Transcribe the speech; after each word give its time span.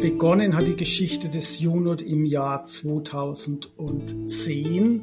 Begonnen 0.00 0.56
hat 0.56 0.66
die 0.66 0.76
Geschichte 0.76 1.28
des 1.28 1.60
Junot 1.60 2.00
im 2.00 2.24
Jahr 2.24 2.64
2010, 2.64 5.02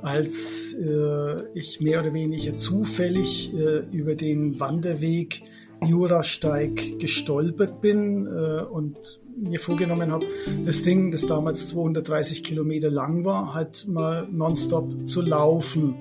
als 0.00 0.74
äh, 0.74 1.42
ich 1.52 1.82
mehr 1.82 2.00
oder 2.00 2.14
weniger 2.14 2.56
zufällig 2.56 3.52
äh, 3.52 3.80
über 3.92 4.14
den 4.14 4.58
Wanderweg 4.58 5.42
Jurasteig 5.84 6.98
gestolpert 6.98 7.82
bin 7.82 8.26
äh, 8.26 8.62
und 8.62 8.96
mir 9.36 9.60
vorgenommen 9.60 10.10
habe, 10.10 10.24
das 10.64 10.82
Ding, 10.82 11.10
das 11.10 11.26
damals 11.26 11.68
230 11.68 12.42
Kilometer 12.42 12.88
lang 12.90 13.26
war, 13.26 13.52
halt 13.52 13.86
mal 13.86 14.26
nonstop 14.30 15.06
zu 15.06 15.20
laufen. 15.20 15.96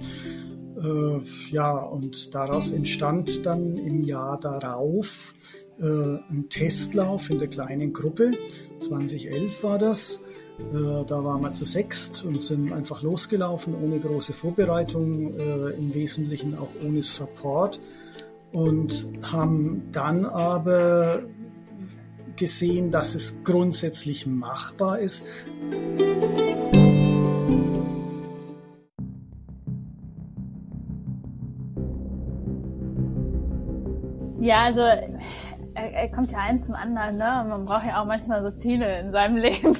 Äh, 0.81 1.19
ja, 1.51 1.77
und 1.77 2.33
daraus 2.33 2.71
entstand 2.71 3.45
dann 3.45 3.75
im 3.75 4.03
Jahr 4.03 4.39
darauf 4.39 5.33
äh, 5.79 6.19
ein 6.29 6.47
Testlauf 6.49 7.29
in 7.29 7.39
der 7.39 7.47
kleinen 7.47 7.93
Gruppe. 7.93 8.31
2011 8.79 9.63
war 9.63 9.77
das. 9.77 10.23
Äh, 10.59 11.05
da 11.05 11.23
waren 11.23 11.41
wir 11.41 11.53
zu 11.53 11.65
sechst 11.65 12.25
und 12.25 12.41
sind 12.41 12.73
einfach 12.73 13.01
losgelaufen, 13.03 13.75
ohne 13.75 13.99
große 13.99 14.33
Vorbereitung, 14.33 15.33
äh, 15.33 15.69
im 15.71 15.93
Wesentlichen 15.93 16.57
auch 16.57 16.69
ohne 16.83 17.03
Support 17.03 17.79
und 18.51 19.07
haben 19.23 19.83
dann 19.91 20.25
aber 20.25 21.23
gesehen, 22.35 22.91
dass 22.91 23.15
es 23.15 23.43
grundsätzlich 23.43 24.25
machbar 24.25 24.99
ist. 24.99 25.25
Ja, 34.39 34.63
also 34.63 34.81
er 35.93 36.09
kommt 36.09 36.31
ja 36.31 36.39
eins 36.39 36.65
zum 36.65 36.75
anderen, 36.75 37.17
ne? 37.17 37.45
Man 37.47 37.65
braucht 37.65 37.85
ja 37.85 38.01
auch 38.01 38.05
manchmal 38.05 38.41
so 38.43 38.51
Ziele 38.51 38.99
in 38.99 39.11
seinem 39.11 39.37
Leben, 39.37 39.75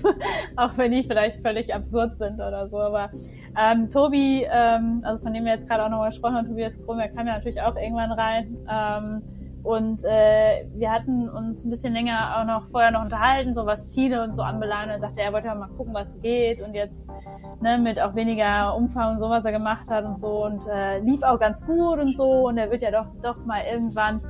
auch 0.56 0.78
wenn 0.78 0.92
die 0.92 1.04
vielleicht 1.04 1.42
völlig 1.42 1.74
absurd 1.74 2.18
sind 2.18 2.36
oder 2.36 2.68
so. 2.70 2.78
Aber 2.78 3.10
ähm, 3.58 3.90
Tobi, 3.92 4.48
ähm, 4.50 5.02
also 5.04 5.24
von 5.24 5.34
dem 5.34 5.46
wir 5.46 5.54
jetzt 5.54 5.68
gerade 5.68 5.86
auch 5.86 5.90
nochmal 5.90 6.10
gesprochen 6.10 6.36
haben, 6.36 6.48
Tobias 6.48 6.84
Krum, 6.86 6.98
der 6.98 7.10
kam 7.10 7.28
ja 7.28 7.34
natürlich 7.34 7.62
auch 7.62 7.76
irgendwann 7.76 8.12
rein. 8.12 8.58
Ähm, 8.70 9.22
und 9.64 10.06
äh, 10.06 10.66
wir 10.76 10.92
hatten 10.92 11.28
uns 11.28 11.66
ein 11.66 11.70
bisschen 11.70 11.92
länger 11.92 12.38
auch 12.38 12.46
noch 12.46 12.68
vorher 12.68 12.92
noch 12.92 13.04
unterhalten, 13.04 13.54
so 13.54 13.66
was 13.66 13.90
Ziele 13.90 14.24
und 14.24 14.34
so 14.34 14.42
anbelangt. 14.42 14.90
Er 14.90 15.00
sagte, 15.00 15.22
er 15.22 15.34
wollte 15.34 15.48
ja 15.48 15.56
mal 15.56 15.68
gucken, 15.76 15.94
was 15.94 16.18
geht 16.22 16.62
und 16.62 16.74
jetzt 16.74 17.06
ne, 17.60 17.78
mit 17.78 18.00
auch 18.00 18.16
weniger 18.16 18.76
Umfang 18.76 19.14
und 19.14 19.20
so, 19.20 19.30
was 19.30 19.44
er 19.44 19.52
gemacht 19.52 19.88
hat 19.90 20.06
und 20.06 20.20
so 20.20 20.46
und 20.46 20.62
äh, 20.68 21.00
lief 21.00 21.22
auch 21.24 21.38
ganz 21.38 21.66
gut 21.66 22.00
und 22.00 22.16
so 22.16 22.48
und 22.48 22.58
er 22.58 22.72
wird 22.72 22.82
ja 22.82 22.92
doch 22.92 23.08
doch 23.22 23.46
mal 23.46 23.62
irgendwann 23.70 24.22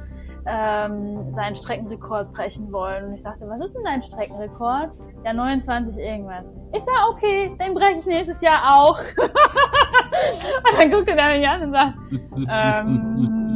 ähm, 0.47 1.33
seinen 1.35 1.55
Streckenrekord 1.55 2.33
brechen 2.33 2.71
wollen. 2.71 3.05
Und 3.05 3.13
ich 3.13 3.21
sagte, 3.21 3.47
was 3.47 3.65
ist 3.65 3.75
denn 3.75 3.83
dein 3.83 4.01
Streckenrekord? 4.01 4.91
Ja, 5.25 5.33
29 5.33 5.97
irgendwas. 5.97 6.45
Ich 6.73 6.83
sag, 6.83 7.09
okay, 7.09 7.55
den 7.59 7.73
breche 7.73 7.99
ich 7.99 8.05
nächstes 8.05 8.41
Jahr 8.41 8.77
auch. 8.77 8.99
und 9.17 10.79
dann 10.79 10.91
guckte 10.91 11.11
er 11.11 11.37
mich 11.37 11.47
an 11.47 11.63
und 11.63 11.71
sagt, 11.71 11.93
ähm, 12.49 13.47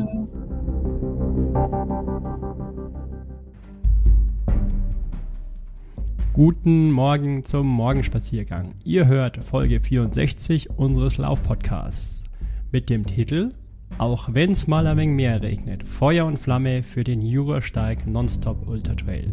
Guten 6.34 6.92
Morgen 6.92 7.44
zum 7.44 7.67
Morgenspaziergang. 7.67 8.73
Ihr 8.86 9.06
hört 9.06 9.44
Folge 9.44 9.81
64 9.81 10.69
unseres 10.72 11.17
Laufpodcasts 11.17 12.23
mit 12.72 12.89
dem 12.89 13.06
Titel 13.06 13.52
auch 13.97 14.30
wenn 14.34 14.52
es 14.52 14.67
mal 14.67 14.88
ein 14.88 14.97
wenig 14.97 15.16
mehr 15.16 15.42
regnet. 15.42 15.88
Feuer 15.88 16.25
und 16.25 16.38
Flamme 16.38 16.84
für 16.84 17.03
den 17.03 17.22
Jurasteig 17.22 18.08
Nonstop 18.08 18.67
Ultra 18.67 18.95
Trail. 18.95 19.31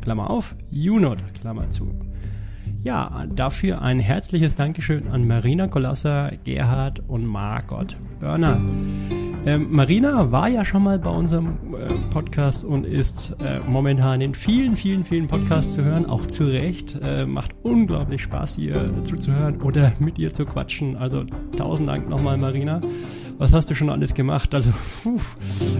Klammer 0.00 0.30
auf, 0.30 0.54
Junot, 0.70 1.18
Klammer 1.40 1.70
zu. 1.70 1.90
Ja, 2.84 3.26
dafür 3.34 3.82
ein 3.82 4.00
herzliches 4.00 4.54
Dankeschön 4.54 5.08
an 5.08 5.26
Marina 5.26 5.66
Kolosser, 5.66 6.32
Gerhard 6.44 7.02
und 7.08 7.26
Margot 7.26 7.96
Börner. 8.20 8.60
Ähm, 9.46 9.68
Marina 9.70 10.30
war 10.30 10.48
ja 10.48 10.64
schon 10.64 10.82
mal 10.82 10.98
bei 10.98 11.10
unserem 11.10 11.74
äh, 11.74 11.94
Podcast 12.10 12.64
und 12.64 12.84
ist 12.84 13.36
äh, 13.40 13.60
momentan 13.60 14.20
in 14.20 14.34
vielen, 14.34 14.76
vielen, 14.76 15.04
vielen 15.04 15.26
Podcasts 15.26 15.74
zu 15.74 15.84
hören, 15.84 16.06
auch 16.06 16.26
zu 16.26 16.44
Recht. 16.44 16.98
Äh, 17.02 17.24
macht 17.24 17.52
unglaublich 17.62 18.22
Spaß, 18.22 18.58
ihr 18.58 18.92
zuzuhören 19.04 19.62
oder 19.62 19.92
mit 19.98 20.18
ihr 20.18 20.32
zu 20.34 20.44
quatschen. 20.44 20.96
Also 20.96 21.24
tausend 21.56 21.88
Dank 21.88 22.08
nochmal, 22.08 22.36
Marina 22.36 22.80
was 23.38 23.52
hast 23.52 23.70
du 23.70 23.74
schon 23.74 23.88
alles 23.88 24.14
gemacht? 24.14 24.52
Also, 24.54 24.70
uff, 25.04 25.36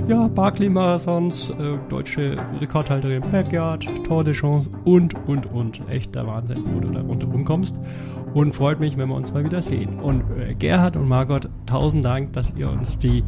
ja, 0.08 0.28
Barclay-Marathons, 0.28 1.50
äh, 1.50 1.76
deutsche 1.88 2.36
Rekordhalterin 2.60 3.22
Backyard, 3.30 3.84
Tour 4.04 4.24
de 4.24 4.32
Chance 4.32 4.70
und, 4.84 5.14
und, 5.26 5.46
und. 5.52 5.80
Echt 5.90 6.14
der 6.14 6.26
Wahnsinn, 6.26 6.62
wo 6.72 6.80
du 6.80 6.88
da 6.90 7.00
rundherum 7.00 7.44
kommst. 7.44 7.78
Und 8.38 8.52
freut 8.52 8.78
mich, 8.78 8.96
wenn 8.96 9.08
wir 9.08 9.16
uns 9.16 9.34
mal 9.34 9.44
wieder 9.44 9.60
sehen. 9.60 9.98
Und 9.98 10.22
äh, 10.38 10.54
Gerhard 10.54 10.94
und 10.94 11.08
Margot, 11.08 11.48
tausend 11.66 12.04
Dank, 12.04 12.34
dass 12.34 12.52
ihr 12.56 12.70
uns 12.70 12.96
die 12.96 13.24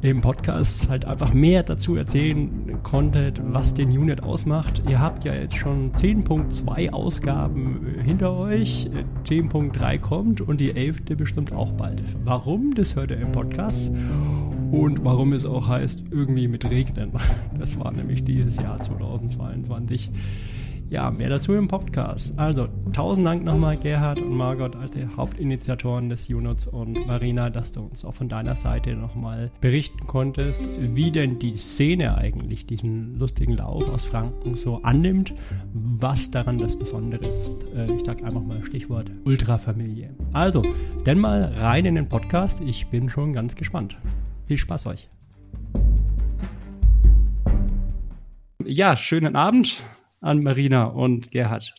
im 0.00 0.20
Podcast 0.20 0.88
halt 0.88 1.04
einfach 1.06 1.34
mehr 1.34 1.64
dazu 1.64 1.96
erzählen 1.96 2.80
konntet, 2.84 3.42
was 3.44 3.74
den 3.74 3.88
Unit 3.88 4.22
ausmacht. 4.22 4.80
Ihr 4.88 5.00
habt 5.00 5.24
ja 5.24 5.34
jetzt 5.34 5.56
schon 5.56 5.90
10.2 5.90 6.90
Ausgaben 6.90 7.84
hinter 8.04 8.32
euch, 8.38 8.88
10.3 9.24 9.98
kommt 9.98 10.40
und 10.40 10.60
die 10.60 10.70
11. 10.70 11.16
bestimmt 11.16 11.52
auch 11.52 11.72
bald. 11.72 12.00
Warum? 12.22 12.76
Das 12.76 12.94
hört 12.94 13.10
ihr 13.10 13.18
im 13.18 13.32
Podcast. 13.32 13.92
Und 14.70 15.04
warum 15.04 15.32
es 15.32 15.46
auch 15.46 15.66
heißt, 15.66 16.04
irgendwie 16.12 16.46
mit 16.46 16.64
Regnen. 16.70 17.10
Das 17.58 17.76
war 17.80 17.90
nämlich 17.90 18.22
dieses 18.22 18.56
Jahr 18.58 18.80
2022. 18.80 20.12
Ja, 20.90 21.10
mehr 21.10 21.28
dazu 21.28 21.52
im 21.52 21.68
Podcast. 21.68 22.32
Also, 22.38 22.66
tausend 22.94 23.26
Dank 23.26 23.44
nochmal, 23.44 23.76
Gerhard 23.76 24.22
und 24.22 24.34
Margot, 24.34 24.74
als 24.74 24.92
die 24.92 25.06
Hauptinitiatoren 25.06 26.08
des 26.08 26.30
Unuts 26.30 26.66
und 26.66 27.06
Marina, 27.06 27.50
dass 27.50 27.72
du 27.72 27.82
uns 27.82 28.06
auch 28.06 28.14
von 28.14 28.30
deiner 28.30 28.54
Seite 28.54 28.96
nochmal 28.96 29.50
berichten 29.60 30.06
konntest, 30.06 30.66
wie 30.78 31.10
denn 31.10 31.38
die 31.38 31.58
Szene 31.58 32.16
eigentlich 32.16 32.64
diesen 32.64 33.18
lustigen 33.18 33.58
Lauf 33.58 33.86
aus 33.86 34.06
Franken 34.06 34.54
so 34.54 34.82
annimmt, 34.82 35.34
was 35.74 36.30
daran 36.30 36.56
das 36.56 36.74
Besondere 36.74 37.26
ist. 37.26 37.66
Äh, 37.74 37.92
ich 37.92 38.04
sag 38.06 38.24
einfach 38.24 38.42
mal 38.42 38.64
Stichwort 38.64 39.10
Ultrafamilie. 39.26 40.14
Also, 40.32 40.62
denn 41.04 41.18
mal 41.18 41.52
rein 41.58 41.84
in 41.84 41.96
den 41.96 42.08
Podcast. 42.08 42.62
Ich 42.62 42.86
bin 42.86 43.10
schon 43.10 43.34
ganz 43.34 43.56
gespannt. 43.56 43.98
Viel 44.46 44.56
Spaß 44.56 44.86
euch. 44.86 45.10
Ja, 48.64 48.96
schönen 48.96 49.36
Abend 49.36 49.82
an 50.20 50.42
Marina 50.42 50.84
und 50.84 51.30
Gerhard. 51.30 51.74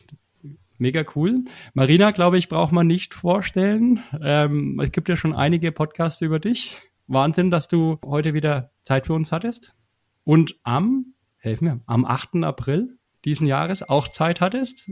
Mega 0.78 1.04
cool. 1.14 1.42
Marina, 1.74 2.10
glaube 2.10 2.38
ich, 2.38 2.48
braucht 2.48 2.72
man 2.72 2.86
nicht 2.86 3.12
vorstellen. 3.12 4.02
Ähm, 4.20 4.80
es 4.80 4.92
gibt 4.92 5.08
ja 5.08 5.16
schon 5.16 5.34
einige 5.34 5.72
Podcasts 5.72 6.22
über 6.22 6.38
dich. 6.38 6.80
Wahnsinn, 7.06 7.50
dass 7.50 7.68
du 7.68 7.98
heute 8.04 8.32
wieder 8.32 8.70
Zeit 8.82 9.06
für 9.06 9.12
uns 9.12 9.30
hattest. 9.30 9.74
Und 10.24 10.58
am, 10.62 11.14
helf 11.36 11.60
mir, 11.60 11.80
am 11.86 12.04
8. 12.04 12.44
April 12.44 12.96
diesen 13.24 13.46
Jahres 13.46 13.82
auch 13.82 14.08
Zeit 14.08 14.40
hattest, 14.40 14.90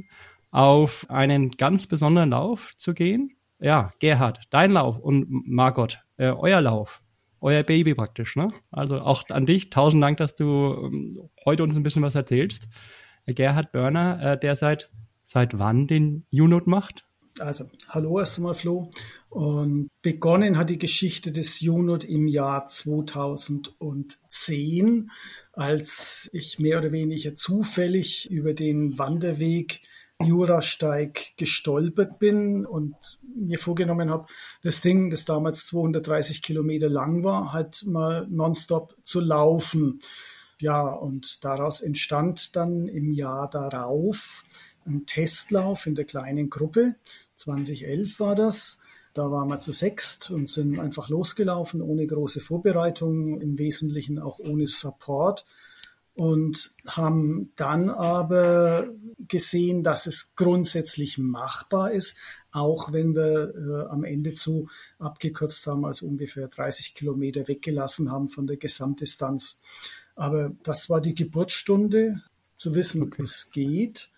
auf 0.50 1.06
einen 1.09 1.53
ganz 1.53 1.86
besonderen 1.86 2.30
Lauf 2.30 2.72
zu 2.76 2.92
gehen. 2.92 3.30
Ja, 3.59 3.91
Gerhard, 3.98 4.42
dein 4.50 4.72
Lauf 4.72 4.98
und 4.98 5.26
Margot, 5.30 6.00
äh, 6.19 6.28
euer 6.30 6.60
Lauf 6.60 7.03
euer 7.41 7.62
Baby 7.62 7.94
praktisch. 7.94 8.36
Ne? 8.36 8.50
Also 8.70 9.00
auch 9.00 9.28
an 9.30 9.47
dich, 9.47 9.70
tausend 9.70 10.03
Dank, 10.03 10.19
dass 10.19 10.34
du 10.34 10.44
ähm, 10.84 11.30
heute 11.44 11.62
uns 11.62 11.76
ein 11.76 11.82
bisschen 11.82 12.03
was 12.03 12.15
erzählst. 12.15 12.69
Gerhard 13.34 13.72
Börner, 13.72 14.21
äh, 14.22 14.39
der 14.39 14.56
seit, 14.56 14.91
seit 15.22 15.59
wann 15.59 15.87
den 15.87 16.27
U-Note 16.33 16.69
macht? 16.69 17.05
Also, 17.41 17.66
hallo 17.89 18.19
erst 18.19 18.39
einmal, 18.39 18.55
Flo. 18.55 18.91
Und 19.28 19.91
begonnen 20.03 20.59
hat 20.59 20.71
die 20.71 20.78
Geschichte 20.78 21.31
des 21.31 21.62
UNOT 21.62 22.05
im 22.05 22.27
Jahr 22.27 22.66
2010, 22.66 25.10
als 25.53 26.28
ich 26.33 26.59
mehr 26.59 26.78
oder 26.78 26.91
weniger 26.92 27.34
zufällig 27.34 28.30
über 28.30 28.54
den 28.54 28.98
Wanderweg 28.98 29.83
Jurasteig 30.21 31.36
gestolpert 31.36 32.19
bin 32.19 32.66
und 32.66 32.97
mir 33.36 33.60
vorgenommen 33.60 34.10
habe, 34.10 34.27
das 34.63 34.81
Ding, 34.81 35.10
das 35.10 35.24
damals 35.24 35.66
230 35.66 36.42
Kilometer 36.42 36.89
lang 36.89 37.22
war, 37.22 37.53
halt 37.53 37.84
mal 37.86 38.27
nonstop 38.28 38.95
zu 39.04 39.21
laufen. 39.21 40.01
Ja, 40.59 40.89
und 40.89 41.45
daraus 41.45 41.81
entstand 41.81 42.57
dann 42.57 42.89
im 42.89 43.13
Jahr 43.13 43.49
darauf 43.49 44.45
ein 44.84 45.07
Testlauf 45.07 45.87
in 45.87 45.95
der 45.95 46.05
kleinen 46.05 46.51
Gruppe. 46.51 46.97
2011 47.37 48.21
war 48.21 48.34
das. 48.34 48.81
Da 49.15 49.31
waren 49.31 49.49
wir 49.49 49.60
zu 49.60 49.72
sechst 49.72 50.31
und 50.31 50.51
sind 50.51 50.78
einfach 50.78 51.09
losgelaufen, 51.09 51.81
ohne 51.83 52.07
große 52.07 52.41
Vorbereitung, 52.41 53.41
im 53.41 53.59
Wesentlichen 53.59 54.19
auch 54.19 54.39
ohne 54.39 54.66
Support 54.66 55.45
und 56.19 56.75
haben 56.89 57.53
dann 57.55 57.91
aber 57.91 58.89
gesehen, 59.28 59.84
dass 59.84 60.09
es 60.09 60.34
grundsätzlich 60.34 61.16
machbar 61.16 61.93
ist, 61.93 62.19
auch 62.51 62.93
wenn 62.93 63.15
wir 63.15 63.55
äh, 63.55 63.89
am 63.89 64.03
Ende 64.03 64.33
zu 64.33 64.69
abgekürzt 64.99 65.65
haben, 65.69 65.84
also 65.84 66.07
ungefähr 66.07 66.49
30 66.49 66.95
Kilometer 66.95 67.47
weggelassen 67.47 68.10
haben 68.10 68.27
von 68.27 68.49
der 68.49 68.57
Gesamtdistanz. 68.57 69.60
Aber 70.18 70.50
das 70.65 70.91
war 70.91 71.00
die 71.00 71.15
Geburtsstunde 71.15 72.22
zu 72.59 72.74
wissen, 72.74 73.04
okay. 73.04 73.22
es 73.22 73.50
geht. 73.53 74.10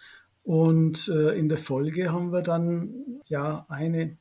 Und 0.42 1.08
äh, 1.08 1.38
in 1.38 1.50
der 1.50 1.58
Folge 1.58 2.10
haben 2.10 2.32
wir 2.32 2.40
dann 2.40 3.20
ja 3.28 3.66
eine, 3.68 4.16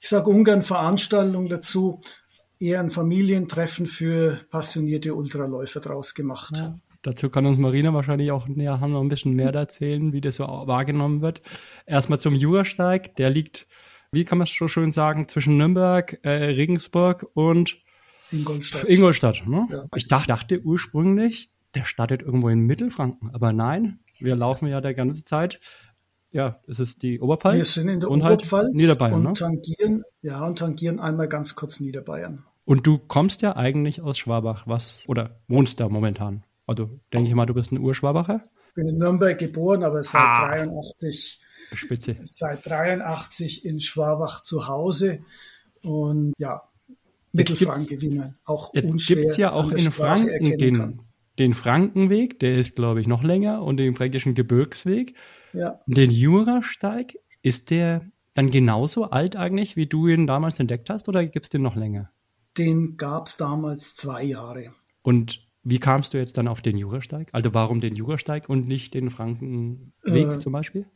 ich 0.00 0.08
sage 0.08 0.30
ungern 0.30 0.62
Veranstaltung 0.62 1.50
dazu, 1.50 2.00
eher 2.58 2.80
ein 2.80 2.88
Familientreffen 2.88 3.86
für 3.86 4.40
passionierte 4.48 5.14
Ultraläufer 5.14 5.80
draus 5.80 6.14
gemacht. 6.14 6.56
Ja. 6.56 6.78
Dazu 7.02 7.28
kann 7.28 7.44
uns 7.44 7.58
Marina 7.58 7.92
wahrscheinlich 7.92 8.32
auch 8.32 8.48
näher 8.48 8.80
haben 8.80 8.92
noch 8.92 9.02
ein 9.02 9.10
bisschen 9.10 9.34
mehr 9.34 9.52
erzählen, 9.52 10.14
wie 10.14 10.22
das 10.22 10.36
so 10.36 10.44
wahrgenommen 10.44 11.20
wird. 11.20 11.42
Erstmal 11.84 12.18
zum 12.18 12.34
Jurasteig, 12.34 13.14
der 13.16 13.28
liegt, 13.28 13.66
wie 14.10 14.24
kann 14.24 14.38
man 14.38 14.46
es 14.46 14.56
so 14.58 14.68
schön 14.68 14.90
sagen, 14.90 15.28
zwischen 15.28 15.58
Nürnberg, 15.58 16.18
äh, 16.22 16.30
Regensburg 16.30 17.26
und 17.34 17.83
Ingolstadt. 18.30 18.84
Ingolstadt 18.84 19.46
ne? 19.46 19.66
ja, 19.70 19.84
ich 19.94 20.06
dachte, 20.06 20.28
dachte 20.28 20.60
ursprünglich, 20.62 21.52
der 21.74 21.84
startet 21.84 22.22
irgendwo 22.22 22.48
in 22.48 22.60
Mittelfranken, 22.60 23.30
aber 23.34 23.52
nein, 23.52 24.00
wir 24.18 24.36
laufen 24.36 24.68
ja 24.68 24.80
der 24.80 24.94
ganze 24.94 25.24
Zeit 25.24 25.60
ja, 26.34 26.58
es 26.66 26.80
ist 26.80 27.02
die 27.02 27.20
Oberpfalz. 27.20 27.54
Wir 27.54 27.64
sind 27.64 27.88
in 27.88 28.00
der 28.00 28.10
und 28.10 28.24
halt 28.24 28.40
Oberpfalz 28.40 28.64
halt 28.64 28.74
Niederbayern, 28.74 29.14
und 29.14 29.22
ne? 29.22 29.32
tangieren, 29.34 30.02
ja, 30.20 30.44
und 30.44 30.58
tangieren 30.58 30.98
einmal 30.98 31.28
ganz 31.28 31.54
kurz 31.54 31.78
Niederbayern. 31.78 32.44
Und 32.64 32.86
du 32.88 32.98
kommst 32.98 33.42
ja 33.42 33.54
eigentlich 33.54 34.00
aus 34.00 34.18
Schwabach, 34.18 34.66
was, 34.66 35.04
oder 35.06 35.38
wohnst 35.46 35.78
da 35.78 35.88
momentan? 35.88 36.42
Also, 36.66 36.90
denke 37.12 37.28
ich 37.28 37.34
mal, 37.36 37.46
du 37.46 37.54
bist 37.54 37.70
ein 37.70 37.78
Urschwabacher? 37.78 38.42
Ich 38.68 38.74
bin 38.74 38.88
in 38.88 38.98
Nürnberg 38.98 39.38
geboren, 39.38 39.84
aber 39.84 40.02
seit 40.02 40.22
ah, 40.22 40.48
83, 40.48 41.40
Spitze. 41.74 42.16
seit 42.24 42.66
83 42.66 43.64
in 43.64 43.78
Schwabach 43.78 44.42
zu 44.42 44.66
Hause. 44.66 45.20
Und 45.82 46.32
ja, 46.38 46.62
Mittelfranke, 47.34 48.00
wie 48.00 48.10
man 48.10 48.36
auch 48.44 48.72
jetzt 48.74 48.90
unschwer 48.90 49.16
gibt's 49.16 49.36
ja 49.36 49.52
auch 49.52 49.70
in 49.70 49.90
Franken 49.90 50.58
den, 50.58 51.00
den 51.38 51.52
Frankenweg, 51.52 52.38
der 52.40 52.56
ist, 52.56 52.76
glaube 52.76 53.00
ich, 53.00 53.08
noch 53.08 53.22
länger, 53.22 53.62
und 53.62 53.76
den 53.76 53.94
fränkischen 53.94 54.34
Gebirgsweg. 54.34 55.14
Ja. 55.52 55.80
Den 55.86 56.10
Jurasteig, 56.10 57.14
ist 57.44 57.70
der 57.70 58.10
dann 58.32 58.50
genauso 58.50 59.04
alt 59.04 59.36
eigentlich, 59.36 59.76
wie 59.76 59.86
du 59.86 60.08
ihn 60.08 60.26
damals 60.26 60.58
entdeckt 60.58 60.90
hast, 60.90 61.08
oder 61.08 61.24
gibt 61.24 61.46
es 61.46 61.50
den 61.50 61.62
noch 61.62 61.76
länger? 61.76 62.10
Den 62.56 62.96
gab 62.96 63.26
es 63.26 63.36
damals 63.36 63.94
zwei 63.94 64.24
Jahre. 64.24 64.72
Und 65.02 65.46
wie 65.62 65.78
kamst 65.78 66.14
du 66.14 66.18
jetzt 66.18 66.38
dann 66.38 66.48
auf 66.48 66.62
den 66.62 66.78
Jurasteig? 66.78 67.28
Also 67.32 67.52
warum 67.54 67.80
den 67.80 67.94
Jurasteig 67.94 68.48
und 68.48 68.66
nicht 68.66 68.94
den 68.94 69.10
Frankenweg 69.10 70.36
äh, 70.36 70.38
zum 70.38 70.52
Beispiel? 70.52 70.86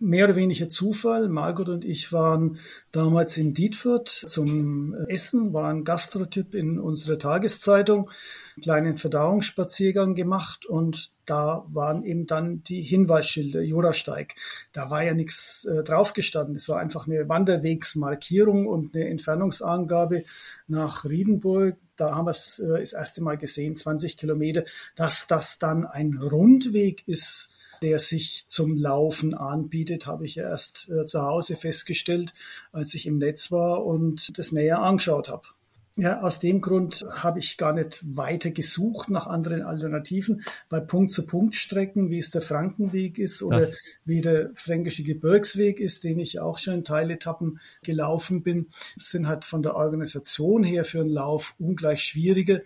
Mehr 0.00 0.24
oder 0.24 0.36
weniger 0.36 0.68
Zufall. 0.68 1.28
Margot 1.28 1.68
und 1.68 1.84
ich 1.84 2.12
waren 2.12 2.58
damals 2.90 3.36
in 3.36 3.52
Dietfurt 3.54 4.08
zum 4.08 4.94
Essen, 5.08 5.52
waren 5.52 5.84
Gastrotyp 5.84 6.54
in 6.54 6.80
unserer 6.80 7.18
Tageszeitung, 7.18 8.10
einen 8.56 8.62
kleinen 8.62 8.96
Verdauungsspaziergang 8.96 10.14
gemacht 10.14 10.64
und 10.64 11.12
da 11.26 11.64
waren 11.68 12.02
eben 12.02 12.26
dann 12.26 12.64
die 12.64 12.80
Hinweisschilder, 12.80 13.60
Jurasteig. 13.60 14.34
Da 14.72 14.90
war 14.90 15.04
ja 15.04 15.14
nichts 15.14 15.64
äh, 15.66 15.84
draufgestanden. 15.84 16.56
Es 16.56 16.68
war 16.68 16.80
einfach 16.80 17.06
eine 17.06 17.28
Wanderwegsmarkierung 17.28 18.66
und 18.66 18.96
eine 18.96 19.08
Entfernungsangabe 19.08 20.24
nach 20.66 21.04
Riedenburg. 21.04 21.76
Da 21.94 22.16
haben 22.16 22.26
wir 22.26 22.32
es 22.32 22.58
äh, 22.58 22.80
das 22.80 22.94
erste 22.94 23.22
Mal 23.22 23.36
gesehen, 23.38 23.76
20 23.76 24.16
Kilometer. 24.16 24.64
Dass 24.96 25.28
das 25.28 25.60
dann 25.60 25.86
ein 25.86 26.16
Rundweg 26.16 27.06
ist, 27.06 27.52
der 27.82 27.98
sich 27.98 28.46
zum 28.48 28.76
Laufen 28.76 29.34
anbietet, 29.34 30.06
habe 30.06 30.26
ich 30.26 30.38
erst 30.38 30.88
äh, 30.88 31.06
zu 31.06 31.22
Hause 31.22 31.56
festgestellt, 31.56 32.34
als 32.72 32.94
ich 32.94 33.06
im 33.06 33.18
Netz 33.18 33.50
war 33.50 33.84
und 33.84 34.38
das 34.38 34.52
näher 34.52 34.80
angeschaut 34.80 35.28
habe. 35.28 35.48
Ja, 35.96 36.20
aus 36.20 36.38
dem 36.38 36.60
Grund 36.60 37.04
habe 37.14 37.40
ich 37.40 37.56
gar 37.56 37.72
nicht 37.72 38.00
weiter 38.04 38.52
gesucht 38.52 39.10
nach 39.10 39.26
anderen 39.26 39.62
Alternativen. 39.62 40.42
Bei 40.68 40.78
Punkt-zu-Punkt-Strecken, 40.78 42.10
wie 42.10 42.18
es 42.18 42.30
der 42.30 42.42
Frankenweg 42.42 43.18
ist 43.18 43.42
oder 43.42 43.68
Ach. 43.68 43.76
wie 44.04 44.20
der 44.20 44.50
Fränkische 44.54 45.02
Gebirgsweg 45.02 45.80
ist, 45.80 46.04
den 46.04 46.20
ich 46.20 46.38
auch 46.38 46.58
schon 46.58 46.74
in 46.74 46.84
Teiletappen 46.84 47.58
gelaufen 47.82 48.44
bin, 48.44 48.68
sind 48.98 49.26
halt 49.26 49.44
von 49.44 49.64
der 49.64 49.74
Organisation 49.74 50.62
her 50.62 50.84
für 50.84 51.00
einen 51.00 51.10
Lauf 51.10 51.56
ungleich 51.58 52.02
schwieriger 52.02 52.60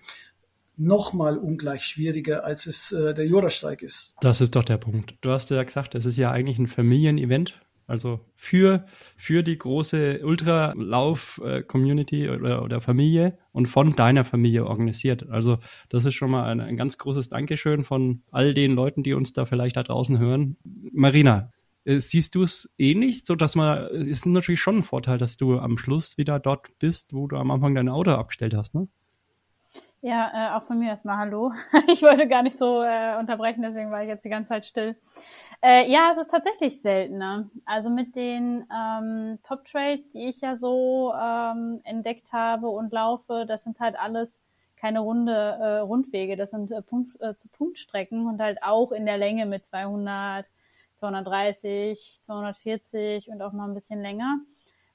nochmal 0.77 1.39
ungleich 1.39 1.85
schwieriger, 1.85 2.45
als 2.45 2.67
es 2.67 2.93
äh, 2.93 3.15
der 3.15 3.27
Jurasteig 3.27 3.83
ist. 3.83 4.17
Das 4.21 4.41
ist 4.41 4.57
doch 4.57 4.65
der 4.65 4.79
Punkt. 4.79 5.15
Du 5.21 5.31
hast 5.31 5.51
ja 5.51 5.63
gesagt, 5.63 5.95
es 5.95 6.07
ist 6.07 6.17
ja 6.17 6.31
eigentlich 6.31 6.59
ein 6.59 6.67
Familienevent. 6.67 7.61
Also 7.87 8.21
für, 8.35 8.87
für 9.17 9.43
die 9.43 9.59
große 9.59 10.21
Ultralauf-Community 10.25 12.31
oder, 12.31 12.63
oder 12.63 12.81
Familie 12.81 13.37
und 13.53 13.67
von 13.67 13.95
deiner 13.95 14.25
Familie 14.25 14.65
organisiert. 14.65 15.29
Also 15.29 15.59
das 15.91 16.07
ist 16.07 16.15
schon 16.15 16.31
mal 16.31 16.45
ein, 16.45 16.61
ein 16.61 16.77
ganz 16.77 16.97
großes 16.97 17.29
Dankeschön 17.29 17.85
von 17.85 18.23
all 18.31 18.55
den 18.55 18.73
Leuten, 18.73 19.03
die 19.03 19.13
uns 19.13 19.35
da 19.35 19.45
vielleicht 19.45 19.77
da 19.77 19.83
draußen 19.83 20.19
hören. 20.19 20.57
Marina, 20.93 21.53
äh, 21.85 22.01
siehst 22.01 22.35
du 22.35 22.43
es 22.43 22.73
ähnlich, 22.79 23.27
so 23.27 23.35
dass 23.35 23.55
man, 23.55 23.85
es 23.95 24.07
ist 24.07 24.27
natürlich 24.27 24.61
schon 24.61 24.79
ein 24.79 24.83
Vorteil, 24.83 25.19
dass 25.19 25.37
du 25.37 25.59
am 25.59 25.77
Schluss 25.77 26.17
wieder 26.17 26.41
dort 26.41 26.79
bist, 26.79 27.13
wo 27.13 27.27
du 27.27 27.37
am 27.37 27.51
Anfang 27.51 27.75
dein 27.75 27.91
Auto 27.91 28.13
abgestellt 28.13 28.55
hast, 28.55 28.75
ne? 28.75 28.89
Ja, 30.05 30.31
äh, 30.35 30.55
auch 30.59 30.65
von 30.65 30.79
mir 30.79 30.91
erstmal 30.91 31.17
Hallo. 31.17 31.51
ich 31.89 32.03
wollte 32.03 32.29
gar 32.29 32.43
nicht 32.43 32.59
so 32.59 32.83
äh, 32.83 33.17
unterbrechen, 33.19 33.63
deswegen 33.63 33.91
war 33.91 34.03
ich 34.03 34.09
jetzt 34.09 34.23
die 34.23 34.29
ganze 34.29 34.51
Zeit 34.51 34.67
still. 34.67 34.97
Äh, 35.63 35.91
ja, 35.91 36.11
es 36.13 36.19
ist 36.19 36.31
tatsächlich 36.31 36.83
seltener. 36.83 37.49
Also 37.65 37.89
mit 37.89 38.15
den 38.15 38.67
ähm, 38.71 39.39
Top 39.43 39.65
Trails, 39.65 40.07
die 40.11 40.29
ich 40.29 40.43
ja 40.43 40.57
so 40.57 41.15
ähm, 41.15 41.81
entdeckt 41.85 42.35
habe 42.35 42.69
und 42.69 42.93
laufe, 42.93 43.47
das 43.49 43.65
sind 43.65 43.81
halt 43.81 43.99
alles 43.99 44.39
keine 44.77 45.01
runde 45.01 45.33
äh, 45.33 45.79
Rundwege, 45.79 46.37
das 46.37 46.51
sind 46.51 46.71
äh, 46.71 46.83
Punkt, 46.83 47.19
äh, 47.23 47.35
zu 47.35 47.49
Punktstrecken 47.49 48.27
und 48.27 48.43
halt 48.43 48.63
auch 48.63 48.93
in 48.93 49.07
der 49.07 49.17
Länge 49.17 49.47
mit 49.47 49.65
200, 49.65 50.45
230, 50.97 52.19
240 52.21 53.31
und 53.31 53.41
auch 53.41 53.55
noch 53.55 53.65
ein 53.65 53.73
bisschen 53.73 54.03
länger, 54.03 54.41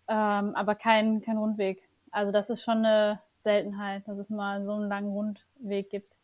ähm, 0.08 0.54
aber 0.54 0.76
kein 0.76 1.22
kein 1.22 1.40
Rundweg. 1.40 1.90
Also 2.12 2.32
das 2.32 2.52
ist 2.52 2.62
schon 2.62 2.86
eine 2.86 3.20
Seltenheit, 3.42 4.08
dass 4.08 4.18
es 4.18 4.30
mal 4.30 4.64
so 4.66 4.74
einen 4.74 4.88
langen 4.90 5.10
Rundweg 5.10 5.90
gibt. 5.90 6.18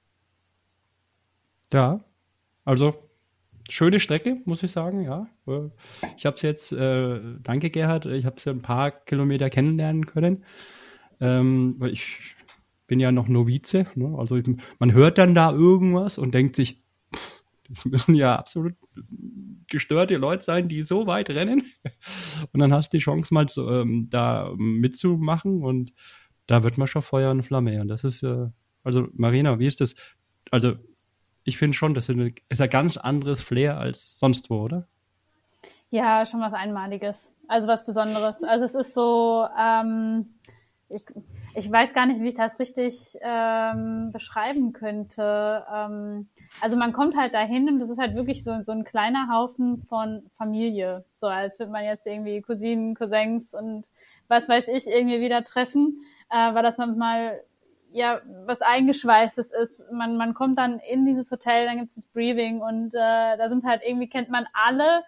Ja, 1.74 2.00
also 2.64 2.94
schöne 3.70 4.00
Strecke, 4.00 4.42
muss 4.46 4.64
ich 4.64 4.72
sagen, 4.72 5.02
ja. 5.02 5.28
Ich 6.18 6.26
habe 6.26 6.36
es 6.36 6.42
jetzt, 6.42 6.72
äh, 6.72 7.20
danke 7.42 7.70
Gerhard, 7.70 8.06
ich 8.06 8.26
habe 8.26 8.38
es 8.38 8.46
ja 8.46 8.52
ein 8.52 8.62
paar 8.62 8.92
Kilometer 8.92 9.50
kennenlernen 9.50 10.06
können, 10.06 10.44
ähm, 11.20 11.76
weil 11.80 11.92
ich 11.92 12.36
bin 12.88 13.00
ja 13.00 13.12
noch 13.12 13.28
Novize, 13.28 13.86
ne? 13.96 14.16
also 14.18 14.36
ich, 14.36 14.46
man 14.80 14.94
hört 14.94 15.18
dann 15.18 15.34
da 15.34 15.52
irgendwas 15.52 16.18
und 16.18 16.34
denkt 16.34 16.56
sich, 16.56 16.84
das 17.68 17.86
müssen 17.86 18.14
ja 18.14 18.36
absolut 18.36 18.76
gestörte 19.68 20.18
Leute 20.18 20.44
sein, 20.44 20.68
die 20.70 20.84
so 20.84 21.08
weit 21.08 21.32
rennen. 21.32 21.64
Und 22.54 22.60
dann 22.60 22.72
hast 22.72 22.94
du 22.94 22.98
die 22.98 23.04
Chance 23.04 23.34
mal 23.34 23.50
so, 23.50 23.72
ähm, 23.72 24.08
da 24.12 24.54
mitzumachen 24.56 25.64
und 25.64 25.94
da 26.48 26.64
wird 26.64 26.78
man 26.78 26.88
schon 26.88 27.02
Feuer 27.02 27.32
und 27.32 27.44
Flamme. 27.44 27.82
Und 27.82 27.88
das 27.88 28.04
ist, 28.04 28.24
äh, 28.24 28.48
also 28.84 29.08
Marina, 29.14 29.60
wie 29.60 29.68
ist 29.68 29.82
das? 29.82 29.96
Also 30.52 30.74
ich 31.44 31.58
finde 31.58 31.76
schon, 31.76 31.94
das 31.94 32.10
ist 32.10 32.62
ein 32.62 32.70
ganz 32.70 32.98
anderes 32.98 33.42
Flair 33.42 33.78
als 33.78 34.20
sonst 34.20 34.50
wo, 34.50 34.62
oder? 34.62 34.88
Ja, 35.92 36.26
schon 36.26 36.42
was 36.42 36.54
Einmaliges. 36.54 37.34
Also 37.48 37.68
was 37.68 37.86
Besonderes. 37.86 38.44
Also 38.44 38.66
es 38.66 38.76
ist 38.76 38.94
so, 38.94 39.48
ähm, 39.58 40.34
ich, 40.90 41.04
ich 41.54 41.72
weiß 41.72 41.94
gar 41.94 42.06
nicht, 42.06 42.22
wie 42.22 42.30
ich 42.30 42.36
das 42.36 42.60
richtig 42.60 43.18
ähm, 43.22 44.12
beschreiben 44.12 44.74
könnte. 44.74 45.64
Ähm, 45.74 46.28
also 46.62 46.78
man 46.78 46.94
kommt 46.94 47.16
halt 47.16 47.34
dahin 47.34 47.70
und 47.70 47.80
das 47.80 47.90
ist 47.90 48.00
halt 48.00 48.16
wirklich 48.16 48.44
so, 48.44 48.62
so 48.64 48.72
ein 48.72 48.84
kleiner 48.84 49.30
Haufen 49.32 49.84
von 49.84 50.24
Familie. 50.38 51.06
So 51.16 51.28
als 51.28 51.60
würde 51.60 51.72
man 51.72 51.86
jetzt 51.86 52.06
irgendwie 52.06 52.42
Cousinen, 52.42 52.96
Cousins 52.96 53.54
und 53.54 53.86
was 54.28 54.50
weiß 54.50 54.68
ich 54.70 54.88
irgendwie 54.88 55.22
wieder 55.22 55.44
treffen 55.44 56.02
äh, 56.30 56.54
weil 56.54 56.64
das 56.64 56.78
manchmal 56.78 57.42
ja 57.92 58.22
was 58.46 58.62
eingeschweißtes 58.62 59.52
ist. 59.52 59.84
Man, 59.92 60.18
man 60.18 60.34
kommt 60.34 60.58
dann 60.58 60.80
in 60.80 61.06
dieses 61.06 61.32
Hotel, 61.32 61.66
dann 61.66 61.78
gibt 61.78 61.90
es 61.90 61.96
das 61.96 62.08
Breathing 62.08 62.62
und 62.62 62.94
äh, 62.94 63.38
da 63.38 63.50
sind 63.50 63.64
halt 63.64 63.82
irgendwie 63.86 64.10
kennt 64.10 64.30
man 64.30 64.46
alle 64.54 65.04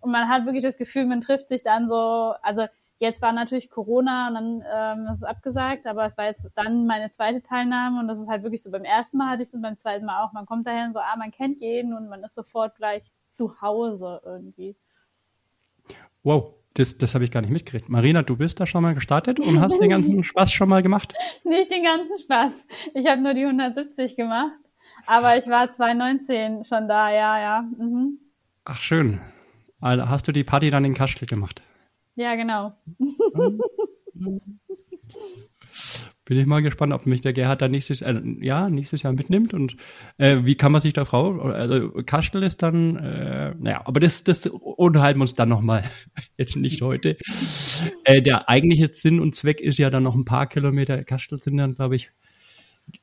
und 0.00 0.10
man 0.10 0.28
hat 0.28 0.44
wirklich 0.44 0.62
das 0.62 0.76
Gefühl, 0.76 1.06
man 1.06 1.20
trifft 1.20 1.48
sich 1.48 1.62
dann 1.62 1.88
so, 1.88 2.34
also 2.42 2.66
jetzt 2.98 3.22
war 3.22 3.32
natürlich 3.32 3.70
Corona 3.70 4.28
und 4.28 4.34
dann 4.34 4.64
ähm, 4.72 5.06
das 5.06 5.18
ist 5.18 5.24
abgesagt, 5.24 5.86
aber 5.86 6.04
es 6.04 6.18
war 6.18 6.26
jetzt 6.26 6.48
dann 6.54 6.86
meine 6.86 7.10
zweite 7.10 7.42
Teilnahme 7.42 8.00
und 8.00 8.08
das 8.08 8.18
ist 8.18 8.28
halt 8.28 8.42
wirklich 8.42 8.62
so 8.62 8.70
beim 8.70 8.84
ersten 8.84 9.16
Mal 9.16 9.30
hatte 9.30 9.42
ich 9.42 9.48
es 9.48 9.54
und 9.54 9.62
beim 9.62 9.76
zweiten 9.76 10.04
Mal 10.04 10.24
auch. 10.24 10.32
Man 10.32 10.46
kommt 10.46 10.66
dahin 10.66 10.92
so, 10.92 10.98
ah, 10.98 11.16
man 11.16 11.30
kennt 11.30 11.60
jeden 11.60 11.94
und 11.94 12.08
man 12.08 12.22
ist 12.24 12.34
sofort 12.34 12.76
gleich 12.76 13.02
zu 13.28 13.60
Hause 13.60 14.20
irgendwie. 14.24 14.76
Wow, 16.22 16.54
das, 16.78 16.98
das 16.98 17.14
habe 17.14 17.24
ich 17.24 17.30
gar 17.30 17.40
nicht 17.40 17.50
mitgekriegt. 17.50 17.88
Marina, 17.88 18.22
du 18.22 18.36
bist 18.36 18.60
da 18.60 18.66
schon 18.66 18.82
mal 18.82 18.94
gestartet 18.94 19.40
und 19.40 19.60
hast 19.60 19.80
den 19.80 19.90
ganzen 19.90 20.24
Spaß 20.24 20.52
schon 20.52 20.68
mal 20.68 20.82
gemacht? 20.82 21.14
Nicht 21.44 21.70
den 21.70 21.84
ganzen 21.84 22.18
Spaß. 22.18 22.66
Ich 22.94 23.06
habe 23.06 23.20
nur 23.20 23.34
die 23.34 23.44
170 23.44 24.16
gemacht. 24.16 24.52
Aber 25.06 25.36
ich 25.36 25.46
war 25.48 25.70
2019 25.70 26.64
schon 26.64 26.88
da, 26.88 27.10
ja, 27.10 27.40
ja. 27.40 27.62
Mhm. 27.62 28.18
Ach, 28.64 28.80
schön. 28.80 29.20
Also 29.80 30.08
hast 30.08 30.28
du 30.28 30.32
die 30.32 30.44
Party 30.44 30.70
dann 30.70 30.84
in 30.84 30.94
Kastel 30.94 31.26
gemacht? 31.26 31.62
Ja, 32.16 32.34
genau. 32.34 32.72
bin 36.28 36.38
ich 36.38 36.44
mal 36.44 36.60
gespannt, 36.60 36.92
ob 36.92 37.06
mich 37.06 37.22
der 37.22 37.32
Gerhard 37.32 37.62
dann 37.62 37.70
nächstes, 37.70 38.02
äh, 38.02 38.20
ja, 38.40 38.68
nächstes 38.68 39.02
Jahr 39.02 39.14
mitnimmt 39.14 39.54
und 39.54 39.76
äh, 40.18 40.40
wie 40.42 40.56
kann 40.56 40.72
man 40.72 40.82
sich 40.82 40.92
da 40.92 41.06
Frau, 41.06 41.40
also 41.40 41.88
Kastel 42.04 42.42
ist 42.42 42.62
dann, 42.62 42.96
äh, 42.96 43.54
naja, 43.58 43.80
aber 43.86 43.98
das, 43.98 44.24
das 44.24 44.46
unterhalten 44.46 45.20
wir 45.20 45.22
uns 45.22 45.36
dann 45.36 45.48
nochmal, 45.48 45.84
jetzt 46.36 46.54
nicht 46.54 46.82
heute. 46.82 47.16
äh, 48.04 48.20
der 48.20 48.50
eigentliche 48.50 48.92
Sinn 48.92 49.20
und 49.20 49.34
Zweck 49.36 49.62
ist 49.62 49.78
ja 49.78 49.88
dann 49.88 50.02
noch 50.02 50.14
ein 50.14 50.26
paar 50.26 50.46
Kilometer, 50.46 51.02
Kastel 51.02 51.38
sind 51.38 51.56
dann, 51.56 51.72
glaube 51.72 51.96
ich, 51.96 52.10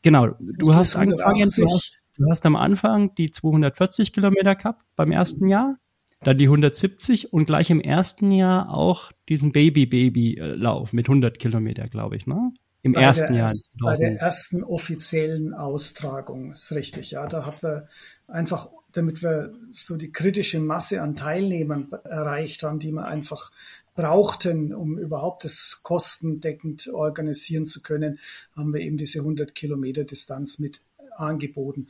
genau, 0.04 0.28
du 0.40 0.76
hast 0.76 0.96
angefangen, 0.96 1.50
du 1.50 1.66
hast, 1.66 1.98
du 2.18 2.30
hast 2.30 2.46
am 2.46 2.56
Anfang 2.56 3.16
die 3.16 3.32
240 3.32 4.14
Kilometer 4.14 4.54
gehabt 4.54 4.84
beim 4.96 5.12
ersten 5.12 5.48
Jahr 5.48 5.80
dann 6.22 6.38
die 6.38 6.46
170 6.46 7.34
und 7.34 7.46
gleich 7.46 7.70
im 7.70 7.82
ersten 7.82 8.32
Jahr 8.32 8.74
auch 8.74 9.12
diesen 9.30 9.52
Baby-Baby-Lauf 9.52 10.94
mit 10.94 11.08
100 11.08 11.38
Kilometer, 11.38 11.88
glaube 11.88 12.16
ich, 12.16 12.26
ne? 12.26 12.52
Im 12.86 12.92
bei 12.92 13.02
ersten 13.02 13.34
Jahr. 13.34 13.48
Erst, 13.48 13.74
bei 13.80 13.98
der 13.98 14.16
ersten 14.18 14.64
offiziellen 14.64 15.56
Austragung, 15.56 16.52
ist 16.52 16.72
richtig, 16.72 17.10
ja. 17.10 17.26
Da 17.26 17.44
haben 17.44 17.58
wir 17.62 17.88
einfach, 18.28 18.70
damit 18.92 19.24
wir 19.24 19.56
so 19.74 19.96
die 19.96 20.12
kritische 20.12 20.60
Masse 20.60 21.02
an 21.02 21.16
Teilnehmern 21.16 21.92
erreicht 22.04 22.62
haben, 22.62 22.78
die 22.78 22.92
wir 22.92 23.06
einfach 23.06 23.52
brauchten, 23.96 24.72
um 24.72 25.00
überhaupt 25.00 25.46
das 25.46 25.80
kostendeckend 25.82 26.88
organisieren 26.90 27.66
zu 27.66 27.82
können, 27.82 28.20
haben 28.56 28.72
wir 28.72 28.82
eben 28.82 28.98
diese 28.98 29.18
100 29.20 29.56
Kilometer 29.56 30.04
Distanz 30.04 30.60
mit 30.60 30.82
angeboten. 31.16 31.88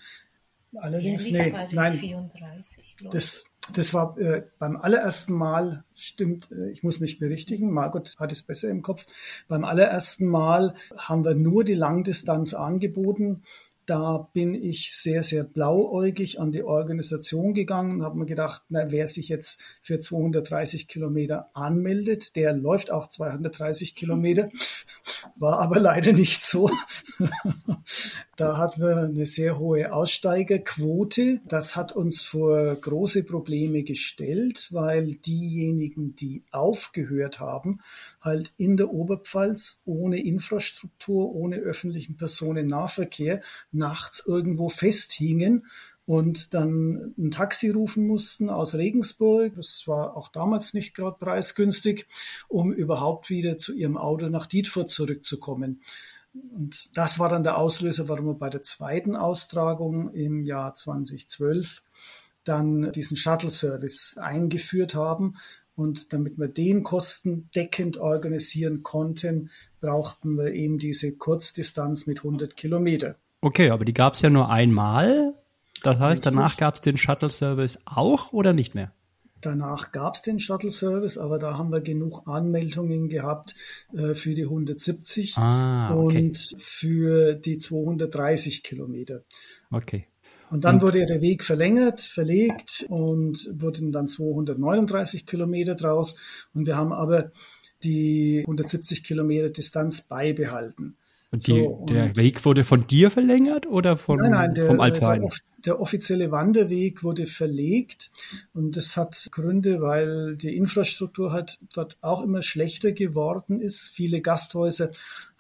Allerdings, 0.78 1.28
ja, 1.28 1.44
nee, 1.44 1.68
nein, 1.74 2.00
34, 2.00 2.96
das, 3.12 3.48
das 3.74 3.94
war 3.94 4.18
äh, 4.18 4.44
beim 4.60 4.78
allerersten 4.78 5.34
Mal, 5.34 5.84
stimmt, 5.96 6.52
äh, 6.52 6.70
ich 6.72 6.84
muss 6.84 7.00
mich 7.00 7.20
berichtigen, 7.20 7.72
Margot 7.72 8.16
hat 8.20 8.32
es 8.32 8.44
besser 8.44 8.70
im 8.70 8.82
Kopf. 8.82 9.06
Beim 9.48 9.64
allerersten 9.64 10.28
Mal 10.28 10.74
haben 10.98 11.24
wir 11.24 11.36
nur 11.36 11.64
die 11.64 11.74
Langdistanz 11.74 12.54
angeboten 12.54 13.44
da 13.86 14.30
bin 14.34 14.54
ich 14.54 14.94
sehr, 14.94 15.24
sehr 15.24 15.44
blauäugig 15.44 16.40
an 16.40 16.52
die 16.52 16.64
Organisation 16.64 17.54
gegangen, 17.54 18.04
habe 18.04 18.18
mir 18.18 18.26
gedacht, 18.26 18.64
na, 18.70 18.92
wer 18.92 19.08
sich 19.08 19.30
jetzt 19.30 19.62
für 19.86 20.00
230 20.00 20.88
Kilometer 20.88 21.52
anmeldet, 21.54 22.36
der 22.36 22.54
läuft 22.54 22.90
auch 22.90 23.06
230 23.06 23.94
Kilometer. 23.94 24.50
War 25.36 25.60
aber 25.60 25.80
leider 25.80 26.12
nicht 26.12 26.44
so. 26.44 26.72
da 28.36 28.58
hatten 28.58 28.82
wir 28.82 28.98
eine 28.98 29.28
sehr 29.28 29.60
hohe 29.60 29.94
Aussteigerquote. 29.94 31.42
Das 31.48 31.76
hat 31.76 31.92
uns 31.92 32.24
vor 32.24 32.74
große 32.76 33.26
Probleme 33.26 33.84
gestellt, 33.84 34.70
weil 34.72 35.14
diejenigen, 35.14 36.16
die 36.16 36.44
aufgehört 36.50 37.40
haben, 37.40 37.80
halt 38.22 38.54
in 38.58 38.78
der 38.78 38.92
Oberpfalz 38.92 39.84
ohne 39.86 40.20
Infrastruktur, 40.20 41.32
ohne 41.36 41.58
öffentlichen 41.58 42.18
Personennahverkehr 42.18 43.42
nachts 43.72 44.26
irgendwo 44.26 44.70
festhingen 44.70 45.68
und 46.06 46.54
dann 46.54 47.14
ein 47.18 47.32
Taxi 47.32 47.70
rufen 47.70 48.06
mussten 48.06 48.50
aus 48.50 48.76
Regensburg. 48.76 49.56
Das 49.56 49.84
war 49.88 50.16
auch 50.16 50.30
damals 50.30 50.74
nicht 50.74 50.94
gerade 50.94 51.18
preisgünstig, 51.18 52.06
um 52.48 52.72
überhaupt 52.72 53.30
wieder 53.30 53.58
zu 53.58 53.74
ihrem 53.74 53.98
Auto 53.98 54.30
nach 54.30 54.46
Dietfurt 54.46 54.90
zurückzukommen. 54.90 55.82
Und 56.34 56.96
das 56.98 57.18
war 57.18 57.30
dann 57.30 57.44
der 57.44 57.58
Auslöser, 57.58 58.10
warum 58.10 58.26
wir 58.28 58.34
bei 58.34 58.50
der 58.50 58.62
zweiten 58.62 59.16
Austragung 59.16 60.14
im 60.14 60.44
Jahr 60.44 60.76
2012 60.76 61.82
dann 62.44 62.92
diesen 62.92 63.18
Shuttle-Service 63.18 64.18
eingeführt 64.20 64.96
haben. 64.96 65.36
Und 65.76 66.14
damit 66.14 66.38
wir 66.38 66.48
den 66.48 66.84
kostendeckend 66.84 67.98
organisieren 67.98 68.84
konnten, 68.84 69.50
brauchten 69.82 70.38
wir 70.38 70.54
eben 70.54 70.78
diese 70.78 71.14
Kurzdistanz 71.14 72.06
mit 72.06 72.20
100 72.20 72.56
Kilometer. 72.56 73.16
Okay, 73.42 73.70
aber 73.72 73.84
die 73.86 73.94
gab 73.94 74.14
es 74.14 74.22
ja 74.22 74.30
nur 74.30 74.50
einmal. 74.50 75.34
Das 75.86 76.00
heißt, 76.00 76.26
danach 76.26 76.58
gab 76.58 76.76
es 76.76 76.82
den 76.82 76.98
Shuttle-Service 76.98 77.80
auch 77.86 78.34
oder 78.34 78.54
nicht 78.54 78.74
mehr? 78.74 78.92
Danach 79.42 79.92
gab 79.92 80.16
es 80.16 80.24
den 80.24 80.40
Shuttle-Service, 80.40 81.20
aber 81.20 81.38
da 81.38 81.60
haben 81.60 81.72
wir 81.72 81.82
genug 81.82 82.24
Anmeldungen 82.28 83.10
gehabt 83.10 83.54
äh, 83.94 84.16
für 84.16 84.34
die 84.34 84.46
170 84.46 85.38
ah, 85.38 85.94
okay. 85.94 86.18
und 86.18 86.56
für 86.58 87.36
die 87.36 87.60
230 87.60 88.64
Kilometer. 88.64 89.22
Okay. 89.70 90.08
Und 90.50 90.66
dann 90.66 90.76
und 90.76 90.82
wurde 90.82 91.06
der 91.06 91.22
Weg 91.22 91.44
verlängert, 91.44 92.02
verlegt 92.02 92.86
und 92.90 93.48
wurden 93.54 93.92
dann 93.92 94.08
239 94.08 95.28
Kilometer 95.28 95.76
draus. 95.76 96.16
Und 96.56 96.66
wir 96.66 96.78
haben 96.78 96.94
aber 96.94 97.32
die 97.84 98.40
170 98.42 99.04
Kilometer 99.04 99.50
Distanz 99.50 100.02
beibehalten. 100.02 100.98
Und, 101.32 101.48
die, 101.48 101.64
so, 101.64 101.86
der 101.90 102.16
Weg 102.16 102.46
wurde 102.46 102.64
von 102.64 102.88
dir 102.88 103.12
verlängert 103.12 103.68
oder 103.68 103.98
von, 103.98 104.18
nein, 104.18 104.32
nein, 104.32 104.54
der, 104.54 104.68
vom 104.68 104.80
Alpverein? 104.80 105.22
Der, 105.22 105.30
der 105.66 105.80
offizielle 105.80 106.32
Wanderweg 106.32 107.04
wurde 107.04 107.28
verlegt 107.28 108.12
und 108.54 108.78
das 108.78 108.98
hat 108.98 109.28
Gründe, 109.32 109.82
weil 109.82 110.36
die 110.38 110.56
Infrastruktur 110.56 111.32
halt 111.32 111.60
dort 111.74 111.98
auch 112.02 112.24
immer 112.24 112.42
schlechter 112.42 112.92
geworden 112.92 113.62
ist. 113.62 113.90
Viele 113.90 114.22
Gasthäuser 114.22 114.92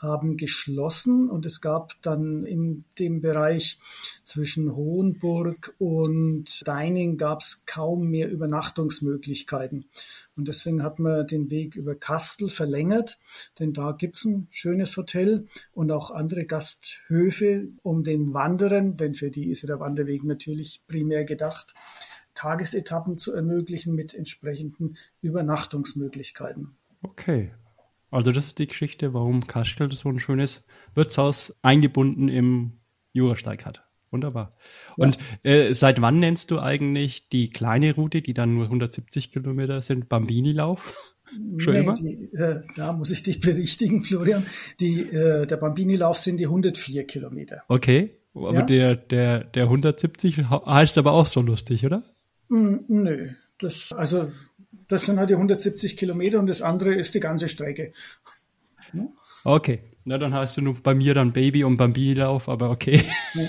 haben 0.05 0.37
geschlossen 0.37 1.29
und 1.29 1.45
es 1.45 1.59
gab 1.59 1.93
dann 2.01 2.45
in 2.45 2.85
dem 2.99 3.21
Bereich 3.21 3.79
zwischen 4.23 4.75
Hohenburg 4.75 5.75
und 5.77 6.65
Deining 6.67 7.17
gab 7.17 7.41
es 7.41 7.65
kaum 7.65 8.09
mehr 8.09 8.29
Übernachtungsmöglichkeiten. 8.29 9.85
Und 10.37 10.47
deswegen 10.47 10.83
hat 10.83 10.99
man 10.99 11.27
den 11.27 11.49
Weg 11.49 11.75
über 11.75 11.95
Kastel 11.95 12.49
verlängert, 12.49 13.19
denn 13.59 13.73
da 13.73 13.91
gibt's 13.91 14.25
ein 14.25 14.47
schönes 14.51 14.95
Hotel 14.97 15.47
und 15.73 15.91
auch 15.91 16.11
andere 16.11 16.45
Gasthöfe, 16.45 17.67
um 17.83 18.03
den 18.03 18.33
Wanderern, 18.33 18.97
denn 18.97 19.15
für 19.15 19.31
die 19.31 19.49
ist 19.49 19.67
der 19.67 19.79
Wanderweg 19.79 20.23
natürlich 20.23 20.81
primär 20.87 21.25
gedacht, 21.25 21.73
Tagesetappen 22.35 23.17
zu 23.17 23.33
ermöglichen 23.33 23.95
mit 23.95 24.13
entsprechenden 24.13 24.97
Übernachtungsmöglichkeiten. 25.21 26.75
Okay. 27.01 27.51
Also 28.15 28.31
das 28.31 28.47
ist 28.47 28.59
die 28.59 28.67
Geschichte, 28.67 29.13
warum 29.13 29.45
Kastel 29.45 29.91
so 29.91 30.07
ein 30.07 30.21
schönes 30.21 30.65
Wirtshaus 30.93 31.53
eingebunden 31.61 32.29
im 32.29 32.79
Jurasteig 33.11 33.65
hat. 33.65 33.83
Wunderbar. 34.09 34.55
Und 34.95 35.17
äh, 35.43 35.73
seit 35.73 36.01
wann 36.01 36.19
nennst 36.19 36.49
du 36.49 36.61
eigentlich 36.61 37.27
die 37.27 37.49
kleine 37.49 37.93
Route, 37.93 38.21
die 38.21 38.33
dann 38.33 38.55
nur 38.55 38.65
170 38.65 39.31
Kilometer 39.31 39.81
sind, 39.81 40.07
Bambini-Lauf? 40.07 40.93
Schon 41.57 41.73
nee? 41.73 41.93
Die, 41.99 42.37
äh, 42.37 42.61
da 42.77 42.93
muss 42.93 43.11
ich 43.11 43.21
dich 43.23 43.39
berichtigen, 43.41 44.01
Florian. 44.01 44.45
Die, 44.79 45.01
äh, 45.01 45.45
der 45.45 45.57
Bambini-Lauf 45.57 46.17
sind 46.17 46.37
die 46.37 46.45
104 46.45 47.05
Kilometer. 47.05 47.63
Okay, 47.67 48.11
aber 48.33 48.53
ja? 48.53 48.61
der, 48.61 48.95
der, 48.95 49.43
der 49.43 49.63
170 49.63 50.49
heißt 50.49 50.97
aber 50.97 51.11
auch 51.11 51.25
so 51.25 51.41
lustig, 51.41 51.85
oder? 51.85 52.03
Mm, 52.47 52.75
nö, 52.87 53.29
das, 53.59 53.91
also, 53.91 54.31
das 54.87 55.05
sind 55.05 55.19
halt 55.19 55.29
die 55.29 55.35
170 55.35 55.97
Kilometer 55.97 56.39
und 56.39 56.47
das 56.47 56.61
andere 56.61 56.93
ist 56.93 57.15
die 57.15 57.19
ganze 57.19 57.49
Strecke. 57.49 57.91
Ja? 58.93 59.07
Okay, 59.43 59.81
na 60.05 60.17
dann 60.17 60.33
hast 60.33 60.57
du 60.57 60.61
nur 60.61 60.73
bei 60.81 60.95
mir 60.95 61.13
dann 61.13 61.31
Baby 61.31 61.63
und 61.63 61.77
Bambini-Lauf, 61.77 62.49
aber 62.49 62.71
okay. 62.71 63.03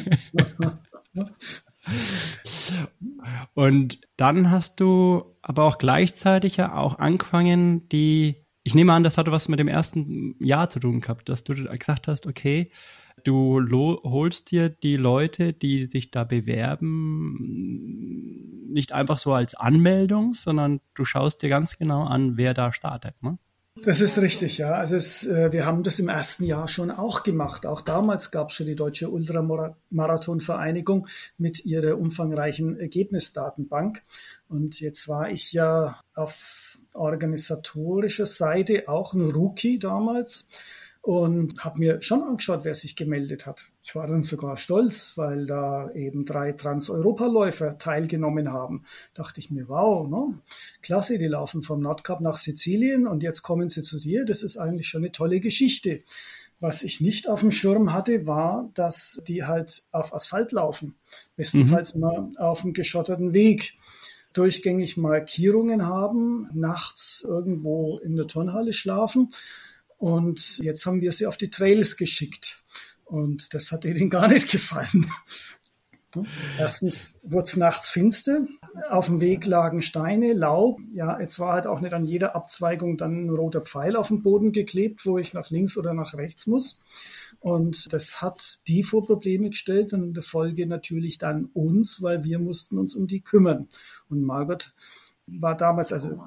und 3.55 4.01
dann 4.17 4.51
hast 4.51 4.79
du 4.81 5.37
aber 5.41 5.65
auch 5.65 5.79
gleichzeitig 5.79 6.59
ja 6.59 6.75
auch 6.75 6.99
angefangen, 6.99 7.89
die, 7.89 8.45
ich 8.63 8.75
nehme 8.75 8.93
an, 8.93 9.05
das 9.05 9.17
hatte 9.17 9.33
was 9.33 9.49
mit 9.49 9.59
dem 9.59 9.69
ersten 9.69 10.37
Jahr 10.39 10.69
zu 10.69 10.81
tun 10.81 11.01
gehabt, 11.01 11.31
dass 11.31 11.45
du 11.45 11.55
gesagt 11.55 12.09
hast, 12.09 12.27
okay, 12.27 12.71
du 13.25 14.01
holst 14.03 14.51
dir 14.51 14.69
die 14.69 14.97
Leute, 14.97 15.53
die 15.53 15.87
sich 15.87 16.11
da 16.11 16.25
bewerben, 16.25 17.37
nicht 18.73 18.93
einfach 18.93 19.19
so 19.19 19.33
als 19.33 19.55
Anmeldung, 19.55 20.35
sondern 20.35 20.81
du 20.95 21.05
schaust 21.05 21.43
dir 21.43 21.49
ganz 21.49 21.79
genau 21.79 22.05
an, 22.05 22.37
wer 22.37 22.55
da 22.55 22.73
startet. 22.73 23.15
Ne? 23.23 23.39
Das 23.83 24.01
ist 24.01 24.19
richtig, 24.19 24.57
ja. 24.59 24.73
Also 24.73 24.97
es, 24.97 25.27
äh, 25.27 25.53
wir 25.53 25.67
haben 25.67 25.83
das 25.83 25.99
im 25.99 26.09
ersten 26.09 26.45
Jahr 26.45 26.67
schon 26.67 26.91
auch 26.91 27.23
gemacht. 27.23 27.67
Auch 27.67 27.83
damals 27.83 28.31
gab 28.31 28.49
es 28.49 28.57
schon 28.57 28.67
die 28.67 28.75
Deutsche 28.75 29.11
Ultramarathon-Vereinigung 29.11 31.09
mit 31.37 31.65
ihrer 31.67 31.99
umfangreichen 31.99 32.79
Ergebnisdatenbank. 32.79 34.03
Und 34.49 34.81
jetzt 34.81 35.09
war 35.09 35.31
ich 35.31 35.53
ja 35.53 36.01
auf 36.15 36.79
organisatorischer 36.95 38.25
Seite 38.25 38.89
auch 38.89 39.13
ein 39.13 39.31
Rookie 39.31 39.79
damals 39.79 40.49
und 41.07 41.65
habe 41.65 41.79
mir 41.79 42.03
schon 42.03 42.25
angeschaut, 42.25 42.65
wer 42.65 42.75
sich 42.75 42.97
gemeldet 42.97 43.47
hat. 43.47 43.71
Ich 43.85 43.95
war 43.95 44.09
dann 44.09 44.25
sogar 44.25 44.57
stolz, 44.57 45.13
weil 45.17 45.47
da 45.47 45.89
eben 45.93 46.25
drei 46.25 46.51
Trans-Europa-Läufer 46.51 47.79
teilgenommen 47.79 48.53
haben. 48.53 48.83
Dachte 49.15 49.39
ich 49.39 49.53
mir, 49.53 49.69
wow, 49.69 50.09
ne? 50.09 50.41
klasse, 50.83 51.17
die 51.19 51.29
laufen 51.29 51.63
vom 51.63 51.79
Nordkap 51.79 52.21
nach 52.21 52.37
Sizilien 52.37 53.07
und 53.07 53.23
jetzt 53.23 53.43
kommen 53.43 53.69
sie 53.69 53.83
zu 53.83 54.01
dir. 54.01 54.25
Das 54.25 54.43
ist 54.43 54.57
eigentlich 54.57 54.89
schon 54.89 55.03
eine 55.03 55.13
tolle 55.13 55.39
Geschichte. 55.39 56.03
Was 56.59 56.83
ich 56.83 57.01
nicht 57.01 57.29
auf 57.29 57.39
dem 57.39 57.53
Schirm 57.53 57.93
hatte, 57.93 58.27
war, 58.27 58.69
dass 58.75 59.23
die 59.29 59.45
halt 59.45 59.85
auf 59.93 60.13
Asphalt 60.13 60.51
laufen. 60.51 60.97
Bestenfalls 61.37 61.95
mhm. 61.95 62.01
mal 62.01 62.33
auf 62.39 62.65
einem 62.65 62.73
geschotterten 62.73 63.33
Weg 63.33 63.75
durchgängig 64.33 64.97
Markierungen 64.97 65.87
haben, 65.87 66.51
nachts 66.53 67.25
irgendwo 67.27 67.99
in 67.99 68.17
der 68.17 68.27
Turnhalle 68.27 68.73
schlafen 68.73 69.31
Und 69.97 70.59
jetzt 70.59 70.87
haben 70.87 71.01
wir 71.01 71.13
sie 71.13 71.27
auf 71.27 71.37
die 71.37 71.51
Trails 71.51 71.97
geschickt. 71.97 72.63
Und 73.05 73.55
das 73.55 73.73
hat 73.73 73.85
ihnen 73.85 74.11
gar 74.11 74.29
nicht 74.29 74.51
gefallen. 74.51 75.07
Erstens 76.59 77.21
wurde 77.23 77.45
es 77.45 77.57
nachts 77.57 77.89
finster, 77.89 78.47
auf 78.89 79.07
dem 79.07 79.21
Weg 79.21 79.45
lagen 79.45 79.83
Steine, 79.83 80.33
Laub. 80.33 80.79
Ja, 80.91 81.21
jetzt 81.21 81.39
war 81.39 81.53
halt 81.53 81.67
auch 81.67 81.81
nicht 81.81 81.93
an 81.93 82.05
jeder 82.05 82.35
Abzweigung 82.35 82.97
dann 82.97 83.27
ein 83.27 83.31
roter 83.31 83.61
Pfeil 83.61 83.97
auf 83.97 84.09
dem 84.09 84.23
Boden 84.23 84.53
geklebt, 84.53 85.05
wo 85.05 85.19
ich 85.19 85.33
nach 85.33 85.51
links 85.51 85.77
oder 85.77 85.95
nach 85.95 86.15
rechts 86.15 86.47
muss. 86.47 86.81
Und 87.41 87.93
das 87.93 88.23
hat 88.23 88.61
die 88.67 88.83
vor 88.83 89.07
Probleme 89.07 89.51
gestellt 89.51 89.93
und 89.93 90.03
in 90.03 90.15
der 90.15 90.23
Folge 90.23 90.67
natürlich 90.67 91.19
dann 91.19 91.47
uns, 91.53 92.03
weil 92.03 92.25
wir 92.25 92.39
mussten 92.39 92.79
uns 92.79 92.95
um 92.95 93.07
die 93.07 93.21
kümmern. 93.21 93.69
Und 94.09 94.23
Margot 94.23 94.73
war 95.27 95.57
damals, 95.57 95.93
also 95.93 96.23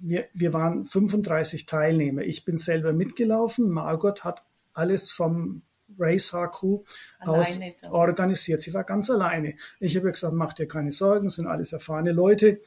wir, 0.00 0.26
wir 0.32 0.52
waren 0.52 0.84
35 0.84 1.66
Teilnehmer. 1.66 2.22
Ich 2.22 2.44
bin 2.44 2.56
selber 2.56 2.92
mitgelaufen. 2.92 3.68
Margot 3.70 4.24
hat 4.24 4.42
alles 4.74 5.10
vom 5.10 5.62
Race 5.98 6.32
HQ 6.32 6.84
aus 7.20 7.58
organisiert. 7.90 8.62
Sie 8.62 8.74
war 8.74 8.84
ganz 8.84 9.10
alleine. 9.10 9.54
Ich 9.80 9.96
habe 9.96 10.12
gesagt, 10.12 10.34
mach 10.34 10.52
dir 10.52 10.68
keine 10.68 10.92
Sorgen, 10.92 11.28
sind 11.30 11.46
alles 11.46 11.72
erfahrene 11.72 12.12
Leute, 12.12 12.60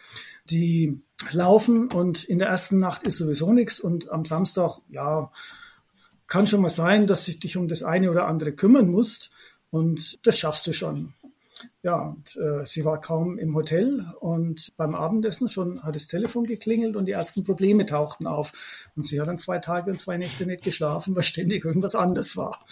die 0.50 1.02
laufen 1.32 1.88
und 1.92 2.24
in 2.24 2.40
der 2.40 2.50
ersten 2.50 2.78
Nacht 2.78 3.04
ist 3.04 3.18
sowieso 3.18 3.54
nichts 3.54 3.80
und 3.80 4.10
am 4.10 4.26
Samstag, 4.26 4.80
ja, 4.90 5.32
kann 6.28 6.48
schon 6.48 6.62
mal 6.62 6.70
sein, 6.70 7.08
dass 7.08 7.26
du 7.26 7.34
dich 7.34 7.58
um 7.58 7.68
das 7.68 7.84
eine 7.84 8.10
oder 8.10 8.26
andere 8.28 8.54
kümmern 8.54 8.90
musst 8.90 9.32
und 9.70 10.26
das 10.26 10.38
schaffst 10.38 10.66
du 10.66 10.74
schon. 10.74 11.14
Ja, 11.84 12.10
und, 12.10 12.38
äh, 12.38 12.64
sie 12.66 12.86
war 12.86 13.02
kaum 13.02 13.40
im 13.40 13.56
Hotel 13.56 14.06
und 14.20 14.72
beim 14.78 14.94
Abendessen 14.94 15.48
schon 15.48 15.82
hat 15.82 15.96
das 15.96 16.06
Telefon 16.06 16.46
geklingelt 16.46 16.96
und 16.96 17.06
die 17.06 17.14
ersten 17.14 17.44
Probleme 17.44 17.88
tauchten 17.88 18.28
auf. 18.28 18.54
Und 18.96 19.08
sie 19.08 19.20
hat 19.20 19.28
dann 19.28 19.40
zwei 19.40 19.58
Tage 19.58 19.90
und 19.90 20.00
zwei 20.00 20.18
Nächte 20.18 20.46
nicht 20.46 20.64
geschlafen, 20.64 21.16
weil 21.16 21.24
ständig 21.24 21.66
irgendwas 21.66 21.96
anders 21.96 22.38
war. 22.38 22.64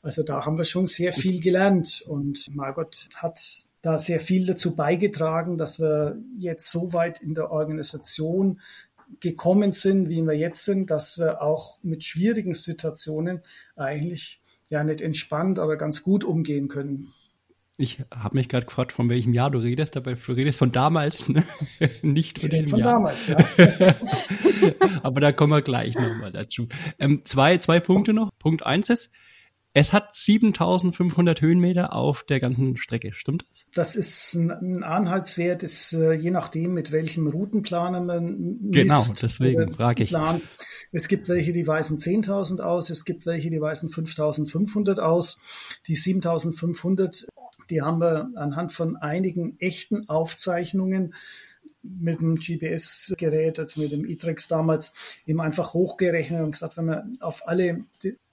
Also 0.00 0.22
da 0.22 0.46
haben 0.46 0.58
wir 0.58 0.64
schon 0.64 0.86
sehr 0.86 1.12
viel 1.12 1.40
gelernt 1.40 2.04
und 2.06 2.54
Margot 2.54 3.08
hat 3.16 3.66
da 3.82 3.98
sehr 3.98 4.20
viel 4.20 4.46
dazu 4.46 4.76
beigetragen, 4.76 5.58
dass 5.58 5.80
wir 5.80 6.16
jetzt 6.36 6.70
so 6.70 6.92
weit 6.92 7.20
in 7.20 7.34
der 7.34 7.50
Organisation 7.50 8.60
gekommen 9.18 9.72
sind, 9.72 10.08
wie 10.08 10.22
wir 10.22 10.36
jetzt 10.36 10.64
sind, 10.64 10.90
dass 10.90 11.18
wir 11.18 11.42
auch 11.42 11.78
mit 11.82 12.04
schwierigen 12.04 12.54
Situationen 12.54 13.42
eigentlich 13.74 14.40
ja 14.68 14.84
nicht 14.84 15.00
entspannt, 15.00 15.58
aber 15.58 15.76
ganz 15.76 16.04
gut 16.04 16.22
umgehen 16.22 16.68
können. 16.68 17.12
Ich 17.80 17.98
habe 18.14 18.36
mich 18.36 18.50
gerade 18.50 18.66
gefragt, 18.66 18.92
von 18.92 19.08
welchem 19.08 19.32
Jahr 19.32 19.50
du 19.50 19.58
redest, 19.58 19.96
aber 19.96 20.14
du 20.14 20.32
redest 20.32 20.58
von 20.58 20.70
damals, 20.70 21.28
ne? 21.30 21.44
nicht 22.02 22.38
von 22.38 22.50
diesem 22.50 22.70
von 22.70 22.78
Jahr. 22.80 22.92
damals, 22.92 23.28
ja. 23.28 23.38
aber 25.02 25.20
da 25.20 25.32
kommen 25.32 25.52
wir 25.54 25.62
gleich 25.62 25.94
nochmal 25.94 26.30
dazu. 26.30 26.68
Ähm, 26.98 27.22
zwei, 27.24 27.56
zwei 27.56 27.80
Punkte 27.80 28.12
noch. 28.12 28.30
Punkt 28.38 28.66
eins 28.66 28.90
ist, 28.90 29.10
es 29.72 29.94
hat 29.94 30.14
7500 30.14 31.40
Höhenmeter 31.40 31.94
auf 31.94 32.24
der 32.24 32.40
ganzen 32.40 32.76
Strecke, 32.76 33.14
stimmt 33.14 33.46
das? 33.48 33.64
Das 33.72 33.96
ist 33.96 34.34
ein 34.34 34.82
Anhaltswert, 34.82 35.62
ist 35.62 35.94
äh, 35.94 36.12
je 36.12 36.32
nachdem, 36.32 36.74
mit 36.74 36.92
welchem 36.92 37.28
Routenplaner 37.28 38.00
man 38.00 38.58
Genau, 38.60 39.02
deswegen 39.22 39.74
frage 39.74 40.02
ich. 40.02 40.10
Plant. 40.10 40.42
Es 40.92 41.08
gibt 41.08 41.28
welche, 41.28 41.52
die 41.54 41.66
weisen 41.66 41.96
10.000 41.96 42.60
aus, 42.60 42.90
es 42.90 43.06
gibt 43.06 43.24
welche, 43.24 43.48
die 43.48 43.60
weisen 43.60 43.88
5.500 43.88 44.98
aus. 44.98 45.40
Die 45.86 45.96
7.500 45.96 47.26
die 47.70 47.82
haben 47.82 48.00
wir 48.00 48.30
anhand 48.34 48.72
von 48.72 48.96
einigen 48.96 49.58
echten 49.58 50.08
Aufzeichnungen 50.08 51.14
mit 51.82 52.20
dem 52.20 52.34
GPS-Gerät, 52.34 53.58
also 53.58 53.80
mit 53.80 53.92
dem 53.92 54.04
E-Trex 54.04 54.48
damals, 54.48 54.92
eben 55.26 55.40
einfach 55.40 55.72
hochgerechnet 55.72 56.42
und 56.42 56.52
gesagt, 56.52 56.76
wenn 56.76 56.86
man 56.86 57.16
auf 57.20 57.46
alle 57.48 57.84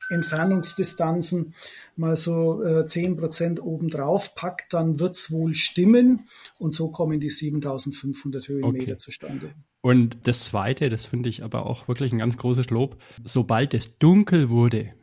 Entfernungsdistanzen 0.10 1.54
mal 1.96 2.16
so 2.16 2.62
äh, 2.64 2.84
10% 2.84 3.60
obendrauf 3.60 4.36
packt, 4.36 4.74
dann 4.74 5.00
wird 5.00 5.16
es 5.16 5.32
wohl 5.32 5.54
stimmen. 5.54 6.28
Und 6.60 6.74
so 6.74 6.90
kommen 6.90 7.20
die 7.20 7.30
7500 7.30 8.48
Höhenmeter 8.48 8.84
okay. 8.84 8.98
zustande. 8.98 9.54
Und 9.82 10.18
das 10.24 10.42
Zweite, 10.42 10.90
das 10.90 11.06
finde 11.06 11.30
ich 11.30 11.44
aber 11.44 11.66
auch 11.66 11.88
wirklich 11.88 12.12
ein 12.12 12.20
ganz 12.20 12.36
großes 12.38 12.70
Lob, 12.70 13.02
sobald 13.24 13.74
es 13.74 13.98
dunkel 13.98 14.50
wurde, 14.50 14.94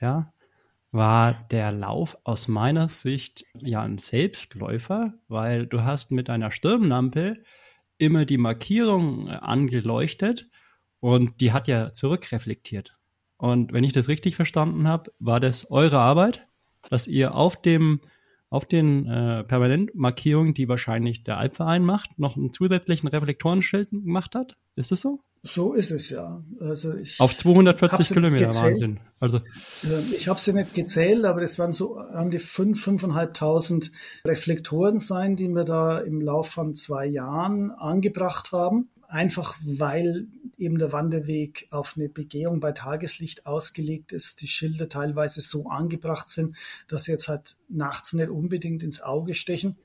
ja, 0.00 0.32
war 0.92 1.32
der 1.50 1.72
Lauf 1.72 2.18
aus 2.22 2.48
meiner 2.48 2.88
Sicht 2.88 3.46
ja 3.58 3.82
ein 3.82 3.98
Selbstläufer, 3.98 5.14
weil 5.26 5.66
du 5.66 5.82
hast 5.82 6.10
mit 6.10 6.28
deiner 6.28 6.50
Stirnlampe 6.50 7.42
immer 7.96 8.26
die 8.26 8.38
Markierung 8.38 9.28
angeleuchtet 9.28 10.48
und 11.00 11.40
die 11.40 11.52
hat 11.52 11.66
ja 11.66 11.92
zurückreflektiert. 11.92 12.92
Und 13.38 13.72
wenn 13.72 13.84
ich 13.84 13.92
das 13.92 14.08
richtig 14.08 14.36
verstanden 14.36 14.86
habe, 14.86 15.10
war 15.18 15.40
das 15.40 15.70
eure 15.70 15.98
Arbeit, 15.98 16.46
dass 16.88 17.08
ihr 17.08 17.34
auf 17.34 17.60
dem 17.60 18.00
auf 18.50 18.66
den 18.68 19.06
äh, 19.06 19.44
Permanentmarkierungen, 19.44 20.52
die 20.52 20.68
wahrscheinlich 20.68 21.24
der 21.24 21.38
Alpverein 21.38 21.82
macht, 21.82 22.18
noch 22.18 22.36
einen 22.36 22.52
zusätzlichen 22.52 23.08
Reflektorenschild 23.08 23.88
gemacht 23.90 24.34
hat? 24.34 24.58
Ist 24.76 24.92
es 24.92 25.00
so? 25.00 25.20
So 25.44 25.72
ist 25.72 25.90
es 25.90 26.10
ja. 26.10 26.44
Also 26.60 26.94
ich 26.94 27.20
Auf 27.20 27.36
240 27.36 28.10
Kilometer, 28.10 28.54
Wahnsinn. 28.54 29.00
Also 29.18 29.40
ich 30.14 30.28
habe 30.28 30.38
sie 30.38 30.52
nicht 30.52 30.72
gezählt, 30.72 31.24
aber 31.24 31.42
es 31.42 31.58
waren 31.58 31.72
so 31.72 31.96
an 31.96 32.30
die 32.30 32.38
5.000, 32.38 33.00
5.500 33.00 33.90
Reflektoren 34.24 35.00
sein, 35.00 35.34
die 35.34 35.48
wir 35.48 35.64
da 35.64 35.98
im 35.98 36.20
Laufe 36.20 36.52
von 36.52 36.74
zwei 36.76 37.06
Jahren 37.06 37.72
angebracht 37.72 38.52
haben. 38.52 38.88
Einfach 39.08 39.56
weil 39.64 40.28
eben 40.56 40.78
der 40.78 40.92
Wanderweg 40.92 41.66
auf 41.70 41.94
eine 41.96 42.08
Begehung 42.08 42.60
bei 42.60 42.70
Tageslicht 42.70 43.44
ausgelegt 43.44 44.12
ist, 44.12 44.42
die 44.42 44.48
Schilder 44.48 44.88
teilweise 44.88 45.40
so 45.40 45.66
angebracht 45.66 46.30
sind, 46.30 46.56
dass 46.86 47.04
sie 47.04 47.12
jetzt 47.12 47.28
halt 47.28 47.56
nachts 47.68 48.12
nicht 48.12 48.30
unbedingt 48.30 48.84
ins 48.84 49.02
Auge 49.02 49.34
stechen. 49.34 49.76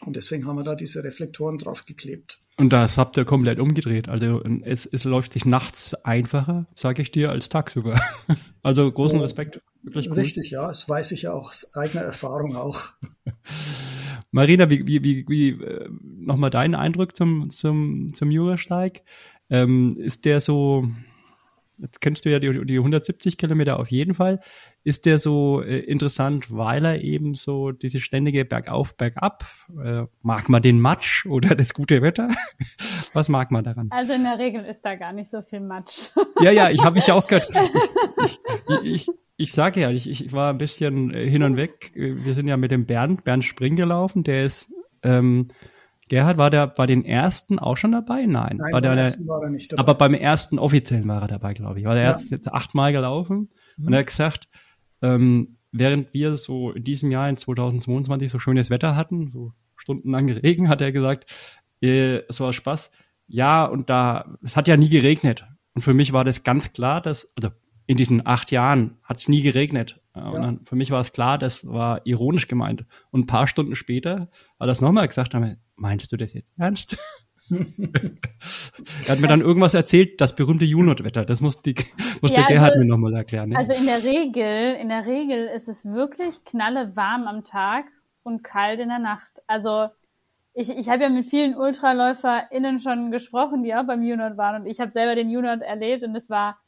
Und 0.00 0.16
deswegen 0.16 0.46
haben 0.46 0.56
wir 0.56 0.64
da 0.64 0.74
diese 0.74 1.04
Reflektoren 1.04 1.58
drauf 1.58 1.84
geklebt. 1.84 2.40
Und 2.56 2.72
das 2.72 2.98
habt 2.98 3.16
ihr 3.16 3.24
komplett 3.24 3.58
umgedreht. 3.58 4.08
Also 4.08 4.40
es, 4.62 4.86
es 4.86 5.04
läuft 5.04 5.32
sich 5.32 5.44
nachts 5.44 5.94
einfacher, 6.04 6.66
sage 6.76 7.02
ich 7.02 7.10
dir, 7.10 7.30
als 7.30 7.48
tagsüber. 7.48 8.00
Also 8.62 8.90
großen 8.90 9.20
Respekt. 9.20 9.60
Wirklich 9.82 10.08
cool. 10.08 10.14
Richtig, 10.14 10.50
ja. 10.50 10.68
Das 10.68 10.88
weiß 10.88 11.12
ich 11.12 11.20
ja 11.20 11.34
auch 11.34 11.50
aus 11.50 11.74
eigener 11.74 12.00
Erfahrung 12.00 12.56
auch. 12.56 12.80
Marina, 14.30 14.70
wie, 14.70 14.86
wie, 14.86 15.04
wie, 15.04 15.28
wie 15.28 15.50
äh, 15.50 15.90
nochmal 16.00 16.48
dein 16.48 16.74
Eindruck 16.74 17.14
zum, 17.14 17.50
zum, 17.50 18.14
zum 18.14 18.30
Jurasteig? 18.30 19.02
Ähm, 19.50 19.98
ist 19.98 20.24
der 20.24 20.40
so, 20.40 20.88
Jetzt 21.78 22.00
kennst 22.00 22.24
du 22.24 22.30
ja 22.30 22.38
die, 22.38 22.64
die 22.66 22.78
170 22.78 23.36
Kilometer 23.36 23.78
auf 23.80 23.90
jeden 23.90 24.14
Fall. 24.14 24.40
Ist 24.84 25.06
der 25.06 25.18
so 25.18 25.60
äh, 25.62 25.78
interessant, 25.78 26.54
weil 26.54 26.84
er 26.84 27.00
eben 27.02 27.34
so 27.34 27.72
diese 27.72 28.00
ständige 28.00 28.44
Bergauf, 28.44 28.96
Bergab, 28.96 29.44
äh, 29.82 30.04
mag 30.22 30.48
man 30.48 30.62
den 30.62 30.80
Matsch 30.80 31.26
oder 31.26 31.54
das 31.54 31.74
gute 31.74 32.00
Wetter? 32.02 32.28
Was 33.12 33.28
mag 33.28 33.50
man 33.50 33.64
daran? 33.64 33.88
Also 33.90 34.12
in 34.12 34.22
der 34.22 34.38
Regel 34.38 34.64
ist 34.64 34.82
da 34.82 34.94
gar 34.94 35.12
nicht 35.12 35.30
so 35.30 35.42
viel 35.42 35.60
Matsch. 35.60 36.10
ja, 36.40 36.52
ja, 36.52 36.70
ich 36.70 36.82
habe 36.84 36.94
mich 36.94 37.06
ja 37.06 37.14
auch 37.14 37.26
gehört. 37.26 37.48
Ich, 38.16 38.38
ich, 38.68 38.84
ich, 38.84 39.10
ich 39.36 39.52
sage 39.52 39.80
ja, 39.80 39.90
ich, 39.90 40.08
ich 40.08 40.32
war 40.32 40.50
ein 40.50 40.58
bisschen 40.58 41.12
äh, 41.12 41.28
hin 41.28 41.42
und 41.42 41.56
weg. 41.56 41.92
Wir 41.94 42.34
sind 42.34 42.46
ja 42.46 42.56
mit 42.56 42.70
dem 42.70 42.86
Bernd, 42.86 43.24
Bernd 43.24 43.44
Spring 43.44 43.76
gelaufen, 43.76 44.22
der 44.22 44.44
ist 44.44 44.72
ähm, 45.02 45.48
Gerhard, 46.08 46.38
war 46.38 46.50
der 46.50 46.66
bei 46.66 46.86
den 46.86 47.04
ersten 47.04 47.58
auch 47.58 47.76
schon 47.76 47.92
dabei? 47.92 48.26
Nein. 48.26 48.58
Nein 48.58 48.72
war 48.72 48.80
beim 48.80 48.92
der, 48.92 49.04
ersten 49.04 49.26
war 49.26 49.42
er 49.42 49.50
nicht 49.50 49.72
dabei. 49.72 49.80
Aber 49.80 49.94
beim 49.94 50.14
ersten 50.14 50.58
offiziellen 50.58 51.08
war 51.08 51.22
er 51.22 51.28
dabei, 51.28 51.54
glaube 51.54 51.78
ich. 51.78 51.86
War 51.86 51.94
der 51.94 52.04
ja. 52.04 52.18
jetzt 52.30 52.52
achtmal 52.52 52.92
gelaufen 52.92 53.50
mhm. 53.76 53.86
und 53.86 53.92
er 53.92 54.00
hat 54.00 54.06
gesagt, 54.06 54.48
ähm, 55.02 55.56
während 55.72 56.12
wir 56.14 56.36
so 56.36 56.72
in 56.72 56.84
diesem 56.84 57.10
Jahr 57.10 57.28
in 57.28 57.36
2022 57.36 58.30
so 58.30 58.38
schönes 58.38 58.70
Wetter 58.70 58.96
hatten, 58.96 59.30
so 59.30 59.52
stundenlang 59.76 60.28
Regen, 60.30 60.68
hat 60.68 60.80
er 60.80 60.92
gesagt, 60.92 61.26
äh, 61.82 62.20
es 62.28 62.40
war 62.40 62.52
Spaß. 62.52 62.90
Ja, 63.26 63.64
und 63.64 63.88
da, 63.90 64.36
es 64.42 64.56
hat 64.56 64.68
ja 64.68 64.76
nie 64.76 64.88
geregnet. 64.88 65.46
Und 65.74 65.82
für 65.82 65.94
mich 65.94 66.12
war 66.12 66.24
das 66.24 66.42
ganz 66.42 66.72
klar, 66.72 67.00
dass, 67.00 67.26
also 67.36 67.54
in 67.86 67.96
diesen 67.96 68.26
acht 68.26 68.50
Jahren 68.50 68.98
hat 69.02 69.18
es 69.18 69.28
nie 69.28 69.42
geregnet. 69.42 70.00
Ja. 70.14 70.28
Und 70.28 70.42
dann, 70.42 70.60
für 70.64 70.76
mich 70.76 70.90
war 70.90 71.00
es 71.00 71.12
klar, 71.12 71.38
das 71.38 71.66
war 71.66 72.06
ironisch 72.06 72.46
gemeint. 72.46 72.84
Und 73.10 73.22
ein 73.22 73.26
paar 73.26 73.46
Stunden 73.46 73.74
später 73.74 74.20
hat 74.20 74.30
er 74.60 74.66
das 74.66 74.80
nochmal 74.80 75.08
gesagt, 75.08 75.34
meinst 75.76 76.12
du 76.12 76.16
das 76.16 76.34
jetzt 76.34 76.52
ernst? 76.56 76.96
er 77.50 79.08
hat 79.08 79.20
mir 79.20 79.28
dann 79.28 79.40
irgendwas 79.40 79.74
erzählt, 79.74 80.20
das 80.20 80.34
berühmte 80.34 80.64
Junot-Wetter. 80.64 81.24
Das 81.24 81.40
muss, 81.40 81.60
die, 81.60 81.74
muss 82.22 82.30
ja, 82.30 82.38
der 82.38 82.46
Gerhard 82.46 82.72
also, 82.72 82.84
mir 82.84 82.88
nochmal 82.88 83.14
erklären. 83.14 83.50
Ne? 83.50 83.58
Also 83.58 83.72
in 83.72 83.86
der 83.86 84.02
Regel, 84.04 84.76
in 84.76 84.88
der 84.88 85.04
Regel 85.04 85.46
ist 85.46 85.68
es 85.68 85.84
wirklich 85.84 86.44
knalle 86.44 86.96
warm 86.96 87.26
am 87.26 87.44
Tag 87.44 87.86
und 88.22 88.42
kalt 88.42 88.80
in 88.80 88.88
der 88.88 89.00
Nacht. 89.00 89.42
Also 89.46 89.88
ich, 90.54 90.70
ich 90.70 90.88
habe 90.88 91.02
ja 91.02 91.08
mit 91.08 91.26
vielen 91.26 91.56
UltraläuferInnen 91.56 92.78
schon 92.78 93.10
gesprochen, 93.10 93.64
die 93.64 93.74
auch 93.74 93.84
beim 93.84 94.04
Junot 94.04 94.36
waren 94.36 94.62
und 94.62 94.68
ich 94.68 94.80
habe 94.80 94.92
selber 94.92 95.16
den 95.16 95.30
Junot 95.30 95.60
erlebt 95.60 96.04
und 96.04 96.14
es 96.14 96.30
war 96.30 96.58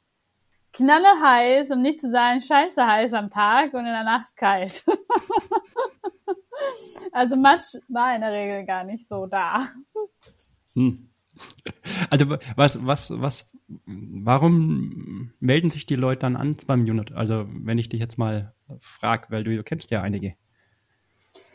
knalle 0.77 1.09
heiß, 1.23 1.71
um 1.71 1.83
nicht 1.83 2.01
zu 2.01 2.11
sagen 2.11 2.43
scheiße 2.43 2.87
heiß 2.87 3.13
am 3.15 3.31
Tag 3.31 3.73
und 3.73 3.81
in 3.81 3.93
der 3.93 4.05
Nacht 4.05 4.37
kalt. 4.37 4.85
also 7.13 7.37
Matsch 7.37 7.77
war 7.89 8.15
in 8.15 8.21
der 8.21 8.33
Regel 8.33 8.67
gar 8.67 8.85
nicht 8.85 9.09
so 9.09 9.27
da. 9.27 9.69
Hm. 10.75 11.09
Also 12.11 12.31
was, 12.57 12.87
was, 12.87 13.11
was, 13.11 13.51
warum 13.87 15.33
melden 15.41 15.71
sich 15.71 15.87
die 15.87 15.97
Leute 15.97 16.21
dann 16.21 16.37
an 16.37 16.57
beim 16.67 16.83
Unit? 16.83 17.13
Also 17.13 17.47
wenn 17.49 17.79
ich 17.79 17.89
dich 17.89 18.01
jetzt 18.01 18.19
mal 18.19 18.55
frage, 18.79 19.27
weil 19.31 19.45
du, 19.45 19.55
du 19.55 19.63
kennst 19.63 19.91
ja 19.91 20.03
einige. 20.03 20.35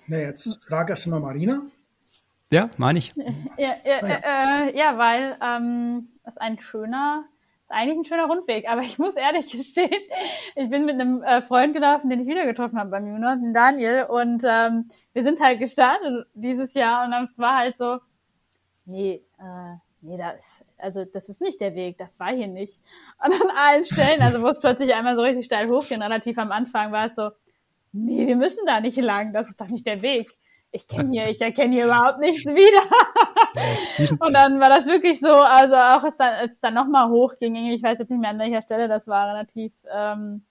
Na, 0.07 0.17
jetzt 0.17 0.63
frag 0.63 0.89
erst 0.89 1.07
mal 1.07 1.19
Marina. 1.19 1.61
Ja, 2.51 2.69
meine 2.77 2.99
ich. 2.99 3.13
Ja, 3.57 3.75
ja, 3.85 3.99
äh, 3.99 4.77
ja 4.77 4.97
weil 4.97 5.37
ähm, 5.41 6.09
ist 6.27 6.41
ein 6.41 6.59
schöner, 6.59 7.23
eigentlich 7.71 7.97
ein 7.97 8.03
schöner 8.03 8.25
Rundweg. 8.25 8.69
Aber 8.69 8.81
ich 8.81 8.99
muss 8.99 9.15
ehrlich 9.15 9.51
gestehen, 9.51 10.01
ich 10.55 10.69
bin 10.69 10.85
mit 10.85 10.99
einem 10.99 11.23
äh, 11.23 11.41
Freund 11.41 11.73
gelaufen, 11.73 12.09
den 12.09 12.19
ich 12.19 12.27
wieder 12.27 12.45
getroffen 12.45 12.79
habe 12.79 12.89
beim 12.89 13.05
Unit, 13.05 13.43
den 13.43 13.53
Daniel. 13.53 14.03
Und 14.09 14.43
ähm, 14.45 14.87
wir 15.13 15.23
sind 15.23 15.39
halt 15.39 15.59
gestartet 15.59 16.27
dieses 16.33 16.73
Jahr 16.73 17.05
und 17.05 17.13
es 17.23 17.37
war 17.39 17.57
halt 17.57 17.77
so, 17.77 17.99
nee, 18.85 19.23
äh, 19.39 19.75
nee, 20.01 20.17
das, 20.17 20.63
also 20.77 21.05
das 21.05 21.29
ist 21.29 21.41
nicht 21.41 21.61
der 21.61 21.75
Weg, 21.75 21.97
das 21.97 22.19
war 22.19 22.31
hier 22.31 22.47
nicht. 22.47 22.83
Und 23.23 23.33
an 23.33 23.55
allen 23.55 23.85
Stellen, 23.85 24.21
also 24.21 24.41
wo 24.41 24.47
es 24.47 24.59
plötzlich 24.59 24.93
einmal 24.93 25.15
so 25.15 25.21
richtig 25.21 25.45
steil 25.45 25.69
hochging, 25.69 26.01
relativ 26.01 26.37
am 26.37 26.51
Anfang 26.51 26.91
war 26.91 27.07
es 27.07 27.15
so, 27.15 27.29
nee, 27.91 28.27
wir 28.27 28.35
müssen 28.35 28.65
da 28.65 28.79
nicht 28.79 28.97
lang, 28.97 29.33
das 29.33 29.49
ist 29.49 29.59
doch 29.59 29.67
nicht 29.67 29.85
der 29.85 30.01
Weg. 30.01 30.31
Ich 30.73 30.87
kenne 30.87 31.11
hier, 31.11 31.27
ich 31.27 31.41
erkenne 31.41 31.75
hier 31.75 31.85
überhaupt 31.85 32.19
nichts 32.19 32.45
wieder. 32.45 34.19
und 34.25 34.33
dann 34.33 34.59
war 34.59 34.69
das 34.69 34.85
wirklich 34.85 35.19
so, 35.19 35.27
also 35.27 35.75
auch 35.75 36.03
als 36.03 36.15
dann, 36.17 36.33
als 36.33 36.53
es 36.53 36.59
dann 36.61 36.73
nochmal 36.73 37.09
hochging, 37.09 37.55
ich 37.55 37.83
weiß 37.83 37.99
jetzt 37.99 38.09
nicht 38.09 38.21
mehr 38.21 38.29
an 38.29 38.39
welcher 38.39 38.61
Stelle 38.61 38.87
das 38.87 39.07
war, 39.07 39.27
relativ 39.27 39.73
ähm, 39.91 40.45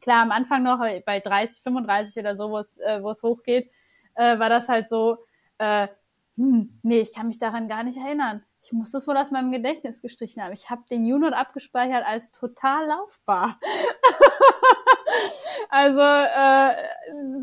klar 0.00 0.22
am 0.22 0.32
Anfang 0.32 0.62
noch, 0.62 0.78
bei 1.04 1.20
30, 1.20 1.62
35 1.62 2.16
oder 2.18 2.36
so, 2.36 2.50
wo 2.50 2.58
es, 2.58 2.78
äh, 2.78 3.02
wo 3.02 3.10
es 3.10 3.22
hochgeht, 3.22 3.70
äh, 4.14 4.38
war 4.38 4.48
das 4.48 4.68
halt 4.68 4.88
so, 4.88 5.18
äh, 5.58 5.88
hm, 6.36 6.78
nee, 6.82 7.00
ich 7.00 7.12
kann 7.12 7.28
mich 7.28 7.38
daran 7.38 7.68
gar 7.68 7.84
nicht 7.84 7.98
erinnern. 7.98 8.42
Ich 8.64 8.72
muss 8.72 8.92
das 8.92 9.08
wohl 9.08 9.16
aus 9.16 9.32
meinem 9.32 9.50
Gedächtnis 9.50 10.00
gestrichen 10.00 10.40
haben. 10.40 10.52
Ich 10.52 10.70
habe 10.70 10.82
den 10.88 11.02
Unit 11.02 11.34
abgespeichert 11.34 12.06
als 12.06 12.30
total 12.30 12.86
laufbar. 12.86 13.58
also 15.68 16.00
äh, 16.00 16.76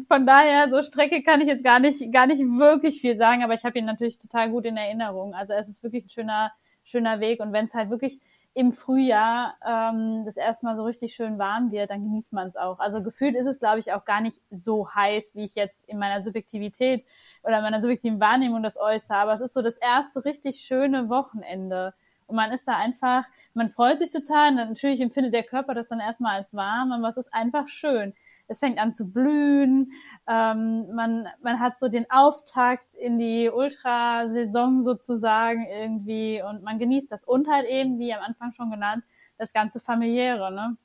von 0.07 0.25
daher, 0.25 0.69
so 0.69 0.81
Strecke 0.81 1.21
kann 1.21 1.41
ich 1.41 1.47
jetzt 1.47 1.63
gar 1.63 1.81
nicht, 1.81 2.11
gar 2.13 2.25
nicht 2.25 2.39
wirklich 2.39 3.01
viel 3.01 3.17
sagen, 3.17 3.43
aber 3.43 3.53
ich 3.53 3.65
habe 3.65 3.77
ihn 3.77 3.85
natürlich 3.85 4.17
total 4.17 4.49
gut 4.49 4.63
in 4.63 4.77
Erinnerung. 4.77 5.33
Also 5.33 5.53
es 5.53 5.67
ist 5.67 5.83
wirklich 5.83 6.05
ein 6.05 6.09
schöner, 6.09 6.53
schöner 6.85 7.19
Weg. 7.19 7.41
Und 7.41 7.51
wenn 7.51 7.65
es 7.65 7.73
halt 7.73 7.89
wirklich 7.89 8.21
im 8.53 8.73
Frühjahr 8.73 9.55
ähm, 9.65 10.25
das 10.25 10.35
erste 10.35 10.65
Mal 10.65 10.75
so 10.75 10.83
richtig 10.83 11.13
schön 11.13 11.37
warm 11.37 11.71
wird, 11.71 11.91
dann 11.91 12.03
genießt 12.03 12.33
man 12.33 12.47
es 12.47 12.55
auch. 12.55 12.79
Also 12.79 13.01
gefühlt 13.01 13.35
ist 13.35 13.47
es, 13.47 13.59
glaube 13.59 13.79
ich, 13.79 13.93
auch 13.93 14.05
gar 14.05 14.21
nicht 14.21 14.41
so 14.49 14.93
heiß, 14.93 15.35
wie 15.35 15.45
ich 15.45 15.55
jetzt 15.55 15.87
in 15.87 15.99
meiner 15.99 16.21
Subjektivität 16.21 17.05
oder 17.43 17.61
meiner 17.61 17.81
subjektiven 17.81 18.19
Wahrnehmung 18.19 18.63
das 18.63 18.77
äußere. 18.77 19.15
Aber 19.17 19.33
es 19.33 19.41
ist 19.41 19.53
so 19.53 19.61
das 19.61 19.77
erste 19.77 20.25
richtig 20.25 20.61
schöne 20.61 21.09
Wochenende. 21.09 21.93
Und 22.27 22.35
man 22.35 22.51
ist 22.51 22.67
da 22.67 22.75
einfach, 22.75 23.25
man 23.53 23.69
freut 23.69 23.99
sich 23.99 24.11
total. 24.11 24.53
Natürlich 24.53 25.01
empfindet 25.01 25.33
der 25.33 25.43
Körper 25.43 25.73
das 25.73 25.89
dann 25.89 25.99
erstmal 25.99 26.35
als 26.37 26.53
warm, 26.53 26.91
aber 26.91 27.07
es 27.09 27.17
ist 27.17 27.33
einfach 27.33 27.67
schön. 27.67 28.13
Es 28.49 28.59
fängt 28.59 28.79
an 28.79 28.93
zu 28.93 29.05
blühen. 29.05 29.91
Ähm, 30.27 30.93
man, 30.93 31.27
man 31.41 31.59
hat 31.59 31.79
so 31.79 31.87
den 31.87 32.09
Auftakt 32.09 32.95
in 32.95 33.19
die 33.19 33.49
Ultrasaison 33.49 34.83
sozusagen 34.83 35.65
irgendwie 35.67 36.41
und 36.41 36.63
man 36.63 36.79
genießt 36.79 37.11
das. 37.11 37.23
Und 37.23 37.47
halt 37.47 37.67
eben, 37.67 37.99
wie 37.99 38.13
am 38.13 38.23
Anfang 38.23 38.51
schon 38.51 38.71
genannt, 38.71 39.03
das 39.37 39.53
ganze 39.53 39.79
familiäre. 39.79 40.51
Ne? 40.51 40.77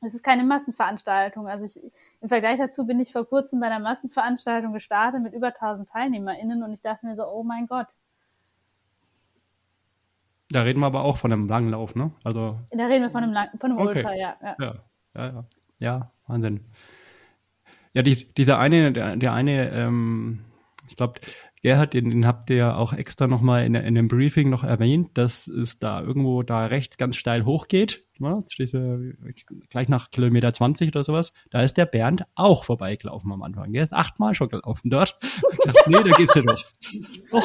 Es 0.00 0.14
ist 0.14 0.22
keine 0.22 0.44
Massenveranstaltung. 0.44 1.48
Also 1.48 1.64
ich, 1.64 1.92
im 2.20 2.28
Vergleich 2.28 2.58
dazu 2.58 2.86
bin 2.86 3.00
ich 3.00 3.12
vor 3.12 3.26
kurzem 3.26 3.58
bei 3.60 3.66
einer 3.66 3.80
Massenveranstaltung 3.80 4.72
gestartet 4.72 5.22
mit 5.22 5.34
über 5.34 5.48
1000 5.48 5.88
TeilnehmerInnen 5.88 6.62
und 6.62 6.72
ich 6.72 6.82
dachte 6.82 7.04
mir 7.04 7.16
so, 7.16 7.26
oh 7.26 7.42
mein 7.42 7.66
Gott. 7.66 7.88
Da 10.50 10.62
reden 10.62 10.78
wir 10.78 10.86
aber 10.86 11.02
auch 11.02 11.16
von 11.16 11.32
einem 11.32 11.48
langen 11.48 11.70
Lauf, 11.70 11.96
ne? 11.96 12.12
Also. 12.22 12.60
Da 12.70 12.86
reden 12.86 13.02
wir 13.02 13.10
von 13.10 13.24
einem, 13.24 13.32
Lang 13.32 13.48
von 13.58 13.72
einem 13.72 13.80
okay. 13.80 13.98
Ultra, 13.98 14.14
ja. 14.14 14.36
Ja, 14.40 14.56
ja, 14.58 15.26
ja. 15.26 15.44
ja. 15.80 16.10
Ja 16.28 16.34
Wahnsinn. 16.34 16.60
Ja, 17.94 18.02
die, 18.02 18.32
dieser 18.34 18.58
eine, 18.58 18.92
der, 18.92 19.16
der 19.16 19.32
eine, 19.32 19.70
ähm, 19.70 20.44
ich 20.88 20.96
glaube, 20.96 21.20
Gerhard, 21.62 21.94
den, 21.94 22.10
den 22.10 22.26
habt 22.26 22.50
ihr 22.50 22.56
ja 22.56 22.76
auch 22.76 22.92
extra 22.92 23.26
nochmal 23.26 23.64
in, 23.64 23.74
in 23.74 23.94
dem 23.94 24.08
Briefing 24.08 24.50
noch 24.50 24.62
erwähnt, 24.62 25.16
dass 25.18 25.48
es 25.48 25.78
da 25.78 26.00
irgendwo 26.00 26.42
da 26.42 26.66
rechts 26.66 26.98
ganz 26.98 27.16
steil 27.16 27.44
hochgeht. 27.44 28.04
Diese, 28.58 29.14
gleich 29.70 29.88
nach 29.88 30.10
Kilometer 30.10 30.52
20 30.52 30.90
oder 30.90 31.02
sowas. 31.02 31.32
Da 31.50 31.62
ist 31.62 31.76
der 31.76 31.86
Bernd 31.86 32.24
auch 32.34 32.64
vorbeigelaufen 32.64 33.32
am 33.32 33.42
Anfang. 33.42 33.72
Der 33.72 33.82
ist 33.82 33.92
achtmal 33.92 34.34
schon 34.34 34.48
gelaufen 34.48 34.90
dort. 34.90 35.16
Ich 35.22 35.58
dachte, 35.64 35.90
nee, 35.90 36.02
da 36.02 36.10
geht's 36.10 36.34
ja. 36.34 36.42
Oh. 37.32 37.42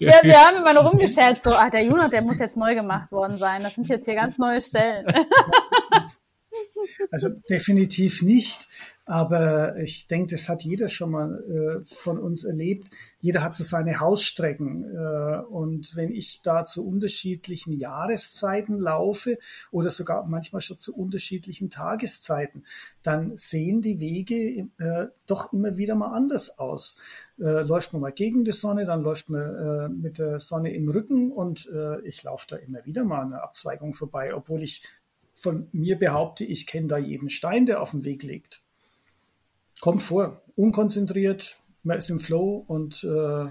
Ja, 0.00 0.20
wir 0.22 0.36
haben 0.36 0.56
immer 0.56 0.74
nur 0.74 0.82
rumgescherzt, 0.90 1.44
so, 1.44 1.54
ach, 1.54 1.70
der 1.70 1.84
Junot, 1.84 2.12
der 2.12 2.22
muss 2.22 2.38
jetzt 2.38 2.56
neu 2.56 2.74
gemacht 2.74 3.12
worden 3.12 3.36
sein. 3.36 3.62
Das 3.62 3.74
sind 3.74 3.88
jetzt 3.88 4.04
hier 4.04 4.14
ganz 4.14 4.38
neue 4.38 4.62
Stellen. 4.62 5.06
Also 7.10 7.30
definitiv 7.48 8.22
nicht. 8.22 8.68
Aber 9.06 9.76
ich 9.76 10.06
denke, 10.06 10.30
das 10.30 10.48
hat 10.48 10.62
jeder 10.62 10.88
schon 10.88 11.10
mal 11.10 11.44
äh, 11.44 11.84
von 11.84 12.18
uns 12.18 12.44
erlebt. 12.44 12.88
Jeder 13.20 13.42
hat 13.42 13.54
so 13.54 13.62
seine 13.62 14.00
Hausstrecken. 14.00 14.84
Äh, 14.96 15.40
und 15.40 15.94
wenn 15.94 16.10
ich 16.10 16.40
da 16.40 16.64
zu 16.64 16.86
unterschiedlichen 16.86 17.74
Jahreszeiten 17.74 18.78
laufe 18.78 19.36
oder 19.70 19.90
sogar 19.90 20.26
manchmal 20.26 20.62
schon 20.62 20.78
zu 20.78 20.96
unterschiedlichen 20.96 21.68
Tageszeiten, 21.68 22.64
dann 23.02 23.36
sehen 23.36 23.82
die 23.82 24.00
Wege 24.00 24.68
äh, 24.78 25.08
doch 25.26 25.52
immer 25.52 25.76
wieder 25.76 25.96
mal 25.96 26.12
anders 26.12 26.58
aus. 26.58 26.98
Äh, 27.38 27.62
läuft 27.62 27.92
man 27.92 28.00
mal 28.00 28.12
gegen 28.12 28.44
die 28.44 28.52
Sonne, 28.52 28.86
dann 28.86 29.02
läuft 29.02 29.28
man 29.28 29.42
äh, 29.42 29.88
mit 29.90 30.18
der 30.18 30.40
Sonne 30.40 30.72
im 30.72 30.88
Rücken 30.88 31.30
und 31.30 31.68
äh, 31.70 32.00
ich 32.06 32.22
laufe 32.22 32.46
da 32.48 32.56
immer 32.56 32.86
wieder 32.86 33.04
mal 33.04 33.22
eine 33.22 33.42
Abzweigung 33.42 33.92
vorbei, 33.92 34.34
obwohl 34.34 34.62
ich 34.62 34.82
von 35.34 35.68
mir 35.72 35.98
behaupte, 35.98 36.44
ich 36.44 36.66
kenne 36.66 36.86
da 36.86 36.96
jeden 36.96 37.28
Stein, 37.28 37.66
der 37.66 37.82
auf 37.82 37.90
dem 37.90 38.04
Weg 38.04 38.22
liegt. 38.22 38.62
Kommt 39.80 40.02
vor, 40.02 40.42
unkonzentriert, 40.56 41.58
man 41.82 41.98
ist 41.98 42.08
im 42.08 42.20
Flow 42.20 42.64
und 42.66 43.04
äh, 43.04 43.46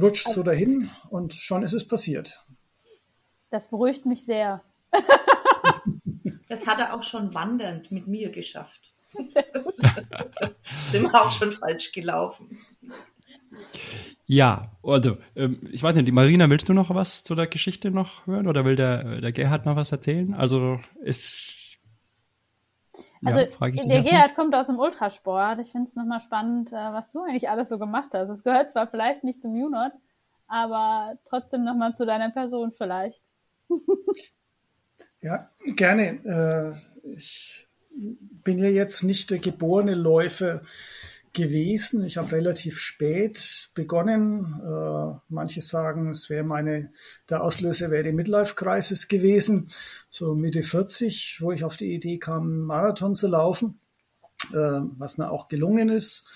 rutscht 0.00 0.28
so 0.28 0.42
dahin 0.42 0.90
und 1.10 1.34
schon 1.34 1.62
ist 1.62 1.74
es 1.74 1.86
passiert. 1.86 2.44
Das 3.50 3.68
beruhigt 3.68 4.06
mich 4.06 4.24
sehr. 4.24 4.62
Das 6.48 6.66
hat 6.66 6.78
er 6.78 6.94
auch 6.94 7.02
schon 7.02 7.34
wandernd 7.34 7.90
mit 7.90 8.06
mir 8.06 8.30
geschafft. 8.30 8.92
Sind 10.90 11.02
wir 11.02 11.14
auch 11.14 11.30
schon 11.30 11.52
falsch 11.52 11.92
gelaufen. 11.92 12.58
Ja, 14.26 14.70
also, 14.82 15.18
ähm, 15.36 15.68
ich 15.70 15.82
weiß 15.82 15.94
nicht, 15.94 16.08
die 16.08 16.12
Marina, 16.12 16.48
willst 16.48 16.68
du 16.68 16.72
noch 16.72 16.94
was 16.94 17.24
zu 17.24 17.34
der 17.34 17.46
Geschichte 17.46 17.90
noch 17.90 18.26
hören 18.26 18.48
oder 18.48 18.64
will 18.64 18.76
der, 18.76 19.20
der 19.20 19.32
Gerhard 19.32 19.66
noch 19.66 19.76
was 19.76 19.92
erzählen? 19.92 20.34
Also, 20.34 20.80
ist. 21.02 21.78
Also, 23.22 23.40
ja, 23.40 23.84
der 23.84 24.02
Gerhard 24.02 24.34
kommt 24.34 24.54
aus 24.54 24.66
dem 24.66 24.78
Ultrasport. 24.78 25.58
Ich 25.58 25.72
finde 25.72 25.88
es 25.88 25.96
nochmal 25.96 26.20
spannend, 26.20 26.72
äh, 26.72 26.76
was 26.76 27.10
du 27.10 27.22
eigentlich 27.22 27.48
alles 27.48 27.68
so 27.68 27.78
gemacht 27.78 28.10
hast. 28.12 28.30
Es 28.30 28.42
gehört 28.42 28.70
zwar 28.70 28.86
vielleicht 28.86 29.24
nicht 29.24 29.42
zum 29.42 29.52
Unot, 29.52 29.92
aber 30.46 31.18
trotzdem 31.28 31.64
nochmal 31.64 31.94
zu 31.94 32.06
deiner 32.06 32.30
Person 32.30 32.72
vielleicht. 32.72 33.22
ja, 35.20 35.50
gerne. 35.76 36.20
Äh, 36.24 37.10
ich 37.16 37.66
bin 37.90 38.58
ja 38.58 38.68
jetzt 38.68 39.02
nicht 39.02 39.30
der 39.30 39.38
geborene 39.38 39.94
Läufer 39.94 40.62
gewesen. 41.34 42.04
Ich 42.04 42.16
habe 42.16 42.32
relativ 42.32 42.78
spät 42.78 43.70
begonnen. 43.74 44.60
Äh, 44.64 45.18
manche 45.28 45.60
sagen, 45.60 46.10
es 46.10 46.30
wäre 46.30 46.44
meine, 46.44 46.90
der 47.28 47.42
Auslöser 47.42 47.90
wäre 47.90 48.04
die 48.04 48.12
Midlife 48.12 48.54
Crisis 48.54 49.08
gewesen, 49.08 49.68
so 50.08 50.34
Mitte 50.34 50.62
40, 50.62 51.38
wo 51.40 51.52
ich 51.52 51.64
auf 51.64 51.76
die 51.76 51.92
Idee 51.92 52.18
kam, 52.18 52.42
einen 52.44 52.60
Marathon 52.62 53.14
zu 53.14 53.28
laufen, 53.28 53.78
äh, 54.52 54.80
was 54.96 55.18
mir 55.18 55.30
auch 55.30 55.48
gelungen 55.48 55.90
ist. 55.90 56.26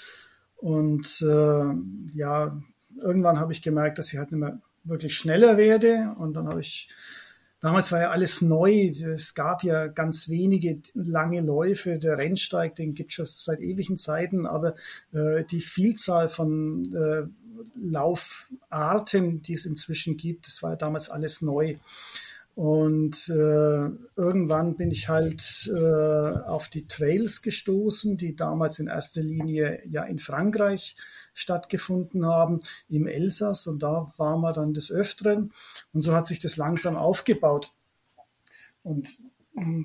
Und 0.57 1.23
äh, 1.23 2.19
ja, 2.19 2.61
irgendwann 3.01 3.41
habe 3.41 3.53
ich 3.53 3.63
gemerkt, 3.63 3.99
dass 3.99 4.13
ich 4.13 4.19
halt 4.19 4.33
nicht 4.33 4.41
mehr 4.41 4.61
wirklich 4.85 5.17
schneller 5.17 5.57
werde. 5.57 6.15
Und 6.19 6.35
dann 6.35 6.49
habe 6.49 6.61
ich 6.61 6.89
Damals 7.61 7.91
war 7.91 8.01
ja 8.01 8.11
alles 8.11 8.41
neu. 8.41 8.89
Es 8.89 9.35
gab 9.35 9.65
ja 9.65 9.89
ganz 9.89 10.29
wenige 10.29 10.81
lange 10.95 11.41
Läufe. 11.41 11.99
Der 11.99 12.17
Rennsteig, 12.17 12.77
den 12.77 12.95
gibt 12.95 13.11
es 13.11 13.15
schon 13.17 13.27
seit 13.27 13.61
ewigen 13.61 13.97
Zeiten, 13.97 14.47
aber 14.47 14.75
äh, 15.13 15.45
die 15.45 15.61
Vielzahl 15.61 16.29
von 16.29 16.85
äh, 16.95 17.27
Laufarten, 17.75 19.43
die 19.43 19.55
es 19.55 19.67
inzwischen 19.67 20.17
gibt, 20.17 20.47
das 20.47 20.63
war 20.63 20.71
ja 20.71 20.77
damals 20.77 21.11
alles 21.11 21.43
neu. 21.43 21.77
Und 22.59 23.29
äh, 23.29 23.89
irgendwann 24.17 24.77
bin 24.77 24.91
ich 24.91 25.09
halt 25.09 25.71
äh, 25.73 25.79
auf 25.79 26.69
die 26.69 26.89
Trails 26.89 27.41
gestoßen, 27.41 28.17
die 28.17 28.35
damals 28.35 28.81
in 28.81 28.89
erster 28.89 29.23
Linie 29.23 29.81
ja 29.87 30.03
in 30.03 30.19
Frankreich 30.19 30.97
stattgefunden 31.35 32.27
haben, 32.27 32.59
im 32.89 33.07
Elsass. 33.07 33.69
Und 33.69 33.85
da 33.85 34.13
waren 34.17 34.41
wir 34.41 34.53
dann 34.53 34.75
des 34.75 34.91
Öfteren. 34.91 35.53
Und 35.93 36.01
so 36.01 36.13
hat 36.13 36.27
sich 36.27 36.41
das 36.41 36.57
langsam 36.57 36.97
aufgebaut. 36.97 37.73
Und 38.83 39.09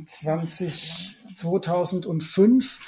20, 0.08 1.16
2005 1.36 2.80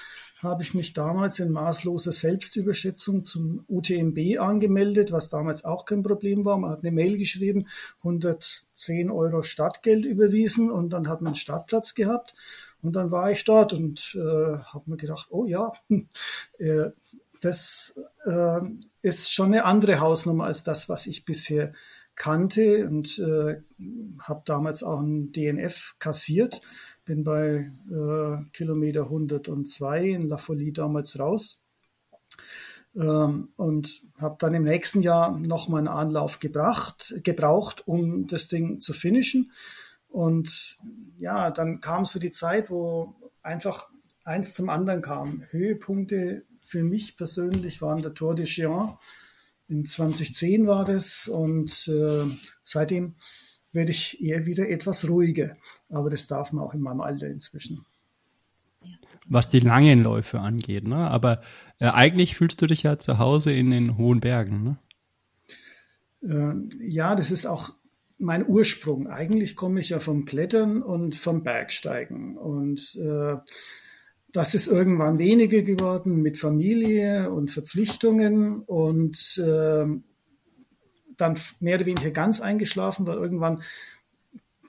habe 0.45 0.63
ich 0.63 0.73
mich 0.73 0.93
damals 0.93 1.39
in 1.39 1.51
maßloser 1.51 2.11
Selbstüberschätzung 2.11 3.23
zum 3.23 3.65
UTMB 3.67 4.39
angemeldet, 4.39 5.11
was 5.11 5.29
damals 5.29 5.65
auch 5.65 5.85
kein 5.85 6.03
Problem 6.03 6.45
war. 6.45 6.57
Man 6.57 6.71
hat 6.71 6.83
eine 6.83 6.91
Mail 6.91 7.17
geschrieben, 7.17 7.67
110 7.97 9.11
Euro 9.11 9.41
Stadtgeld 9.41 10.05
überwiesen 10.05 10.71
und 10.71 10.91
dann 10.91 11.09
hat 11.09 11.21
man 11.21 11.29
einen 11.29 11.35
Startplatz 11.35 11.95
gehabt. 11.95 12.35
Und 12.81 12.95
dann 12.95 13.11
war 13.11 13.31
ich 13.31 13.43
dort 13.43 13.73
und 13.73 14.15
äh, 14.15 14.59
habe 14.59 14.83
mir 14.85 14.97
gedacht, 14.97 15.27
oh 15.31 15.45
ja, 15.45 15.71
äh, 16.59 16.91
das 17.41 17.99
äh, 18.25 18.59
ist 19.01 19.33
schon 19.33 19.47
eine 19.47 19.65
andere 19.65 19.99
Hausnummer 19.99 20.45
als 20.45 20.63
das, 20.63 20.87
was 20.87 21.07
ich 21.07 21.25
bisher 21.25 21.73
kannte 22.15 22.87
und 22.87 23.19
äh, 23.19 23.61
habe 24.19 24.41
damals 24.45 24.83
auch 24.83 24.99
ein 24.99 25.31
DNF 25.31 25.95
kassiert. 25.99 26.61
Bin 27.05 27.23
bei 27.23 27.71
äh, 27.89 28.49
Kilometer 28.51 29.03
102 29.03 30.09
in 30.09 30.27
La 30.27 30.37
Folie 30.37 30.73
damals 30.73 31.19
raus 31.19 31.63
ähm, 32.95 33.49
und 33.55 34.01
habe 34.19 34.37
dann 34.39 34.53
im 34.53 34.63
nächsten 34.63 35.01
Jahr 35.01 35.37
nochmal 35.37 35.79
einen 35.79 35.87
Anlauf 35.87 36.39
gebracht, 36.39 37.13
gebraucht, 37.23 37.87
um 37.87 38.27
das 38.27 38.47
Ding 38.47 38.81
zu 38.81 38.93
finishen. 38.93 39.51
Und 40.09 40.77
ja, 41.19 41.51
dann 41.51 41.81
kam 41.81 42.05
so 42.05 42.19
die 42.19 42.31
Zeit, 42.31 42.69
wo 42.69 43.15
einfach 43.41 43.89
eins 44.23 44.53
zum 44.55 44.69
anderen 44.69 45.01
kam. 45.01 45.43
Höhepunkte 45.49 46.43
für 46.61 46.83
mich 46.83 47.15
persönlich 47.17 47.81
waren 47.81 48.01
der 48.01 48.13
Tour 48.13 48.33
de 48.33 48.45
Géant 48.45 48.97
in 49.67 49.85
2010 49.85 50.67
war 50.67 50.85
das 50.85 51.27
und 51.27 51.87
äh, 51.87 52.25
seitdem 52.61 53.15
werde 53.75 53.91
ich 53.91 54.21
eher 54.21 54.45
wieder 54.45 54.69
etwas 54.69 55.07
ruhiger. 55.07 55.57
Aber 55.89 56.09
das 56.09 56.27
darf 56.27 56.51
man 56.51 56.63
auch 56.63 56.73
in 56.73 56.81
meinem 56.81 57.01
Alter 57.01 57.27
inzwischen. 57.27 57.85
Was 59.27 59.49
die 59.49 59.59
langen 59.59 60.01
Läufe 60.01 60.39
angeht, 60.39 60.87
ne? 60.87 61.09
Aber 61.09 61.41
äh, 61.79 61.87
eigentlich 61.87 62.35
fühlst 62.35 62.61
du 62.61 62.67
dich 62.67 62.83
ja 62.83 62.97
zu 62.99 63.17
Hause 63.17 63.51
in 63.51 63.71
den 63.71 63.97
hohen 63.97 64.19
Bergen, 64.19 64.63
ne? 64.63 64.77
Äh, 66.23 66.87
ja, 66.87 67.15
das 67.15 67.31
ist 67.31 67.45
auch 67.45 67.73
mein 68.17 68.47
Ursprung. 68.47 69.07
Eigentlich 69.07 69.55
komme 69.55 69.79
ich 69.79 69.89
ja 69.89 69.99
vom 69.99 70.25
Klettern 70.25 70.81
und 70.81 71.15
vom 71.15 71.43
Bergsteigen. 71.43 72.37
Und 72.37 72.95
äh, 72.95 73.35
das 74.31 74.53
ist 74.53 74.67
irgendwann 74.67 75.17
weniger 75.17 75.61
geworden 75.61 76.21
mit 76.21 76.37
Familie 76.37 77.31
und 77.31 77.51
Verpflichtungen 77.51 78.61
und 78.61 79.37
äh, 79.37 79.85
dann 81.17 81.37
mehr 81.59 81.77
oder 81.77 81.85
weniger 81.85 82.11
ganz 82.11 82.41
eingeschlafen, 82.41 83.07
weil 83.07 83.17
irgendwann 83.17 83.61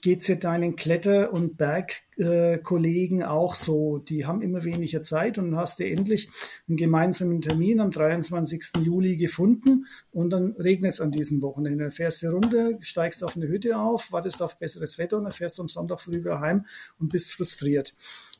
geht 0.06 0.20
es 0.20 0.28
ja 0.28 0.36
deinen 0.36 0.76
Kletter- 0.76 1.32
und 1.32 1.56
Bergkollegen 1.56 3.22
äh, 3.22 3.24
auch 3.24 3.56
so. 3.56 3.98
Die 3.98 4.24
haben 4.24 4.40
immer 4.40 4.62
weniger 4.62 5.02
Zeit 5.02 5.36
und 5.36 5.50
dann 5.50 5.60
hast 5.60 5.80
du 5.80 5.84
endlich 5.84 6.28
einen 6.68 6.76
gemeinsamen 6.76 7.40
Termin 7.40 7.80
am 7.80 7.90
23. 7.90 8.84
Juli 8.84 9.16
gefunden 9.16 9.86
und 10.12 10.30
dann 10.30 10.52
regnet 10.52 10.92
es 10.92 11.00
an 11.00 11.10
diesem 11.10 11.42
Wochenende. 11.42 11.84
Dann 11.84 11.90
fährst 11.92 12.22
du 12.22 12.28
runter, 12.28 12.74
steigst 12.80 13.24
auf 13.24 13.36
eine 13.36 13.48
Hütte 13.48 13.78
auf, 13.78 14.12
wartest 14.12 14.42
auf 14.42 14.58
besseres 14.60 14.96
Wetter 14.98 15.16
und 15.16 15.24
dann 15.24 15.32
fährst 15.32 15.58
du 15.58 15.62
am 15.62 15.68
Sonntag 15.68 16.00
früh 16.00 16.20
wieder 16.20 16.38
heim 16.40 16.66
und 17.00 17.08
bist 17.08 17.32
frustriert. 17.32 17.94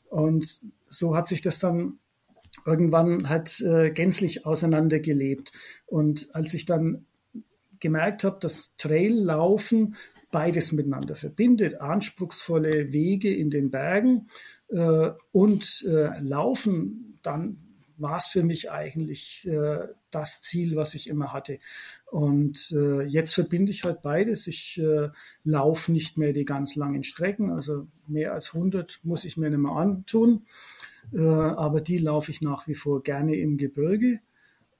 Und 0.09 0.61
so 0.87 1.17
hat 1.17 1.27
sich 1.27 1.41
das 1.41 1.59
dann 1.59 1.99
irgendwann 2.65 3.29
halt 3.29 3.59
äh, 3.61 3.91
gänzlich 3.91 4.45
auseinandergelebt. 4.45 5.51
Und 5.85 6.33
als 6.33 6.53
ich 6.53 6.65
dann 6.65 7.05
gemerkt 7.79 8.23
habe, 8.23 8.37
dass 8.39 8.75
Traillaufen 8.77 9.95
beides 10.31 10.71
miteinander 10.71 11.15
verbindet, 11.15 11.79
anspruchsvolle 11.79 12.91
Wege 12.91 13.33
in 13.33 13.49
den 13.49 13.71
Bergen 13.71 14.27
äh, 14.69 15.11
und 15.31 15.85
äh, 15.87 16.19
Laufen, 16.19 17.19
dann 17.23 17.57
war 17.97 18.17
es 18.17 18.27
für 18.27 18.43
mich 18.43 18.69
eigentlich 18.69 19.47
äh, 19.47 19.87
das 20.11 20.41
Ziel, 20.41 20.75
was 20.75 20.93
ich 20.93 21.09
immer 21.09 21.33
hatte. 21.33 21.59
Und 22.11 22.71
äh, 22.71 23.03
jetzt 23.03 23.33
verbinde 23.33 23.71
ich 23.71 23.83
halt 23.83 24.01
beides. 24.01 24.47
Ich 24.47 24.79
äh, 24.79 25.09
laufe 25.43 25.91
nicht 25.91 26.17
mehr 26.17 26.33
die 26.33 26.45
ganz 26.45 26.75
langen 26.75 27.03
Strecken, 27.03 27.51
also 27.51 27.87
mehr 28.07 28.33
als 28.33 28.53
100 28.53 28.99
muss 29.03 29.25
ich 29.25 29.37
mir 29.37 29.49
nicht 29.49 29.59
mehr 29.59 29.71
antun. 29.71 30.45
Äh, 31.13 31.19
aber 31.21 31.81
die 31.81 31.97
laufe 31.97 32.31
ich 32.31 32.41
nach 32.41 32.67
wie 32.67 32.75
vor 32.75 33.01
gerne 33.01 33.35
im 33.35 33.57
Gebirge. 33.57 34.19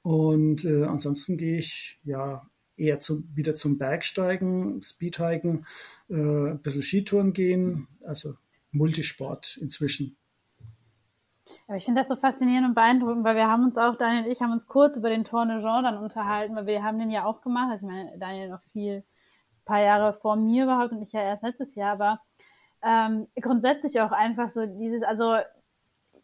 Und 0.04 0.64
äh, 0.64 0.84
ansonsten 0.84 1.38
gehe 1.38 1.58
ich 1.58 2.00
ja 2.04 2.48
eher 2.78 3.00
zum, 3.00 3.28
wieder 3.34 3.56
zum 3.56 3.78
Bergsteigen, 3.78 4.82
Speedhiken, 4.82 5.66
äh, 6.10 6.52
ein 6.52 6.62
bisschen 6.62 6.82
Skitouren 6.82 7.34
gehen, 7.34 7.88
also 8.06 8.36
Multisport 8.72 9.58
inzwischen. 9.58 10.16
Aber 11.68 11.78
ich 11.78 11.86
finde 11.86 12.02
das 12.02 12.08
so 12.08 12.16
faszinierend 12.16 12.68
und 12.68 12.76
beeindruckend, 12.76 13.26
weil 13.26 13.36
wir 13.36 13.48
haben 13.48 13.63
uns 13.63 13.78
auch, 13.78 13.98
Daniel 13.98 14.26
und 14.26 14.32
ich 14.32 14.42
haben 14.42 14.54
uns 14.54 14.68
kurz 14.68 14.96
über 14.96 15.10
den 15.10 15.26
Tourne 15.26 15.62
Jean 15.62 15.84
dann 15.84 15.98
unterhalten, 15.98 16.56
weil 16.56 16.66
wir 16.66 16.84
haben 16.84 17.00
den 17.00 17.12
ja 17.12 17.26
auch 17.26 17.42
gemacht. 17.42 17.72
Also 17.72 17.86
ich 17.86 17.92
meine, 17.92 18.18
Daniel 18.18 18.50
noch 18.50 18.62
viel, 18.72 19.04
paar 19.68 19.82
Jahre 19.82 20.13
vor 20.13 20.36
mir 20.36 20.63
überhaupt 20.63 20.94
und 20.94 21.02
ich 21.02 21.12
ja 21.12 21.22
erst 21.22 21.44
letztes 21.44 21.76
Jahr, 21.76 21.92
aber 21.92 22.22
ähm, 22.82 23.28
grundsätzlich 23.40 24.00
auch 24.02 24.12
einfach 24.12 24.50
so 24.50 24.66
dieses, 24.66 25.04
also 25.04 25.36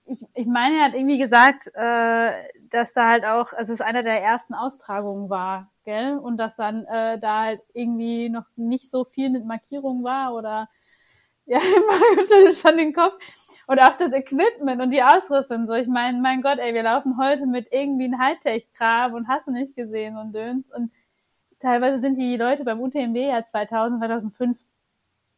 ich, 0.06 0.20
ich 0.34 0.48
meine, 0.48 0.78
er 0.78 0.86
hat 0.86 0.94
irgendwie 0.94 1.18
gesagt, 1.18 1.68
äh, 1.76 2.32
dass 2.70 2.94
da 2.94 3.10
halt 3.10 3.26
auch, 3.26 3.54
also 3.54 3.74
es 3.74 3.82
einer 3.82 4.04
der 4.04 4.22
ersten 4.22 4.54
Austragungen 4.54 5.30
war, 5.30 5.72
gell? 5.86 6.18
Und 6.18 6.38
dass 6.38 6.56
dann 6.56 6.86
äh, 6.86 7.20
da 7.20 7.44
halt 7.44 7.62
irgendwie 7.74 8.30
noch 8.30 8.46
nicht 8.56 8.90
so 8.90 9.06
viel 9.06 9.30
mit 9.30 9.46
Markierung 9.46 10.04
war 10.04 10.34
oder 10.34 10.70
ja, 11.46 11.60
immer 11.60 12.54
schon 12.54 12.78
den 12.78 12.94
Kopf. 12.94 13.18
Und 13.68 13.80
auch 13.80 13.98
das 13.98 14.14
Equipment 14.14 14.82
und 14.82 14.92
die 14.92 15.04
Ausrüstung. 15.04 15.68
So, 15.68 15.74
ich 15.74 15.88
meine, 15.88 16.20
mein 16.22 16.42
Gott, 16.42 16.60
ey, 16.60 16.74
wir 16.74 16.84
laufen 16.84 17.18
heute 17.18 17.46
mit 17.46 17.68
irgendwie 17.72 18.06
einem 18.06 18.20
Hightech-Kram 18.20 19.14
und 19.14 19.28
hast 19.28 19.48
du 19.48 19.52
nicht 19.52 19.76
gesehen 19.76 20.18
und 20.18 20.34
Döns. 20.34 20.70
Und 20.74 20.92
teilweise 21.60 22.00
sind 22.00 22.16
die 22.18 22.38
Leute 22.38 22.64
beim 22.64 22.82
UTMB 22.82 23.16
ja 23.18 23.46
2000, 23.46 24.00
2005 24.00 24.58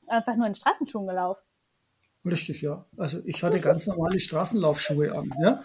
einfach 0.07 0.35
nur 0.35 0.47
in 0.47 0.55
Straßenschuhen 0.55 1.07
gelaufen. 1.07 1.41
Richtig, 2.25 2.61
ja. 2.61 2.85
Also 2.97 3.19
ich 3.25 3.43
hatte 3.43 3.59
ganz 3.59 3.85
normale 3.87 4.19
Straßenlaufschuhe 4.19 5.15
an, 5.15 5.31
ja. 5.41 5.63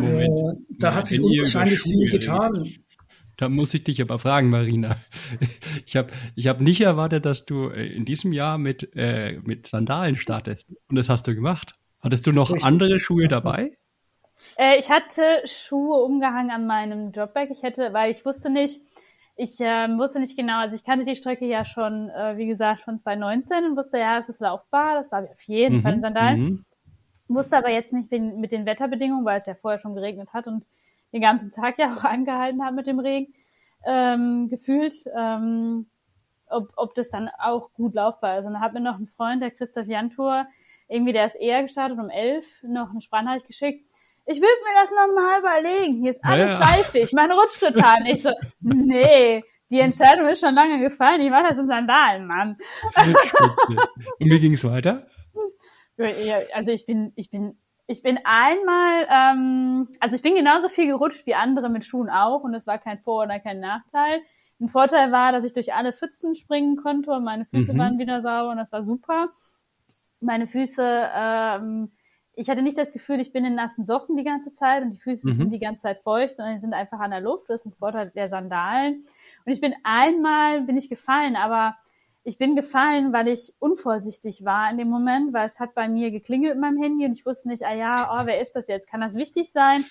Moment, 0.00 0.60
äh, 0.70 0.76
da 0.78 0.94
hat 0.94 1.08
sich 1.08 1.20
unwahrscheinlich 1.20 1.80
viel 1.80 2.08
getan. 2.08 2.72
Da 3.36 3.48
muss 3.48 3.74
ich 3.74 3.82
dich 3.82 4.00
aber 4.00 4.18
fragen, 4.18 4.50
Marina. 4.50 4.96
Ich 5.86 5.96
habe 5.96 6.12
ich 6.36 6.46
hab 6.46 6.60
nicht 6.60 6.80
erwartet, 6.80 7.26
dass 7.26 7.44
du 7.44 7.68
äh, 7.68 7.86
in 7.86 8.04
diesem 8.04 8.32
Jahr 8.32 8.58
mit, 8.58 8.90
äh, 8.94 9.40
mit 9.42 9.66
Sandalen 9.66 10.16
startest. 10.16 10.74
Und 10.88 10.96
das 10.96 11.08
hast 11.08 11.26
du 11.26 11.34
gemacht. 11.34 11.74
Hattest 12.00 12.26
du 12.26 12.32
noch 12.32 12.50
Richtig. 12.50 12.64
andere 12.64 13.00
Schuhe 13.00 13.26
dabei? 13.26 13.70
Äh, 14.56 14.78
ich 14.78 14.90
hatte 14.90 15.22
Schuhe 15.46 16.02
umgehangen 16.04 16.50
an 16.50 16.66
meinem 16.66 17.12
Jobbag. 17.12 17.48
Ich 17.50 17.62
hätte, 17.62 17.92
weil 17.92 18.12
ich 18.12 18.24
wusste 18.24 18.50
nicht, 18.50 18.80
ich 19.42 19.60
äh, 19.60 19.88
wusste 19.98 20.20
nicht 20.20 20.36
genau, 20.36 20.60
also 20.60 20.76
ich 20.76 20.84
kannte 20.84 21.04
die 21.04 21.16
Strecke 21.16 21.46
ja 21.46 21.64
schon, 21.64 22.08
äh, 22.10 22.36
wie 22.36 22.46
gesagt, 22.46 22.82
von 22.82 22.98
2019 22.98 23.64
und 23.64 23.76
wusste, 23.76 23.98
ja, 23.98 24.18
es 24.18 24.28
ist 24.28 24.40
laufbar, 24.40 24.94
das 24.94 25.10
war 25.10 25.24
auf 25.24 25.42
jeden 25.42 25.78
mhm, 25.78 25.82
Fall 25.82 25.94
in 25.94 26.00
Sandalen. 26.00 26.40
Mhm. 26.40 26.64
Wusste 27.28 27.56
aber 27.56 27.70
jetzt 27.70 27.92
nicht 27.92 28.10
mit 28.10 28.52
den 28.52 28.66
Wetterbedingungen, 28.66 29.24
weil 29.24 29.40
es 29.40 29.46
ja 29.46 29.54
vorher 29.54 29.78
schon 29.78 29.94
geregnet 29.94 30.32
hat 30.32 30.46
und 30.46 30.64
den 31.12 31.20
ganzen 31.20 31.50
Tag 31.50 31.78
ja 31.78 31.92
auch 31.92 32.04
angehalten 32.04 32.64
hat 32.64 32.74
mit 32.74 32.86
dem 32.86 33.00
Regen, 33.00 33.34
ähm, 33.84 34.48
gefühlt, 34.48 34.94
ähm, 35.16 35.86
ob, 36.48 36.72
ob 36.76 36.94
das 36.94 37.10
dann 37.10 37.28
auch 37.38 37.72
gut 37.72 37.94
laufbar 37.94 38.38
ist. 38.38 38.44
Und 38.44 38.52
dann 38.52 38.62
hat 38.62 38.74
mir 38.74 38.80
noch 38.80 38.98
ein 38.98 39.08
Freund, 39.08 39.42
der 39.42 39.50
Christoph 39.50 39.86
Jantur, 39.86 40.46
irgendwie, 40.88 41.12
der 41.12 41.26
ist 41.26 41.36
eher 41.36 41.62
gestartet, 41.62 41.98
um 41.98 42.10
elf, 42.10 42.46
noch 42.62 42.90
eine 42.90 43.00
Sprachnachricht 43.00 43.46
geschickt. 43.46 43.91
Ich 44.24 44.40
will 44.40 44.48
mir 44.48 44.80
das 44.80 44.90
nochmal 44.90 45.40
überlegen. 45.40 46.02
Hier 46.02 46.12
ist 46.12 46.24
alles 46.24 46.50
ja. 46.50 46.66
seifig. 46.66 47.12
Man 47.12 47.30
rutscht 47.32 47.60
total. 47.60 48.06
ich 48.06 48.22
so, 48.22 48.30
nee, 48.60 49.42
die 49.70 49.80
Entscheidung 49.80 50.26
ist 50.28 50.40
schon 50.40 50.54
lange 50.54 50.80
gefallen. 50.80 51.20
Ich 51.20 51.30
war 51.30 51.42
das 51.42 51.58
in 51.58 51.66
Sandalen, 51.66 52.26
Mann. 52.26 52.56
Und 54.18 54.30
wie 54.30 54.38
ging 54.38 54.54
es 54.54 54.64
weiter? 54.64 55.06
Also 56.54 56.70
ich 56.72 56.86
bin, 56.86 57.12
ich 57.16 57.30
bin 57.30 57.56
ich 57.86 58.02
bin 58.02 58.18
einmal, 58.24 59.06
ähm, 59.10 59.88
also 60.00 60.16
ich 60.16 60.22
bin 60.22 60.34
genauso 60.34 60.68
viel 60.68 60.86
gerutscht 60.86 61.26
wie 61.26 61.34
andere 61.34 61.68
mit 61.68 61.84
Schuhen 61.84 62.08
auch 62.08 62.42
und 62.42 62.54
es 62.54 62.66
war 62.66 62.78
kein 62.78 62.98
Vor- 62.98 63.24
oder 63.24 63.40
kein 63.40 63.60
Nachteil. 63.60 64.22
Ein 64.60 64.68
Vorteil 64.68 65.10
war, 65.10 65.32
dass 65.32 65.44
ich 65.44 65.52
durch 65.52 65.74
alle 65.74 65.92
Pfützen 65.92 66.34
springen 66.34 66.76
konnte 66.76 67.10
und 67.10 67.24
meine 67.24 67.44
Füße 67.44 67.74
mhm. 67.74 67.78
waren 67.78 67.98
wieder 67.98 68.22
sauber 68.22 68.50
und 68.50 68.56
das 68.56 68.72
war 68.72 68.84
super. 68.84 69.30
Meine 70.20 70.46
Füße, 70.46 71.10
ähm, 71.14 71.92
ich 72.34 72.48
hatte 72.48 72.62
nicht 72.62 72.78
das 72.78 72.92
Gefühl, 72.92 73.20
ich 73.20 73.32
bin 73.32 73.44
in 73.44 73.54
nassen 73.54 73.84
Socken 73.84 74.16
die 74.16 74.24
ganze 74.24 74.52
Zeit 74.54 74.82
und 74.82 74.92
die 74.92 74.98
Füße 74.98 75.28
mhm. 75.28 75.36
sind 75.36 75.50
die 75.50 75.58
ganze 75.58 75.82
Zeit 75.82 75.98
feucht, 75.98 76.36
sondern 76.36 76.54
die 76.54 76.60
sind 76.60 76.72
einfach 76.72 76.98
an 77.00 77.10
der 77.10 77.20
Luft. 77.20 77.44
Das 77.48 77.60
ist 77.60 77.66
ein 77.66 77.72
Vorteil 77.72 78.10
der 78.14 78.28
Sandalen. 78.30 79.04
Und 79.44 79.52
ich 79.52 79.60
bin 79.60 79.74
einmal, 79.84 80.62
bin 80.62 80.76
ich 80.76 80.88
gefallen, 80.88 81.36
aber 81.36 81.76
ich 82.24 82.38
bin 82.38 82.56
gefallen, 82.56 83.12
weil 83.12 83.28
ich 83.28 83.52
unvorsichtig 83.58 84.44
war 84.44 84.70
in 84.70 84.78
dem 84.78 84.88
Moment, 84.88 85.32
weil 85.32 85.48
es 85.48 85.58
hat 85.58 85.74
bei 85.74 85.88
mir 85.88 86.10
geklingelt 86.10 86.54
in 86.54 86.60
meinem 86.60 86.80
Handy 86.80 87.04
und 87.04 87.12
ich 87.12 87.26
wusste 87.26 87.48
nicht, 87.48 87.64
ah 87.64 87.74
ja, 87.74 87.92
oh, 88.12 88.26
wer 88.26 88.40
ist 88.40 88.54
das 88.54 88.68
jetzt? 88.68 88.88
Kann 88.88 89.00
das 89.00 89.14
wichtig 89.14 89.50
sein? 89.50 89.84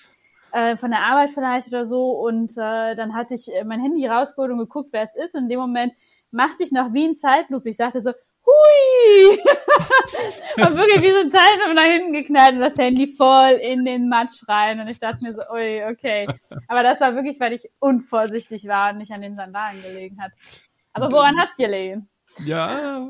Äh, 0.50 0.76
von 0.76 0.90
der 0.90 1.00
Arbeit 1.00 1.30
vielleicht 1.30 1.68
oder 1.68 1.86
so. 1.86 2.10
Und 2.10 2.52
äh, 2.52 2.96
dann 2.96 3.14
hatte 3.14 3.34
ich 3.34 3.50
mein 3.64 3.80
Handy 3.80 4.06
rausgeholt 4.06 4.50
und 4.50 4.58
geguckt, 4.58 4.90
wer 4.92 5.02
es 5.02 5.14
ist. 5.14 5.34
Und 5.34 5.44
in 5.44 5.48
dem 5.48 5.60
Moment 5.60 5.92
machte 6.30 6.62
ich 6.62 6.72
noch 6.72 6.92
wie 6.92 7.06
ein 7.06 7.14
Zeitlupe. 7.14 7.70
Ich 7.70 7.76
sagte 7.76 8.00
so, 8.00 8.12
hui! 8.46 9.38
und 10.66 10.76
wirklich 10.76 11.02
wie 11.02 11.10
so 11.10 11.20
ein 11.20 11.30
Teil 11.30 11.74
nach 11.74 11.82
hinten 11.82 12.12
geknallt 12.12 12.54
und 12.54 12.60
das 12.60 12.76
Handy 12.76 13.06
voll 13.06 13.58
in 13.62 13.84
den 13.84 14.08
Matsch 14.08 14.42
rein. 14.48 14.80
Und 14.80 14.88
ich 14.88 14.98
dachte 14.98 15.22
mir 15.22 15.34
so, 15.34 15.42
ui, 15.52 15.84
okay. 15.84 16.26
Aber 16.68 16.82
das 16.82 17.00
war 17.00 17.14
wirklich, 17.14 17.38
weil 17.40 17.52
ich 17.52 17.68
unvorsichtig 17.78 18.66
war 18.66 18.92
und 18.92 18.98
nicht 18.98 19.12
an 19.12 19.22
den 19.22 19.36
Sandalen 19.36 19.82
gelegen 19.82 20.20
hat. 20.20 20.32
Aber 20.92 21.10
woran 21.10 21.38
hat's 21.38 21.56
gelegen? 21.56 22.08
Ja, 22.44 23.08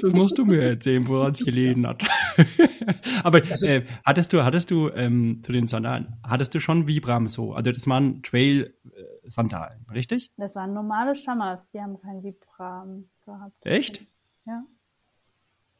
das 0.00 0.12
musst 0.12 0.36
du 0.36 0.44
mir 0.44 0.60
erzählen, 0.60 1.06
woran 1.08 1.32
es 1.32 1.44
gelegen 1.44 1.86
hat. 1.86 2.02
Aber 3.24 3.38
also, 3.38 3.66
äh, 3.66 3.84
hattest 4.04 4.32
du, 4.32 4.44
hattest 4.44 4.70
du 4.70 4.90
ähm, 4.90 5.40
zu 5.42 5.52
den 5.52 5.66
Sandalen, 5.66 6.16
hattest 6.22 6.54
du 6.54 6.60
schon 6.60 6.86
Vibram 6.86 7.26
so? 7.28 7.54
Also 7.54 7.72
das 7.72 7.86
waren 7.86 8.22
Trail-Sandalen, 8.22 9.86
richtig? 9.92 10.32
Das 10.36 10.54
waren 10.56 10.74
normale 10.74 11.14
Schammers, 11.14 11.70
die 11.70 11.80
haben 11.80 11.98
kein 11.98 12.22
Vibram 12.22 13.08
gehabt. 13.24 13.54
Echt? 13.64 14.04
Ja. 14.46 14.64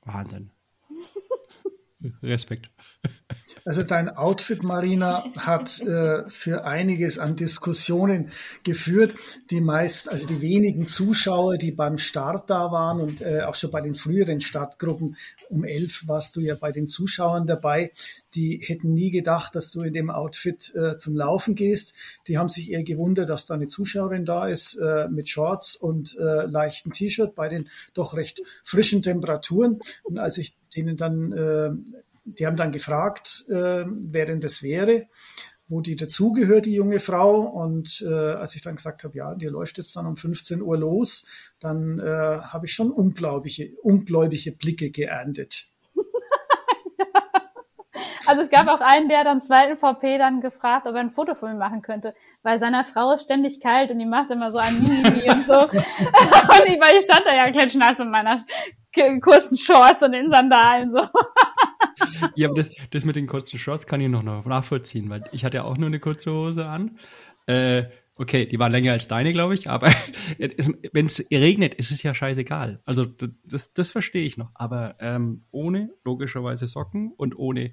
Wahnsinn. 0.04 0.50
Respekt. 2.22 2.70
Also 3.64 3.82
dein 3.82 4.08
Outfit, 4.08 4.62
Marina, 4.62 5.24
hat 5.36 5.80
äh, 5.80 6.28
für 6.28 6.64
einiges 6.64 7.18
an 7.18 7.36
Diskussionen 7.36 8.30
geführt. 8.64 9.14
Die 9.50 9.60
meist, 9.60 10.10
also 10.10 10.26
die 10.26 10.40
wenigen 10.40 10.86
Zuschauer, 10.86 11.56
die 11.56 11.72
beim 11.72 11.98
Start 11.98 12.50
da 12.50 12.72
waren 12.72 13.00
und 13.00 13.20
äh, 13.20 13.42
auch 13.42 13.54
schon 13.54 13.70
bei 13.70 13.80
den 13.80 13.94
früheren 13.94 14.40
Startgruppen 14.40 15.16
um 15.52 15.64
elf 15.64 16.08
warst 16.08 16.34
du 16.36 16.40
ja 16.40 16.54
bei 16.54 16.72
den 16.72 16.88
Zuschauern 16.88 17.46
dabei. 17.46 17.92
Die 18.34 18.62
hätten 18.64 18.94
nie 18.94 19.10
gedacht, 19.10 19.54
dass 19.54 19.70
du 19.70 19.82
in 19.82 19.92
dem 19.92 20.10
Outfit 20.10 20.74
äh, 20.74 20.96
zum 20.96 21.14
Laufen 21.14 21.54
gehst. 21.54 21.94
Die 22.26 22.38
haben 22.38 22.48
sich 22.48 22.70
eher 22.70 22.82
gewundert, 22.82 23.28
dass 23.28 23.46
da 23.46 23.54
eine 23.54 23.66
Zuschauerin 23.66 24.24
da 24.24 24.48
ist 24.48 24.74
äh, 24.76 25.08
mit 25.08 25.28
Shorts 25.28 25.76
und 25.76 26.16
äh, 26.18 26.46
leichten 26.46 26.92
T-Shirt 26.92 27.34
bei 27.34 27.48
den 27.48 27.68
doch 27.92 28.14
recht 28.14 28.40
frischen 28.64 29.02
Temperaturen. 29.02 29.80
Und 30.02 30.18
als 30.18 30.38
ich 30.38 30.56
denen 30.74 30.96
dann 30.96 31.32
äh, 31.32 31.70
die 32.24 32.46
haben 32.46 32.56
dann 32.56 32.72
gefragt, 32.72 33.44
äh, 33.48 33.84
wer 33.86 34.26
denn 34.26 34.40
das 34.40 34.62
wäre, 34.62 35.06
wo 35.68 35.80
die 35.80 35.96
dazugehört, 35.96 36.66
die 36.66 36.74
junge 36.74 37.00
Frau. 37.00 37.40
Und 37.40 38.04
äh, 38.06 38.12
als 38.12 38.54
ich 38.54 38.62
dann 38.62 38.76
gesagt 38.76 39.04
habe, 39.04 39.16
ja, 39.16 39.34
die 39.34 39.46
läuft 39.46 39.78
jetzt 39.78 39.96
dann 39.96 40.06
um 40.06 40.16
15 40.16 40.62
Uhr 40.62 40.76
los, 40.76 41.52
dann 41.60 41.98
äh, 41.98 42.02
habe 42.04 42.66
ich 42.66 42.74
schon 42.74 42.90
unglaubliche, 42.90 43.72
ungläubige 43.82 44.52
Blicke 44.52 44.90
geerntet. 44.90 45.66
Also 48.26 48.42
es 48.42 48.50
gab 48.50 48.68
auch 48.68 48.80
einen, 48.80 49.08
der 49.08 49.24
dann 49.24 49.42
zweiten 49.42 49.76
VP 49.76 50.16
dann 50.16 50.40
gefragt, 50.40 50.86
ob 50.86 50.94
er 50.94 51.00
ein 51.00 51.10
Foto 51.10 51.34
von 51.34 51.50
mir 51.52 51.58
machen 51.58 51.82
könnte, 51.82 52.14
weil 52.42 52.60
seiner 52.60 52.84
Frau 52.84 53.12
ist 53.12 53.24
ständig 53.24 53.60
kalt 53.60 53.90
und 53.90 53.98
die 53.98 54.06
macht 54.06 54.30
immer 54.30 54.52
so 54.52 54.58
ein 54.58 54.80
Mimimi 54.80 55.28
und 55.30 55.44
so. 55.44 55.52
und 55.62 55.70
ich, 55.70 56.80
weil 56.80 56.96
ich 56.98 57.04
stand 57.04 57.22
da 57.26 57.34
ja 57.34 57.50
klitschnass 57.50 57.98
mit 57.98 58.08
meiner 58.08 58.44
kurzen 59.20 59.56
Shorts 59.56 60.02
und 60.02 60.12
den 60.12 60.30
Sandalen 60.30 60.92
so. 60.92 61.00
ja, 62.36 62.48
aber 62.48 62.56
das, 62.56 62.70
das 62.90 63.04
mit 63.04 63.16
den 63.16 63.26
kurzen 63.26 63.58
Shorts 63.58 63.86
kann 63.86 64.00
ich 64.00 64.08
noch 64.08 64.22
nachvollziehen, 64.22 65.10
weil 65.10 65.24
ich 65.32 65.44
hatte 65.44 65.58
ja 65.58 65.64
auch 65.64 65.76
nur 65.76 65.88
eine 65.88 66.00
kurze 66.00 66.32
Hose 66.32 66.66
an. 66.66 66.98
Äh, 67.46 67.84
okay, 68.18 68.46
die 68.46 68.58
waren 68.58 68.72
länger 68.72 68.92
als 68.92 69.08
deine, 69.08 69.32
glaube 69.32 69.54
ich, 69.54 69.68
aber 69.68 69.92
wenn 70.92 71.06
es 71.06 71.24
regnet, 71.30 71.74
ist 71.74 71.90
es 71.90 72.02
ja 72.02 72.14
scheißegal. 72.14 72.80
Also 72.84 73.04
das, 73.04 73.72
das 73.72 73.90
verstehe 73.90 74.24
ich 74.24 74.36
noch. 74.36 74.50
Aber 74.54 74.96
ähm, 75.00 75.44
ohne 75.50 75.90
logischerweise 76.04 76.66
Socken 76.66 77.12
und 77.16 77.36
ohne, 77.36 77.72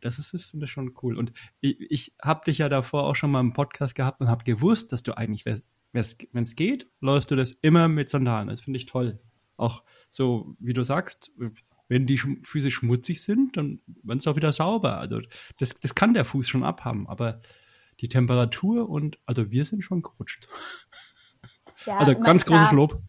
das 0.00 0.18
ist, 0.18 0.54
das 0.54 0.70
schon 0.70 0.94
cool. 1.02 1.16
Und 1.16 1.32
ich, 1.60 1.80
ich 1.90 2.14
habe 2.22 2.44
dich 2.44 2.58
ja 2.58 2.68
davor 2.68 3.04
auch 3.04 3.16
schon 3.16 3.30
mal 3.30 3.40
im 3.40 3.52
Podcast 3.52 3.94
gehabt 3.94 4.20
und 4.20 4.28
habe 4.28 4.44
gewusst, 4.44 4.92
dass 4.92 5.02
du 5.02 5.16
eigentlich, 5.16 5.44
wenn 5.44 5.62
es 5.92 6.56
geht, 6.56 6.88
läufst 7.00 7.30
du 7.30 7.36
das 7.36 7.52
immer 7.62 7.88
mit 7.88 8.08
Sandalen. 8.08 8.48
Das 8.48 8.62
finde 8.62 8.78
ich 8.78 8.86
toll. 8.86 9.20
Auch 9.56 9.84
so, 10.10 10.56
wie 10.58 10.72
du 10.72 10.82
sagst, 10.82 11.30
wenn 11.88 12.06
die 12.06 12.18
Füße 12.18 12.70
schmutzig 12.70 13.22
sind, 13.22 13.56
dann 13.56 13.80
werden 14.02 14.20
sie 14.20 14.30
auch 14.30 14.36
wieder 14.36 14.52
sauber. 14.52 14.98
Also 14.98 15.20
das, 15.58 15.74
das 15.74 15.94
kann 15.94 16.14
der 16.14 16.24
Fuß 16.24 16.48
schon 16.48 16.64
abhaben, 16.64 17.08
aber 17.08 17.40
die 18.00 18.08
Temperatur 18.08 18.88
und 18.88 19.18
also 19.26 19.50
wir 19.50 19.64
sind 19.64 19.82
schon 19.82 20.02
gerutscht. 20.02 20.48
Ja, 21.86 21.98
also 21.98 22.14
ganz 22.14 22.46
großes 22.46 22.72
Lob. 22.72 23.00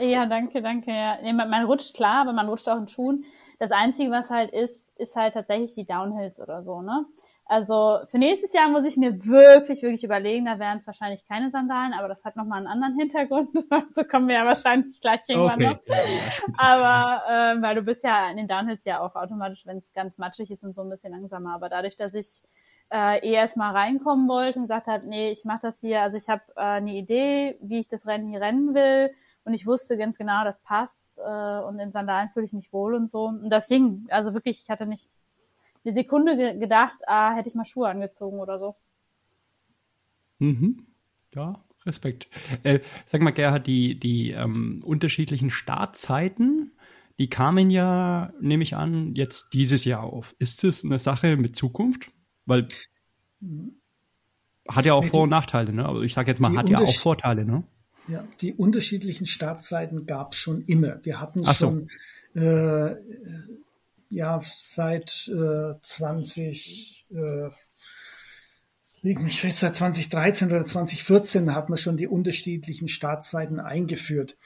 Ja, 0.00 0.26
danke, 0.26 0.62
danke. 0.62 0.90
Ja. 0.90 1.18
Nee, 1.22 1.32
man, 1.32 1.50
man, 1.50 1.64
rutscht 1.64 1.94
klar, 1.94 2.22
aber 2.22 2.32
man 2.32 2.48
rutscht 2.48 2.68
auch 2.68 2.78
in 2.78 2.88
Schuhen. 2.88 3.24
Das 3.58 3.70
Einzige, 3.70 4.10
was 4.10 4.30
halt 4.30 4.52
ist, 4.52 4.92
ist 4.96 5.16
halt 5.16 5.34
tatsächlich 5.34 5.74
die 5.74 5.86
Downhills 5.86 6.38
oder 6.38 6.62
so, 6.62 6.82
ne? 6.82 7.06
Also 7.50 8.00
für 8.10 8.18
nächstes 8.18 8.52
Jahr 8.52 8.68
muss 8.68 8.84
ich 8.84 8.98
mir 8.98 9.24
wirklich, 9.24 9.82
wirklich 9.82 10.04
überlegen. 10.04 10.44
Da 10.44 10.58
wären 10.58 10.78
es 10.78 10.86
wahrscheinlich 10.86 11.26
keine 11.26 11.48
Sandalen, 11.48 11.94
aber 11.94 12.06
das 12.06 12.22
hat 12.22 12.36
nochmal 12.36 12.58
einen 12.58 12.66
anderen 12.66 12.94
Hintergrund. 12.98 13.48
so 13.94 14.04
kommen 14.04 14.28
wir 14.28 14.34
ja 14.34 14.44
wahrscheinlich 14.44 15.00
gleich 15.00 15.20
irgendwann 15.26 15.54
okay. 15.54 15.78
noch. 15.88 16.62
aber 16.62 17.22
äh, 17.26 17.62
weil 17.62 17.74
du 17.74 17.82
bist 17.82 18.04
ja 18.04 18.30
in 18.30 18.36
den 18.36 18.48
Downhills 18.48 18.84
ja 18.84 19.00
auch 19.00 19.16
automatisch, 19.16 19.64
wenn 19.64 19.78
es 19.78 19.90
ganz 19.94 20.18
matschig 20.18 20.50
ist 20.50 20.62
und 20.62 20.74
so 20.74 20.82
ein 20.82 20.90
bisschen 20.90 21.12
langsamer. 21.12 21.54
Aber 21.54 21.70
dadurch, 21.70 21.96
dass 21.96 22.12
ich 22.12 22.44
äh, 22.92 23.26
eh 23.26 23.32
erstmal 23.32 23.74
reinkommen 23.74 24.28
wollte 24.28 24.58
und 24.58 24.66
gesagt 24.66 24.86
hat, 24.86 25.04
nee, 25.04 25.30
ich 25.30 25.46
mache 25.46 25.60
das 25.62 25.80
hier, 25.80 26.02
also 26.02 26.18
ich 26.18 26.28
habe 26.28 26.42
äh, 26.54 26.60
eine 26.60 26.92
Idee, 26.92 27.56
wie 27.62 27.80
ich 27.80 27.88
das 27.88 28.06
Rennen 28.06 28.28
hier 28.28 28.42
rennen 28.42 28.74
will 28.74 29.10
und 29.44 29.54
ich 29.54 29.66
wusste 29.66 29.96
ganz 29.96 30.18
genau, 30.18 30.44
das 30.44 30.60
passt 30.60 31.16
äh, 31.16 31.60
und 31.60 31.78
in 31.78 31.92
Sandalen 31.92 32.28
fühle 32.28 32.44
ich 32.44 32.52
mich 32.52 32.70
wohl 32.74 32.94
und 32.94 33.10
so. 33.10 33.24
Und 33.24 33.48
das 33.48 33.68
ging, 33.68 34.06
also 34.10 34.34
wirklich, 34.34 34.60
ich 34.60 34.68
hatte 34.68 34.84
nicht 34.84 35.08
eine 35.88 35.94
Sekunde 35.94 36.36
ge 36.36 36.58
gedacht, 36.58 36.96
ah, 37.06 37.34
hätte 37.34 37.48
ich 37.48 37.54
mal 37.54 37.64
Schuhe 37.64 37.88
angezogen 37.88 38.38
oder 38.38 38.58
so. 38.58 38.76
Mhm. 40.38 40.86
Ja, 41.34 41.64
Respekt. 41.84 42.28
Äh, 42.62 42.80
sag 43.06 43.22
mal, 43.22 43.32
Gerhard, 43.32 43.66
die, 43.66 43.98
die 43.98 44.30
ähm, 44.30 44.82
unterschiedlichen 44.84 45.50
Startzeiten, 45.50 46.72
die 47.18 47.28
kamen 47.28 47.70
ja, 47.70 48.32
nehme 48.40 48.62
ich 48.62 48.76
an, 48.76 49.14
jetzt 49.14 49.52
dieses 49.52 49.84
Jahr 49.84 50.04
auf. 50.04 50.36
Ist 50.38 50.62
das 50.64 50.84
eine 50.84 50.98
Sache 50.98 51.36
mit 51.36 51.56
Zukunft? 51.56 52.10
Weil 52.46 52.68
hat 54.68 54.84
ja 54.84 54.94
auch 54.94 55.04
Vor- 55.04 55.24
und 55.24 55.30
Nachteile, 55.30 55.72
ne? 55.72 55.84
Aber 55.84 56.02
ich 56.02 56.14
sage 56.14 56.30
jetzt 56.30 56.40
mal, 56.40 56.56
hat 56.56 56.68
ja 56.68 56.78
auch 56.78 56.96
Vorteile, 56.96 57.44
ne? 57.44 57.64
Ja, 58.06 58.24
die 58.40 58.54
unterschiedlichen 58.54 59.26
Startzeiten 59.26 60.06
gab 60.06 60.32
es 60.32 60.38
schon 60.38 60.62
immer. 60.62 61.00
Wir 61.04 61.20
hatten 61.20 61.44
so. 61.44 61.52
schon 61.52 61.90
äh, 62.34 62.94
ja 64.08 64.40
seit 64.44 65.28
äh, 65.28 65.74
20 65.82 67.06
äh, 67.10 67.50
liegt 69.02 69.22
mich 69.22 69.40
fest, 69.40 69.58
seit 69.58 69.76
2013 69.76 70.50
oder 70.50 70.64
2014 70.64 71.54
hat 71.54 71.68
man 71.68 71.78
schon 71.78 71.96
die 71.96 72.08
unterschiedlichen 72.08 72.88
Startzeiten 72.88 73.60
eingeführt. 73.60 74.36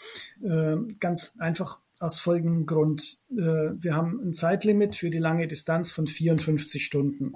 Äh, 0.43 0.77
ganz 1.01 1.35
einfach 1.39 1.81
aus 1.99 2.19
folgendem 2.19 2.67
Grund. 2.67 3.19
Äh, 3.31 3.37
wir 3.79 3.95
haben 3.95 4.21
ein 4.23 4.35
Zeitlimit 4.35 4.97
für 4.97 5.11
die 5.11 5.19
lange 5.19 5.49
Distanz 5.49 5.93
von 5.93 6.07
54 6.07 6.85
Stunden. 6.85 7.33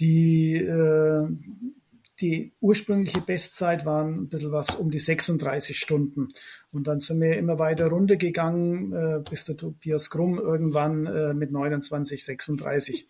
Die 0.00 0.56
äh, 0.56 1.28
die 2.20 2.54
ursprüngliche 2.60 3.20
Bestzeit 3.20 3.84
waren 3.84 4.22
ein 4.22 4.28
bisschen 4.28 4.52
was 4.52 4.74
um 4.74 4.90
die 4.90 4.98
36 4.98 5.78
Stunden. 5.78 6.28
Und 6.70 6.86
dann 6.86 7.00
sind 7.00 7.20
wir 7.20 7.36
immer 7.36 7.58
weiter 7.58 7.88
runtergegangen, 7.88 8.92
äh, 8.92 9.22
bis 9.28 9.44
der 9.44 9.56
Tobias 9.56 10.10
Krumm 10.10 10.38
irgendwann 10.38 11.06
äh, 11.06 11.34
mit 11.34 11.52
29, 11.52 12.24
36 12.24 13.08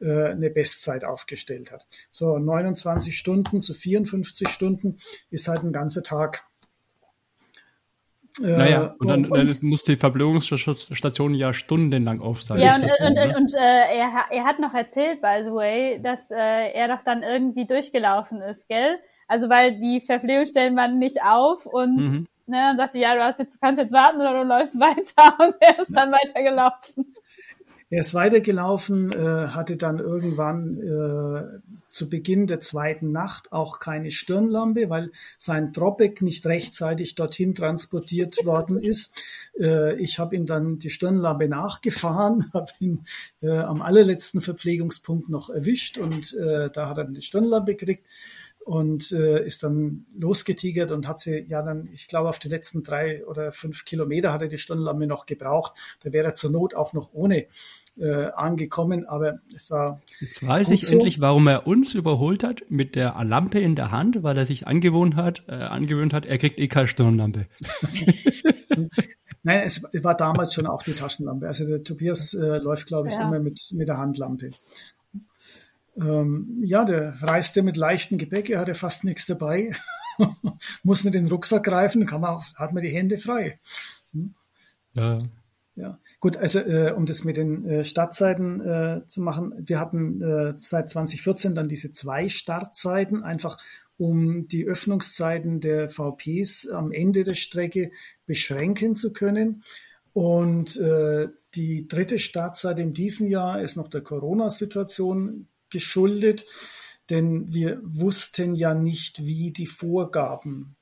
äh, 0.00 0.30
eine 0.30 0.50
Bestzeit 0.50 1.04
aufgestellt 1.04 1.72
hat. 1.72 1.86
So, 2.10 2.38
29 2.38 3.16
Stunden 3.16 3.60
zu 3.60 3.74
54 3.74 4.48
Stunden 4.48 4.98
ist 5.30 5.48
halt 5.48 5.62
ein 5.62 5.72
ganzer 5.72 6.02
Tag. 6.02 6.44
Äh, 8.42 8.56
naja, 8.56 8.94
und 8.98 9.08
dann, 9.08 9.26
und, 9.26 9.38
dann 9.38 9.68
muss 9.68 9.82
die 9.84 9.96
Verblödungsstation 9.96 11.34
ja 11.34 11.52
stundenlang 11.52 12.20
auf 12.20 12.42
sein. 12.42 12.60
Ja, 12.60 12.74
und, 12.74 12.84
und, 12.84 13.14
ne? 13.14 13.34
und 13.36 13.54
äh, 13.54 13.58
er, 13.58 14.26
er 14.30 14.44
hat 14.44 14.58
noch 14.58 14.74
erzählt, 14.74 15.22
by 15.22 15.42
the 15.44 15.52
way, 15.52 16.00
dass 16.02 16.30
äh, 16.30 16.72
er 16.72 16.88
doch 16.88 17.02
dann 17.04 17.22
irgendwie 17.22 17.66
durchgelaufen 17.66 18.42
ist, 18.42 18.68
gell? 18.68 18.98
Also 19.28 19.48
weil 19.48 19.78
die 19.80 20.00
Verpflegungsstellen 20.00 20.76
waren 20.76 20.98
nicht 20.98 21.22
auf 21.22 21.66
und 21.66 21.96
mhm. 21.96 22.26
ne, 22.46 22.70
und 22.70 22.76
sagte, 22.76 22.98
ja, 22.98 23.14
du 23.14 23.22
hast 23.22 23.38
jetzt, 23.38 23.54
du 23.54 23.58
kannst 23.60 23.80
jetzt 23.80 23.92
warten 23.92 24.20
oder 24.20 24.42
du 24.42 24.48
läufst 24.48 24.74
weiter 24.78 25.44
und 25.44 25.54
er 25.60 25.78
ist 25.80 25.94
dann 25.94 26.12
weitergelaufen. 26.12 27.14
Er 27.88 28.00
ist 28.00 28.14
weitergelaufen, 28.14 29.12
äh, 29.12 29.48
hatte 29.48 29.76
dann 29.76 29.98
irgendwann 29.98 30.78
äh, 30.78 31.76
zu 31.96 32.10
Beginn 32.10 32.46
der 32.46 32.60
zweiten 32.60 33.10
Nacht 33.10 33.52
auch 33.52 33.80
keine 33.80 34.10
Stirnlampe, 34.10 34.90
weil 34.90 35.10
sein 35.38 35.72
Dropback 35.72 36.20
nicht 36.20 36.44
rechtzeitig 36.44 37.14
dorthin 37.14 37.54
transportiert 37.54 38.36
worden 38.44 38.78
ist. 38.78 39.22
Äh, 39.58 39.96
ich 39.96 40.18
habe 40.18 40.36
ihm 40.36 40.44
dann 40.44 40.78
die 40.78 40.90
Stirnlampe 40.90 41.48
nachgefahren, 41.48 42.50
habe 42.54 42.70
ihn 42.80 43.04
äh, 43.40 43.58
am 43.58 43.80
allerletzten 43.80 44.42
Verpflegungspunkt 44.42 45.30
noch 45.30 45.48
erwischt 45.48 45.96
und 45.96 46.34
äh, 46.34 46.70
da 46.70 46.88
hat 46.88 46.98
er 46.98 47.06
eine 47.06 47.22
Stirnlampe 47.22 47.74
gekriegt 47.74 48.06
und 48.66 49.12
äh, 49.12 49.46
ist 49.46 49.62
dann 49.62 50.06
losgetigert 50.18 50.90
und 50.90 51.06
hat 51.06 51.20
sie 51.20 51.38
ja 51.48 51.62
dann, 51.62 51.88
ich 51.94 52.08
glaube, 52.08 52.28
auf 52.28 52.40
die 52.40 52.48
letzten 52.48 52.82
drei 52.82 53.24
oder 53.24 53.52
fünf 53.52 53.84
Kilometer 53.84 54.32
hat 54.32 54.42
er 54.42 54.48
die 54.48 54.58
Stundenlampe 54.58 55.06
noch 55.06 55.24
gebraucht. 55.24 55.78
Da 56.02 56.12
wäre 56.12 56.26
er 56.26 56.34
zur 56.34 56.50
Not 56.50 56.74
auch 56.74 56.92
noch 56.92 57.14
ohne 57.14 57.46
äh, 57.98 58.26
angekommen, 58.34 59.06
aber 59.06 59.40
es 59.54 59.70
war. 59.70 60.00
Jetzt 60.20 60.46
weiß 60.46 60.70
ich 60.70 60.86
so. 60.86 60.94
endlich, 60.94 61.20
warum 61.20 61.46
er 61.46 61.66
uns 61.66 61.94
überholt 61.94 62.44
hat 62.44 62.62
mit 62.68 62.94
der 62.94 63.16
Lampe 63.24 63.58
in 63.58 63.74
der 63.74 63.90
Hand, 63.90 64.22
weil 64.22 64.36
er 64.36 64.46
sich 64.46 64.66
angewohnt 64.66 65.16
hat, 65.16 65.44
äh, 65.48 65.54
angewöhnt 65.54 66.12
hat, 66.12 66.26
er 66.26 66.38
kriegt 66.38 66.58
eh 66.58 66.68
keine 66.68 66.88
Stirnlampe. 66.88 67.46
Nein, 69.42 69.62
es 69.64 69.82
war 70.02 70.16
damals 70.16 70.54
schon 70.54 70.66
auch 70.66 70.82
die 70.82 70.94
Taschenlampe. 70.94 71.46
Also 71.46 71.66
der 71.66 71.84
Tobias 71.84 72.34
äh, 72.34 72.58
läuft, 72.58 72.86
glaube 72.86 73.08
ich, 73.08 73.14
ja. 73.14 73.26
immer 73.26 73.38
mit, 73.38 73.72
mit 73.72 73.88
der 73.88 73.98
Handlampe. 73.98 74.50
Ähm, 75.96 76.62
ja, 76.64 76.84
der 76.84 77.14
reiste 77.22 77.62
mit 77.62 77.76
leichtem 77.76 78.18
Gepäck, 78.18 78.50
er 78.50 78.60
hatte 78.60 78.74
fast 78.74 79.04
nichts 79.04 79.24
dabei, 79.26 79.72
muss 80.82 81.04
nicht 81.04 81.14
den 81.14 81.28
Rucksack 81.28 81.64
greifen, 81.64 82.04
kann 82.04 82.20
man 82.20 82.34
auch, 82.34 82.44
hat 82.56 82.74
man 82.74 82.82
die 82.82 82.90
Hände 82.90 83.16
frei. 83.16 83.58
Hm? 84.12 84.34
Ja. 84.92 85.18
Ja, 85.74 85.98
gut, 86.20 86.36
also 86.36 86.60
äh, 86.60 86.92
um 86.92 87.06
das 87.06 87.24
mit 87.24 87.36
den 87.36 87.64
äh, 87.66 87.84
Startzeiten 87.84 88.60
äh, 88.60 89.06
zu 89.06 89.20
machen, 89.20 89.54
wir 89.58 89.80
hatten 89.80 90.20
äh, 90.22 90.54
seit 90.56 90.90
2014 90.90 91.54
dann 91.54 91.68
diese 91.68 91.90
zwei 91.90 92.28
Startzeiten, 92.28 93.22
einfach 93.22 93.58
um 93.98 94.46
die 94.48 94.66
Öffnungszeiten 94.66 95.60
der 95.60 95.88
VPs 95.88 96.68
am 96.68 96.92
Ende 96.92 97.24
der 97.24 97.34
Strecke 97.34 97.90
beschränken 98.26 98.94
zu 98.94 99.12
können. 99.12 99.62
Und 100.12 100.76
äh, 100.76 101.28
die 101.54 101.88
dritte 101.88 102.18
Startzeit 102.18 102.78
in 102.78 102.92
diesem 102.92 103.28
Jahr 103.28 103.60
ist 103.60 103.76
noch 103.76 103.88
der 103.88 104.02
Corona-Situation 104.02 105.48
geschuldet, 105.70 106.44
denn 107.10 107.52
wir 107.52 107.80
wussten 107.82 108.54
ja 108.54 108.74
nicht, 108.74 109.24
wie 109.24 109.52
die 109.52 109.66
Vorgaben 109.66 110.76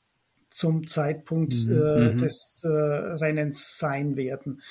zum 0.51 0.87
Zeitpunkt 0.87 1.55
mhm. 1.67 1.73
äh, 1.73 2.13
mhm. 2.13 2.19
des 2.19 2.63
äh, 2.65 2.69
Rennens 2.69 3.77
sein 3.79 4.17
werden. 4.17 4.63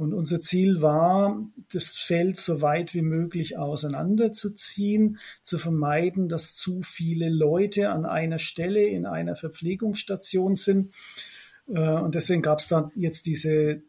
Und 0.00 0.14
unser 0.14 0.40
Ziel 0.40 0.80
war, 0.80 1.46
das 1.74 1.98
Feld 1.98 2.38
so 2.38 2.62
weit 2.62 2.94
wie 2.94 3.02
möglich 3.02 3.58
auseinanderzuziehen, 3.58 5.18
zu 5.42 5.58
vermeiden, 5.58 6.30
dass 6.30 6.54
zu 6.54 6.80
viele 6.80 7.28
Leute 7.28 7.90
an 7.90 8.06
einer 8.06 8.38
Stelle 8.38 8.82
in 8.82 9.04
einer 9.04 9.36
Verpflegungsstation 9.36 10.54
sind. 10.54 10.94
Äh, 11.68 11.82
und 11.82 12.14
deswegen 12.14 12.40
gab 12.40 12.60
es 12.60 12.68
dann 12.68 12.90
jetzt 12.94 13.26
diese 13.26 13.82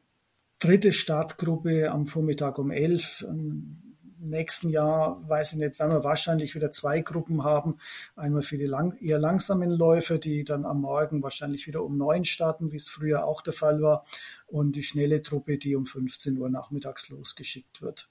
dritte 0.59 0.91
Startgruppe 0.91 1.89
am 1.91 2.05
Vormittag 2.05 2.59
um 2.59 2.71
elf 2.71 3.25
nächsten 4.21 4.69
Jahr, 4.69 5.27
weiß 5.27 5.53
ich 5.53 5.59
nicht, 5.59 5.79
werden 5.79 5.91
wir 5.91 6.03
wahrscheinlich 6.03 6.55
wieder 6.55 6.71
zwei 6.71 7.01
Gruppen 7.01 7.43
haben. 7.43 7.77
Einmal 8.15 8.41
für 8.41 8.57
die 8.57 8.65
lang, 8.65 8.97
eher 8.99 9.19
langsamen 9.19 9.69
Läufer, 9.69 10.17
die 10.17 10.43
dann 10.43 10.65
am 10.65 10.81
Morgen 10.81 11.23
wahrscheinlich 11.23 11.67
wieder 11.67 11.83
um 11.83 11.97
neun 11.97 12.25
starten, 12.25 12.71
wie 12.71 12.77
es 12.77 12.89
früher 12.89 13.25
auch 13.25 13.41
der 13.41 13.53
Fall 13.53 13.81
war. 13.81 14.05
Und 14.47 14.75
die 14.75 14.83
schnelle 14.83 15.21
Truppe, 15.21 15.57
die 15.57 15.75
um 15.75 15.85
15 15.85 16.37
Uhr 16.37 16.49
nachmittags 16.49 17.09
losgeschickt 17.09 17.81
wird. 17.81 18.09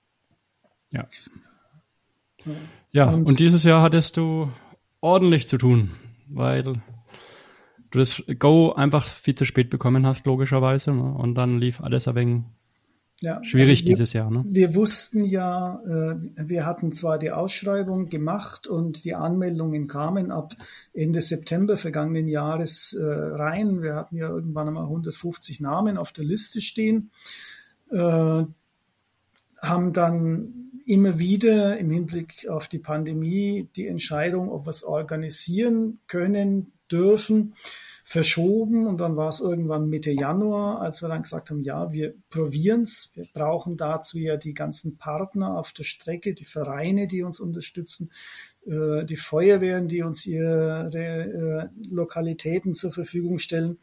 Ja. 0.90 1.08
Ja, 2.90 3.08
und, 3.08 3.28
und 3.28 3.38
dieses 3.38 3.64
Jahr 3.64 3.82
hattest 3.82 4.16
du 4.16 4.50
ordentlich 5.00 5.46
zu 5.46 5.58
tun, 5.58 5.90
weil 6.28 6.62
du 6.62 6.74
das 7.90 8.22
Go 8.38 8.72
einfach 8.72 9.06
viel 9.06 9.34
zu 9.34 9.44
spät 9.44 9.70
bekommen 9.70 10.06
hast, 10.06 10.24
logischerweise. 10.26 10.92
Ne? 10.92 11.02
Und 11.02 11.34
dann 11.34 11.58
lief 11.58 11.80
alles 11.80 12.08
ein 12.08 12.14
wenig 12.14 12.44
ja, 13.22 13.44
Schwierig 13.44 13.70
also 13.70 13.84
wir, 13.84 13.88
dieses 13.90 14.12
Jahr, 14.14 14.30
ne? 14.30 14.42
Wir 14.46 14.74
wussten 14.74 15.24
ja, 15.24 15.82
äh, 15.84 16.48
wir 16.48 16.64
hatten 16.64 16.90
zwar 16.90 17.18
die 17.18 17.30
Ausschreibung 17.30 18.08
gemacht 18.08 18.66
und 18.66 19.04
die 19.04 19.14
Anmeldungen 19.14 19.88
kamen 19.88 20.30
ab 20.30 20.54
Ende 20.94 21.20
September 21.20 21.76
vergangenen 21.76 22.28
Jahres 22.28 22.94
äh, 22.94 23.04
rein. 23.04 23.82
Wir 23.82 23.94
hatten 23.94 24.16
ja 24.16 24.28
irgendwann 24.28 24.68
einmal 24.68 24.84
150 24.84 25.60
Namen 25.60 25.98
auf 25.98 26.12
der 26.12 26.24
Liste 26.24 26.62
stehen, 26.62 27.10
äh, 27.90 27.96
haben 29.62 29.92
dann 29.92 30.70
immer 30.86 31.18
wieder 31.18 31.76
im 31.76 31.90
Hinblick 31.90 32.48
auf 32.48 32.68
die 32.68 32.78
Pandemie 32.78 33.68
die 33.76 33.86
Entscheidung, 33.86 34.48
ob 34.48 34.64
wir 34.64 34.70
es 34.70 34.82
organisieren 34.82 35.98
können, 36.06 36.72
dürfen, 36.90 37.54
verschoben 38.10 38.88
und 38.88 38.98
dann 39.00 39.16
war 39.16 39.28
es 39.28 39.38
irgendwann 39.38 39.88
Mitte 39.88 40.10
Januar, 40.10 40.80
als 40.80 41.00
wir 41.00 41.08
dann 41.08 41.22
gesagt 41.22 41.50
haben, 41.50 41.62
ja, 41.62 41.92
wir 41.92 42.12
probieren 42.28 42.82
es. 42.82 43.12
Wir 43.14 43.28
brauchen 43.32 43.76
dazu 43.76 44.18
ja 44.18 44.36
die 44.36 44.52
ganzen 44.52 44.96
Partner 44.96 45.56
auf 45.56 45.72
der 45.72 45.84
Strecke, 45.84 46.34
die 46.34 46.44
Vereine, 46.44 47.06
die 47.06 47.22
uns 47.22 47.38
unterstützen, 47.38 48.10
äh, 48.66 49.04
die 49.04 49.14
Feuerwehren, 49.14 49.86
die 49.86 50.02
uns 50.02 50.26
ihre 50.26 50.90
äh, 50.92 51.94
Lokalitäten 51.94 52.74
zur 52.74 52.92
Verfügung 52.92 53.38
stellen. 53.38 53.78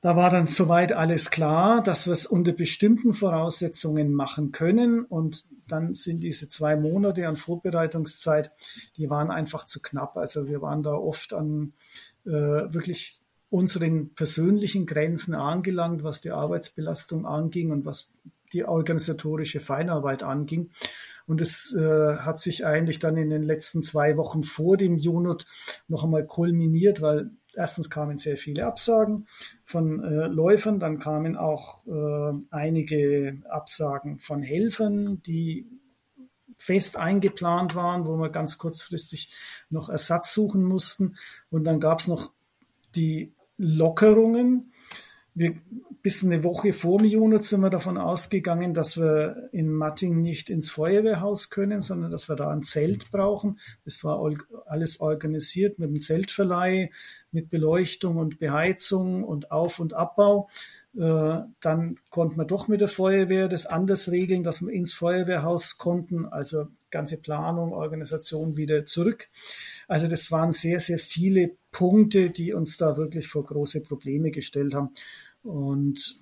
Da 0.00 0.14
war 0.14 0.30
dann 0.30 0.46
soweit 0.46 0.92
alles 0.92 1.30
klar, 1.30 1.82
dass 1.82 2.06
wir 2.06 2.12
es 2.12 2.26
unter 2.26 2.52
bestimmten 2.52 3.12
Voraussetzungen 3.12 4.14
machen 4.14 4.52
können. 4.52 5.04
Und 5.04 5.46
dann 5.66 5.94
sind 5.94 6.22
diese 6.22 6.46
zwei 6.46 6.76
Monate 6.76 7.26
an 7.26 7.34
Vorbereitungszeit, 7.34 8.52
die 8.96 9.10
waren 9.10 9.32
einfach 9.32 9.64
zu 9.66 9.80
knapp. 9.80 10.16
Also 10.16 10.46
wir 10.46 10.62
waren 10.62 10.84
da 10.84 10.92
oft 10.92 11.34
an 11.34 11.72
wirklich 12.24 13.20
unseren 13.50 14.14
persönlichen 14.14 14.86
Grenzen 14.86 15.34
angelangt, 15.34 16.02
was 16.02 16.20
die 16.20 16.30
Arbeitsbelastung 16.30 17.26
anging 17.26 17.70
und 17.70 17.84
was 17.84 18.12
die 18.52 18.64
organisatorische 18.64 19.60
Feinarbeit 19.60 20.22
anging. 20.22 20.70
Und 21.26 21.40
es 21.40 21.74
äh, 21.74 22.16
hat 22.16 22.38
sich 22.38 22.66
eigentlich 22.66 22.98
dann 22.98 23.16
in 23.16 23.30
den 23.30 23.42
letzten 23.42 23.82
zwei 23.82 24.16
Wochen 24.16 24.42
vor 24.42 24.76
dem 24.76 24.96
Junot 24.96 25.46
noch 25.86 26.04
einmal 26.04 26.26
kulminiert, 26.26 27.00
weil 27.00 27.30
erstens 27.54 27.90
kamen 27.90 28.16
sehr 28.16 28.36
viele 28.36 28.66
Absagen 28.66 29.26
von 29.64 30.02
äh, 30.02 30.26
Läufern, 30.26 30.78
dann 30.78 30.98
kamen 30.98 31.36
auch 31.36 31.86
äh, 31.86 32.32
einige 32.50 33.38
Absagen 33.48 34.18
von 34.18 34.42
Helfern, 34.42 35.22
die 35.22 35.66
fest 36.62 36.96
eingeplant 36.96 37.74
waren, 37.74 38.06
wo 38.06 38.16
wir 38.16 38.30
ganz 38.30 38.58
kurzfristig 38.58 39.28
noch 39.70 39.88
Ersatz 39.88 40.32
suchen 40.32 40.64
mussten. 40.64 41.16
Und 41.50 41.64
dann 41.64 41.80
gab 41.80 42.00
es 42.00 42.08
noch 42.08 42.32
die 42.94 43.32
Lockerungen. 43.56 44.72
Wir, 45.34 45.54
bis 46.02 46.24
eine 46.24 46.44
Woche 46.44 46.72
vor 46.72 46.98
dem 46.98 47.06
Juni 47.06 47.40
sind 47.42 47.60
wir 47.60 47.70
davon 47.70 47.96
ausgegangen, 47.96 48.74
dass 48.74 48.98
wir 48.98 49.48
in 49.52 49.70
Matting 49.70 50.20
nicht 50.20 50.50
ins 50.50 50.68
Feuerwehrhaus 50.68 51.48
können, 51.48 51.80
sondern 51.80 52.10
dass 52.10 52.28
wir 52.28 52.36
da 52.36 52.50
ein 52.50 52.62
Zelt 52.62 53.10
brauchen. 53.10 53.58
Das 53.84 54.04
war 54.04 54.20
alles 54.66 55.00
organisiert 55.00 55.78
mit 55.78 55.88
dem 55.88 56.00
Zeltverleih, 56.00 56.90
mit 57.30 57.48
Beleuchtung 57.48 58.16
und 58.16 58.40
Beheizung 58.40 59.24
und 59.24 59.52
Auf- 59.52 59.78
und 59.78 59.94
Abbau. 59.94 60.50
Äh, 60.94 61.40
dann 61.60 61.96
konnte 62.10 62.36
man 62.36 62.46
doch 62.46 62.68
mit 62.68 62.80
der 62.82 62.88
Feuerwehr 62.88 63.48
das 63.48 63.66
anders 63.66 64.10
regeln, 64.10 64.42
dass 64.42 64.60
wir 64.60 64.72
ins 64.72 64.92
Feuerwehrhaus 64.92 65.78
konnten, 65.78 66.26
also 66.26 66.68
ganze 66.90 67.16
Planung, 67.16 67.72
Organisation 67.72 68.56
wieder 68.56 68.84
zurück. 68.84 69.28
Also 69.88 70.06
das 70.06 70.30
waren 70.30 70.52
sehr, 70.52 70.80
sehr 70.80 70.98
viele 70.98 71.52
Punkte, 71.70 72.30
die 72.30 72.52
uns 72.52 72.76
da 72.76 72.98
wirklich 72.98 73.28
vor 73.28 73.44
große 73.46 73.82
Probleme 73.82 74.30
gestellt 74.30 74.74
haben. 74.74 74.90
Und 75.42 76.20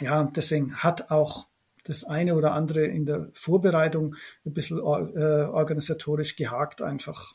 ja, 0.00 0.24
deswegen 0.24 0.76
hat 0.76 1.10
auch 1.10 1.46
das 1.84 2.04
eine 2.04 2.34
oder 2.36 2.54
andere 2.54 2.86
in 2.86 3.04
der 3.04 3.28
Vorbereitung 3.34 4.14
ein 4.46 4.54
bisschen 4.54 4.78
äh, 4.78 4.80
organisatorisch 4.80 6.36
gehakt 6.36 6.80
einfach. 6.80 7.34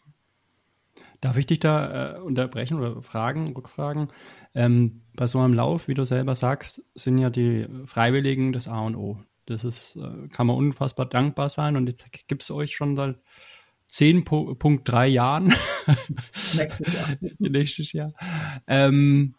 Darf 1.22 1.38
ich 1.38 1.46
dich 1.46 1.60
da 1.60 2.18
äh, 2.18 2.20
unterbrechen 2.20 2.78
oder 2.78 3.02
fragen, 3.02 3.54
rückfragen? 3.54 4.10
Ähm, 4.54 5.02
bei 5.16 5.28
so 5.28 5.40
einem 5.40 5.54
Lauf, 5.54 5.88
wie 5.88 5.94
du 5.94 6.06
selber 6.06 6.36
sagst, 6.36 6.84
sind 6.96 7.18
ja 7.18 7.30
die 7.30 7.68
Freiwilligen 7.86 8.54
das 8.54 8.68
A 8.68 8.82
und 8.82 8.96
O. 8.96 9.20
Das 9.46 9.64
ist, 9.64 9.96
äh, 9.96 10.28
kann 10.30 10.48
man 10.48 10.56
unfassbar 10.56 11.06
dankbar 11.06 11.50
sein 11.50 11.76
und 11.76 11.88
jetzt 11.88 12.06
gibt 12.28 12.42
es 12.42 12.52
euch 12.52 12.76
schon 12.76 12.96
seit 12.96 13.18
10.3 13.90 15.06
Jahren. 15.06 15.54
Nächstes 16.56 16.94
Jahr. 16.94 17.18
Nächstes 17.40 17.92
Jahr. 17.94 18.14
Ähm, 18.68 19.36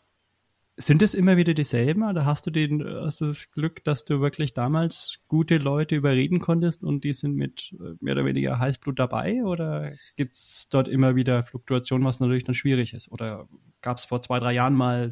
sind 0.79 1.03
es 1.03 1.15
immer 1.15 1.39
wieder 1.39 1.55
dieselben 1.55 2.03
oder 2.03 2.27
hast 2.27 2.47
du, 2.47 2.51
den, 2.51 2.85
hast 2.85 3.23
du 3.23 3.27
das 3.27 3.51
Glück, 3.51 3.83
dass 3.85 4.05
du 4.05 4.21
wirklich 4.21 4.53
damals 4.53 5.21
gute 5.27 5.57
Leute 5.57 5.97
überreden 5.97 6.39
konntest 6.39 6.85
und 6.85 7.03
die 7.03 7.15
sind 7.15 7.35
mit 7.35 7.75
äh, 7.81 7.95
mehr 8.01 8.13
oder 8.13 8.27
weniger 8.27 8.59
Heißblut 8.59 8.99
dabei? 8.99 9.43
Oder 9.43 9.93
gibt 10.17 10.37
es 10.37 10.69
dort 10.71 10.87
immer 10.87 11.17
wieder 11.17 11.43
Fluktuationen, 11.43 12.07
was 12.07 12.21
natürlich 12.21 12.45
dann 12.45 12.55
schwierig 12.55 12.93
ist? 12.93 13.11
Oder 13.11 13.49
gab 13.81 13.97
es 13.97 14.05
vor 14.05 14.21
zwei, 14.21 14.39
drei 14.39 14.53
Jahren 14.53 14.75
mal 14.75 15.11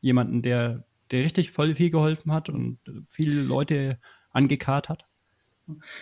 jemanden, 0.00 0.42
der, 0.42 0.84
der 1.10 1.24
richtig 1.24 1.50
voll 1.50 1.74
viel 1.74 1.90
geholfen 1.90 2.32
hat 2.32 2.48
und 2.48 2.78
viele 3.08 3.42
Leute 3.42 3.98
angekarrt 4.30 4.88
hat? 4.88 5.08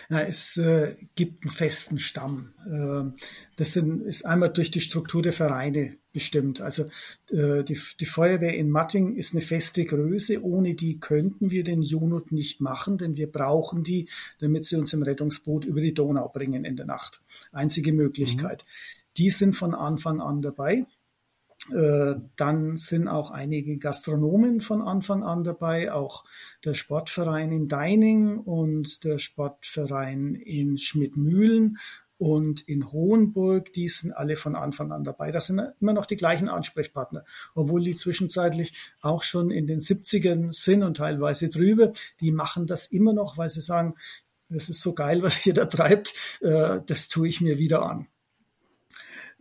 Ja, 0.09 0.21
es 0.21 0.57
äh, 0.57 0.95
gibt 1.15 1.43
einen 1.43 1.51
festen 1.51 1.99
Stamm. 1.99 2.53
Äh, 2.65 3.11
das 3.57 3.73
sind, 3.73 4.01
ist 4.01 4.25
einmal 4.25 4.49
durch 4.49 4.71
die 4.71 4.79
Struktur 4.79 5.21
der 5.21 5.33
Vereine 5.33 5.97
bestimmt. 6.13 6.61
Also 6.61 6.85
äh, 7.29 7.63
die, 7.63 7.77
die 7.99 8.05
Feuerwehr 8.05 8.55
in 8.55 8.69
Matting 8.69 9.15
ist 9.15 9.33
eine 9.33 9.41
feste 9.41 9.83
Größe. 9.83 10.41
Ohne 10.43 10.75
die 10.75 10.99
könnten 10.99 11.51
wir 11.51 11.63
den 11.63 11.81
Junot 11.81 12.31
nicht 12.31 12.61
machen, 12.61 12.97
denn 12.97 13.17
wir 13.17 13.29
brauchen 13.29 13.83
die, 13.83 14.07
damit 14.39 14.63
sie 14.65 14.77
uns 14.77 14.93
im 14.93 15.03
Rettungsboot 15.03 15.65
über 15.65 15.81
die 15.81 15.93
Donau 15.93 16.29
bringen 16.29 16.63
in 16.63 16.77
der 16.77 16.85
Nacht. 16.85 17.21
Einzige 17.51 17.91
Möglichkeit. 17.91 18.63
Mhm. 18.63 19.01
Die 19.17 19.29
sind 19.31 19.55
von 19.55 19.73
Anfang 19.73 20.21
an 20.21 20.41
dabei. 20.41 20.85
Äh, 21.73 22.15
dann 22.35 22.77
sind 22.77 23.07
auch 23.07 23.31
einige 23.31 23.77
Gastronomen 23.77 24.61
von 24.61 24.81
Anfang 24.81 25.23
an 25.23 25.43
dabei, 25.43 25.91
auch 25.91 26.23
der 26.63 26.73
Sportverein 26.73 27.51
in 27.51 27.67
Deining 27.67 28.37
und 28.37 29.03
der 29.03 29.17
Sportverein 29.17 30.35
in 30.35 30.77
Schmidtmühlen 30.77 31.77
und 32.17 32.61
in 32.61 32.91
Hohenburg, 32.91 33.71
die 33.73 33.87
sind 33.87 34.11
alle 34.11 34.37
von 34.37 34.55
Anfang 34.55 34.91
an 34.91 35.03
dabei. 35.03 35.31
Das 35.31 35.47
sind 35.47 35.61
immer 35.79 35.93
noch 35.93 36.05
die 36.05 36.15
gleichen 36.15 36.49
Ansprechpartner, 36.49 37.23
obwohl 37.53 37.83
die 37.83 37.95
zwischenzeitlich 37.95 38.73
auch 39.01 39.23
schon 39.23 39.51
in 39.51 39.67
den 39.67 39.79
70ern 39.79 40.51
sind 40.51 40.83
und 40.83 40.97
teilweise 40.97 41.49
drüber. 41.49 41.91
Die 42.19 42.31
machen 42.31 42.65
das 42.65 42.87
immer 42.87 43.13
noch, 43.13 43.37
weil 43.37 43.49
sie 43.49 43.61
sagen, 43.61 43.95
das 44.49 44.69
ist 44.69 44.81
so 44.81 44.93
geil, 44.93 45.21
was 45.21 45.45
ihr 45.45 45.53
da 45.53 45.65
treibt, 45.65 46.13
äh, 46.41 46.79
das 46.85 47.07
tue 47.07 47.27
ich 47.27 47.41
mir 47.41 47.57
wieder 47.59 47.83
an. 47.83 48.07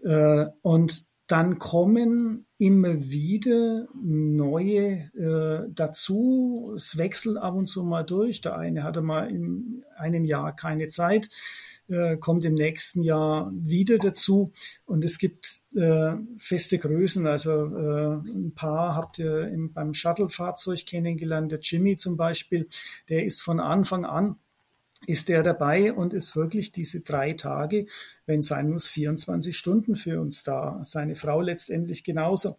Äh, 0.03 0.47
und 0.62 1.05
dann 1.27 1.59
kommen 1.59 2.47
immer 2.59 3.03
wieder 3.11 3.87
neue 3.95 5.11
äh, 5.14 5.68
dazu. 5.72 6.72
Es 6.77 6.97
wechselt 6.99 7.37
ab 7.37 7.55
und 7.55 7.66
zu 7.66 7.83
mal 7.83 8.05
durch. 8.05 8.41
Der 8.41 8.57
eine 8.57 8.85
hatte 8.85 9.03
mal 9.03 9.29
in 9.29 9.85
einem 9.97 10.24
Jahr 10.24 10.55
keine 10.55 10.89
Zeit, 10.89 11.29
äh, 11.89 12.16
kommt 12.16 12.45
im 12.45 12.55
nächsten 12.55 13.03
Jahr 13.03 13.51
wieder 13.55 13.99
dazu. 13.99 14.53
Und 14.85 15.05
es 15.05 15.18
gibt 15.18 15.62
äh, 15.74 16.12
feste 16.39 16.79
Größen. 16.79 17.27
Also 17.27 17.51
äh, 17.51 18.14
ein 18.14 18.53
paar 18.55 18.95
habt 18.95 19.18
ihr 19.18 19.49
im, 19.49 19.72
beim 19.72 19.95
Shuttle-Fahrzeug 19.95 20.87
kennengelernt. 20.87 21.51
Der 21.51 21.61
Jimmy 21.61 21.97
zum 21.97 22.16
Beispiel, 22.16 22.68
der 23.09 23.24
ist 23.24 23.43
von 23.43 23.59
Anfang 23.59 24.05
an 24.05 24.37
ist 25.07 25.28
er 25.30 25.42
dabei 25.42 25.92
und 25.92 26.14
ist 26.14 26.36
wirklich 26.36 26.72
diese 26.72 27.01
drei 27.01 27.32
Tage, 27.34 27.86
wenn 28.24 28.42
sein 28.42 28.70
muss, 28.70 28.86
24 28.88 29.57
Stunden 29.57 29.97
für 29.97 30.20
uns 30.20 30.42
da. 30.42 30.80
Seine 30.82 31.14
Frau 31.16 31.40
letztendlich 31.40 32.03
genauso. 32.05 32.57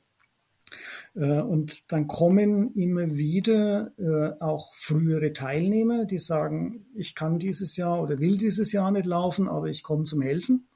Äh, 1.15 1.41
und 1.41 1.91
dann 1.91 2.07
kommen 2.07 2.73
immer 2.73 3.15
wieder 3.15 3.91
äh, 3.97 4.41
auch 4.41 4.73
frühere 4.73 5.33
Teilnehmer, 5.33 6.05
die 6.05 6.19
sagen, 6.19 6.85
ich 6.93 7.15
kann 7.15 7.39
dieses 7.39 7.77
Jahr 7.77 8.01
oder 8.01 8.19
will 8.19 8.37
dieses 8.37 8.71
Jahr 8.71 8.91
nicht 8.91 9.05
laufen, 9.05 9.47
aber 9.47 9.67
ich 9.67 9.83
komme 9.83 10.03
zum 10.03 10.21
Helfen. 10.21 10.67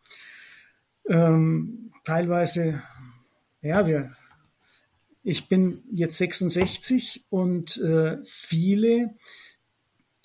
Ähm, 1.08 1.92
teilweise, 2.04 2.82
ja, 3.62 3.86
wir, 3.86 4.16
ich 5.24 5.48
bin 5.48 5.84
jetzt 5.92 6.18
66 6.18 7.26
und 7.30 7.78
äh, 7.78 8.18
viele 8.24 9.16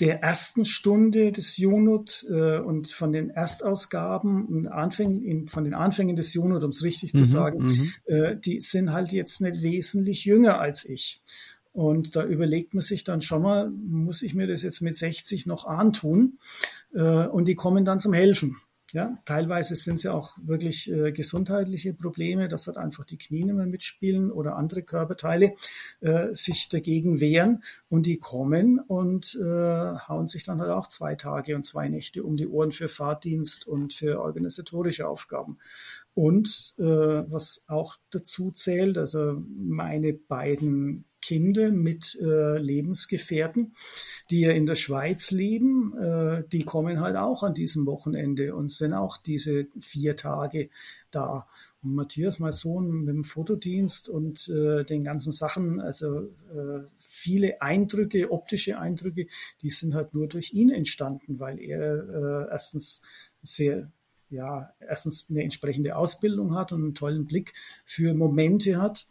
der 0.00 0.22
ersten 0.22 0.64
Stunde 0.64 1.32
des 1.32 1.56
Junot 1.56 2.26
äh, 2.28 2.58
und 2.58 2.88
von 2.88 3.12
den 3.12 3.30
Erstausgaben 3.30 4.44
und 4.46 4.68
Anfängen, 4.68 5.22
in, 5.22 5.48
von 5.48 5.64
den 5.64 5.74
Anfängen 5.74 6.16
des 6.16 6.34
Junot, 6.34 6.64
um 6.64 6.70
es 6.70 6.82
richtig 6.82 7.14
mhm, 7.14 7.18
zu 7.18 7.24
sagen, 7.24 7.64
mhm. 7.64 7.92
äh, 8.06 8.36
die 8.36 8.60
sind 8.60 8.92
halt 8.92 9.12
jetzt 9.12 9.40
nicht 9.40 9.62
wesentlich 9.62 10.24
jünger 10.24 10.60
als 10.60 10.84
ich. 10.84 11.22
Und 11.72 12.16
da 12.16 12.24
überlegt 12.24 12.72
man 12.72 12.82
sich 12.82 13.04
dann 13.04 13.20
schon 13.20 13.42
mal, 13.42 13.70
muss 13.70 14.22
ich 14.22 14.34
mir 14.34 14.46
das 14.46 14.62
jetzt 14.62 14.80
mit 14.80 14.96
60 14.96 15.46
noch 15.46 15.66
antun? 15.66 16.38
Äh, 16.94 17.26
und 17.26 17.48
die 17.48 17.54
kommen 17.54 17.84
dann 17.84 18.00
zum 18.00 18.14
Helfen. 18.14 18.56
Ja, 18.96 19.18
teilweise 19.26 19.76
sind 19.76 19.96
es 19.96 20.04
ja 20.04 20.14
auch 20.14 20.38
wirklich 20.42 20.90
äh, 20.90 21.12
gesundheitliche 21.12 21.92
Probleme, 21.92 22.48
dass 22.48 22.66
halt 22.66 22.78
einfach 22.78 23.04
die 23.04 23.18
Knie 23.18 23.44
nicht 23.44 23.54
mehr 23.54 23.66
mitspielen 23.66 24.30
oder 24.30 24.56
andere 24.56 24.84
Körperteile 24.84 25.52
äh, 26.00 26.32
sich 26.32 26.70
dagegen 26.70 27.20
wehren 27.20 27.62
und 27.90 28.06
die 28.06 28.16
kommen 28.16 28.78
und 28.78 29.38
äh, 29.38 29.44
hauen 29.44 30.26
sich 30.26 30.44
dann 30.44 30.62
halt 30.62 30.70
auch 30.70 30.86
zwei 30.86 31.14
Tage 31.14 31.54
und 31.56 31.66
zwei 31.66 31.90
Nächte 31.90 32.24
um 32.24 32.38
die 32.38 32.46
Ohren 32.46 32.72
für 32.72 32.88
Fahrdienst 32.88 33.66
und 33.66 33.92
für 33.92 34.22
organisatorische 34.22 35.06
Aufgaben. 35.06 35.58
Und 36.14 36.72
äh, 36.78 36.82
was 36.82 37.64
auch 37.66 37.98
dazu 38.08 38.50
zählt, 38.50 38.96
also 38.96 39.42
meine 39.46 40.14
beiden 40.14 41.04
Kinder 41.26 41.72
mit 41.72 42.16
äh, 42.22 42.56
Lebensgefährten, 42.58 43.74
die 44.30 44.42
ja 44.42 44.52
in 44.52 44.64
der 44.64 44.76
Schweiz 44.76 45.32
leben, 45.32 45.92
äh, 45.98 46.44
die 46.52 46.62
kommen 46.62 47.00
halt 47.00 47.16
auch 47.16 47.42
an 47.42 47.52
diesem 47.52 47.84
Wochenende 47.84 48.54
und 48.54 48.70
sind 48.70 48.92
auch 48.92 49.16
diese 49.16 49.66
vier 49.80 50.14
Tage 50.14 50.70
da. 51.10 51.48
Und 51.82 51.96
Matthias, 51.96 52.38
mein 52.38 52.52
Sohn, 52.52 53.00
mit 53.00 53.08
dem 53.08 53.24
Fotodienst 53.24 54.08
und 54.08 54.48
äh, 54.48 54.84
den 54.84 55.02
ganzen 55.02 55.32
Sachen, 55.32 55.80
also 55.80 56.28
äh, 56.54 56.84
viele 57.00 57.60
Eindrücke, 57.60 58.30
optische 58.30 58.78
Eindrücke, 58.78 59.26
die 59.62 59.70
sind 59.70 59.94
halt 59.94 60.14
nur 60.14 60.28
durch 60.28 60.52
ihn 60.52 60.70
entstanden, 60.70 61.40
weil 61.40 61.58
er 61.58 62.08
äh, 62.08 62.50
erstens 62.52 63.02
sehr 63.42 63.90
ja, 64.28 64.70
erstens 64.80 65.26
eine 65.30 65.42
entsprechende 65.42 65.96
Ausbildung 65.96 66.56
hat 66.56 66.72
und 66.72 66.82
einen 66.82 66.94
tollen 66.94 67.26
Blick 67.26 67.52
für 67.84 68.12
Momente 68.12 68.80
hat 68.80 69.06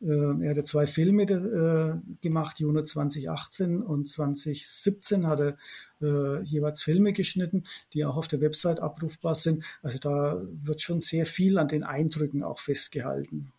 er 0.00 0.56
hat 0.56 0.66
zwei 0.66 0.86
Filme 0.86 1.24
äh, 1.24 2.16
gemacht, 2.22 2.60
Juno 2.60 2.82
2018 2.82 3.82
und 3.82 4.08
2017 4.08 5.26
hat 5.26 5.40
er 5.40 5.56
äh, 6.00 6.42
jeweils 6.42 6.82
Filme 6.82 7.12
geschnitten, 7.12 7.64
die 7.92 8.04
auch 8.04 8.16
auf 8.16 8.28
der 8.28 8.40
Website 8.40 8.80
abrufbar 8.80 9.34
sind. 9.34 9.64
Also 9.82 9.98
da 9.98 10.40
wird 10.62 10.80
schon 10.80 11.00
sehr 11.00 11.26
viel 11.26 11.58
an 11.58 11.68
den 11.68 11.82
Eindrücken 11.82 12.42
auch 12.42 12.58
festgehalten. 12.58 13.52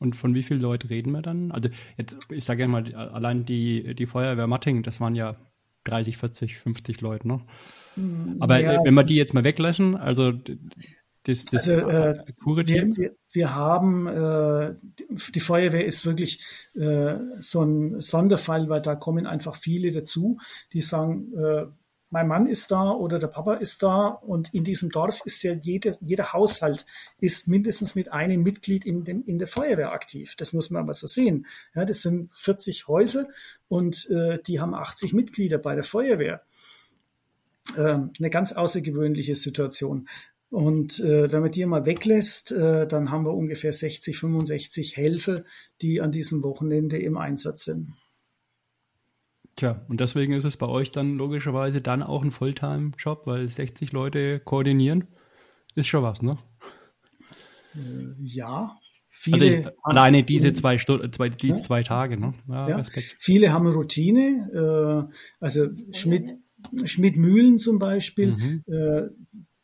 Und 0.00 0.14
von 0.14 0.34
wie 0.34 0.42
vielen 0.42 0.60
Leuten 0.60 0.88
reden 0.88 1.12
wir 1.12 1.22
dann? 1.22 1.50
Also 1.50 1.68
jetzt, 1.96 2.16
ich 2.30 2.44
sage 2.44 2.62
ja 2.62 2.68
mal, 2.68 2.94
allein 2.94 3.44
die, 3.44 3.94
die 3.94 4.06
Feuerwehr 4.06 4.46
Matting, 4.46 4.82
das 4.82 5.00
waren 5.00 5.14
ja 5.14 5.36
30, 5.84 6.16
40, 6.18 6.56
50 6.58 7.00
Leute, 7.00 7.26
ne? 7.26 7.40
Hm, 7.94 8.36
Aber 8.40 8.60
ja, 8.60 8.84
wenn 8.84 8.94
wir 8.94 9.02
die 9.02 9.16
jetzt 9.16 9.34
mal 9.34 9.44
weglassen, 9.44 9.96
also 9.96 10.32
das, 11.24 11.44
das 11.44 11.68
also, 11.68 11.88
äh, 11.88 12.24
wir, 12.44 12.96
wir, 12.96 13.16
wir, 13.30 13.54
haben, 13.54 14.06
äh, 14.06 14.74
die 15.34 15.40
Feuerwehr 15.40 15.84
ist 15.84 16.06
wirklich 16.06 16.42
äh, 16.74 17.16
so 17.38 17.62
ein 17.62 18.00
Sonderfall, 18.00 18.68
weil 18.68 18.80
da 18.80 18.94
kommen 18.94 19.26
einfach 19.26 19.54
viele 19.54 19.90
dazu, 19.90 20.38
die 20.72 20.80
sagen, 20.80 21.34
äh, 21.34 21.66
mein 22.10 22.26
Mann 22.26 22.46
ist 22.46 22.70
da 22.70 22.90
oder 22.90 23.18
der 23.18 23.26
Papa 23.26 23.54
ist 23.54 23.82
da 23.82 24.06
und 24.06 24.54
in 24.54 24.64
diesem 24.64 24.90
Dorf 24.90 25.20
ist 25.24 25.42
ja 25.42 25.52
jeder, 25.52 25.94
jeder 26.00 26.32
Haushalt 26.32 26.86
ist 27.20 27.48
mindestens 27.48 27.94
mit 27.94 28.12
einem 28.12 28.42
Mitglied 28.42 28.86
in, 28.86 29.04
dem, 29.04 29.24
in 29.26 29.38
der 29.38 29.48
Feuerwehr 29.48 29.92
aktiv. 29.92 30.34
Das 30.36 30.52
muss 30.52 30.70
man 30.70 30.82
aber 30.82 30.94
so 30.94 31.06
sehen. 31.06 31.46
Ja, 31.74 31.84
das 31.84 32.00
sind 32.00 32.30
40 32.32 32.88
Häuser 32.88 33.28
und 33.68 34.08
äh, 34.10 34.38
die 34.46 34.60
haben 34.60 34.74
80 34.74 35.12
Mitglieder 35.12 35.58
bei 35.58 35.74
der 35.74 35.84
Feuerwehr. 35.84 36.42
Ähm, 37.76 38.12
eine 38.18 38.30
ganz 38.30 38.52
außergewöhnliche 38.52 39.34
Situation. 39.34 40.08
Und 40.50 41.00
äh, 41.00 41.30
wenn 41.30 41.42
man 41.42 41.50
die 41.50 41.66
mal 41.66 41.84
weglässt, 41.84 42.52
äh, 42.52 42.86
dann 42.86 43.10
haben 43.10 43.24
wir 43.24 43.34
ungefähr 43.34 43.72
60, 43.72 44.16
65 44.16 44.96
Helfer, 44.96 45.44
die 45.82 46.00
an 46.00 46.10
diesem 46.10 46.42
Wochenende 46.42 46.98
im 46.98 47.18
Einsatz 47.18 47.64
sind. 47.64 47.94
Tja, 49.56 49.84
und 49.88 50.00
deswegen 50.00 50.32
ist 50.32 50.44
es 50.44 50.56
bei 50.56 50.68
euch 50.68 50.92
dann 50.92 51.16
logischerweise 51.16 51.80
dann 51.80 52.02
auch 52.02 52.22
ein 52.22 52.30
Fulltime-Job, 52.30 53.26
weil 53.26 53.48
60 53.48 53.92
Leute 53.92 54.40
koordinieren 54.40 55.08
ist 55.74 55.88
schon 55.88 56.02
was, 56.02 56.22
ne? 56.22 56.32
Äh, 57.74 58.14
ja, 58.22 58.78
Viele 59.20 59.56
also 59.56 59.70
alleine 59.82 60.22
diese 60.22 60.52
zwei, 60.52 60.78
Stunden, 60.78 61.12
zwei, 61.12 61.28
die 61.28 61.48
ja. 61.48 61.60
zwei 61.60 61.82
Tage, 61.82 62.16
ne? 62.20 62.34
Ja, 62.46 62.68
ja. 62.68 62.82
Viele 63.18 63.52
haben 63.52 63.66
Routine, 63.66 65.08
äh, 65.10 65.12
also 65.40 65.66
Schmidt, 65.90 66.34
Schmidt 66.84 67.16
Mühlen 67.16 67.58
zum 67.58 67.80
Beispiel, 67.80 68.36
mhm. 68.36 68.64
äh, 68.68 69.08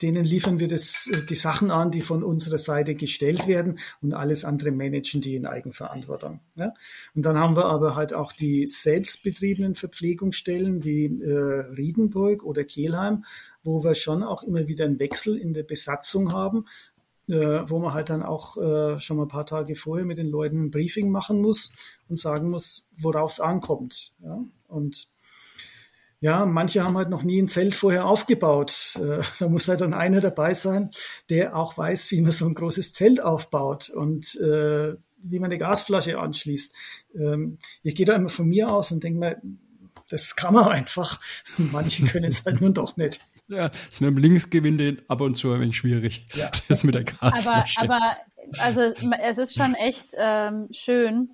denen 0.02 0.24
liefern 0.24 0.58
wir 0.58 0.68
das, 0.68 1.08
äh, 1.12 1.24
die 1.24 1.34
Sachen 1.34 1.70
an, 1.70 1.90
die 1.90 2.00
von 2.00 2.22
unserer 2.22 2.58
Seite 2.58 2.94
gestellt 2.94 3.46
werden 3.46 3.78
und 4.02 4.12
alles 4.12 4.44
andere 4.44 4.70
managen 4.70 5.20
die 5.20 5.36
in 5.36 5.46
Eigenverantwortung. 5.46 6.40
Ja? 6.56 6.74
Und 7.14 7.24
dann 7.24 7.38
haben 7.38 7.56
wir 7.56 7.66
aber 7.66 7.96
halt 7.96 8.12
auch 8.12 8.32
die 8.32 8.66
selbstbetriebenen 8.66 9.74
Verpflegungsstellen 9.74 10.84
wie 10.84 11.06
äh, 11.06 11.60
Riedenburg 11.76 12.44
oder 12.44 12.64
Kelheim, 12.64 13.24
wo 13.62 13.84
wir 13.84 13.94
schon 13.94 14.22
auch 14.22 14.42
immer 14.42 14.66
wieder 14.66 14.84
einen 14.84 14.98
Wechsel 14.98 15.36
in 15.36 15.54
der 15.54 15.62
Besatzung 15.62 16.32
haben, 16.32 16.66
äh, 17.28 17.62
wo 17.66 17.78
man 17.78 17.94
halt 17.94 18.10
dann 18.10 18.22
auch 18.22 18.56
äh, 18.56 18.98
schon 18.98 19.16
mal 19.16 19.24
ein 19.24 19.28
paar 19.28 19.46
Tage 19.46 19.76
vorher 19.76 20.04
mit 20.04 20.18
den 20.18 20.28
Leuten 20.28 20.64
ein 20.64 20.70
Briefing 20.70 21.10
machen 21.10 21.40
muss 21.40 21.72
und 22.08 22.18
sagen 22.18 22.50
muss, 22.50 22.90
worauf 22.96 23.30
es 23.30 23.40
ankommt. 23.40 24.12
Ja? 24.22 24.44
Und 24.68 25.08
ja, 26.24 26.46
manche 26.46 26.82
haben 26.82 26.96
halt 26.96 27.10
noch 27.10 27.22
nie 27.22 27.42
ein 27.42 27.48
Zelt 27.48 27.74
vorher 27.74 28.06
aufgebaut. 28.06 28.98
Äh, 28.98 29.22
da 29.38 29.46
muss 29.46 29.68
halt 29.68 29.82
dann 29.82 29.92
einer 29.92 30.22
dabei 30.22 30.54
sein, 30.54 30.88
der 31.28 31.54
auch 31.54 31.76
weiß, 31.76 32.10
wie 32.12 32.22
man 32.22 32.32
so 32.32 32.46
ein 32.46 32.54
großes 32.54 32.94
Zelt 32.94 33.22
aufbaut 33.22 33.90
und 33.90 34.34
äh, 34.36 34.94
wie 35.18 35.38
man 35.38 35.50
eine 35.50 35.58
Gasflasche 35.58 36.18
anschließt. 36.18 36.74
Ähm, 37.14 37.58
ich 37.82 37.94
gehe 37.94 38.06
da 38.06 38.14
immer 38.14 38.30
von 38.30 38.48
mir 38.48 38.70
aus 38.70 38.90
und 38.90 39.04
denke 39.04 39.18
mir, 39.18 39.42
das 40.08 40.34
kann 40.34 40.54
man 40.54 40.68
einfach. 40.68 41.20
Manche 41.58 42.06
können 42.06 42.24
es 42.24 42.42
halt 42.46 42.62
nun 42.62 42.72
doch 42.72 42.96
nicht. 42.96 43.20
Ja, 43.48 43.68
das 43.68 44.00
mit 44.00 44.08
dem 44.08 44.16
Linksgewinde 44.16 45.04
ab 45.08 45.20
und 45.20 45.34
zu 45.34 45.52
ein 45.52 45.60
wenig 45.60 45.76
schwierig. 45.76 46.26
Ja. 46.32 46.50
Das 46.68 46.84
mit 46.84 46.94
der 46.94 47.04
Gasflasche. 47.04 47.82
Aber, 47.82 47.96
aber 47.96 48.16
also 48.60 48.80
es 49.22 49.36
ist 49.36 49.54
schon 49.56 49.74
echt 49.74 50.06
ähm, 50.16 50.68
schön, 50.70 51.32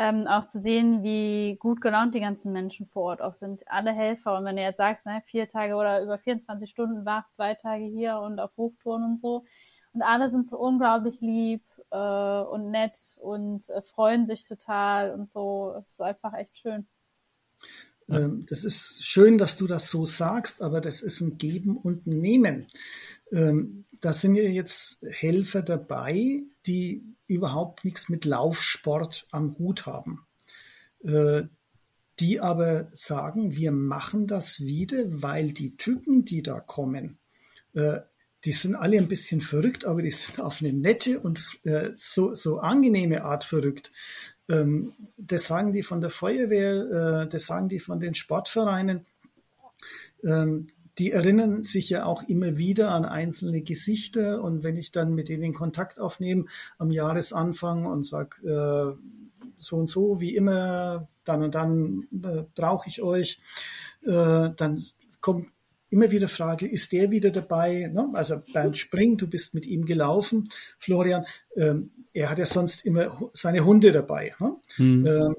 ähm, 0.00 0.26
auch 0.26 0.46
zu 0.46 0.58
sehen, 0.58 1.02
wie 1.02 1.56
gut 1.58 1.82
gelaunt 1.82 2.14
die 2.14 2.20
ganzen 2.20 2.52
Menschen 2.52 2.86
vor 2.86 3.02
Ort 3.02 3.20
auch 3.20 3.34
sind. 3.34 3.60
Alle 3.66 3.92
Helfer. 3.92 4.38
Und 4.38 4.46
wenn 4.46 4.56
du 4.56 4.62
jetzt 4.62 4.78
sagst, 4.78 5.04
ne, 5.04 5.22
vier 5.26 5.46
Tage 5.46 5.74
oder 5.74 6.02
über 6.02 6.16
24 6.16 6.70
Stunden 6.70 7.04
wach, 7.04 7.24
zwei 7.36 7.54
Tage 7.54 7.84
hier 7.84 8.18
und 8.18 8.40
auf 8.40 8.56
Hochtouren 8.56 9.04
und 9.04 9.18
so. 9.18 9.44
Und 9.92 10.00
alle 10.00 10.30
sind 10.30 10.48
so 10.48 10.58
unglaublich 10.58 11.20
lieb 11.20 11.62
äh, 11.90 11.96
und 11.96 12.70
nett 12.70 12.96
und 13.20 13.68
äh, 13.68 13.82
freuen 13.82 14.24
sich 14.24 14.48
total 14.48 15.12
und 15.12 15.28
so. 15.28 15.74
Es 15.78 15.90
ist 15.90 16.00
einfach 16.00 16.32
echt 16.32 16.56
schön. 16.56 16.86
Ähm, 18.08 18.46
das 18.48 18.64
ist 18.64 19.04
schön, 19.04 19.36
dass 19.36 19.58
du 19.58 19.66
das 19.66 19.90
so 19.90 20.06
sagst, 20.06 20.62
aber 20.62 20.80
das 20.80 21.02
ist 21.02 21.20
ein 21.20 21.36
Geben 21.36 21.76
und 21.76 22.06
ein 22.06 22.20
Nehmen. 22.20 22.68
Ähm, 23.32 23.84
da 24.00 24.14
sind 24.14 24.34
ja 24.34 24.44
jetzt 24.44 25.04
Helfer 25.10 25.60
dabei, 25.60 26.40
die 26.64 27.04
überhaupt 27.30 27.84
nichts 27.84 28.08
mit 28.08 28.24
Laufsport 28.24 29.26
am 29.30 29.56
Hut 29.58 29.86
haben. 29.86 30.26
Äh, 31.02 31.44
die 32.18 32.38
aber 32.40 32.88
sagen, 32.92 33.56
wir 33.56 33.72
machen 33.72 34.26
das 34.26 34.60
wieder, 34.60 35.04
weil 35.22 35.52
die 35.52 35.76
Typen, 35.78 36.26
die 36.26 36.42
da 36.42 36.60
kommen, 36.60 37.18
äh, 37.72 38.00
die 38.44 38.52
sind 38.52 38.74
alle 38.74 38.98
ein 38.98 39.08
bisschen 39.08 39.40
verrückt, 39.40 39.86
aber 39.86 40.02
die 40.02 40.10
sind 40.10 40.40
auf 40.40 40.60
eine 40.60 40.72
nette 40.72 41.20
und 41.20 41.42
äh, 41.64 41.88
so, 41.92 42.34
so 42.34 42.58
angenehme 42.58 43.24
Art 43.24 43.44
verrückt. 43.44 43.90
Ähm, 44.50 44.92
das 45.16 45.46
sagen 45.46 45.72
die 45.72 45.82
von 45.82 46.02
der 46.02 46.10
Feuerwehr, 46.10 47.26
das 47.26 47.46
sagen 47.46 47.68
die 47.68 47.78
von 47.78 48.00
den 48.00 48.14
Sportvereinen. 48.14 49.06
Ähm, 50.24 50.66
die 51.00 51.12
erinnern 51.12 51.62
sich 51.62 51.88
ja 51.88 52.04
auch 52.04 52.22
immer 52.28 52.58
wieder 52.58 52.90
an 52.90 53.06
einzelne 53.06 53.62
Gesichter 53.62 54.42
und 54.42 54.62
wenn 54.62 54.76
ich 54.76 54.92
dann 54.92 55.14
mit 55.14 55.30
denen 55.30 55.54
Kontakt 55.54 55.98
aufnehme 55.98 56.44
am 56.76 56.90
Jahresanfang 56.90 57.86
und 57.86 58.04
sage, 58.04 58.36
äh, 58.46 59.02
so 59.56 59.76
und 59.76 59.86
so, 59.86 60.20
wie 60.20 60.36
immer, 60.36 61.08
dann 61.24 61.42
und 61.42 61.54
dann 61.54 62.06
äh, 62.22 62.42
brauche 62.54 62.90
ich 62.90 63.00
euch, 63.00 63.40
äh, 64.02 64.50
dann 64.54 64.84
kommt 65.22 65.48
immer 65.88 66.10
wieder 66.10 66.28
Frage, 66.28 66.68
ist 66.68 66.92
der 66.92 67.10
wieder 67.10 67.30
dabei? 67.30 67.90
Ne? 67.90 68.10
Also 68.12 68.42
Bernd 68.52 68.76
Spring, 68.76 69.16
du 69.16 69.26
bist 69.26 69.54
mit 69.54 69.64
ihm 69.64 69.86
gelaufen, 69.86 70.44
Florian, 70.78 71.24
ähm, 71.56 71.92
er 72.12 72.28
hat 72.28 72.38
ja 72.38 72.44
sonst 72.44 72.84
immer 72.84 73.30
seine 73.32 73.64
Hunde 73.64 73.90
dabei. 73.90 74.34
Ne? 74.38 74.56
Mhm. 74.76 75.06
Ähm, 75.06 75.36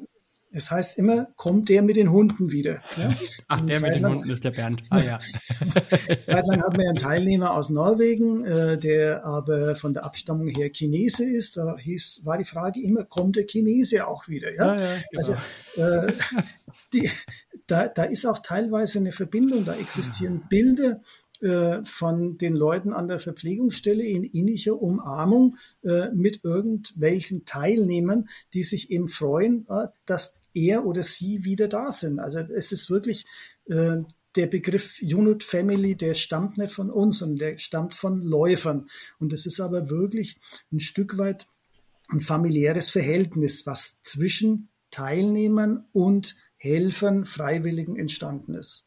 es 0.52 0.70
heißt 0.70 0.98
immer, 0.98 1.28
kommt 1.36 1.70
der 1.70 1.82
mit 1.82 1.96
den 1.96 2.12
Hunden 2.12 2.52
wieder. 2.52 2.82
Ja? 2.98 3.16
Ach, 3.48 3.62
der 3.62 3.80
mit 3.80 3.96
den 3.96 4.06
Hunden 4.06 4.30
ist 4.30 4.44
der 4.44 4.52
Bernd. 4.52 4.82
Ah 4.90 5.02
ja. 5.02 5.20
Zeitlang 6.26 6.62
hatten 6.62 6.78
wir 6.78 6.90
einen 6.90 6.98
Teilnehmer 6.98 7.54
aus 7.54 7.70
Norwegen, 7.70 8.46
äh, 8.46 8.78
der 8.78 9.26
aber 9.26 9.76
von 9.76 9.94
der 9.94 10.04
Abstammung 10.04 10.48
her 10.48 10.70
Chinese 10.70 11.24
ist. 11.24 11.58
Da 11.58 11.78
hieß, 11.78 12.22
war 12.26 12.38
die 12.38 12.44
Frage 12.44 12.82
immer, 12.82 13.06
kommt 13.06 13.38
der 13.38 13.46
Chinese 13.46 14.08
auch 14.08 14.28
wieder? 14.28 14.54
Ja? 14.54 14.72
Ah, 14.72 14.80
ja 14.80 14.96
genau. 15.10 15.18
Also 15.18 15.36
äh, 15.76 16.14
die, 16.94 17.10
da, 17.68 17.88
da 17.88 18.04
ist 18.04 18.26
auch 18.26 18.40
teilweise 18.40 19.00
eine 19.00 19.14
Verbindung, 19.14 19.64
da 19.64 19.76
existieren 19.76 20.44
Bilder 20.50 21.02
äh, 21.42 21.84
von 21.86 22.38
den 22.38 22.56
Leuten 22.56 22.94
an 22.94 23.08
der 23.08 23.20
Verpflegungsstelle 23.20 24.04
in 24.04 24.24
inniger 24.24 24.80
Umarmung 24.82 25.56
äh, 25.84 26.10
mit 26.14 26.42
irgendwelchen 26.44 27.46
Teilnehmern, 27.46 28.28
die 28.54 28.64
sich 28.64 28.92
eben 28.92 29.08
freuen, 29.08 29.66
äh, 29.70 29.88
dass 30.06 30.41
er 30.54 30.86
oder 30.86 31.04
sie 31.04 31.44
wieder 31.44 31.68
da 31.68 31.92
sind. 31.92 32.20
Also 32.20 32.40
es 32.40 32.72
ist 32.72 32.90
wirklich 32.90 33.26
äh, 33.66 33.98
der 34.36 34.48
Begriff 34.48 35.02
Unit 35.02 35.44
Family, 35.44 35.96
der 35.96 36.14
stammt 36.14 36.58
nicht 36.58 36.74
von 36.74 36.90
uns, 36.90 37.20
sondern 37.20 37.38
der 37.38 37.58
stammt 37.58 37.96
von 37.96 38.22
Läufern. 38.22 38.88
Und 39.20 39.34
es 39.34 39.46
ist 39.46 39.60
aber 39.60 39.90
wirklich 39.90 40.38
ein 40.72 40.80
Stück 40.80 41.18
weit 41.18 41.48
ein 42.10 42.20
familiäres 42.20 42.90
Verhältnis, 42.90 43.66
was 43.66 44.04
zwischen 44.04 44.70
Teilnehmern 44.92 45.88
und 45.94 46.36
Helfern, 46.58 47.26
Freiwilligen 47.26 47.96
entstanden 47.96 48.54
ist. 48.54 48.86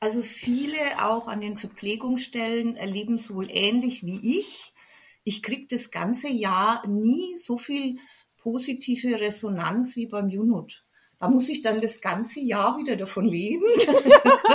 Also 0.00 0.22
viele 0.22 0.76
auch 0.98 1.28
an 1.28 1.40
den 1.40 1.56
Verpflegungsstellen 1.56 2.74
erleben 2.76 3.14
es 3.14 3.32
wohl 3.32 3.46
ähnlich 3.48 4.04
wie 4.04 4.38
ich. 4.38 4.74
Ich 5.22 5.44
kriege 5.44 5.66
das 5.68 5.92
ganze 5.92 6.28
Jahr 6.28 6.86
nie 6.88 7.36
so 7.36 7.56
viel 7.56 7.98
positive 8.42 9.20
Resonanz 9.20 9.96
wie 9.96 10.06
beim 10.06 10.28
Junut. 10.28 10.84
Da 11.18 11.28
muss 11.28 11.48
ich 11.48 11.62
dann 11.62 11.80
das 11.80 12.00
ganze 12.00 12.40
Jahr 12.40 12.76
wieder 12.78 12.96
davon 12.96 13.26
leben. 13.26 13.64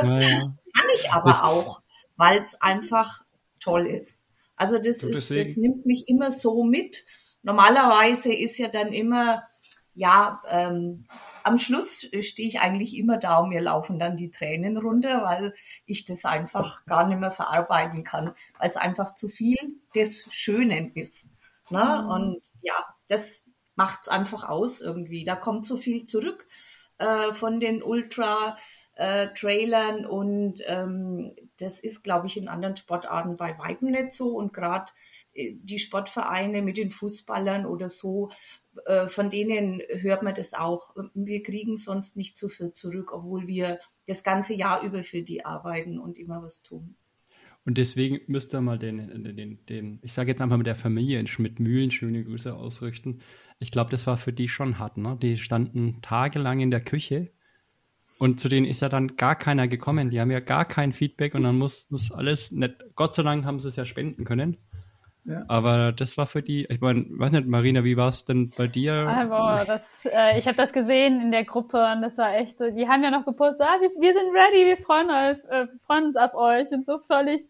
Ja, 0.04 0.20
ja. 0.20 0.40
Kann 0.40 0.86
ich 0.96 1.12
aber 1.12 1.32
das 1.32 1.42
auch, 1.42 1.82
weil 2.18 2.40
es 2.40 2.62
einfach 2.62 3.24
toll 3.60 3.88
ist. 3.88 4.20
Also 4.56 4.78
das, 4.78 5.02
ist, 5.02 5.32
das 5.32 5.58
nimmt 5.58 5.88
mich 5.88 6.08
immer 6.08 6.30
so 6.30 6.64
mit. 6.64 7.04
Normalerweise 7.42 8.32
ist 8.32 8.60
ja 8.60 8.68
dann 8.68 8.94
immer, 8.94 9.42
ja, 9.96 10.40
ähm, 10.52 11.08
am 11.44 11.58
Schluss 11.58 12.08
stehe 12.20 12.48
ich 12.48 12.60
eigentlich 12.60 12.96
immer 12.96 13.18
da 13.18 13.40
und 13.40 13.50
mir 13.50 13.62
laufen 13.62 13.98
dann 13.98 14.18
die 14.18 14.30
Tränen 14.30 14.78
runter, 14.78 15.24
weil 15.24 15.56
ich 15.88 16.06
das 16.06 16.26
einfach 16.26 16.86
gar 16.86 17.08
nicht 17.08 17.20
mehr 17.20 17.32
verarbeiten 17.32 18.04
kann, 18.04 18.34
weil 18.60 18.70
es 18.70 18.78
einfach 18.78 19.16
zu 19.16 19.30
viel 19.30 19.58
des 19.96 20.28
Schönen 20.32 20.92
ist. 20.94 21.30
Ne? 21.70 22.02
Mhm. 22.04 22.10
Und 22.10 22.52
ja, 22.62 22.76
das 23.08 23.47
macht 23.78 24.00
es 24.02 24.10
einfach 24.10 24.44
aus 24.44 24.82
irgendwie. 24.82 25.24
Da 25.24 25.38
kommt 25.38 25.66
so 25.66 25.78
viel 25.78 26.04
zurück 26.04 26.46
äh, 26.98 27.32
von 27.34 27.62
den 27.62 27.82
Ultra-Trailern 27.84 30.04
äh, 30.04 30.08
und 30.08 30.62
ähm, 30.66 31.34
das 31.60 31.80
ist, 31.80 32.04
glaube 32.04 32.28
ich, 32.28 32.36
in 32.36 32.50
anderen 32.50 32.76
Sportarten 32.76 33.38
bei 33.38 33.58
weitem 33.58 33.92
nicht 33.92 34.12
so 34.12 34.36
und 34.36 34.52
gerade 34.52 34.92
äh, 35.34 35.54
die 35.62 35.80
Sportvereine 35.80 36.62
mit 36.62 36.76
den 36.78 36.92
Fußballern 36.92 37.66
oder 37.66 37.88
so, 37.88 38.32
äh, 38.86 39.08
von 39.08 39.30
denen 39.30 39.82
hört 39.90 40.24
man 40.24 40.36
das 40.36 40.54
auch. 40.54 40.94
Wir 41.14 41.42
kriegen 41.44 41.78
sonst 41.78 42.18
nicht 42.18 42.38
so 42.38 42.50
viel 42.50 42.74
zurück, 42.74 43.14
obwohl 43.14 43.48
wir 43.48 43.80
das 44.08 44.24
ganze 44.24 44.54
Jahr 44.54 44.84
über 44.84 45.04
für 45.04 45.22
die 45.22 45.46
arbeiten 45.46 46.00
und 46.00 46.18
immer 46.18 46.42
was 46.42 46.64
tun. 46.64 46.98
Und 47.68 47.78
deswegen 47.78 48.22
müsst 48.28 48.56
ihr 48.56 48.62
mal 48.62 48.80
den, 48.80 49.26
den, 49.26 49.36
den, 49.36 49.66
den 49.66 50.00
ich 50.02 50.14
sage 50.14 50.32
jetzt 50.32 50.42
einfach 50.42 50.56
mit 50.56 50.68
der 50.68 50.78
Familie 50.78 51.20
in 51.20 51.28
Schmidt-Mühlen 51.28 51.92
schöne 51.92 52.24
Grüße 52.24 52.56
ausrichten. 52.56 53.20
Ich 53.60 53.72
glaube, 53.72 53.90
das 53.90 54.06
war 54.06 54.18
für 54.18 54.34
die 54.34 54.48
schon 54.48 54.80
hart, 54.80 54.98
ne? 54.98 55.18
Die 55.22 55.38
standen 55.38 56.02
tagelang 56.02 56.60
in 56.60 56.72
der 56.72 56.82
Küche 56.82 57.32
und 58.20 58.40
zu 58.40 58.50
denen 58.50 58.66
ist 58.66 58.82
ja 58.82 58.90
dann 58.90 59.16
gar 59.16 59.36
keiner 59.36 59.68
gekommen. 59.68 60.10
Die 60.10 60.20
haben 60.20 60.32
ja 60.32 60.40
gar 60.40 60.66
kein 60.66 60.92
Feedback 60.92 61.36
und 61.36 61.44
dann 61.44 61.58
muss 61.58 61.88
das 61.90 62.12
alles 62.12 62.52
nicht, 62.52 62.76
Gott 62.96 63.16
sei 63.16 63.24
Dank 63.24 63.46
haben 63.46 63.60
sie 63.60 63.68
es 63.68 63.76
ja 63.76 63.86
spenden 63.86 64.24
können. 64.26 64.58
Ja. 65.28 65.44
Aber 65.50 65.92
das 65.92 66.18
war 66.18 66.26
für 66.26 66.42
die, 66.42 66.66
ich 66.70 66.80
meine, 66.80 67.06
weiß 67.10 67.34
nicht, 67.34 67.48
Marina, 67.48 67.84
wie 67.84 67.98
war 67.98 68.08
es 68.08 68.24
denn 68.24 68.50
bei 68.58 68.68
dir? 68.68 68.94
Ah, 68.94 69.66
das, 69.66 69.82
äh, 70.06 70.40
ich 70.40 70.48
habe 70.48 70.56
das 70.56 70.72
gesehen 70.72 71.20
in 71.20 71.32
der 71.32 71.44
Gruppe 71.44 71.86
und 71.94 72.02
das 72.02 72.18
war 72.18 72.34
echt 72.36 72.58
so, 72.58 72.72
die 72.72 72.88
haben 72.88 73.04
ja 73.04 73.12
noch 73.12 73.26
gepostet, 73.26 73.68
ah, 73.68 73.78
wir, 73.82 73.90
wir 73.90 74.14
sind 74.14 74.34
ready, 74.34 74.66
wir 74.66 74.78
freuen, 74.78 75.10
auf, 75.12 75.38
äh, 75.50 75.68
freuen 75.86 76.06
uns 76.06 76.16
auf 76.16 76.34
euch 76.34 76.72
und 76.72 76.86
so 76.86 77.00
völlig 77.00 77.42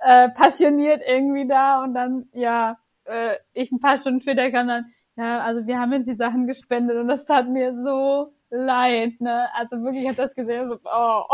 äh, 0.00 0.30
passioniert 0.30 1.00
irgendwie 1.06 1.46
da 1.46 1.84
und 1.84 1.94
dann, 1.94 2.26
ja, 2.32 2.78
äh, 3.04 3.36
ich 3.52 3.70
ein 3.70 3.78
paar 3.78 3.98
Stunden 3.98 4.20
später 4.20 4.50
kam 4.50 4.66
dann, 4.66 4.92
ja, 5.16 5.40
also 5.42 5.66
wir 5.66 5.78
haben 5.80 5.92
jetzt 5.92 6.08
die 6.08 6.16
Sachen 6.16 6.46
gespendet 6.46 6.96
und 6.96 7.08
das 7.08 7.24
tat 7.26 7.48
mir 7.48 7.74
so 7.84 8.34
leid, 8.52 9.20
ne? 9.20 9.48
Also 9.54 9.82
wirklich, 9.82 10.02
ich 10.02 10.08
habe 10.08 10.16
das 10.16 10.34
gesehen, 10.34 10.68
so, 10.68 10.78
oh. 10.84 11.24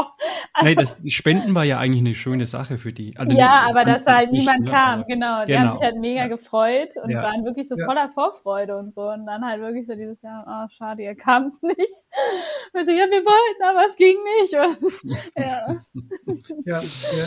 Also, 0.53 0.62
nee, 0.62 0.75
das 0.75 1.01
die 1.01 1.11
Spenden 1.11 1.55
war 1.55 1.64
ja 1.64 1.79
eigentlich 1.79 2.01
eine 2.01 2.14
schöne 2.14 2.47
Sache 2.47 2.79
für 2.79 2.93
die. 2.93 3.16
Also 3.16 3.37
ja, 3.37 3.66
aber 3.69 3.85
dass 3.85 4.07
halt 4.07 4.31
niemand 4.31 4.61
ne, 4.61 4.71
kam, 4.71 5.05
genau. 5.07 5.45
Die 5.45 5.53
genau. 5.53 5.64
haben 5.64 5.73
sich 5.73 5.83
halt 5.83 5.97
mega 5.97 6.23
ja. 6.23 6.29
gefreut 6.29 6.91
und 7.03 7.11
ja. 7.11 7.23
waren 7.23 7.45
wirklich 7.45 7.69
so 7.69 7.77
ja. 7.77 7.85
voller 7.85 8.09
Vorfreude 8.09 8.77
und 8.77 8.95
so. 8.95 9.03
Und 9.03 9.27
dann 9.27 9.45
halt 9.45 9.61
wirklich 9.61 9.87
so 9.87 9.95
dieses 9.95 10.23
Jahr, 10.23 10.45
oh, 10.47 10.69
schade, 10.73 11.03
ihr 11.03 11.16
kamt 11.16 11.61
nicht. 11.62 11.79
Und 12.73 12.87
so, 12.87 12.93
ja, 12.93 13.07
wir 13.11 13.25
wollten, 13.25 13.62
aber 13.64 13.87
es 13.89 13.97
ging 13.97 14.16
nicht. 14.41 14.55
Und, 14.55 15.19
ja. 15.37 15.77
ja, 16.64 16.79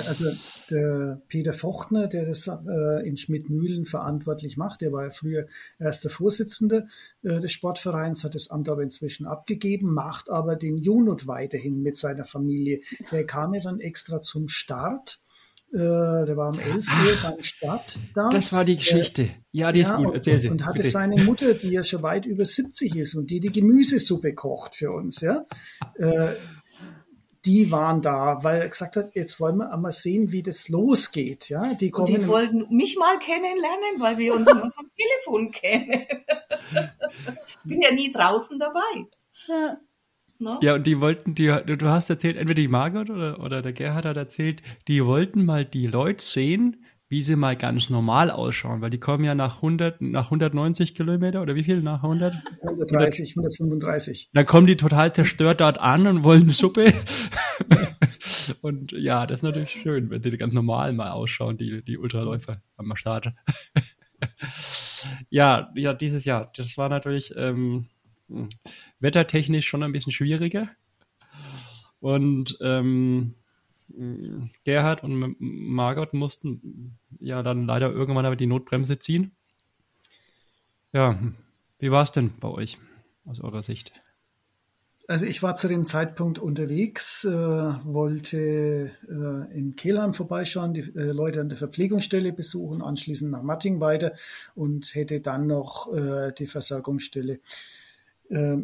also 0.08 0.26
der 0.70 1.22
Peter 1.28 1.54
Fochtner, 1.54 2.08
der 2.08 2.26
das 2.26 2.48
äh, 2.48 3.08
in 3.08 3.18
Schmidt-Mühlen 3.18 3.86
verantwortlich 3.86 4.56
macht, 4.56 4.82
der 4.82 4.94
war 4.94 5.06
ja 5.06 5.12
früher 5.12 5.48
erster 5.80 6.10
Vorsitzender 6.10 6.86
äh, 7.24 7.40
des 7.40 7.52
Sportvereins, 7.52 8.24
hat 8.24 8.36
das 8.36 8.50
Amt 8.50 8.70
aber 8.70 8.84
inzwischen 8.84 9.28
abgegeben 9.28 9.81
Leben 9.82 9.94
macht 9.94 10.30
aber 10.30 10.56
den 10.56 10.78
Junut 10.78 11.28
weiterhin 11.28 11.82
mit 11.82 11.98
seiner 11.98 12.26
Familie. 12.26 12.82
Der 13.12 13.26
kam 13.26 13.54
ja 13.54 13.62
dann 13.62 13.80
extra 13.80 14.22
zum 14.22 14.48
Start. 14.48 15.20
Äh, 15.74 15.78
der 15.78 16.36
war 16.36 16.50
um 16.50 16.60
11 16.60 16.86
Uhr 16.88 17.30
beim 17.30 17.42
Start 17.44 17.98
da. 18.14 18.30
Das 18.30 18.52
war 18.52 18.66
die 18.66 18.76
Geschichte. 18.76 19.30
ja, 19.52 19.72
die 19.72 19.80
ja, 19.80 19.90
ist 19.90 19.96
gut. 19.96 20.14
Erzähl 20.14 20.40
sie. 20.40 20.50
Und 20.50 20.66
hatte 20.66 20.80
bitte. 20.80 20.90
seine 20.90 21.24
Mutter, 21.24 21.54
die 21.54 21.70
ja 21.70 21.84
schon 21.84 22.04
weit 22.04 22.26
über 22.26 22.46
70 22.46 22.96
ist 22.96 23.16
und 23.16 23.32
die 23.32 23.40
die 23.40 23.52
Gemüsesuppe 23.52 24.36
kocht 24.36 24.76
für 24.76 24.92
uns, 24.92 25.22
ja. 25.22 25.44
äh, 25.96 26.34
die 27.46 27.72
waren 27.72 28.02
da, 28.02 28.38
weil 28.44 28.62
er 28.62 28.70
gesagt 28.70 28.98
hat, 28.98 29.16
jetzt 29.16 29.40
wollen 29.40 29.58
wir 29.58 29.74
einmal 29.74 29.94
sehen, 29.94 30.32
wie 30.32 30.44
das 30.44 30.70
losgeht. 30.70 31.50
Ja, 31.50 31.74
die, 31.74 31.90
kommen 31.90 32.14
und 32.14 32.22
die 32.22 32.28
wollten 32.28 32.76
mich 32.76 32.98
mal 32.98 33.18
kennenlernen, 33.18 34.00
weil 34.00 34.18
wir 34.20 34.36
uns 34.36 34.52
in 34.52 34.60
unserem 34.60 34.92
Telefon 34.96 35.52
kennen. 35.52 36.06
ich 37.48 37.58
bin 37.64 37.82
ja 37.82 37.92
nie 37.92 38.12
draußen 38.12 38.60
dabei. 38.60 39.08
Ja. 39.48 39.78
No? 40.40 40.60
Ja, 40.62 40.74
und 40.74 40.88
die 40.88 41.00
wollten, 41.00 41.36
die, 41.36 41.46
du 41.46 41.88
hast 41.88 42.10
erzählt, 42.10 42.36
entweder 42.36 42.62
die 42.62 42.68
Margot 42.68 43.12
oder, 43.12 43.40
oder 43.40 43.62
der 43.62 43.74
Gerhard 43.74 44.06
hat 44.06 44.18
erzählt, 44.18 44.64
die 44.88 45.06
wollten 45.06 45.46
mal 45.46 45.66
die 45.66 45.86
Leute 45.86 46.26
sehen, 46.26 46.84
wie 47.10 47.22
sie 47.22 47.36
mal 47.36 47.56
ganz 47.56 47.90
normal 47.90 48.32
ausschauen, 48.32 48.82
weil 48.82 48.90
die 48.90 49.00
kommen 49.00 49.24
ja 49.24 49.36
nach 49.36 49.58
100, 49.58 50.02
nach 50.02 50.26
190 50.26 50.96
Kilometer 50.96 51.42
oder 51.42 51.56
wie 51.56 51.64
viel 51.64 51.82
nach 51.82 52.02
100? 52.02 52.34
130, 52.62 53.32
135. 53.38 54.30
Dann 54.34 54.46
kommen 54.46 54.66
die 54.66 54.78
total 54.78 55.14
zerstört 55.14 55.62
dort 55.62 55.78
an 55.78 56.08
und 56.08 56.24
wollen 56.24 56.50
Suppe. 56.50 56.94
und 58.62 58.94
ja, 58.94 59.28
das 59.28 59.40
ist 59.40 59.44
natürlich 59.44 59.72
schön, 59.72 60.10
wenn 60.10 60.24
sie 60.24 60.36
ganz 60.38 60.54
normal 60.54 60.94
mal 60.94 61.12
ausschauen, 61.12 61.58
die, 61.58 61.84
die 61.84 61.98
Ultraläufer 61.98 62.56
am 62.78 62.96
Start. 62.96 63.34
Ja, 65.30 65.72
ja, 65.76 65.94
dieses 65.96 66.26
Jahr. 66.26 66.52
Das 66.56 66.78
war 66.78 66.88
natürlich 66.88 67.34
ähm, 67.36 67.56
hm, 67.56 67.86
wettertechnisch 69.00 69.68
schon 69.68 69.84
ein 69.84 69.92
bisschen 69.92 70.12
schwieriger. 70.12 70.70
Und 72.00 72.58
ähm, 72.62 73.36
Gerhard 74.64 75.04
und 75.04 75.36
Margot 75.40 76.14
mussten 76.14 76.98
ja 77.20 77.44
dann 77.44 77.66
leider 77.66 77.92
irgendwann 77.92 78.26
aber 78.26 78.36
die 78.36 78.48
Notbremse 78.48 79.00
ziehen. 79.00 79.36
Ja, 80.94 81.20
wie 81.80 81.92
war 81.92 82.04
es 82.04 82.12
denn 82.12 82.34
bei 82.40 82.48
euch 82.48 82.78
aus 83.26 83.40
eurer 83.40 83.62
Sicht? 83.62 84.02
Also 85.08 85.26
ich 85.26 85.44
war 85.44 85.56
zu 85.56 85.68
dem 85.68 85.86
Zeitpunkt 85.86 86.40
unterwegs, 86.40 87.26
äh, 87.26 87.32
wollte 87.32 88.92
äh, 89.10 89.58
in 89.58 89.76
Kelheim 89.76 90.14
vorbeischauen, 90.14 90.74
die 90.74 90.82
äh, 90.82 91.12
Leute 91.12 91.42
an 91.42 91.50
der 91.50 91.58
Verpflegungsstelle 91.58 92.32
besuchen, 92.32 92.82
anschließend 92.82 93.30
nach 93.32 93.42
Matting 93.42 93.82
weiter 93.82 94.14
und 94.56 94.96
hätte 94.96 95.20
dann 95.20 95.48
noch 95.48 95.92
äh, 95.94 96.32
die 96.38 96.48
Versorgungsstelle 96.48 97.40
äh, 98.32 98.58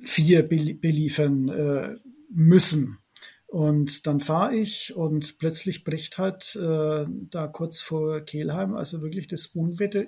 vier 0.00 0.42
beliefern 0.42 1.48
äh, 1.48 1.96
müssen. 2.30 2.98
Und 3.46 4.06
dann 4.06 4.20
fahre 4.20 4.56
ich 4.56 4.94
und 4.94 5.38
plötzlich 5.38 5.84
bricht 5.84 6.18
halt 6.18 6.56
äh, 6.56 7.06
da 7.30 7.46
kurz 7.46 7.80
vor 7.80 8.20
Kehlheim 8.20 8.74
also 8.74 9.02
wirklich 9.02 9.28
das 9.28 9.46
Unwetter 9.46 10.04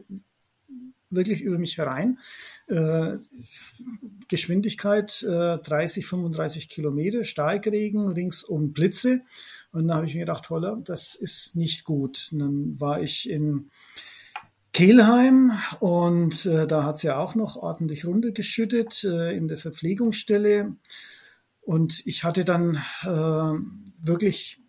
wirklich 1.11 1.41
über 1.41 1.59
mich 1.59 1.79
herein. 1.79 2.19
Äh, 2.67 3.19
Geschwindigkeit 4.29 5.23
äh, 5.23 5.59
30, 5.59 6.07
35 6.07 6.69
Kilometer, 6.69 7.25
Starkregen, 7.25 8.09
ringsum 8.09 8.73
Blitze. 8.73 9.23
Und 9.73 9.89
dann 9.89 9.97
habe 9.97 10.07
ich 10.07 10.15
mir 10.15 10.21
gedacht, 10.21 10.51
holla, 10.51 10.79
das 10.85 11.15
ist 11.15 11.57
nicht 11.57 11.85
gut. 11.85 12.29
Und 12.33 12.39
dann 12.41 12.81
war 12.81 13.03
ich 13.03 13.29
in 13.29 13.71
Kelheim 14.73 15.53
und 15.81 16.47
äh, 16.47 16.67
da 16.67 16.85
hat 16.85 16.97
es 16.97 17.03
ja 17.03 17.19
auch 17.19 17.35
noch 17.35 17.57
ordentlich 17.57 18.05
runtergeschüttet 18.05 19.05
äh, 19.05 19.37
in 19.37 19.49
der 19.49 19.59
Verpflegungsstelle. 19.59 20.77
Und 21.61 22.07
ich 22.07 22.25
hatte 22.25 22.45
dann 22.45 22.77
äh, 23.03 23.53
wirklich 24.03 24.63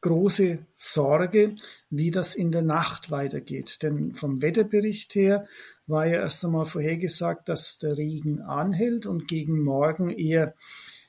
große 0.00 0.58
Sorge, 0.74 1.54
wie 1.88 2.10
das 2.10 2.34
in 2.34 2.52
der 2.52 2.62
Nacht 2.62 3.10
weitergeht. 3.10 3.82
Denn 3.82 4.14
vom 4.14 4.42
Wetterbericht 4.42 5.14
her 5.14 5.46
war 5.86 6.06
ja 6.06 6.20
erst 6.20 6.44
einmal 6.44 6.66
vorhergesagt, 6.66 7.48
dass 7.48 7.78
der 7.78 7.96
Regen 7.96 8.40
anhält 8.40 9.06
und 9.06 9.28
gegen 9.28 9.62
Morgen 9.62 10.10
eher 10.10 10.54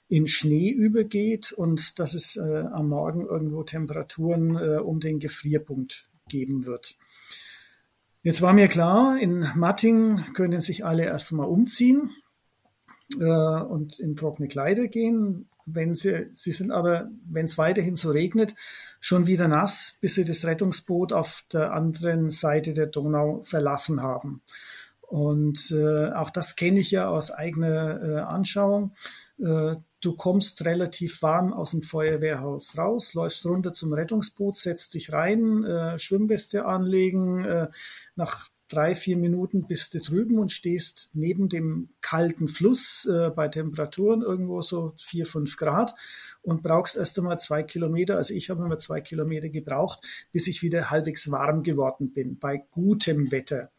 in 0.08 0.28
Schnee 0.28 0.70
übergeht 0.70 1.52
und 1.52 1.98
dass 1.98 2.14
es 2.14 2.36
äh, 2.36 2.66
am 2.72 2.90
Morgen 2.90 3.26
irgendwo 3.26 3.64
Temperaturen 3.64 4.56
äh, 4.56 4.78
um 4.78 5.00
den 5.00 5.20
Gefrierpunkt 5.20 6.10
geben 6.30 6.66
wird. 6.66 6.96
Jetzt 8.26 8.42
war 8.42 8.54
mir 8.54 8.70
klar, 8.70 9.20
in 9.20 9.46
Matting 9.54 10.34
können 10.34 10.62
sich 10.62 10.86
alle 10.86 11.04
erst 11.04 11.32
einmal 11.32 11.48
umziehen 11.50 12.10
äh, 13.20 13.26
und 13.26 14.00
in 14.00 14.16
trockene 14.16 14.48
Kleider 14.48 14.88
gehen. 14.88 15.50
Wenn 15.66 15.94
sie, 15.94 16.28
sie 16.32 16.54
sind 16.54 16.72
aber, 16.72 17.10
wenn 17.26 17.46
es 17.46 17.58
weiterhin 17.58 17.98
so 17.98 18.12
regnet, 18.12 18.56
schon 19.02 19.28
wieder 19.28 19.50
nass, 19.50 19.98
bis 20.00 20.16
sie 20.16 20.24
das 20.24 20.46
Rettungsboot 20.46 21.12
auf 21.12 21.44
der 21.52 21.74
anderen 21.74 22.30
Seite 22.30 22.74
der 22.74 22.88
Donau 22.88 23.42
verlassen 23.42 24.02
haben. 24.02 24.42
Und 25.02 25.72
äh, 25.72 26.12
auch 26.12 26.30
das 26.30 26.56
kenne 26.56 26.80
ich 26.80 26.92
ja 26.92 27.10
aus 27.10 27.30
eigener 27.30 28.02
äh, 28.02 28.20
Anschauung. 28.22 28.96
Äh, 29.38 29.76
du 30.04 30.16
kommst 30.16 30.66
relativ 30.66 31.22
warm 31.22 31.54
aus 31.54 31.72
dem 31.72 31.82
Feuerwehrhaus 31.82 32.78
raus, 32.78 33.14
läufst 33.14 33.46
runter 33.46 33.72
zum 33.72 33.94
Rettungsboot, 33.94 34.56
setzt 34.56 34.94
dich 34.94 35.12
rein, 35.14 35.64
äh, 35.64 35.98
Schwimmweste 35.98 36.66
anlegen. 36.66 37.46
Äh, 37.46 37.70
nach 38.16 38.50
drei, 38.68 38.96
vier 38.96 39.18
Minuten 39.18 39.68
bist 39.68 39.94
du 39.94 40.00
drüben 40.00 40.40
und 40.40 40.52
stehst 40.52 41.12
neben 41.14 41.48
dem 41.48 41.90
kalten 42.02 42.48
Fluss 42.48 43.06
äh, 43.06 43.30
bei 43.30 43.48
Temperaturen 43.48 44.22
irgendwo 44.22 44.62
so 44.62 44.94
vier, 44.98 45.26
fünf 45.26 45.58
Grad 45.58 45.96
und 46.42 46.64
brauchst 46.64 46.98
erst 46.98 47.18
einmal 47.20 47.40
zwei 47.40 47.64
Kilometer. 47.64 48.18
Also 48.18 48.34
ich 48.34 48.50
habe 48.50 48.64
immer 48.64 48.78
zwei 48.78 49.00
Kilometer 49.00 49.50
gebraucht, 49.50 50.00
bis 50.32 50.48
ich 50.48 50.64
wieder 50.64 50.90
halbwegs 50.90 51.32
warm 51.32 51.64
geworden 51.64 52.14
bin, 52.14 52.40
bei 52.40 52.58
gutem 52.72 53.32
Wetter. 53.32 53.70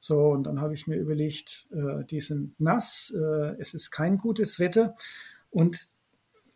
So, 0.00 0.28
und 0.28 0.44
dann 0.44 0.60
habe 0.60 0.74
ich 0.74 0.86
mir 0.86 0.96
überlegt, 0.96 1.66
äh, 1.72 2.04
die 2.04 2.20
sind 2.20 2.58
nass, 2.60 3.12
äh, 3.14 3.56
es 3.58 3.74
ist 3.74 3.90
kein 3.90 4.16
gutes 4.16 4.60
Wetter 4.60 4.94
und 5.50 5.88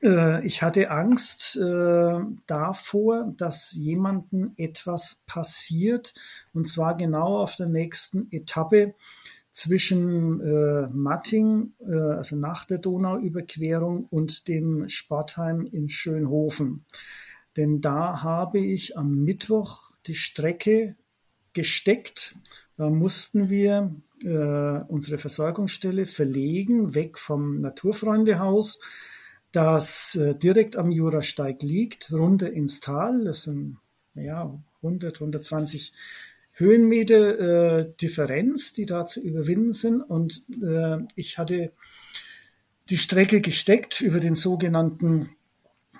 äh, 0.02 0.44
ich 0.44 0.62
hatte 0.62 0.90
Angst 0.90 1.56
äh, 1.56 2.20
davor, 2.46 3.32
dass 3.36 3.72
jemandem 3.72 4.52
etwas 4.56 5.22
passiert, 5.26 6.14
und 6.52 6.68
zwar 6.68 6.96
genau 6.96 7.38
auf 7.38 7.56
der 7.56 7.68
nächsten 7.68 8.30
Etappe 8.30 8.94
zwischen 9.52 10.40
äh, 10.40 10.88
Matting, 10.88 11.74
äh, 11.80 11.94
also 11.94 12.36
nach 12.36 12.64
der 12.64 12.78
Donauüberquerung, 12.78 14.06
und 14.06 14.48
dem 14.48 14.88
Sportheim 14.88 15.66
in 15.66 15.88
Schönhofen. 15.88 16.84
Denn 17.56 17.80
da 17.80 18.22
habe 18.22 18.58
ich 18.58 18.96
am 18.96 19.24
Mittwoch 19.24 19.92
die 20.06 20.14
Strecke 20.14 20.96
gesteckt. 21.52 22.34
Da 22.76 22.88
mussten 22.88 23.50
wir 23.50 23.94
äh, 24.24 24.84
unsere 24.88 25.18
Versorgungsstelle 25.18 26.06
verlegen, 26.06 26.94
weg 26.94 27.18
vom 27.18 27.60
Naturfreundehaus 27.60 28.80
das 29.52 30.14
äh, 30.14 30.34
direkt 30.34 30.76
am 30.76 30.90
Jurasteig 30.90 31.62
liegt, 31.62 32.10
runter 32.10 32.50
ins 32.50 32.80
Tal. 32.80 33.24
Das 33.24 33.42
sind 33.42 33.76
ja 34.14 34.58
100, 34.82 35.16
120 35.20 35.92
Höhenmeter 36.54 37.80
äh, 37.80 37.92
Differenz, 38.00 38.72
die 38.72 38.86
da 38.86 39.06
zu 39.06 39.20
überwinden 39.20 39.74
sind. 39.74 40.00
Und 40.00 40.42
äh, 40.62 40.98
ich 41.16 41.38
hatte 41.38 41.72
die 42.88 42.96
Strecke 42.96 43.40
gesteckt 43.40 44.00
über 44.00 44.20
den 44.20 44.34
sogenannten 44.34 45.30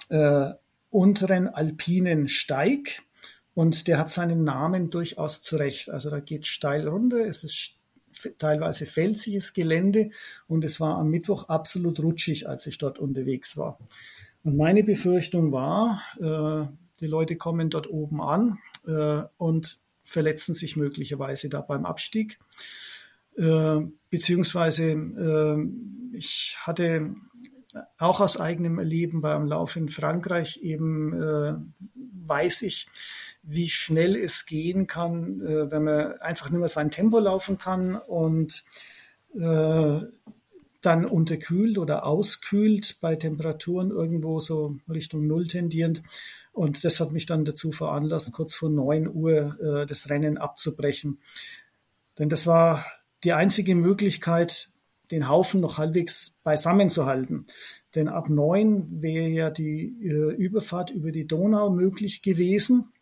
äh, 0.09 0.51
unteren 0.91 1.47
alpinen 1.49 2.29
Steig. 2.29 3.03
Und 3.55 3.87
der 3.87 3.99
hat 3.99 4.09
seinen 4.09 4.45
Namen 4.45 4.89
durchaus 4.89 5.43
zurecht. 5.43 5.91
Also 5.91 6.09
da 6.09 6.21
geht 6.21 6.47
steil 6.47 6.89
runter, 6.89 7.27
es 7.27 7.45
ist 7.45 7.75
teilweise 8.39 8.87
felsiges 8.87 9.55
Gelände 9.55 10.11
und 10.47 10.65
es 10.65 10.81
war 10.81 10.99
am 10.99 11.11
Mittwoch 11.11 11.49
absolut 11.49 12.01
rutschig, 12.01 12.49
als 12.49 12.67
ich 12.67 12.79
dort 12.79 12.99
unterwegs 12.99 13.57
war. 13.57 13.79
Und 14.45 14.57
meine 14.57 14.85
Befürchtung 14.85 15.53
war, 15.53 16.03
äh, 16.19 16.69
die 17.01 17.07
Leute 17.07 17.37
kommen 17.37 17.71
dort 17.71 17.89
oben 17.89 18.21
an 18.21 18.59
äh, 18.87 19.23
und 19.37 19.79
verletzen 20.03 20.55
sich 20.55 20.77
möglicherweise 20.77 21.49
da 21.49 21.61
beim 21.61 21.87
Abstieg. 21.87 22.39
Äh, 23.37 23.81
beziehungsweise 24.11 24.97
ich 26.13 26.57
hatte 26.61 27.15
auch 27.97 28.21
aus 28.21 28.39
eigenem 28.39 28.79
Erleben 28.79 29.23
beim 29.23 29.47
Lauf 29.47 29.77
in 29.77 29.89
Frankreich 29.89 30.59
eben 30.59 31.73
weiß 32.27 32.63
ich, 32.63 32.89
wie 33.43 33.69
schnell 33.69 34.17
es 34.17 34.47
gehen 34.47 34.87
kann, 34.87 35.41
äh, 35.41 35.71
wenn 35.71 35.85
man 35.85 36.13
einfach 36.21 36.51
nur 36.51 36.69
sein 36.69 36.91
Tempo 36.91 37.19
laufen 37.19 37.59
kann 37.59 37.97
und 37.97 38.65
äh, 39.35 40.01
dann 40.81 41.05
unterkühlt 41.05 41.79
oder 41.79 42.05
auskühlt 42.05 42.97
bei 43.01 43.15
Temperaturen 43.15 43.91
irgendwo 43.91 44.41
so 44.41 44.77
Richtung 44.89 45.27
Null 45.27 45.47
tendierend. 45.47 46.03
Und 46.53 46.85
das 46.85 47.01
hat 47.01 47.13
mich 47.13 47.27
dann 47.27 47.45
dazu 47.45 47.73
veranlasst, 47.73 48.33
kurz 48.33 48.55
vor 48.55 48.69
neun 48.69 49.09
Uhr 49.09 49.59
äh, 49.61 49.87
das 49.87 50.11
Rennen 50.11 50.39
abzubrechen. 50.39 51.19
Denn 52.19 52.29
das 52.29 52.47
war 52.47 52.85
die 53.25 53.33
einzige 53.33 53.75
Möglichkeit, 53.75 54.71
den 55.11 55.29
Haufen 55.29 55.61
noch 55.61 55.79
halbwegs 55.79 56.39
beisammen 56.43 56.91
zu 56.91 57.07
halten. 57.07 57.47
Denn 57.95 58.09
ab 58.09 58.29
neun 58.29 59.03
wäre 59.03 59.29
ja 59.29 59.51
die 59.51 59.97
äh, 60.03 60.35
Überfahrt 60.35 60.91
über 60.91 61.13
die 61.13 61.27
Donau 61.27 61.71
möglich 61.71 62.23
gewesen. 62.23 62.93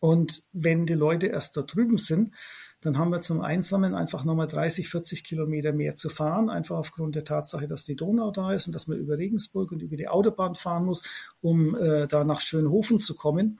Und 0.00 0.42
wenn 0.52 0.86
die 0.86 0.94
Leute 0.94 1.26
erst 1.26 1.56
da 1.56 1.62
drüben 1.62 1.98
sind, 1.98 2.34
dann 2.80 2.96
haben 2.96 3.10
wir 3.10 3.20
zum 3.20 3.40
Einsammeln 3.40 3.94
einfach 3.94 4.24
nochmal 4.24 4.46
30, 4.46 4.88
40 4.88 5.24
Kilometer 5.24 5.72
mehr 5.72 5.96
zu 5.96 6.08
fahren, 6.08 6.48
einfach 6.48 6.76
aufgrund 6.76 7.16
der 7.16 7.24
Tatsache, 7.24 7.66
dass 7.66 7.84
die 7.84 7.96
Donau 7.96 8.30
da 8.30 8.52
ist 8.52 8.68
und 8.68 8.72
dass 8.74 8.86
man 8.86 8.98
über 8.98 9.18
Regensburg 9.18 9.72
und 9.72 9.82
über 9.82 9.96
die 9.96 10.08
Autobahn 10.08 10.54
fahren 10.54 10.84
muss, 10.84 11.02
um 11.40 11.74
äh, 11.74 12.06
da 12.06 12.22
nach 12.22 12.40
Schönhofen 12.40 13.00
zu 13.00 13.16
kommen. 13.16 13.58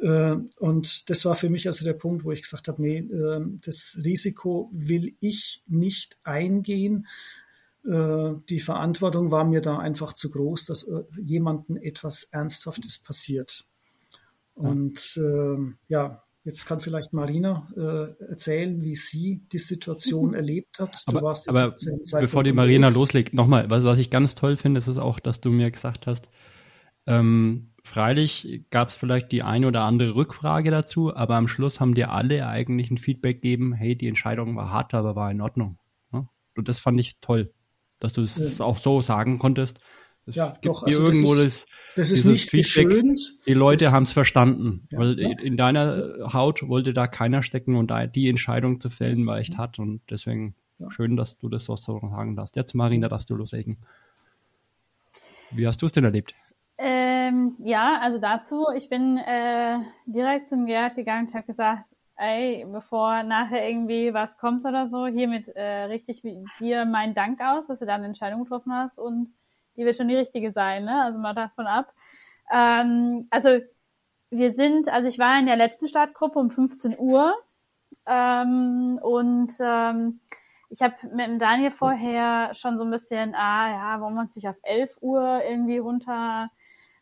Äh, 0.00 0.36
und 0.58 1.10
das 1.10 1.24
war 1.24 1.34
für 1.34 1.50
mich 1.50 1.66
also 1.66 1.84
der 1.84 1.94
Punkt, 1.94 2.24
wo 2.24 2.30
ich 2.30 2.42
gesagt 2.42 2.68
habe, 2.68 2.80
nee, 2.80 2.98
äh, 2.98 3.40
das 3.60 4.00
Risiko 4.04 4.70
will 4.72 5.16
ich 5.18 5.64
nicht 5.66 6.16
eingehen. 6.22 7.08
Äh, 7.84 8.34
die 8.48 8.60
Verantwortung 8.60 9.32
war 9.32 9.44
mir 9.44 9.60
da 9.62 9.78
einfach 9.78 10.12
zu 10.12 10.30
groß, 10.30 10.66
dass 10.66 10.84
äh, 10.84 11.02
jemandem 11.20 11.76
etwas 11.76 12.24
Ernsthaftes 12.24 12.98
passiert. 12.98 13.64
Und 14.58 15.16
äh, 15.16 15.74
ja, 15.88 16.22
jetzt 16.44 16.66
kann 16.66 16.80
vielleicht 16.80 17.12
Marina 17.12 17.68
äh, 17.76 18.24
erzählen, 18.30 18.82
wie 18.82 18.94
sie 18.94 19.46
die 19.52 19.58
Situation 19.58 20.34
erlebt 20.34 20.78
hat. 20.78 21.02
Du 21.06 21.16
aber, 21.16 21.22
warst 21.28 21.48
aber 21.48 21.74
bevor 22.20 22.44
die 22.44 22.52
Marina 22.52 22.88
loslegt, 22.88 23.34
nochmal, 23.34 23.70
was, 23.70 23.84
was 23.84 23.98
ich 23.98 24.10
ganz 24.10 24.34
toll 24.34 24.56
finde, 24.56 24.78
ist 24.78 24.88
es 24.88 24.98
auch, 24.98 25.20
dass 25.20 25.40
du 25.40 25.50
mir 25.50 25.70
gesagt 25.70 26.06
hast, 26.06 26.28
ähm, 27.06 27.68
Freilich 27.88 28.66
gab 28.68 28.88
es 28.88 28.96
vielleicht 28.96 29.32
die 29.32 29.42
eine 29.42 29.66
oder 29.66 29.80
andere 29.80 30.14
Rückfrage 30.14 30.70
dazu, 30.70 31.16
aber 31.16 31.36
am 31.36 31.48
Schluss 31.48 31.80
haben 31.80 31.94
dir 31.94 32.12
alle 32.12 32.46
eigentlich 32.46 32.90
ein 32.90 32.98
Feedback 32.98 33.36
gegeben, 33.40 33.72
hey, 33.72 33.96
die 33.96 34.08
Entscheidung 34.08 34.56
war 34.56 34.70
hart, 34.70 34.92
aber 34.92 35.16
war 35.16 35.30
in 35.30 35.40
Ordnung. 35.40 35.78
Ne? 36.12 36.28
Und 36.54 36.68
das 36.68 36.80
fand 36.80 37.00
ich 37.00 37.18
toll, 37.20 37.50
dass 37.98 38.12
du 38.12 38.20
es 38.20 38.58
ja. 38.58 38.64
auch 38.64 38.76
so 38.76 39.00
sagen 39.00 39.38
konntest. 39.38 39.80
Es 40.28 40.34
ja, 40.36 40.54
doch. 40.62 40.82
Also 40.82 41.04
irgendwo 41.04 41.34
das 41.34 41.42
ist, 41.42 41.68
das, 41.96 42.10
ist 42.10 42.24
nicht 42.24 42.50
Feedback. 42.50 42.90
geschönt. 42.90 43.20
Die 43.46 43.54
Leute 43.54 43.90
haben 43.92 44.02
es 44.02 44.12
verstanden, 44.12 44.86
ja, 44.92 44.98
weil 44.98 45.18
ja. 45.18 45.30
in 45.42 45.56
deiner 45.56 46.32
Haut 46.32 46.68
wollte 46.68 46.92
da 46.92 47.06
keiner 47.06 47.42
stecken 47.42 47.74
und 47.76 47.90
da 47.90 48.06
die 48.06 48.28
Entscheidung 48.28 48.80
zu 48.80 48.90
fällen 48.90 49.26
war 49.26 49.38
echt 49.38 49.58
hart 49.58 49.78
und 49.78 50.00
deswegen 50.10 50.54
schön, 50.88 51.16
dass 51.16 51.38
du 51.38 51.48
das 51.48 51.64
so 51.64 51.76
sagen 51.76 52.36
darfst. 52.36 52.56
Jetzt 52.56 52.74
Marina, 52.74 53.08
dass 53.08 53.26
du 53.26 53.34
loslegen. 53.34 53.78
Wie 55.50 55.66
hast 55.66 55.80
du 55.82 55.86
es 55.86 55.92
denn 55.92 56.04
erlebt? 56.04 56.34
Ähm, 56.76 57.56
ja, 57.58 57.98
also 58.00 58.18
dazu, 58.18 58.66
ich 58.76 58.88
bin 58.88 59.16
äh, 59.18 59.78
direkt 60.06 60.46
zum 60.46 60.66
Gerd 60.66 60.94
gegangen 60.94 61.26
und 61.26 61.34
habe 61.34 61.46
gesagt, 61.46 61.84
ey, 62.16 62.66
bevor 62.70 63.22
nachher 63.22 63.68
irgendwie 63.68 64.12
was 64.12 64.38
kommt 64.38 64.64
oder 64.64 64.88
so, 64.88 65.06
hiermit 65.06 65.48
äh, 65.48 65.84
richte 65.84 66.12
ich 66.12 66.22
dir 66.60 66.84
meinen 66.84 67.14
Dank 67.14 67.40
aus, 67.40 67.66
dass 67.66 67.78
du 67.78 67.86
da 67.86 67.94
eine 67.94 68.06
Entscheidung 68.06 68.42
getroffen 68.42 68.72
hast 68.72 68.98
und 68.98 69.32
die 69.78 69.84
wird 69.84 69.96
schon 69.96 70.08
die 70.08 70.16
richtige 70.16 70.52
sein, 70.52 70.84
ne? 70.84 71.04
Also 71.04 71.18
mal 71.18 71.34
davon 71.34 71.66
ab. 71.66 71.94
Ähm, 72.52 73.26
also 73.30 73.60
wir 74.30 74.52
sind, 74.52 74.88
also 74.88 75.08
ich 75.08 75.18
war 75.18 75.38
in 75.38 75.46
der 75.46 75.56
letzten 75.56 75.88
Startgruppe 75.88 76.38
um 76.38 76.50
15 76.50 76.98
Uhr 76.98 77.34
ähm, 78.06 78.98
und 79.02 79.52
ähm, 79.60 80.20
ich 80.70 80.82
habe 80.82 80.94
mit 81.14 81.26
dem 81.26 81.38
Daniel 81.38 81.70
vorher 81.70 82.54
schon 82.54 82.76
so 82.76 82.84
ein 82.84 82.90
bisschen, 82.90 83.34
ah 83.34 83.70
ja, 83.70 84.00
wollen 84.00 84.14
wir 84.14 84.22
uns 84.22 84.36
nicht 84.36 84.48
auf 84.48 84.56
11 84.62 84.98
Uhr 85.00 85.42
irgendwie 85.44 85.78
runter 85.78 86.50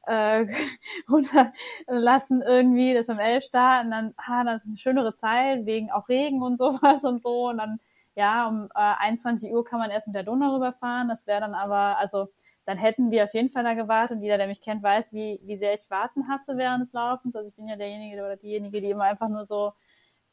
äh, 0.06 0.46
runterlassen 1.10 2.42
irgendwie, 2.42 2.94
das 2.94 3.08
um 3.08 3.18
elf 3.18 3.44
starten, 3.44 3.90
dann, 3.90 4.14
ah, 4.16 4.44
das 4.44 4.62
ist 4.62 4.68
eine 4.68 4.76
schönere 4.76 5.14
Zeit, 5.16 5.66
wegen 5.66 5.90
auch 5.90 6.08
Regen 6.08 6.42
und 6.42 6.58
sowas 6.58 7.04
und 7.04 7.22
so. 7.22 7.48
Und 7.48 7.58
dann, 7.58 7.80
ja, 8.14 8.46
um 8.48 8.68
äh, 8.74 8.94
21 8.98 9.52
Uhr 9.52 9.64
kann 9.64 9.80
man 9.80 9.90
erst 9.90 10.06
mit 10.06 10.16
der 10.16 10.22
Donau 10.22 10.54
rüberfahren. 10.54 11.08
Das 11.08 11.26
wäre 11.26 11.40
dann 11.40 11.54
aber, 11.54 11.98
also 11.98 12.28
dann 12.66 12.78
hätten 12.78 13.10
wir 13.10 13.24
auf 13.24 13.32
jeden 13.32 13.48
Fall 13.48 13.64
da 13.64 13.74
gewartet. 13.74 14.18
Und 14.18 14.22
jeder, 14.22 14.36
der 14.36 14.48
mich 14.48 14.60
kennt, 14.60 14.82
weiß, 14.82 15.12
wie, 15.12 15.40
wie 15.44 15.56
sehr 15.56 15.74
ich 15.74 15.88
warten 15.90 16.28
hasse 16.28 16.56
während 16.56 16.82
des 16.82 16.92
Laufens. 16.92 17.34
Also 17.34 17.48
ich 17.48 17.54
bin 17.54 17.68
ja 17.68 17.76
derjenige 17.76 18.20
oder 18.20 18.36
diejenige, 18.36 18.80
die 18.80 18.90
immer 18.90 19.04
einfach 19.04 19.28
nur 19.28 19.46
so, 19.46 19.72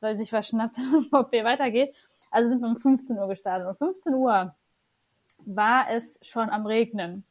soll 0.01 0.15
sich 0.15 0.33
was 0.33 0.47
schnappt, 0.47 0.77
ob 1.11 1.31
wir 1.31 1.45
weitergeht. 1.45 1.95
Also 2.31 2.49
sind 2.49 2.61
wir 2.61 2.67
um 2.67 2.77
15 2.77 3.17
Uhr 3.17 3.27
gestartet. 3.27 3.67
Um 3.67 3.75
15 3.75 4.13
Uhr 4.15 4.55
war 5.45 5.85
es 5.89 6.19
schon 6.21 6.49
am 6.49 6.65
Regnen 6.65 7.25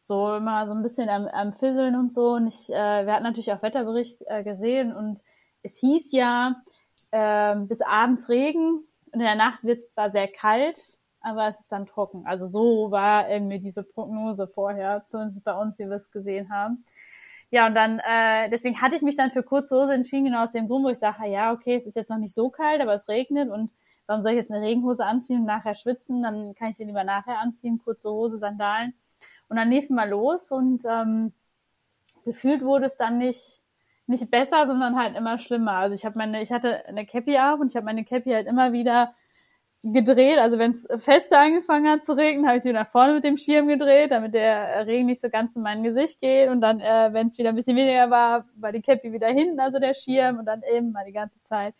so 0.00 0.34
immer 0.34 0.66
so 0.66 0.74
ein 0.74 0.82
bisschen 0.82 1.08
am, 1.08 1.28
am 1.28 1.52
Fisseln 1.52 1.94
und 1.94 2.12
so. 2.12 2.32
Und 2.32 2.48
ich, 2.48 2.70
äh, 2.70 3.06
wir 3.06 3.12
hatten 3.12 3.24
natürlich 3.24 3.52
auch 3.52 3.62
Wetterbericht 3.62 4.22
äh, 4.26 4.42
gesehen 4.42 4.94
und 4.94 5.22
es 5.62 5.76
hieß 5.76 6.12
ja 6.12 6.62
äh, 7.10 7.56
bis 7.56 7.82
abends 7.82 8.28
Regen 8.28 8.84
und 9.12 9.14
in 9.14 9.20
der 9.20 9.34
Nacht 9.34 9.62
wird 9.62 9.80
es 9.80 9.92
zwar 9.92 10.10
sehr 10.10 10.28
kalt, 10.28 10.78
aber 11.20 11.48
es 11.48 11.60
ist 11.60 11.72
dann 11.72 11.86
trocken. 11.86 12.26
Also 12.26 12.46
so 12.46 12.90
war 12.90 13.28
irgendwie 13.28 13.58
diese 13.58 13.82
Prognose 13.82 14.46
vorher, 14.48 15.04
zumindest 15.10 15.44
bei 15.44 15.54
uns, 15.54 15.78
wie 15.78 15.86
wir 15.86 15.96
es 15.96 16.10
gesehen 16.10 16.50
haben. 16.50 16.84
Ja, 17.50 17.66
und 17.66 17.74
dann, 17.74 17.98
äh, 18.00 18.48
deswegen 18.50 18.80
hatte 18.80 18.94
ich 18.94 19.02
mich 19.02 19.16
dann 19.16 19.32
für 19.32 19.42
kurze 19.42 19.76
Hose 19.76 19.94
entschieden, 19.94 20.26
genau 20.26 20.44
aus 20.44 20.52
dem 20.52 20.68
Grund, 20.68 20.84
wo 20.84 20.88
ich 20.88 20.98
sage, 20.98 21.26
ja, 21.28 21.52
okay, 21.52 21.74
es 21.76 21.86
ist 21.86 21.96
jetzt 21.96 22.10
noch 22.10 22.18
nicht 22.18 22.34
so 22.34 22.48
kalt, 22.50 22.80
aber 22.80 22.94
es 22.94 23.08
regnet 23.08 23.50
und 23.50 23.72
warum 24.06 24.22
soll 24.22 24.32
ich 24.32 24.38
jetzt 24.38 24.52
eine 24.52 24.64
Regenhose 24.64 25.04
anziehen 25.04 25.40
und 25.40 25.46
nachher 25.46 25.74
schwitzen? 25.74 26.22
Dann 26.22 26.54
kann 26.54 26.70
ich 26.70 26.76
sie 26.76 26.84
lieber 26.84 27.04
nachher 27.04 27.38
anziehen, 27.38 27.80
kurze 27.82 28.10
Hose, 28.10 28.38
Sandalen. 28.38 28.94
Und 29.48 29.56
dann 29.56 29.70
liefen 29.70 29.96
wir 29.96 30.06
los 30.06 30.52
und 30.52 30.84
ähm, 30.88 31.32
gefühlt 32.24 32.62
wurde 32.62 32.86
es 32.86 32.96
dann 32.96 33.18
nicht 33.18 33.60
nicht 34.10 34.30
besser, 34.30 34.66
sondern 34.66 34.96
halt 34.96 35.16
immer 35.16 35.38
schlimmer. 35.38 35.74
Also 35.74 35.94
ich 35.94 36.04
habe 36.04 36.18
meine, 36.18 36.42
ich 36.42 36.52
hatte 36.52 36.84
eine 36.86 37.06
Cappy 37.06 37.38
auf 37.38 37.60
und 37.60 37.68
ich 37.68 37.76
habe 37.76 37.86
meine 37.86 38.04
Cappy 38.04 38.30
halt 38.30 38.46
immer 38.46 38.72
wieder 38.72 39.14
gedreht. 39.82 40.38
Also 40.38 40.58
wenn 40.58 40.72
es 40.72 40.86
fester 41.02 41.38
angefangen 41.38 41.88
hat 41.88 42.04
zu 42.04 42.12
regnen, 42.12 42.46
habe 42.46 42.58
ich 42.58 42.62
sie 42.62 42.72
nach 42.72 42.88
vorne 42.88 43.14
mit 43.14 43.24
dem 43.24 43.36
Schirm 43.36 43.66
gedreht, 43.68 44.10
damit 44.10 44.34
der 44.34 44.86
Regen 44.86 45.06
nicht 45.06 45.20
so 45.20 45.30
ganz 45.30 45.56
in 45.56 45.62
mein 45.62 45.82
Gesicht 45.82 46.20
geht. 46.20 46.50
Und 46.50 46.60
dann, 46.60 46.80
äh, 46.80 47.10
wenn 47.12 47.28
es 47.28 47.38
wieder 47.38 47.48
ein 47.50 47.56
bisschen 47.56 47.76
weniger 47.76 48.10
war, 48.10 48.44
war 48.56 48.72
die 48.72 48.82
Cappy 48.82 49.12
wieder 49.12 49.28
hinten, 49.28 49.58
also 49.58 49.78
der 49.78 49.94
Schirm 49.94 50.38
und 50.38 50.44
dann 50.46 50.62
eben 50.70 50.92
mal 50.92 51.04
die 51.06 51.12
ganze 51.12 51.40
Zeit. 51.42 51.74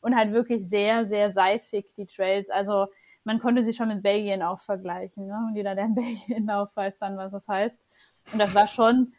Und 0.00 0.16
halt 0.16 0.32
wirklich 0.32 0.68
sehr, 0.68 1.06
sehr 1.06 1.30
seifig 1.30 1.86
die 1.96 2.06
Trails. 2.06 2.50
Also 2.50 2.86
man 3.24 3.40
konnte 3.40 3.62
sie 3.62 3.72
schon 3.72 3.88
mit 3.88 4.02
Belgien 4.02 4.42
auch 4.42 4.60
vergleichen. 4.60 5.26
Ne? 5.26 5.36
Und 5.48 5.56
jeder, 5.56 5.74
der 5.74 5.84
in 5.84 5.94
Belgien 5.96 6.46
lauft, 6.46 6.76
weiß 6.76 6.98
dann, 6.98 7.16
was 7.16 7.32
das 7.32 7.46
heißt. 7.46 7.80
Und 8.32 8.40
das 8.40 8.54
war 8.54 8.66
schon, 8.66 9.12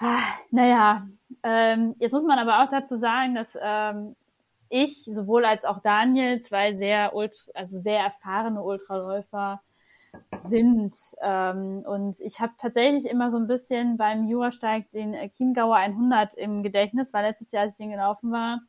ah, 0.00 0.22
naja, 0.50 1.06
ähm, 1.42 1.94
jetzt 1.98 2.12
muss 2.12 2.24
man 2.24 2.38
aber 2.38 2.62
auch 2.62 2.70
dazu 2.70 2.96
sagen, 2.96 3.34
dass 3.34 3.56
ähm, 3.60 4.16
ich 4.72 5.04
sowohl 5.04 5.44
als 5.44 5.64
auch 5.64 5.80
Daniel 5.80 6.40
zwei 6.40 6.74
sehr, 6.74 7.12
also 7.54 7.80
sehr 7.80 8.00
erfahrene 8.00 8.62
Ultraläufer 8.62 9.60
sind. 10.48 10.94
Ähm, 11.22 11.84
und 11.86 12.20
ich 12.20 12.40
habe 12.40 12.52
tatsächlich 12.58 13.06
immer 13.06 13.30
so 13.30 13.36
ein 13.36 13.46
bisschen 13.46 13.96
beim 13.96 14.24
Jurasteig 14.24 14.90
den 14.92 15.14
Chiemgauer 15.36 15.76
100 15.76 16.34
im 16.34 16.62
Gedächtnis, 16.62 17.12
weil 17.12 17.26
letztes 17.26 17.52
Jahr, 17.52 17.64
als 17.64 17.74
ich 17.74 17.78
den 17.78 17.90
gelaufen 17.90 18.32
war, 18.32 18.60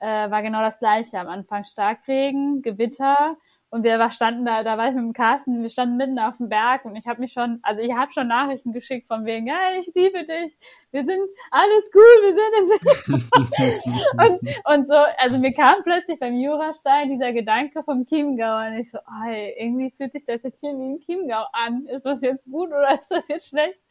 äh, 0.00 0.30
war 0.30 0.42
genau 0.42 0.60
das 0.60 0.78
gleiche. 0.80 1.18
Am 1.18 1.28
Anfang 1.28 1.64
Starkregen, 1.64 2.62
Gewitter 2.62 3.36
und 3.74 3.82
wir 3.82 4.08
standen 4.12 4.44
da, 4.44 4.62
da 4.62 4.78
war 4.78 4.86
ich 4.86 4.94
mit 4.94 5.02
dem 5.02 5.12
Carsten, 5.12 5.60
wir 5.60 5.68
standen 5.68 5.96
mitten 5.96 6.16
auf 6.20 6.36
dem 6.36 6.48
Berg 6.48 6.84
und 6.84 6.94
ich 6.94 7.06
habe 7.06 7.20
mich 7.20 7.32
schon, 7.32 7.58
also 7.64 7.82
ich 7.82 7.92
habe 7.92 8.12
schon 8.12 8.28
Nachrichten 8.28 8.72
geschickt 8.72 9.08
von 9.08 9.24
wegen, 9.24 9.48
ja, 9.48 9.58
ich 9.80 9.92
liebe 9.96 10.24
dich, 10.24 10.56
wir 10.92 11.04
sind 11.04 11.28
alles 11.50 11.90
gut, 11.90 12.00
wir 12.22 12.34
sind 12.34 13.08
in 13.08 13.14
und, 14.22 14.76
und 14.76 14.86
so, 14.86 14.94
also 15.18 15.38
mir 15.38 15.52
kam 15.52 15.82
plötzlich 15.82 16.20
beim 16.20 16.34
Jurastein 16.34 17.10
dieser 17.10 17.32
Gedanke 17.32 17.82
vom 17.82 18.06
Chiemgau 18.06 18.64
und 18.64 18.78
ich 18.78 18.92
so, 18.92 18.98
oh, 18.98 19.24
hey, 19.24 19.52
irgendwie 19.58 19.90
fühlt 19.90 20.12
sich 20.12 20.24
das 20.24 20.44
jetzt 20.44 20.60
hier 20.60 20.70
wie 20.78 20.94
ein 20.94 21.00
Chiemgau 21.00 21.44
an. 21.52 21.86
Ist 21.86 22.06
das 22.06 22.22
jetzt 22.22 22.44
gut 22.44 22.68
oder 22.68 22.96
ist 22.96 23.10
das 23.10 23.26
jetzt 23.26 23.48
schlecht? 23.48 23.82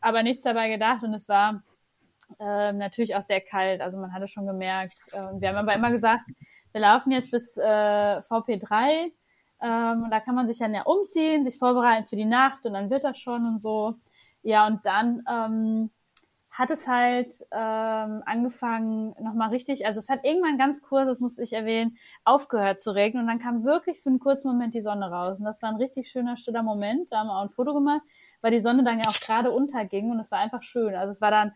Aber 0.00 0.22
nichts 0.22 0.44
dabei 0.44 0.70
gedacht 0.70 1.02
und 1.02 1.12
es 1.12 1.28
war 1.28 1.62
äh, 2.38 2.72
natürlich 2.72 3.14
auch 3.14 3.22
sehr 3.22 3.42
kalt, 3.42 3.82
also 3.82 3.98
man 3.98 4.14
hatte 4.14 4.28
schon 4.28 4.46
gemerkt. 4.46 4.96
Äh, 5.12 5.40
wir 5.40 5.50
haben 5.50 5.56
aber 5.56 5.74
immer 5.74 5.90
gesagt, 5.90 6.24
wir 6.72 6.80
laufen 6.80 7.10
jetzt 7.10 7.30
bis 7.30 7.56
äh, 7.56 7.62
VP3. 7.62 9.12
Ähm, 9.62 10.02
und 10.04 10.10
da 10.10 10.20
kann 10.20 10.34
man 10.34 10.48
sich 10.48 10.58
dann 10.58 10.74
ja 10.74 10.82
umziehen, 10.82 11.44
sich 11.44 11.58
vorbereiten 11.58 12.06
für 12.06 12.16
die 12.16 12.24
Nacht 12.24 12.64
und 12.64 12.72
dann 12.72 12.90
wird 12.90 13.04
das 13.04 13.18
schon 13.18 13.46
und 13.46 13.60
so. 13.60 13.94
Ja, 14.42 14.66
und 14.66 14.86
dann 14.86 15.22
ähm, 15.30 15.90
hat 16.50 16.70
es 16.70 16.86
halt 16.86 17.32
ähm, 17.52 18.22
angefangen, 18.26 19.14
nochmal 19.20 19.50
richtig, 19.50 19.86
also 19.86 20.00
es 20.00 20.08
hat 20.08 20.24
irgendwann 20.24 20.58
ganz 20.58 20.82
kurz, 20.82 21.06
das 21.06 21.20
muss 21.20 21.38
ich 21.38 21.52
erwähnen, 21.52 21.96
aufgehört 22.24 22.80
zu 22.80 22.94
regnen 22.94 23.22
und 23.22 23.28
dann 23.28 23.38
kam 23.38 23.64
wirklich 23.64 24.00
für 24.00 24.08
einen 24.10 24.18
kurzen 24.18 24.48
Moment 24.48 24.74
die 24.74 24.82
Sonne 24.82 25.10
raus. 25.10 25.38
Und 25.38 25.44
das 25.44 25.62
war 25.62 25.70
ein 25.70 25.76
richtig 25.76 26.10
schöner, 26.10 26.36
stiller 26.36 26.62
Moment. 26.62 27.12
Da 27.12 27.18
haben 27.20 27.28
wir 27.28 27.36
auch 27.38 27.44
ein 27.44 27.50
Foto 27.50 27.72
gemacht, 27.74 28.02
weil 28.40 28.50
die 28.50 28.60
Sonne 28.60 28.82
dann 28.84 28.98
ja 28.98 29.06
auch 29.06 29.20
gerade 29.20 29.50
unterging 29.50 30.10
und 30.10 30.20
es 30.20 30.30
war 30.30 30.38
einfach 30.38 30.62
schön. 30.62 30.94
Also 30.94 31.12
es 31.12 31.20
war 31.20 31.30
dann, 31.30 31.52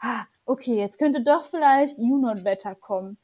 ah, 0.00 0.24
okay, 0.44 0.76
jetzt 0.76 0.98
könnte 0.98 1.22
doch 1.22 1.44
vielleicht 1.44 1.98
Junot-Wetter 1.98 2.74
kommen. 2.76 3.18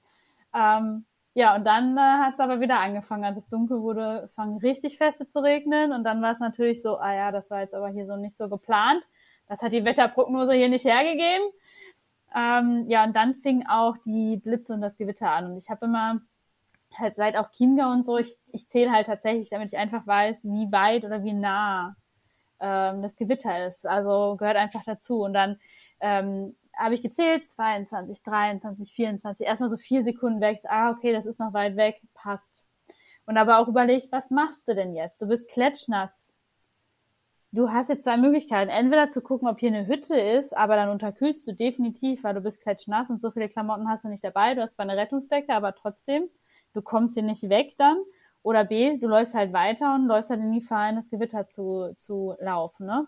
Ähm, 0.55 1.07
ja, 1.35 1.55
und 1.57 1.65
dann 1.65 1.97
äh, 1.97 2.01
hat 2.01 2.35
es 2.35 2.41
aber 2.41 2.61
wieder 2.61 2.79
angefangen, 2.79 3.25
als 3.25 3.39
es 3.39 3.49
dunkel 3.49 3.81
wurde, 3.81 4.31
fangen 4.37 4.59
richtig 4.59 4.99
feste 4.99 5.27
zu 5.27 5.39
regnen. 5.39 5.93
Und 5.93 6.05
dann 6.05 6.21
war 6.21 6.33
es 6.33 6.41
natürlich 6.41 6.83
so, 6.83 6.99
ah 6.99 7.15
ja, 7.15 7.33
das 7.33 7.51
war 7.51 7.61
jetzt 7.61 7.75
aber 7.75 7.89
hier 7.89 8.07
so 8.07 8.17
nicht 8.17 8.37
so 8.37 8.49
geplant. 8.49 9.03
Das 9.49 9.63
hat 9.63 9.73
die 9.73 9.85
Wetterprognose 9.85 10.53
hier 10.55 10.69
nicht 10.69 10.85
hergegeben. 10.85 11.51
Ähm, 12.35 12.85
ja, 12.89 13.05
und 13.05 13.17
dann 13.17 13.35
fing 13.35 13.67
auch 13.67 13.97
die 14.05 14.37
Blitze 14.39 14.75
und 14.75 14.83
das 14.83 14.99
Gewitter 14.99 15.31
an. 15.31 15.53
Und 15.53 15.59
ich 15.59 15.71
habe 15.71 15.87
immer 15.87 16.21
halt 16.99 17.17
seit 17.17 17.37
auch 17.37 17.51
Chiemgau 17.51 17.91
und 17.91 18.05
so, 18.05 18.19
ich, 18.19 18.37
ich 18.49 18.69
zähle 18.69 18.93
halt 18.93 19.07
tatsächlich, 19.07 19.51
damit 19.51 19.73
ich 19.73 19.79
einfach 19.79 20.07
weiß, 20.07 20.45
wie 20.45 20.71
weit 20.71 21.05
oder 21.05 21.25
wie 21.25 21.33
nah 21.33 21.97
ähm, 22.61 23.03
das 23.03 23.17
Gewitter 23.17 23.69
ist. 23.69 23.87
Also 23.87 24.37
gehört 24.37 24.57
einfach 24.57 24.85
dazu. 24.85 25.23
Und 25.23 25.33
dann 25.33 25.59
ähm, 26.01 26.57
habe 26.77 26.95
ich 26.95 27.03
gezählt, 27.03 27.49
22, 27.51 28.23
23, 28.23 28.93
24, 28.93 29.47
erstmal 29.47 29.71
so 29.71 29.77
vier 29.77 30.03
Sekunden 30.03 30.41
weg, 30.41 30.61
ah, 30.69 30.91
okay, 30.91 31.13
das 31.13 31.27
ist 31.27 31.39
noch 31.39 31.53
weit 31.53 31.77
weg, 31.77 32.01
passt. 32.15 32.65
Und 33.27 33.37
aber 33.37 33.59
auch 33.59 33.69
überlegt, 33.69 34.11
was 34.11 34.31
machst 34.31 34.67
du 34.67 34.75
denn 34.75 34.95
jetzt? 34.95 35.21
Du 35.23 35.27
bist 35.27 35.49
klatschnass. 35.49 36.35
Du 37.53 37.71
hast 37.71 37.91
jetzt 37.91 38.05
zwei 38.05 38.17
Möglichkeiten. 38.17 38.71
Entweder 38.71 39.11
zu 39.11 39.21
gucken, 39.21 39.47
ob 39.47 39.61
hier 39.61 39.69
eine 39.69 39.87
Hütte 39.87 40.19
ist, 40.19 40.57
aber 40.57 40.77
dann 40.77 40.89
unterkühlst 40.89 41.47
du 41.47 41.53
definitiv, 41.53 42.25
weil 42.25 42.35
du 42.35 42.41
bist 42.41 42.63
klatschnass 42.63 43.11
und 43.11 43.21
so 43.21 43.31
viele 43.31 43.49
Klamotten 43.49 43.89
hast 43.89 44.05
du 44.05 44.09
nicht 44.09 44.25
dabei. 44.25 44.55
Du 44.55 44.63
hast 44.63 44.75
zwar 44.75 44.85
eine 44.85 44.97
Rettungsdecke, 44.97 45.53
aber 45.55 45.75
trotzdem, 45.75 46.29
du 46.73 46.83
kommst 46.83 47.15
hier 47.15 47.23
nicht 47.23 47.49
weg 47.49 47.75
dann. 47.77 47.99
Oder 48.43 48.65
B, 48.65 48.97
du 48.99 49.07
läufst 49.07 49.35
halt 49.35 49.53
weiter 49.53 49.95
und 49.95 50.07
läufst 50.07 50.31
halt 50.31 50.41
in 50.41 50.53
die 50.53 50.61
Gefahr, 50.61 50.89
in 50.91 50.97
das 50.97 51.11
Gewitter 51.11 51.47
zu, 51.47 51.95
zu 51.97 52.35
laufen, 52.41 52.87
ne? 52.87 53.07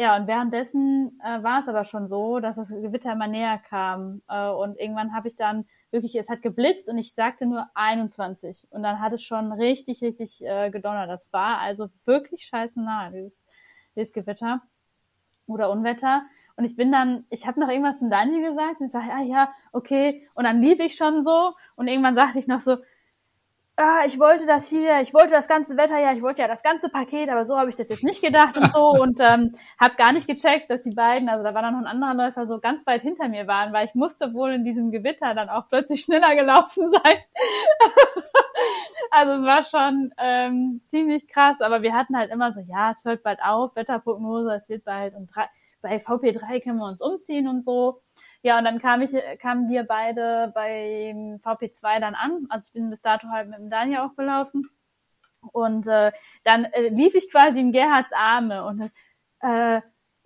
Ja, 0.00 0.14
und 0.14 0.28
währenddessen 0.28 1.20
äh, 1.24 1.42
war 1.42 1.60
es 1.60 1.66
aber 1.66 1.84
schon 1.84 2.06
so, 2.06 2.38
dass 2.38 2.54
das 2.54 2.68
Gewitter 2.68 3.14
immer 3.14 3.26
näher 3.26 3.58
kam. 3.58 4.22
Äh, 4.28 4.48
und 4.48 4.78
irgendwann 4.78 5.12
habe 5.12 5.26
ich 5.26 5.34
dann 5.34 5.66
wirklich, 5.90 6.14
es 6.14 6.28
hat 6.28 6.40
geblitzt 6.40 6.88
und 6.88 6.98
ich 6.98 7.14
sagte 7.14 7.46
nur 7.46 7.66
21. 7.74 8.68
Und 8.70 8.84
dann 8.84 9.00
hat 9.00 9.12
es 9.12 9.24
schon 9.24 9.50
richtig, 9.50 10.00
richtig 10.00 10.40
äh, 10.44 10.70
gedonnert. 10.70 11.10
Das 11.10 11.32
war 11.32 11.58
also 11.58 11.88
wirklich 12.04 12.46
scheiße 12.46 12.80
nah, 12.80 13.10
dieses, 13.10 13.42
dieses 13.96 14.12
Gewitter 14.12 14.62
oder 15.48 15.68
Unwetter. 15.68 16.22
Und 16.54 16.64
ich 16.64 16.76
bin 16.76 16.92
dann, 16.92 17.24
ich 17.28 17.48
habe 17.48 17.58
noch 17.58 17.68
irgendwas 17.68 17.98
zu 17.98 18.08
Daniel 18.08 18.50
gesagt 18.50 18.78
und 18.78 18.86
ich 18.86 18.92
sage, 18.92 19.10
ah 19.12 19.22
ja, 19.22 19.52
okay. 19.72 20.28
Und 20.34 20.44
dann 20.44 20.62
lief 20.62 20.78
ich 20.78 20.94
schon 20.94 21.24
so 21.24 21.54
und 21.74 21.88
irgendwann 21.88 22.14
sagte 22.14 22.38
ich 22.38 22.46
noch 22.46 22.60
so, 22.60 22.76
ah, 23.78 24.02
ich 24.04 24.18
wollte 24.18 24.44
das 24.44 24.68
hier, 24.68 25.00
ich 25.00 25.14
wollte 25.14 25.30
das 25.30 25.46
ganze 25.46 25.76
Wetter 25.76 25.98
ja, 25.98 26.12
ich 26.12 26.20
wollte 26.20 26.42
ja 26.42 26.48
das 26.48 26.62
ganze 26.64 26.88
Paket, 26.88 27.28
aber 27.28 27.44
so 27.44 27.56
habe 27.56 27.70
ich 27.70 27.76
das 27.76 27.88
jetzt 27.88 28.02
nicht 28.02 28.20
gedacht 28.20 28.56
und 28.56 28.72
so 28.72 28.90
und 29.02 29.20
ähm, 29.20 29.54
habe 29.80 29.94
gar 29.96 30.12
nicht 30.12 30.26
gecheckt, 30.26 30.68
dass 30.68 30.82
die 30.82 30.94
beiden, 30.94 31.28
also 31.28 31.44
da 31.44 31.54
war 31.54 31.62
dann 31.62 31.74
noch 31.74 31.88
ein 31.88 32.02
anderer 32.02 32.14
Läufer, 32.14 32.46
so 32.46 32.58
ganz 32.58 32.84
weit 32.86 33.02
hinter 33.02 33.28
mir 33.28 33.46
waren, 33.46 33.72
weil 33.72 33.86
ich 33.86 33.94
musste 33.94 34.34
wohl 34.34 34.52
in 34.52 34.64
diesem 34.64 34.90
Gewitter 34.90 35.32
dann 35.34 35.48
auch 35.48 35.68
plötzlich 35.68 36.00
schneller 36.04 36.34
gelaufen 36.34 36.90
sein. 36.90 37.18
also 39.12 39.32
es 39.34 39.42
war 39.42 39.62
schon 39.62 40.12
ähm, 40.18 40.80
ziemlich 40.88 41.28
krass, 41.28 41.60
aber 41.60 41.82
wir 41.82 41.94
hatten 41.94 42.16
halt 42.16 42.32
immer 42.32 42.52
so, 42.52 42.60
ja, 42.60 42.90
es 42.90 43.04
hört 43.04 43.22
bald 43.22 43.38
auf, 43.44 43.76
Wetterprognose, 43.76 44.54
es 44.54 44.68
wird 44.68 44.84
bald 44.84 45.14
und 45.14 45.28
drei, 45.32 45.46
bei 45.80 45.98
VP3 45.98 46.60
können 46.64 46.78
wir 46.78 46.88
uns 46.88 47.00
umziehen 47.00 47.46
und 47.46 47.64
so. 47.64 48.00
Ja, 48.42 48.58
und 48.58 48.64
dann 48.64 48.78
kam 48.80 49.02
ich, 49.02 49.10
kamen 49.40 49.68
wir 49.68 49.84
beide 49.84 50.52
beim 50.54 51.40
VP2 51.42 52.00
dann 52.00 52.14
an. 52.14 52.46
Also 52.48 52.66
ich 52.68 52.72
bin 52.72 52.90
bis 52.90 53.02
dato 53.02 53.28
halt 53.28 53.48
mit 53.48 53.58
dem 53.58 53.70
Daniel 53.70 54.00
auch 54.00 54.14
gelaufen. 54.16 54.70
Und 55.52 55.86
äh, 55.86 56.12
dann 56.44 56.64
äh, 56.66 56.88
lief 56.88 57.14
ich 57.14 57.30
quasi 57.30 57.60
in 57.60 57.72
Gerhards 57.72 58.12
Arme 58.12 58.64
und 58.64 58.90
äh, 59.40 59.80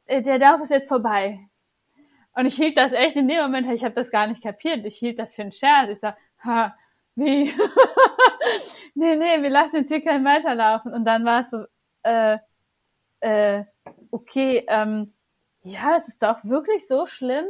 der 0.09 0.39
Lauf 0.39 0.63
ist 0.63 0.71
jetzt 0.71 0.89
vorbei. 0.89 1.49
Und 2.35 2.47
ich 2.47 2.57
hielt 2.57 2.77
das 2.79 2.93
echt 2.93 3.17
in 3.17 3.29
dem 3.29 3.43
Moment, 3.43 3.71
ich 3.71 3.85
habe 3.85 3.95
das 3.95 4.11
gar 4.11 4.27
nicht 4.27 4.43
kapiert. 4.43 4.85
Ich 4.87 4.99
hielt 4.99 5.19
das 5.19 5.35
für 5.35 5.43
einen 5.43 5.53
Scherz. 5.53 5.91
Ich 5.91 6.01
sag, 6.01 6.17
ha, 6.45 6.75
wie? 7.15 7.45
nee, 8.95 9.17
nee, 9.17 9.43
wir 9.43 9.51
lassen 9.51 9.77
jetzt 9.77 9.89
hier 9.89 10.03
keinen 10.03 10.25
weiterlaufen. 10.25 10.93
Und 10.95 11.05
dann 11.05 11.25
war 11.25 11.41
es 11.41 11.51
so, 11.51 11.65
äh, 12.03 12.39
äh, 13.21 13.65
okay, 14.11 14.65
ähm, 14.69 15.15
ja, 15.63 15.97
es 15.97 16.09
ist 16.09 16.23
doch 16.23 16.43
wirklich 16.45 16.87
so 16.89 17.07
schlimm. 17.07 17.45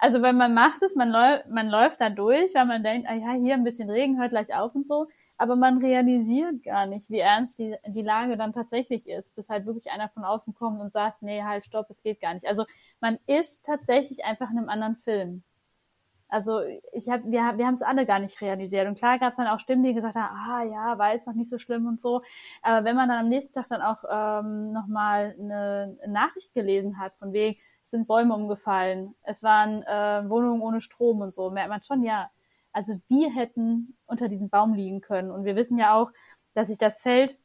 Also 0.00 0.22
wenn 0.22 0.36
man 0.38 0.54
macht 0.54 0.82
es, 0.82 0.96
man, 0.96 1.10
läu 1.10 1.40
man 1.50 1.68
läuft 1.68 2.00
da 2.00 2.08
durch, 2.08 2.54
weil 2.54 2.64
man 2.64 2.82
denkt, 2.82 3.06
ah 3.08 3.14
ja, 3.14 3.32
hier 3.32 3.54
ein 3.54 3.64
bisschen 3.64 3.90
Regen, 3.90 4.18
hört 4.18 4.30
gleich 4.30 4.54
auf 4.54 4.74
und 4.74 4.86
so. 4.86 5.08
Aber 5.36 5.56
man 5.56 5.78
realisiert 5.78 6.62
gar 6.62 6.86
nicht, 6.86 7.10
wie 7.10 7.18
ernst 7.18 7.58
die, 7.58 7.76
die 7.86 8.02
Lage 8.02 8.38
dann 8.38 8.54
tatsächlich 8.54 9.06
ist, 9.06 9.34
bis 9.36 9.50
halt 9.50 9.66
wirklich 9.66 9.90
einer 9.90 10.08
von 10.08 10.24
außen 10.24 10.54
kommt 10.54 10.80
und 10.80 10.92
sagt, 10.92 11.22
nee, 11.22 11.42
halt, 11.42 11.66
stopp, 11.66 11.90
es 11.90 12.02
geht 12.02 12.20
gar 12.20 12.32
nicht. 12.34 12.46
Also 12.46 12.64
man 13.00 13.18
ist 13.26 13.64
tatsächlich 13.66 14.24
einfach 14.24 14.50
in 14.50 14.58
einem 14.58 14.70
anderen 14.70 14.96
Film. 14.96 15.42
Also 16.28 16.60
ich 16.92 17.10
hab, 17.10 17.24
wir, 17.24 17.58
wir 17.58 17.66
haben 17.66 17.74
es 17.74 17.82
alle 17.82 18.06
gar 18.06 18.20
nicht 18.20 18.40
realisiert. 18.40 18.86
Und 18.88 18.96
klar 18.96 19.18
gab 19.18 19.30
es 19.30 19.36
dann 19.36 19.48
auch 19.48 19.60
Stimmen, 19.60 19.84
die 19.84 19.94
gesagt 19.94 20.14
haben, 20.14 20.34
ah 20.34 20.64
ja, 20.64 20.98
war 20.98 21.12
jetzt 21.12 21.26
noch 21.26 21.34
nicht 21.34 21.50
so 21.50 21.58
schlimm 21.58 21.86
und 21.86 22.00
so. 22.00 22.22
Aber 22.62 22.84
wenn 22.84 22.96
man 22.96 23.08
dann 23.08 23.18
am 23.18 23.28
nächsten 23.28 23.52
Tag 23.52 23.68
dann 23.68 23.82
auch 23.82 24.04
ähm, 24.10 24.72
nochmal 24.72 25.34
eine 25.38 25.98
Nachricht 26.06 26.54
gelesen 26.54 26.98
hat, 26.98 27.16
von 27.16 27.32
wegen, 27.32 27.58
sind 27.90 28.06
Bäume 28.06 28.34
umgefallen, 28.34 29.14
es 29.22 29.42
waren 29.42 29.82
äh, 29.82 30.28
Wohnungen 30.28 30.62
ohne 30.62 30.80
Strom 30.80 31.20
und 31.20 31.34
so, 31.34 31.50
merkt 31.50 31.70
man 31.70 31.82
schon, 31.82 32.02
ja, 32.02 32.30
also 32.72 32.94
wir 33.08 33.32
hätten 33.34 33.96
unter 34.06 34.28
diesem 34.28 34.48
Baum 34.48 34.74
liegen 34.74 35.00
können. 35.00 35.30
Und 35.30 35.44
wir 35.44 35.56
wissen 35.56 35.78
ja 35.78 35.94
auch, 35.94 36.10
dass 36.54 36.68
sich 36.68 36.78
das 36.78 37.02
Feld 37.02 37.36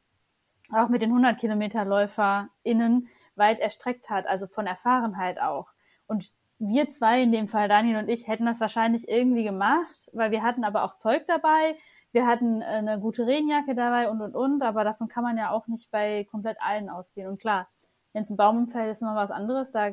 auch 0.72 0.88
mit 0.88 1.02
den 1.02 1.10
100 1.10 1.38
Kilometer 1.38 1.84
LäuferInnen 1.84 3.08
weit 3.34 3.60
erstreckt 3.60 4.10
hat, 4.10 4.26
also 4.26 4.46
von 4.46 4.66
Erfahrenheit 4.66 5.40
auch. 5.40 5.68
Und 6.06 6.32
wir 6.58 6.90
zwei, 6.90 7.22
in 7.22 7.32
dem 7.32 7.48
Fall 7.48 7.68
Daniel 7.68 7.98
und 7.98 8.08
ich, 8.08 8.26
hätten 8.26 8.46
das 8.46 8.60
wahrscheinlich 8.60 9.08
irgendwie 9.08 9.44
gemacht, 9.44 10.08
weil 10.12 10.30
wir 10.30 10.42
hatten 10.42 10.64
aber 10.64 10.84
auch 10.84 10.96
Zeug 10.96 11.26
dabei, 11.26 11.76
wir 12.12 12.26
hatten 12.26 12.62
äh, 12.62 12.64
eine 12.64 12.98
gute 12.98 13.26
Regenjacke 13.26 13.74
dabei 13.74 14.08
und 14.08 14.22
und 14.22 14.34
und, 14.34 14.62
aber 14.62 14.84
davon 14.84 15.08
kann 15.08 15.22
man 15.22 15.36
ja 15.36 15.50
auch 15.50 15.66
nicht 15.66 15.90
bei 15.90 16.24
komplett 16.30 16.56
allen 16.62 16.88
ausgehen. 16.88 17.28
Und 17.28 17.40
klar, 17.40 17.68
wenn 18.12 18.22
es 18.22 18.30
ein 18.30 18.38
Baum 18.38 18.58
umfällt, 18.58 18.90
ist 18.90 19.02
noch 19.02 19.14
was 19.14 19.30
anderes, 19.30 19.70
da 19.70 19.90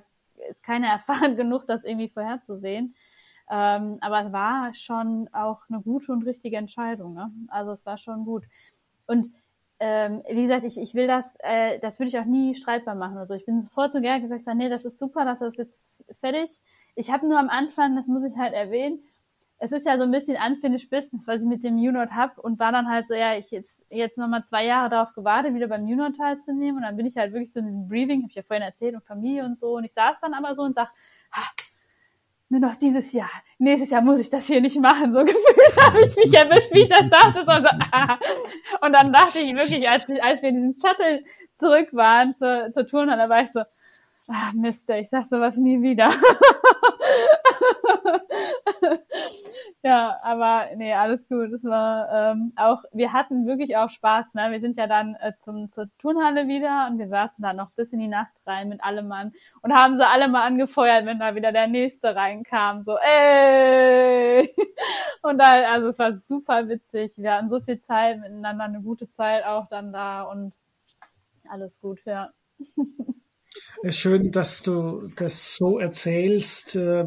ist 0.49 0.63
keiner 0.63 0.87
erfahren 0.91 1.35
genug, 1.35 1.65
das 1.67 1.83
irgendwie 1.83 2.09
vorherzusehen. 2.09 2.95
Ähm, 3.49 3.97
aber 4.01 4.25
es 4.25 4.31
war 4.31 4.73
schon 4.73 5.29
auch 5.33 5.61
eine 5.69 5.81
gute 5.81 6.11
und 6.11 6.23
richtige 6.23 6.57
Entscheidung. 6.57 7.13
Ne? 7.13 7.31
Also 7.49 7.71
es 7.71 7.85
war 7.85 7.97
schon 7.97 8.25
gut. 8.25 8.45
Und 9.05 9.31
ähm, 9.79 10.23
wie 10.29 10.43
gesagt, 10.43 10.63
ich, 10.63 10.77
ich 10.77 10.95
will 10.95 11.07
das, 11.07 11.25
äh, 11.39 11.79
das 11.79 11.99
würde 11.99 12.07
ich 12.07 12.17
auch 12.17 12.25
nie 12.25 12.55
streitbar 12.55 12.95
machen. 12.95 13.17
Also 13.17 13.33
ich 13.33 13.45
bin 13.45 13.59
sofort 13.59 13.91
so 13.91 13.99
gerne 13.99 14.25
gesagt, 14.25 14.57
nee, 14.57 14.69
das 14.69 14.85
ist 14.85 14.97
super, 14.97 15.25
dass 15.25 15.39
das 15.39 15.57
jetzt 15.57 16.05
fertig. 16.21 16.61
Ich 16.95 17.11
habe 17.11 17.27
nur 17.27 17.37
am 17.37 17.49
Anfang, 17.49 17.95
das 17.95 18.07
muss 18.07 18.23
ich 18.23 18.37
halt 18.37 18.53
erwähnen, 18.53 19.03
es 19.63 19.71
ist 19.71 19.85
ja 19.85 19.97
so 19.97 20.03
ein 20.03 20.11
bisschen 20.11 20.35
unfinished 20.35 20.89
business, 20.89 21.25
was 21.25 21.41
ich 21.41 21.47
mit 21.47 21.63
dem 21.63 21.75
Unit 21.75 22.11
hab 22.11 22.37
und 22.37 22.59
war 22.59 22.73
dann 22.73 22.89
halt 22.89 23.07
so, 23.07 23.13
ja, 23.13 23.37
ich 23.37 23.49
jetzt 23.49 23.81
jetzt 23.89 24.17
nochmal 24.17 24.43
zwei 24.43 24.65
Jahre 24.65 24.89
darauf 24.89 25.13
gewartet, 25.13 25.53
wieder 25.53 25.69
beim 25.69 25.83
Unit 25.83 26.17
teilzunehmen 26.17 26.77
und 26.77 26.81
dann 26.81 26.97
bin 26.97 27.05
ich 27.05 27.15
halt 27.15 27.31
wirklich 27.31 27.53
so 27.53 27.61
in 27.61 27.67
diesem 27.67 27.87
Briefing, 27.87 28.23
habe 28.23 28.29
ich 28.29 28.35
ja 28.35 28.41
vorhin 28.41 28.63
erzählt 28.63 28.93
und 28.93 29.05
Familie 29.05 29.45
und 29.45 29.57
so 29.57 29.77
und 29.77 29.85
ich 29.85 29.93
saß 29.93 30.17
dann 30.21 30.33
aber 30.33 30.53
so 30.53 30.63
und 30.63 30.75
sag, 30.75 30.89
ah, 31.31 31.49
nur 32.49 32.59
noch 32.59 32.75
dieses 32.75 33.13
Jahr. 33.13 33.31
Nächstes 33.57 33.89
Jahr 33.89 34.01
muss 34.01 34.19
ich 34.19 34.29
das 34.29 34.45
hier 34.47 34.59
nicht 34.59 34.79
machen. 34.79 35.13
So 35.13 35.19
gefühlt 35.23 35.81
habe 35.81 36.05
ich 36.07 36.15
mich 36.17 36.33
erwischt, 36.33 36.73
wie 36.73 36.81
ich 36.81 36.89
das 36.89 37.09
dachte. 37.09 37.39
So, 37.45 37.51
ah. 37.91 38.17
Und 38.81 38.91
dann 38.91 39.13
dachte 39.13 39.39
ich 39.39 39.53
wirklich, 39.53 39.89
als, 39.89 40.05
als 40.21 40.41
wir 40.41 40.49
in 40.49 40.55
diesem 40.55 40.75
Shuttle 40.77 41.23
zurück 41.57 41.87
waren 41.93 42.35
zur, 42.35 42.69
zur 42.73 42.85
Turnhalle, 42.85 43.29
war 43.29 43.43
ich 43.43 43.51
so, 43.53 43.61
ah, 44.29 44.51
Mist, 44.53 44.89
ich 44.89 45.09
sag 45.09 45.25
sowas 45.27 45.57
nie 45.57 45.81
wieder. 45.81 46.09
ja, 49.83 50.19
aber 50.23 50.67
nee, 50.75 50.93
alles 50.93 51.27
gut. 51.27 51.51
Es 51.51 51.63
war 51.63 52.31
ähm, 52.31 52.53
auch, 52.55 52.83
wir 52.91 53.13
hatten 53.13 53.45
wirklich 53.47 53.75
auch 53.77 53.89
Spaß. 53.89 54.33
Ne? 54.33 54.51
Wir 54.51 54.59
sind 54.61 54.77
ja 54.77 54.87
dann 54.87 55.15
äh, 55.15 55.33
zum, 55.43 55.69
zur 55.69 55.89
Turnhalle 55.97 56.47
wieder 56.47 56.87
und 56.89 56.99
wir 56.99 57.07
saßen 57.07 57.41
da 57.41 57.53
noch 57.53 57.71
bis 57.71 57.93
in 57.93 57.99
die 57.99 58.07
Nacht 58.07 58.33
rein 58.45 58.69
mit 58.69 58.83
allem 58.83 59.07
Mann 59.07 59.33
und 59.61 59.73
haben 59.73 59.97
sie 59.97 60.07
alle 60.07 60.27
mal 60.27 60.43
angefeuert, 60.43 61.05
wenn 61.05 61.19
da 61.19 61.35
wieder 61.35 61.51
der 61.51 61.67
nächste 61.67 62.15
reinkam. 62.15 62.83
So, 62.83 62.97
ey! 62.97 64.53
Und 65.21 65.37
da, 65.37 65.71
also 65.71 65.87
es 65.87 65.99
war 65.99 66.13
super 66.13 66.67
witzig. 66.67 67.13
Wir 67.17 67.35
hatten 67.35 67.49
so 67.49 67.61
viel 67.61 67.79
Zeit 67.79 68.19
miteinander, 68.19 68.65
eine 68.65 68.81
gute 68.81 69.09
Zeit 69.09 69.45
auch 69.45 69.69
dann 69.69 69.93
da 69.93 70.23
und 70.23 70.51
alles 71.47 71.79
gut, 71.79 72.03
ja. 72.05 72.31
Es 73.83 73.95
ist 73.95 73.99
schön, 73.99 74.31
dass 74.31 74.63
du 74.63 75.09
das 75.15 75.55
so 75.57 75.79
erzählst. 75.79 76.75
Äh, 76.75 77.05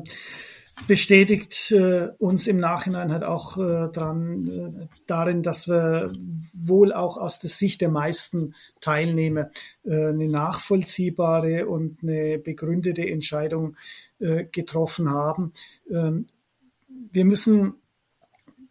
bestätigt 0.86 1.72
äh, 1.72 2.08
uns 2.18 2.46
im 2.46 2.58
Nachhinein 2.58 3.10
halt 3.10 3.24
auch 3.24 3.56
äh, 3.56 3.88
dran, 3.90 4.90
darin, 5.06 5.42
dass 5.42 5.68
wir 5.68 6.12
wohl 6.52 6.92
auch 6.92 7.16
aus 7.16 7.40
der 7.40 7.48
Sicht 7.48 7.80
der 7.80 7.88
meisten 7.88 8.52
Teilnehmer 8.82 9.50
eine 9.84 10.28
nachvollziehbare 10.28 11.66
und 11.66 12.02
eine 12.02 12.38
begründete 12.38 13.08
Entscheidung 13.08 13.76
getroffen 14.18 15.10
haben. 15.10 15.52
Ähm, 15.90 16.26
wir 16.88 17.24
müssen 17.24 17.74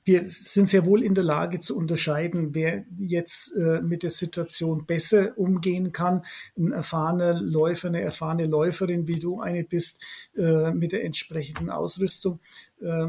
wir 0.06 0.30
sind 0.30 0.70
sehr 0.70 0.86
wohl 0.86 1.02
in 1.02 1.16
der 1.16 1.24
Lage 1.24 1.60
zu 1.60 1.76
unterscheiden, 1.76 2.54
wer 2.54 2.86
jetzt 2.96 3.56
äh, 3.56 3.82
mit 3.82 4.04
der 4.04 4.12
Situation 4.12 4.86
besser 4.86 5.38
umgehen 5.38 5.92
kann. 5.92 6.24
Ein 6.56 6.72
erfahrener 6.72 7.34
Läufer, 7.42 7.88
eine 7.88 8.02
erfahrene 8.02 8.46
Läuferin, 8.46 9.08
wie 9.08 9.20
du 9.20 9.42
eine 9.42 9.64
bist, 9.64 10.06
äh, 10.38 10.72
mit 10.72 10.92
der 10.92 11.04
entsprechenden 11.04 11.72
Ausrüstung. 11.72 12.40
Äh, 12.80 13.08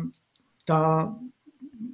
da 0.65 1.21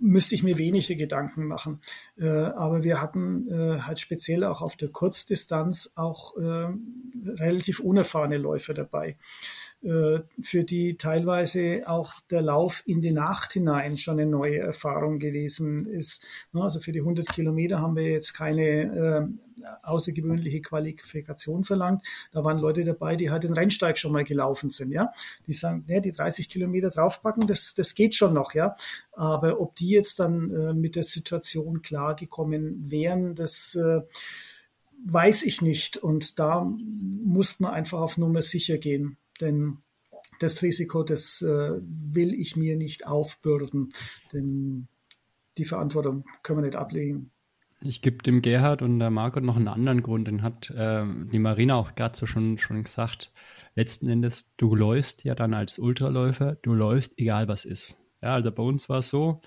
müsste 0.00 0.34
ich 0.34 0.42
mir 0.42 0.59
wenige 0.59 0.96
Gedanken 0.96 1.46
machen. 1.46 1.80
Äh, 2.16 2.28
aber 2.28 2.84
wir 2.84 3.00
hatten 3.00 3.48
äh, 3.48 3.80
halt 3.80 4.00
speziell 4.00 4.44
auch 4.44 4.62
auf 4.62 4.76
der 4.76 4.88
Kurzdistanz 4.88 5.92
auch 5.96 6.36
äh, 6.36 6.68
relativ 7.24 7.80
unerfahrene 7.80 8.38
Läufer 8.38 8.74
dabei. 8.74 9.16
Äh, 9.83 10.20
für 10.41 10.62
die 10.62 10.97
teilweise 10.97 11.83
auch 11.87 12.20
der 12.30 12.41
Lauf 12.41 12.85
in 12.87 13.01
die 13.01 13.11
Nacht 13.11 13.55
hinein 13.55 13.99
schon 13.99 14.20
eine 14.20 14.30
neue 14.30 14.59
Erfahrung 14.59 15.18
gewesen 15.18 15.87
ist. 15.87 16.24
Also 16.53 16.78
für 16.78 16.93
die 16.93 17.01
100 17.01 17.26
Kilometer 17.28 17.80
haben 17.80 17.97
wir 17.97 18.09
jetzt 18.09 18.33
keine 18.33 18.62
äh, 18.62 19.66
außergewöhnliche 19.83 20.62
Qualifikation 20.62 21.64
verlangt. 21.64 22.05
Da 22.30 22.45
waren 22.45 22.59
Leute 22.59 22.85
dabei, 22.85 23.16
die 23.16 23.30
halt 23.30 23.43
den 23.43 23.55
Rennsteig 23.55 23.99
schon 23.99 24.12
mal 24.12 24.22
gelaufen 24.22 24.70
sind, 24.70 24.93
ja. 24.93 25.12
Die 25.49 25.53
sagen, 25.53 25.85
ne, 25.89 26.01
die 26.01 26.12
30 26.12 26.49
Kilometer 26.49 26.91
draufpacken, 26.91 27.49
das, 27.49 27.74
das 27.74 27.97
geht 27.97 28.14
schon 28.14 28.35
noch, 28.35 28.55
ja. 28.55 28.76
Aber 29.12 29.61
ob 29.61 29.74
die 29.74 29.89
jetzt 29.89 30.20
dann 30.20 30.53
äh, 30.53 30.74
mit 30.74 30.95
der 30.95 31.03
Situation 31.03 31.83
klargekommen 31.83 32.89
wären, 32.89 33.35
das 33.35 33.74
äh, 33.74 34.03
weiß 35.05 35.43
ich 35.43 35.61
nicht. 35.61 35.97
Und 35.97 36.39
da 36.39 36.64
muss 36.64 37.59
man 37.59 37.72
einfach 37.72 38.01
auf 38.01 38.16
Nummer 38.16 38.43
sicher 38.43 38.78
gehen 38.78 39.16
denn 39.41 39.78
das 40.39 40.62
Risiko, 40.62 41.03
das 41.03 41.43
äh, 41.43 41.80
will 41.83 42.35
ich 42.35 42.57
mir 42.57 42.76
nicht 42.76 43.07
aufbürden, 43.07 43.93
denn 44.33 44.89
die 45.59 45.64
Verantwortung 45.64 46.24
können 46.43 46.61
wir 46.61 46.66
nicht 46.66 46.76
ablegen. 46.76 47.30
Ich 47.85 48.01
gebe 48.01 48.18
dem 48.18 48.43
Gerhard 48.43 48.80
und 48.80 49.01
der 49.01 49.11
Marco 49.11 49.41
noch 49.41 49.57
einen 49.57 49.68
anderen 49.68 50.03
Grund, 50.03 50.28
den 50.28 50.43
hat 50.43 50.70
äh, 50.70 51.05
die 51.33 51.39
Marina 51.39 51.74
auch 51.74 51.95
gerade 51.95 52.16
so 52.16 52.26
schon, 52.26 52.59
schon 52.59 52.85
gesagt. 52.85 53.33
Letzten 53.74 54.09
Endes, 54.09 54.47
du 54.57 54.74
läufst 54.74 55.24
ja 55.24 55.35
dann 55.35 55.55
als 55.55 55.78
Ultraläufer, 55.78 56.57
du 56.62 56.74
läufst 56.74 57.18
egal 57.18 57.49
was 57.49 57.64
ist. 57.64 57.99
Ja, 58.22 58.35
also 58.35 58.53
bei 58.53 58.62
uns 58.62 58.89
war 58.89 58.99
es 58.99 59.09
so, 59.09 59.41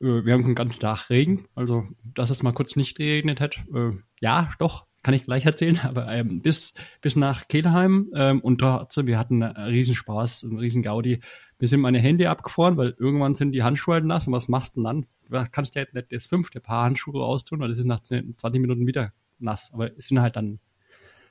äh, 0.00 0.24
wir 0.24 0.32
haben 0.32 0.44
den 0.44 0.54
ganzen 0.54 0.80
Tag 0.80 1.10
Regen, 1.10 1.48
also 1.54 1.86
dass 2.02 2.30
es 2.30 2.42
mal 2.42 2.52
kurz 2.52 2.76
nicht 2.76 2.96
geregnet 2.96 3.40
hat, 3.40 3.58
äh, 3.74 3.90
ja, 4.20 4.50
doch, 4.58 4.86
kann 5.06 5.14
ich 5.14 5.22
gleich 5.22 5.46
erzählen, 5.46 5.78
aber 5.84 6.08
ähm, 6.08 6.42
bis, 6.42 6.74
bis 7.00 7.14
nach 7.14 7.46
Kelheim 7.46 8.10
ähm, 8.12 8.40
und 8.40 8.60
dort, 8.60 8.96
wir 9.06 9.20
hatten 9.20 9.40
einen 9.40 9.68
Riesenspaß, 9.68 10.42
einen 10.42 10.58
riesen 10.58 10.82
Gaudi. 10.82 11.20
Wir 11.60 11.68
sind 11.68 11.80
meine 11.80 12.00
Hände 12.00 12.28
abgefroren, 12.28 12.76
weil 12.76 12.96
irgendwann 12.98 13.36
sind 13.36 13.52
die 13.52 13.62
Handschuhe 13.62 13.94
halt 13.94 14.04
nass 14.04 14.26
und 14.26 14.32
was 14.32 14.48
machst 14.48 14.74
du 14.74 14.80
denn 14.80 14.84
dann? 14.84 15.06
Du 15.30 15.50
kannst 15.52 15.76
ja 15.76 15.82
jetzt 15.82 15.94
nicht 15.94 16.10
das 16.10 16.26
fünfte 16.26 16.58
Paar 16.58 16.86
Handschuhe 16.86 17.22
raustun, 17.22 17.60
weil 17.60 17.68
das 17.68 17.78
ist 17.78 17.84
nach 17.84 18.00
20 18.00 18.60
Minuten 18.60 18.88
wieder 18.88 19.12
nass, 19.38 19.70
aber 19.72 19.92
sind 19.96 20.20
halt 20.20 20.34
dann, 20.34 20.58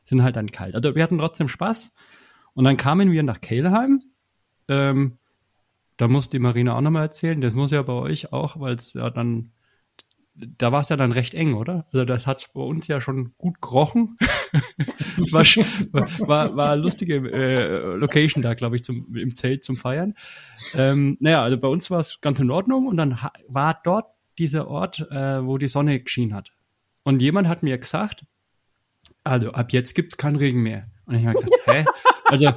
sind 0.05 0.23
halt 0.23 0.37
dann 0.37 0.47
kalt. 0.47 0.73
Also 0.73 0.95
wir 0.95 1.03
hatten 1.03 1.17
trotzdem 1.17 1.49
Spaß 1.49 1.91
und 2.53 2.63
dann 2.63 2.77
kamen 2.77 3.11
wir 3.11 3.23
nach 3.23 3.41
Kelheim, 3.41 4.03
ähm, 4.69 5.17
da 5.97 6.07
muss 6.07 6.29
die 6.29 6.39
Marina 6.39 6.77
auch 6.77 6.81
nochmal 6.81 7.03
erzählen, 7.03 7.41
das 7.41 7.53
muss 7.55 7.71
ja 7.71 7.81
bei 7.81 7.91
euch 7.91 8.31
auch, 8.31 8.57
weil 8.57 8.75
es 8.75 8.93
ja 8.93 9.09
dann, 9.09 9.51
da 10.35 10.71
war 10.71 10.81
es 10.81 10.89
ja 10.89 10.97
dann 10.97 11.11
recht 11.11 11.33
eng, 11.33 11.53
oder? 11.53 11.85
Also 11.91 12.05
das 12.05 12.27
hat 12.27 12.49
bei 12.53 12.61
uns 12.61 12.87
ja 12.87 12.99
schon 12.99 13.33
gut 13.37 13.61
gerochen. 13.61 14.17
war, 15.31 15.45
war, 16.27 16.55
war 16.55 16.75
lustige 16.75 17.15
äh, 17.15 17.95
Location 17.95 18.43
da, 18.43 18.53
glaube 18.53 18.75
ich, 18.75 18.83
zum, 18.83 19.15
im 19.15 19.33
Zelt 19.33 19.63
zum 19.63 19.77
Feiern. 19.77 20.13
Ähm, 20.73 21.17
naja, 21.19 21.41
also 21.41 21.57
bei 21.57 21.67
uns 21.67 21.89
war 21.89 21.99
es 21.99 22.19
ganz 22.21 22.39
in 22.39 22.51
Ordnung 22.51 22.87
und 22.87 22.97
dann 22.97 23.17
war 23.47 23.79
dort 23.83 24.07
dieser 24.37 24.67
Ort, 24.67 24.99
äh, 25.09 25.45
wo 25.45 25.57
die 25.57 25.69
Sonne 25.69 25.99
geschienen 25.99 26.33
hat. 26.33 26.51
Und 27.03 27.21
jemand 27.21 27.47
hat 27.47 27.63
mir 27.63 27.77
gesagt, 27.77 28.25
also 29.23 29.51
ab 29.51 29.71
jetzt 29.71 29.95
gibt's 29.95 30.17
keinen 30.17 30.35
Regen 30.35 30.61
mehr. 30.61 30.89
Und 31.05 31.15
ich 31.15 31.25
habe 31.25 31.35
gesagt, 31.35 31.55
hä? 31.65 31.85
Also 32.25 32.51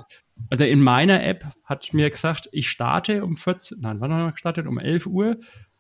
also 0.51 0.64
in 0.64 0.81
meiner 0.81 1.22
App 1.24 1.45
hat 1.64 1.93
mir 1.93 2.11
gesagt, 2.11 2.49
ich 2.53 2.70
starte 2.70 3.24
um 3.24 3.37
14, 3.37 3.81
nein, 3.81 4.01
wann 4.01 4.12
haben 4.12 4.26
wir 4.26 4.33
gestartet? 4.33 4.66
Um 4.66 4.79
11 4.79 5.07
Uhr 5.07 5.37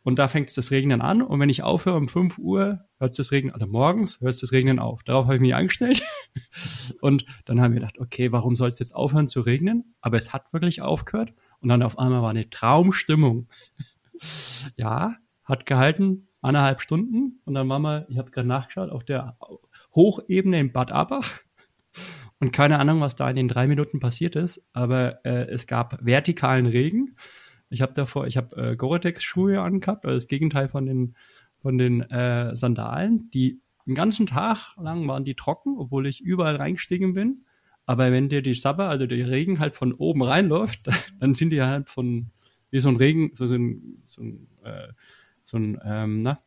und 0.08 0.18
da 0.18 0.26
fängt 0.26 0.56
das 0.56 0.70
Regnen 0.70 1.02
an 1.02 1.20
und 1.20 1.38
wenn 1.38 1.50
ich 1.50 1.62
aufhöre 1.62 1.98
um 1.98 2.08
5 2.08 2.38
Uhr, 2.38 2.80
hört 2.98 3.18
das 3.18 3.30
Regnen, 3.30 3.52
also 3.52 3.66
morgens 3.66 4.22
hört 4.22 4.42
das 4.42 4.52
Regnen 4.52 4.78
auf. 4.78 5.02
Darauf 5.02 5.26
habe 5.26 5.34
ich 5.34 5.42
mich 5.42 5.54
eingestellt 5.54 6.02
und 7.02 7.26
dann 7.44 7.60
haben 7.60 7.74
wir 7.74 7.80
gedacht, 7.80 7.98
okay, 7.98 8.32
warum 8.32 8.56
soll 8.56 8.70
es 8.70 8.78
jetzt 8.78 8.94
aufhören 8.94 9.28
zu 9.28 9.42
regnen? 9.42 9.94
Aber 10.00 10.16
es 10.16 10.32
hat 10.32 10.50
wirklich 10.54 10.80
aufgehört 10.80 11.34
und 11.60 11.68
dann 11.68 11.82
auf 11.82 11.98
einmal 11.98 12.22
war 12.22 12.30
eine 12.30 12.48
Traumstimmung. 12.48 13.48
ja, 14.76 15.14
hat 15.44 15.66
gehalten, 15.66 16.28
eineinhalb 16.40 16.80
Stunden 16.80 17.42
und 17.44 17.52
dann 17.52 17.68
waren 17.68 17.82
wir, 17.82 18.06
ich 18.08 18.16
habe 18.16 18.30
gerade 18.30 18.48
nachgeschaut, 18.48 18.88
auf 18.88 19.04
der 19.04 19.36
Hochebene 19.94 20.58
in 20.58 20.72
Bad 20.72 20.90
Abach 20.90 21.34
und 22.40 22.50
keine 22.50 22.78
Ahnung, 22.78 23.02
was 23.02 23.14
da 23.14 23.28
in 23.28 23.36
den 23.36 23.48
drei 23.48 23.66
Minuten 23.66 24.00
passiert 24.00 24.36
ist, 24.36 24.66
aber 24.72 25.22
äh, 25.26 25.50
es 25.50 25.66
gab 25.66 25.98
vertikalen 26.00 26.64
Regen. 26.64 27.14
Ich 27.70 27.82
habe 27.82 27.92
davor, 27.92 28.26
ich 28.26 28.36
habe 28.36 28.56
äh, 28.56 28.76
Gore-Tex-Schuhe 28.76 29.60
angehabt, 29.60 30.06
also 30.06 30.16
das 30.16 30.28
Gegenteil 30.28 30.68
von 30.68 30.86
den, 30.86 31.14
von 31.60 31.78
den 31.78 32.02
äh, 32.02 32.54
Sandalen. 32.56 33.30
Die 33.30 33.60
den 33.88 33.94
ganzen 33.94 34.26
Tag 34.26 34.76
lang 34.76 35.08
waren 35.08 35.24
die 35.24 35.34
trocken, 35.34 35.78
obwohl 35.78 36.06
ich 36.06 36.20
überall 36.20 36.56
reingestiegen 36.56 37.14
bin. 37.14 37.46
Aber 37.86 38.12
wenn 38.12 38.28
dir 38.28 38.42
die 38.42 38.52
Sabber, 38.52 38.90
also 38.90 39.06
der 39.06 39.30
Regen 39.30 39.60
halt 39.60 39.74
von 39.74 39.94
oben 39.94 40.22
reinläuft, 40.22 40.88
dann 41.20 41.32
sind 41.32 41.50
die 41.50 41.62
halt 41.62 41.88
von, 41.88 42.30
wie 42.70 42.80
so 42.80 42.90
ein 42.90 42.96
Regen, 42.96 43.30
so, 43.32 43.46
ein, 43.46 44.02
so 44.06 44.20
ein, 44.20 44.46
äh, 44.62 44.88
so 45.42 45.56
ein 45.56 45.80
ähm, 45.82 46.20
na, 46.20 46.38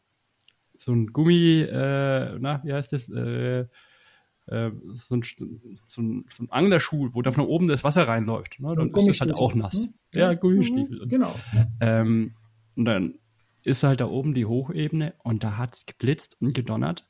so 0.78 0.94
ein 0.94 1.08
Gummi, 1.08 1.62
äh, 1.62 2.38
na, 2.40 2.62
wie 2.64 2.74
heißt 2.74 2.94
das, 2.94 3.10
äh, 3.10 3.66
äh, 4.48 4.72
so, 4.94 5.16
ein, 5.16 5.24
so, 5.88 6.02
ein, 6.02 6.26
so 6.30 6.44
ein 6.44 6.52
Anglerschuh, 6.52 7.10
wo 7.14 7.22
da 7.22 7.32
von 7.32 7.46
oben 7.46 7.68
das 7.68 7.84
Wasser 7.84 8.08
reinläuft. 8.08 8.60
Ne? 8.60 8.74
Dann 8.76 8.92
ist 8.92 9.08
das 9.08 9.22
halt 9.22 9.36
auch 9.36 9.56
nass. 9.56 9.86
Hm? 9.86 9.94
Ja, 10.16 10.34
Gummistiefel. 10.34 11.06
Mhm, 11.06 11.10
genau. 11.10 11.36
Ähm, 11.80 12.34
und 12.76 12.86
dann 12.86 13.16
ist 13.64 13.84
halt 13.84 14.02
da 14.02 14.08
oben 14.08 14.34
die 14.34 14.46
Hochebene 14.46 15.14
und 15.24 15.44
da 15.44 15.58
hat 15.58 15.76
es 15.76 15.86
geblitzt 15.86 16.38
und 16.42 16.54
gedonnert. 16.54 17.08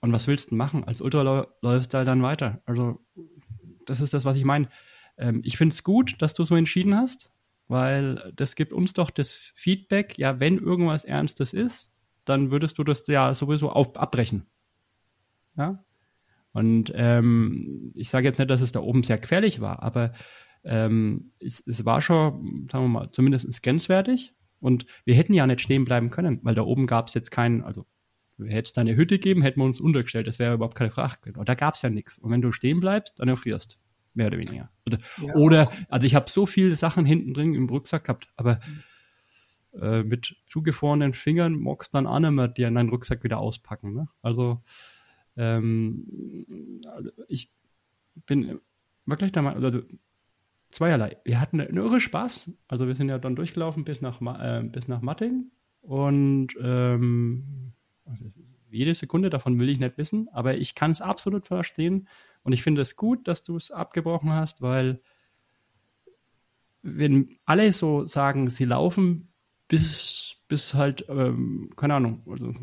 Und 0.00 0.12
was 0.12 0.26
willst 0.26 0.50
du 0.50 0.54
machen? 0.54 0.84
Als 0.84 1.00
Ultra 1.00 1.46
läufst 1.60 1.92
du 1.92 1.98
halt 1.98 2.08
dann 2.08 2.22
weiter. 2.22 2.62
Also, 2.64 3.00
das 3.86 4.00
ist 4.00 4.14
das, 4.14 4.24
was 4.24 4.36
ich 4.36 4.44
meine. 4.44 4.68
Ähm, 5.18 5.42
ich 5.44 5.56
finde 5.56 5.74
es 5.74 5.84
gut, 5.84 6.20
dass 6.22 6.34
du 6.34 6.44
so 6.44 6.56
entschieden 6.56 6.96
hast, 6.96 7.32
weil 7.68 8.32
das 8.36 8.54
gibt 8.54 8.72
uns 8.72 8.92
doch 8.92 9.10
das 9.10 9.32
Feedback, 9.32 10.18
ja, 10.18 10.40
wenn 10.40 10.58
irgendwas 10.58 11.04
Ernstes 11.04 11.52
ist, 11.52 11.92
dann 12.24 12.50
würdest 12.50 12.78
du 12.78 12.84
das 12.84 13.06
ja 13.06 13.34
sowieso 13.34 13.70
auf, 13.70 13.96
abbrechen. 13.96 14.46
Ja, 15.56 15.84
und 16.52 16.92
ähm, 16.94 17.92
ich 17.96 18.10
sage 18.10 18.26
jetzt 18.26 18.38
nicht, 18.38 18.50
dass 18.50 18.60
es 18.60 18.72
da 18.72 18.80
oben 18.80 19.02
sehr 19.02 19.18
gefährlich 19.18 19.60
war, 19.60 19.82
aber 19.82 20.12
ähm, 20.64 21.32
es, 21.40 21.62
es 21.66 21.84
war 21.84 22.00
schon, 22.00 22.68
sagen 22.70 22.84
wir 22.84 22.88
mal, 22.88 23.12
zumindest 23.12 23.62
grenzwertig. 23.62 24.34
Und 24.58 24.84
wir 25.04 25.14
hätten 25.14 25.32
ja 25.32 25.46
nicht 25.46 25.62
stehen 25.62 25.84
bleiben 25.84 26.10
können, 26.10 26.40
weil 26.42 26.54
da 26.54 26.62
oben 26.62 26.86
gab 26.86 27.08
es 27.08 27.14
jetzt 27.14 27.30
keinen, 27.30 27.62
also 27.62 27.86
hätte 28.38 28.68
es 28.68 28.72
da 28.72 28.82
eine 28.82 28.94
Hütte 28.94 29.16
gegeben, 29.16 29.42
hätten 29.42 29.60
wir 29.60 29.64
uns 29.64 29.80
untergestellt, 29.80 30.26
das 30.26 30.38
wäre 30.38 30.54
überhaupt 30.54 30.76
keine 30.76 30.90
Frage. 30.90 31.32
Und 31.36 31.48
da 31.48 31.54
gab 31.54 31.74
es 31.74 31.82
ja 31.82 31.88
nichts. 31.88 32.18
Und 32.18 32.30
wenn 32.30 32.42
du 32.42 32.52
stehen 32.52 32.80
bleibst, 32.80 33.18
dann 33.18 33.28
erfrierst. 33.28 33.78
Mehr 34.12 34.26
oder 34.26 34.38
weniger. 34.38 34.70
Oder, 34.86 34.98
ja. 35.22 35.34
oder 35.36 35.72
also 35.88 36.04
ich 36.04 36.14
habe 36.14 36.28
so 36.28 36.44
viele 36.44 36.74
Sachen 36.74 37.04
hinten 37.04 37.32
drin 37.32 37.54
im 37.54 37.68
Rucksack 37.68 38.04
gehabt, 38.04 38.28
aber 38.36 38.60
äh, 39.80 40.02
mit 40.02 40.36
zugefrorenen 40.48 41.12
Fingern 41.12 41.54
magst 41.54 41.94
du 41.94 41.98
dann 41.98 42.06
auch 42.06 42.18
nicht 42.18 42.32
mehr 42.32 42.48
dir 42.48 42.68
in 42.68 42.74
deinen 42.74 42.90
Rucksack 42.90 43.22
wieder 43.22 43.38
auspacken. 43.38 43.94
Ne? 43.94 44.08
Also 44.20 44.62
ähm, 45.40 46.80
also 46.86 47.10
ich 47.28 47.50
bin 48.26 48.60
wirklich 49.06 49.32
der 49.32 49.42
Meinung, 49.42 49.64
also 49.64 49.82
zweierlei. 50.70 51.16
Wir 51.24 51.40
hatten 51.40 51.60
einen 51.60 51.76
irre 51.76 52.00
Spaß. 52.00 52.52
Also 52.68 52.86
wir 52.86 52.94
sind 52.94 53.08
ja 53.08 53.18
dann 53.18 53.36
durchgelaufen 53.36 53.84
bis 53.84 54.02
nach, 54.02 54.20
äh, 54.20 54.62
bis 54.64 54.86
nach 54.86 55.00
Matting 55.00 55.50
und 55.82 56.48
ähm, 56.60 57.72
also 58.04 58.24
jede 58.70 58.94
Sekunde 58.94 59.30
davon 59.30 59.58
will 59.58 59.68
ich 59.68 59.80
nicht 59.80 59.98
wissen, 59.98 60.28
aber 60.32 60.56
ich 60.56 60.74
kann 60.74 60.90
es 60.90 61.00
absolut 61.00 61.46
verstehen 61.46 62.06
und 62.44 62.52
ich 62.52 62.62
finde 62.62 62.82
es 62.82 62.96
gut, 62.96 63.26
dass 63.26 63.42
du 63.42 63.56
es 63.56 63.70
abgebrochen 63.70 64.32
hast, 64.32 64.62
weil 64.62 65.00
wenn 66.82 67.28
alle 67.46 67.72
so 67.72 68.06
sagen, 68.06 68.50
sie 68.50 68.64
laufen 68.64 69.28
bis, 69.68 70.36
bis 70.48 70.74
halt, 70.74 71.04
ähm, 71.08 71.70
keine 71.76 71.94
Ahnung, 71.94 72.22
also 72.30 72.54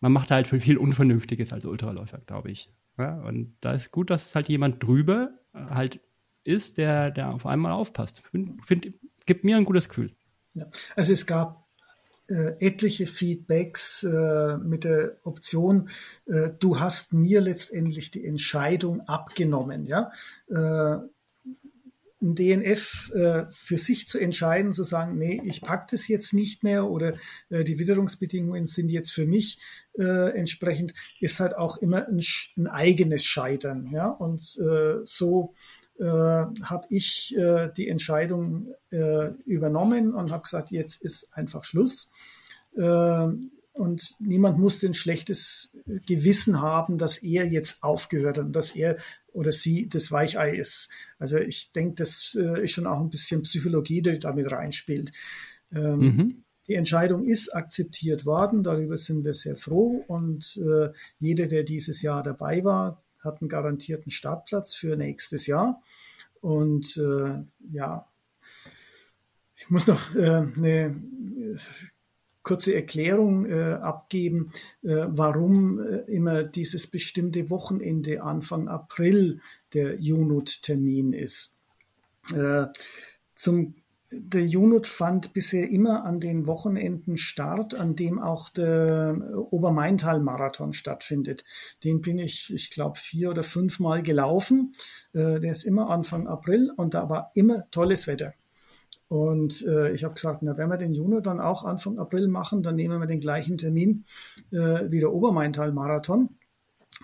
man 0.00 0.12
macht 0.12 0.30
halt 0.30 0.46
viel 0.46 0.76
Unvernünftiges 0.76 1.52
als 1.52 1.64
Ultraläufer, 1.64 2.18
glaube 2.26 2.50
ich. 2.50 2.72
Ja, 2.98 3.20
und 3.20 3.56
da 3.60 3.72
ist 3.72 3.92
gut, 3.92 4.10
dass 4.10 4.34
halt 4.34 4.48
jemand 4.48 4.82
drüber 4.82 5.30
äh, 5.54 5.58
halt 5.58 6.00
ist, 6.44 6.78
der, 6.78 7.10
der 7.10 7.32
auf 7.32 7.46
einmal 7.46 7.72
aufpasst. 7.72 8.22
Find, 8.30 8.64
find, 8.64 8.92
gibt 9.26 9.44
mir 9.44 9.56
ein 9.56 9.64
gutes 9.64 9.88
Gefühl. 9.88 10.14
Ja. 10.54 10.66
Also 10.96 11.12
es 11.12 11.26
gab 11.26 11.62
äh, 12.28 12.56
etliche 12.58 13.06
Feedbacks 13.06 14.02
äh, 14.02 14.58
mit 14.58 14.84
der 14.84 15.18
Option, 15.22 15.88
äh, 16.26 16.50
du 16.58 16.80
hast 16.80 17.12
mir 17.12 17.40
letztendlich 17.40 18.10
die 18.10 18.24
Entscheidung 18.24 19.00
abgenommen. 19.02 19.86
Ja, 19.86 20.10
äh, 20.48 20.98
ein 22.20 22.34
DNF 22.34 23.10
äh, 23.14 23.44
für 23.50 23.78
sich 23.78 24.08
zu 24.08 24.18
entscheiden, 24.18 24.72
zu 24.72 24.82
sagen, 24.82 25.18
nee, 25.18 25.40
ich 25.44 25.60
pack 25.60 25.88
das 25.88 26.08
jetzt 26.08 26.32
nicht 26.34 26.64
mehr 26.64 26.86
oder 26.86 27.14
äh, 27.48 27.62
die 27.62 27.78
Witterungsbedingungen 27.78 28.66
sind 28.66 28.90
jetzt 28.90 29.12
für 29.12 29.26
mich 29.26 29.58
äh, 29.98 30.30
entsprechend, 30.36 30.94
ist 31.20 31.38
halt 31.38 31.56
auch 31.56 31.78
immer 31.78 32.08
ein, 32.08 32.20
ein 32.56 32.66
eigenes 32.66 33.24
Scheitern. 33.24 33.88
Ja? 33.92 34.08
Und 34.08 34.58
äh, 34.58 34.98
so 35.04 35.54
äh, 35.98 36.04
habe 36.04 36.86
ich 36.90 37.36
äh, 37.36 37.70
die 37.76 37.88
Entscheidung 37.88 38.74
übernommen 39.44 40.14
und 40.14 40.30
habe 40.30 40.44
gesagt, 40.44 40.70
jetzt 40.70 41.02
ist 41.02 41.28
einfach 41.36 41.64
Schluss. 41.64 42.10
Und 42.72 44.02
niemand 44.18 44.58
muss 44.58 44.82
ein 44.82 44.94
schlechtes 44.94 45.76
Gewissen 46.06 46.62
haben, 46.62 46.96
dass 46.96 47.18
er 47.18 47.44
jetzt 47.44 47.82
aufgehört 47.82 48.38
hat 48.38 48.46
und 48.46 48.56
dass 48.56 48.74
er 48.74 48.96
oder 49.38 49.52
sie 49.52 49.88
das 49.88 50.10
Weichei 50.10 50.56
ist. 50.56 50.90
Also 51.20 51.38
ich 51.38 51.70
denke, 51.70 51.94
das 51.94 52.36
äh, 52.38 52.64
ist 52.64 52.72
schon 52.72 52.88
auch 52.88 52.98
ein 52.98 53.08
bisschen 53.08 53.42
Psychologie, 53.42 54.02
die 54.02 54.18
damit 54.18 54.50
reinspielt. 54.50 55.12
Ähm, 55.72 55.98
mhm. 56.00 56.44
Die 56.66 56.74
Entscheidung 56.74 57.24
ist 57.24 57.54
akzeptiert 57.54 58.26
worden, 58.26 58.64
darüber 58.64 58.96
sind 58.96 59.24
wir 59.24 59.34
sehr 59.34 59.54
froh 59.54 60.04
und 60.08 60.60
äh, 60.60 60.90
jeder, 61.20 61.46
der 61.46 61.62
dieses 61.62 62.02
Jahr 62.02 62.24
dabei 62.24 62.64
war, 62.64 63.04
hat 63.20 63.40
einen 63.40 63.48
garantierten 63.48 64.10
Startplatz 64.10 64.74
für 64.74 64.96
nächstes 64.96 65.46
Jahr. 65.46 65.82
Und 66.40 66.96
äh, 66.96 67.38
ja, 67.70 68.08
ich 69.56 69.70
muss 69.70 69.86
noch 69.86 70.16
äh, 70.16 70.46
eine 70.56 70.96
kurze 72.48 72.74
Erklärung 72.74 73.44
äh, 73.44 73.74
abgeben, 73.74 74.52
äh, 74.82 75.04
warum 75.08 75.80
äh, 75.80 75.98
immer 76.10 76.44
dieses 76.44 76.86
bestimmte 76.86 77.50
Wochenende 77.50 78.22
Anfang 78.22 78.68
April 78.68 79.40
der 79.74 79.98
UNUT-Termin 79.98 81.12
ist. 81.12 81.60
Äh, 82.34 82.68
zum 83.34 83.74
der 84.10 84.46
UNUT 84.46 84.86
fand 84.86 85.34
bisher 85.34 85.68
immer 85.68 86.06
an 86.06 86.18
den 86.18 86.46
Wochenenden 86.46 87.18
statt, 87.18 87.74
an 87.74 87.94
dem 87.94 88.18
auch 88.18 88.48
der 88.48 89.20
Obermaintal-Marathon 89.50 90.72
stattfindet. 90.72 91.44
Den 91.84 92.00
bin 92.00 92.18
ich, 92.18 92.50
ich 92.54 92.70
glaube, 92.70 92.98
vier 92.98 93.28
oder 93.28 93.42
fünf 93.44 93.78
Mal 93.80 94.02
gelaufen. 94.02 94.72
Äh, 95.12 95.40
der 95.40 95.52
ist 95.52 95.64
immer 95.64 95.90
Anfang 95.90 96.26
April 96.26 96.72
und 96.74 96.94
da 96.94 97.10
war 97.10 97.30
immer 97.34 97.70
tolles 97.70 98.06
Wetter. 98.06 98.32
Und 99.08 99.66
äh, 99.66 99.92
ich 99.92 100.04
habe 100.04 100.14
gesagt, 100.14 100.42
na, 100.42 100.56
wenn 100.58 100.68
wir 100.68 100.76
den 100.76 100.92
Juni 100.92 101.22
dann 101.22 101.40
auch 101.40 101.64
Anfang 101.64 101.98
April 101.98 102.28
machen, 102.28 102.62
dann 102.62 102.76
nehmen 102.76 103.00
wir 103.00 103.06
den 103.06 103.20
gleichen 103.20 103.56
Termin 103.56 104.04
äh, 104.50 104.90
wie 104.90 105.00
der 105.00 105.12
Obermaintal-Marathon. 105.12 106.36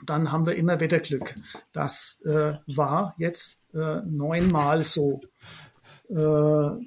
Dann 0.04 0.30
haben 0.30 0.44
wir 0.44 0.56
immer 0.56 0.80
Wetterglück. 0.80 1.34
Das 1.72 2.20
äh, 2.26 2.54
war 2.66 3.14
jetzt 3.16 3.64
äh, 3.74 4.02
neunmal 4.04 4.84
so. 4.84 5.22
Äh, 6.10 6.14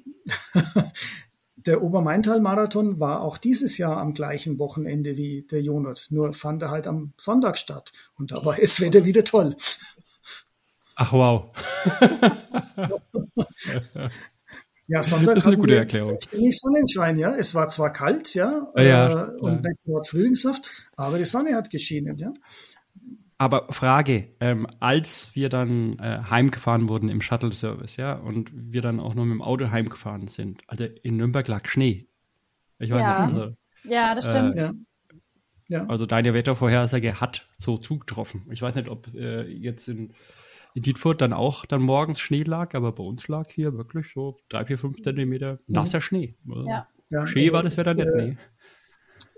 der 1.56 1.82
Obermaintal-Marathon 1.82 3.00
war 3.00 3.22
auch 3.22 3.38
dieses 3.38 3.76
Jahr 3.76 3.96
am 3.96 4.14
gleichen 4.14 4.60
Wochenende 4.60 5.16
wie 5.16 5.42
der 5.42 5.62
Jonut, 5.62 6.06
nur 6.10 6.32
fand 6.32 6.62
er 6.62 6.70
halt 6.70 6.86
am 6.86 7.12
Sonntag 7.16 7.58
statt. 7.58 7.90
Und 8.16 8.30
da 8.30 8.44
war 8.44 8.56
das 8.56 8.80
Wetter 8.80 9.04
wieder 9.04 9.24
toll. 9.24 9.56
Ach 10.94 11.12
wow. 11.12 11.50
Ja, 14.88 15.02
Sonntag 15.02 15.34
das 15.34 15.44
ist 15.44 15.48
eine 15.48 15.58
gute 15.58 15.76
Erklärung. 15.76 16.18
Nicht 16.32 16.60
Sonnenschein, 16.60 17.18
ja. 17.18 17.34
Es 17.34 17.54
war 17.54 17.68
zwar 17.68 17.92
kalt, 17.92 18.34
ja, 18.34 18.66
ja, 18.74 18.82
ja 18.82 19.28
äh, 19.28 19.36
und 19.38 19.62
nicht 19.62 19.82
dort 19.86 20.08
Frühlingssaft, 20.08 20.88
aber 20.96 21.18
die 21.18 21.26
Sonne 21.26 21.54
hat 21.54 21.70
geschienen, 21.70 22.16
ja. 22.16 22.32
Aber 23.36 23.66
Frage, 23.70 24.34
ähm, 24.40 24.66
als 24.80 25.30
wir 25.34 25.50
dann 25.50 25.98
äh, 25.98 26.22
heimgefahren 26.28 26.88
wurden 26.88 27.08
im 27.08 27.20
Shuttle-Service, 27.20 27.96
ja, 27.96 28.14
und 28.14 28.50
wir 28.52 28.80
dann 28.80 28.98
auch 28.98 29.14
noch 29.14 29.24
mit 29.24 29.34
dem 29.34 29.42
Auto 29.42 29.70
heimgefahren 29.70 30.26
sind, 30.26 30.62
also 30.66 30.84
in 30.84 31.18
Nürnberg 31.18 31.46
lag 31.46 31.66
Schnee. 31.66 32.08
Ich 32.78 32.90
weiß 32.90 33.00
ja. 33.00 33.26
nicht. 33.26 33.38
Also, 33.38 33.54
ja, 33.84 34.14
das 34.14 34.26
stimmt. 34.26 34.54
Äh, 34.56 34.60
ja. 34.60 34.72
Ja. 35.70 35.86
Also 35.86 36.06
deine 36.06 36.32
Wettervorhersage 36.32 37.20
hat 37.20 37.46
so 37.58 37.76
zugetroffen. 37.76 38.46
Ich 38.50 38.62
weiß 38.62 38.74
nicht, 38.74 38.88
ob 38.88 39.14
äh, 39.14 39.42
jetzt 39.42 39.86
in 39.86 40.14
in 40.74 40.82
Dietfurt 40.82 41.20
dann 41.20 41.32
auch 41.32 41.66
dann 41.66 41.82
morgens 41.82 42.20
Schnee 42.20 42.42
lag, 42.42 42.74
aber 42.74 42.92
bei 42.92 43.02
uns 43.02 43.28
lag 43.28 43.50
hier 43.50 43.76
wirklich 43.76 44.06
so 44.14 44.38
drei, 44.48 44.64
vier, 44.64 44.78
fünf 44.78 45.02
Zentimeter 45.02 45.58
nasser 45.66 46.00
Schnee. 46.00 46.36
Ja. 46.44 46.86
Ja, 47.10 47.26
Schnee 47.26 47.42
also 47.42 47.52
war 47.54 47.62
das 47.62 47.76
Wetter 47.76 47.94
nicht, 47.94 48.06
äh, 48.06 48.26
nee. 48.26 48.36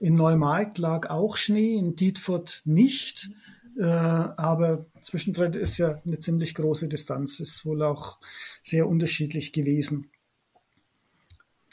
In 0.01 0.17
Neumarkt 0.17 0.79
lag 0.79 1.11
auch 1.11 1.37
Schnee, 1.37 1.75
in 1.77 1.95
Dietfurt 1.95 2.63
nicht. 2.65 3.31
Äh, 3.79 3.85
aber 3.85 4.87
zwischendrin 5.03 5.53
ist 5.53 5.79
ja 5.79 6.01
eine 6.05 6.19
ziemlich 6.19 6.55
große 6.55 6.89
Distanz, 6.89 7.39
ist 7.39 7.65
wohl 7.65 7.83
auch 7.83 8.19
sehr 8.63 8.89
unterschiedlich 8.89 9.53
gewesen. 9.53 10.11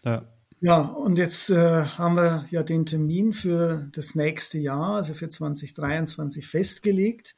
Ja. 0.03 0.27
Ja, 0.59 0.81
und 0.81 1.19
jetzt 1.19 1.51
äh, 1.51 1.83
haben 1.83 2.15
wir 2.15 2.45
ja 2.49 2.63
den 2.63 2.87
Termin 2.87 3.33
für 3.33 3.89
das 3.91 4.15
nächste 4.15 4.57
Jahr, 4.57 4.95
also 4.95 5.13
für 5.13 5.29
2023 5.29 6.47
festgelegt. 6.47 7.35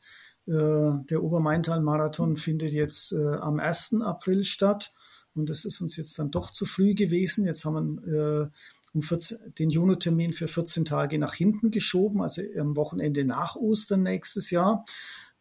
Äh, 0.49 1.05
der 1.09 1.23
Obermaintal-Marathon 1.23 2.35
findet 2.35 2.73
jetzt 2.73 3.11
äh, 3.13 3.35
am 3.35 3.59
1. 3.59 4.01
April 4.01 4.43
statt. 4.43 4.93
Und 5.35 5.49
das 5.49 5.63
ist 5.63 5.79
uns 5.79 5.95
jetzt 5.95 6.17
dann 6.17 6.31
doch 6.31 6.51
zu 6.51 6.65
früh 6.65 6.95
gewesen. 6.95 7.45
Jetzt 7.45 7.65
haben 7.65 8.01
wir 8.03 8.43
äh, 8.43 8.47
um 8.93 9.03
14, 9.03 9.53
den 9.59 9.69
Juno-Termin 9.69 10.33
für 10.33 10.47
14 10.47 10.85
Tage 10.85 11.19
nach 11.19 11.35
hinten 11.35 11.69
geschoben, 11.69 12.23
also 12.23 12.41
am 12.57 12.75
Wochenende 12.75 13.23
nach 13.23 13.55
Ostern 13.55 14.01
nächstes 14.01 14.49
Jahr. 14.49 14.85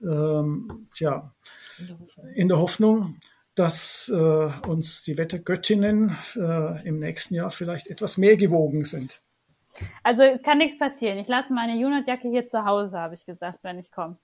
Ähm, 0.02 0.88
ja, 0.96 1.34
in 2.34 2.48
der 2.48 2.58
Hoffnung, 2.58 3.16
dass 3.54 4.12
äh, 4.14 4.68
uns 4.68 5.02
die 5.02 5.16
Wettergöttinnen 5.16 6.16
äh, 6.36 6.86
im 6.86 6.98
nächsten 6.98 7.34
Jahr 7.34 7.50
vielleicht 7.50 7.88
etwas 7.88 8.18
mehr 8.18 8.36
gewogen 8.36 8.84
sind. 8.84 9.22
Also 10.02 10.22
es 10.22 10.42
kann 10.42 10.58
nichts 10.58 10.78
passieren. 10.78 11.18
Ich 11.18 11.28
lasse 11.28 11.52
meine 11.52 11.74
Unit-Jacke 11.74 12.28
hier 12.28 12.46
zu 12.46 12.64
Hause, 12.64 12.98
habe 12.98 13.14
ich 13.14 13.26
gesagt, 13.26 13.58
wenn 13.62 13.78
ich 13.78 13.90
komme. 13.90 14.16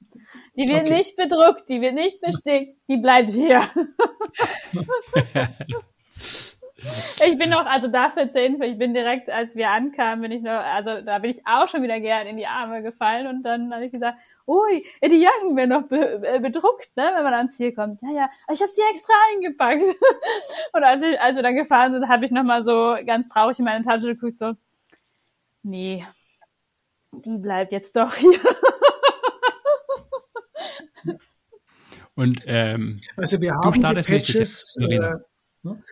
Die 0.57 0.69
wird 0.69 0.85
Okay. 0.87 0.97
nicht 0.97 1.17
bedruckt, 1.17 1.69
die 1.69 1.81
wird 1.81 1.95
nicht 1.95 2.21
bestickt, 2.21 2.77
die 2.89 2.97
bleibt 2.99 3.31
hier. 3.31 3.63
ich 7.27 7.39
bin 7.39 7.51
noch, 7.51 7.67
also 7.67 7.89
dafür 7.89 8.31
zur 8.31 8.43
Info, 8.43 8.63
ich 8.65 8.79
bin 8.79 8.95
direkt, 8.95 9.31
als 9.31 9.55
wir 9.57 9.71
ankamen, 9.71 10.23
bin 10.23 10.33
ich 10.33 10.43
noch, 10.43 10.53
also 10.53 11.01
da 11.01 11.19
bin 11.19 11.33
ich 11.33 11.47
auch 11.47 11.69
schon 11.69 11.83
wieder 11.83 12.01
gern 12.01 12.27
in 12.27 12.37
die 12.37 12.47
Arme 12.47 12.83
gefallen 12.83 13.27
und 13.27 13.43
dann 13.43 13.73
habe 13.73 13.87
ich 13.87 13.93
gesagt, 13.93 14.19
ui, 14.47 14.85
die 15.03 15.17
Jacken 15.17 15.57
werden 15.57 15.71
noch 15.71 15.89
be 15.89 16.23
äh, 16.23 16.41
bedruckt, 16.41 16.95
ne, 16.97 17.11
wenn 17.15 17.25
man 17.25 17.35
ans 17.35 17.57
Ziel 17.57 17.73
kommt. 17.73 18.01
Ja, 18.03 18.11
ja, 18.11 18.31
ich 18.53 18.61
habe 18.61 18.71
sie 18.71 18.83
extra 18.91 19.15
eingepackt. 19.33 19.83
und 20.73 20.85
als, 20.85 21.03
ich, 21.03 21.21
als 21.21 21.37
wir 21.37 21.43
dann 21.43 21.57
gefahren 21.57 21.93
sind, 21.93 22.09
habe 22.09 22.25
ich 22.25 22.31
nochmal 22.31 22.65
so 22.65 22.97
ganz 23.07 23.29
traurig 23.29 23.59
in 23.59 23.65
meine 23.65 23.85
Tasche 23.85 24.15
geguckt, 24.15 24.39
so, 24.39 24.53
nee, 25.65 26.07
die 27.13 27.39
bleibt 27.39 27.73
jetzt 27.73 27.97
doch 27.97 28.15
hier. 28.15 28.39
Und 32.15 32.43
ähm, 32.47 33.01
Also 33.17 33.41
wir 33.41 33.55
haben 33.55 33.73
die 33.73 33.79
startest 33.81 34.09
nächstes 34.09 34.77
Patches, 34.79 34.91
Jahr, 34.91 35.17
äh, 35.17 35.21
ne? 35.63 35.83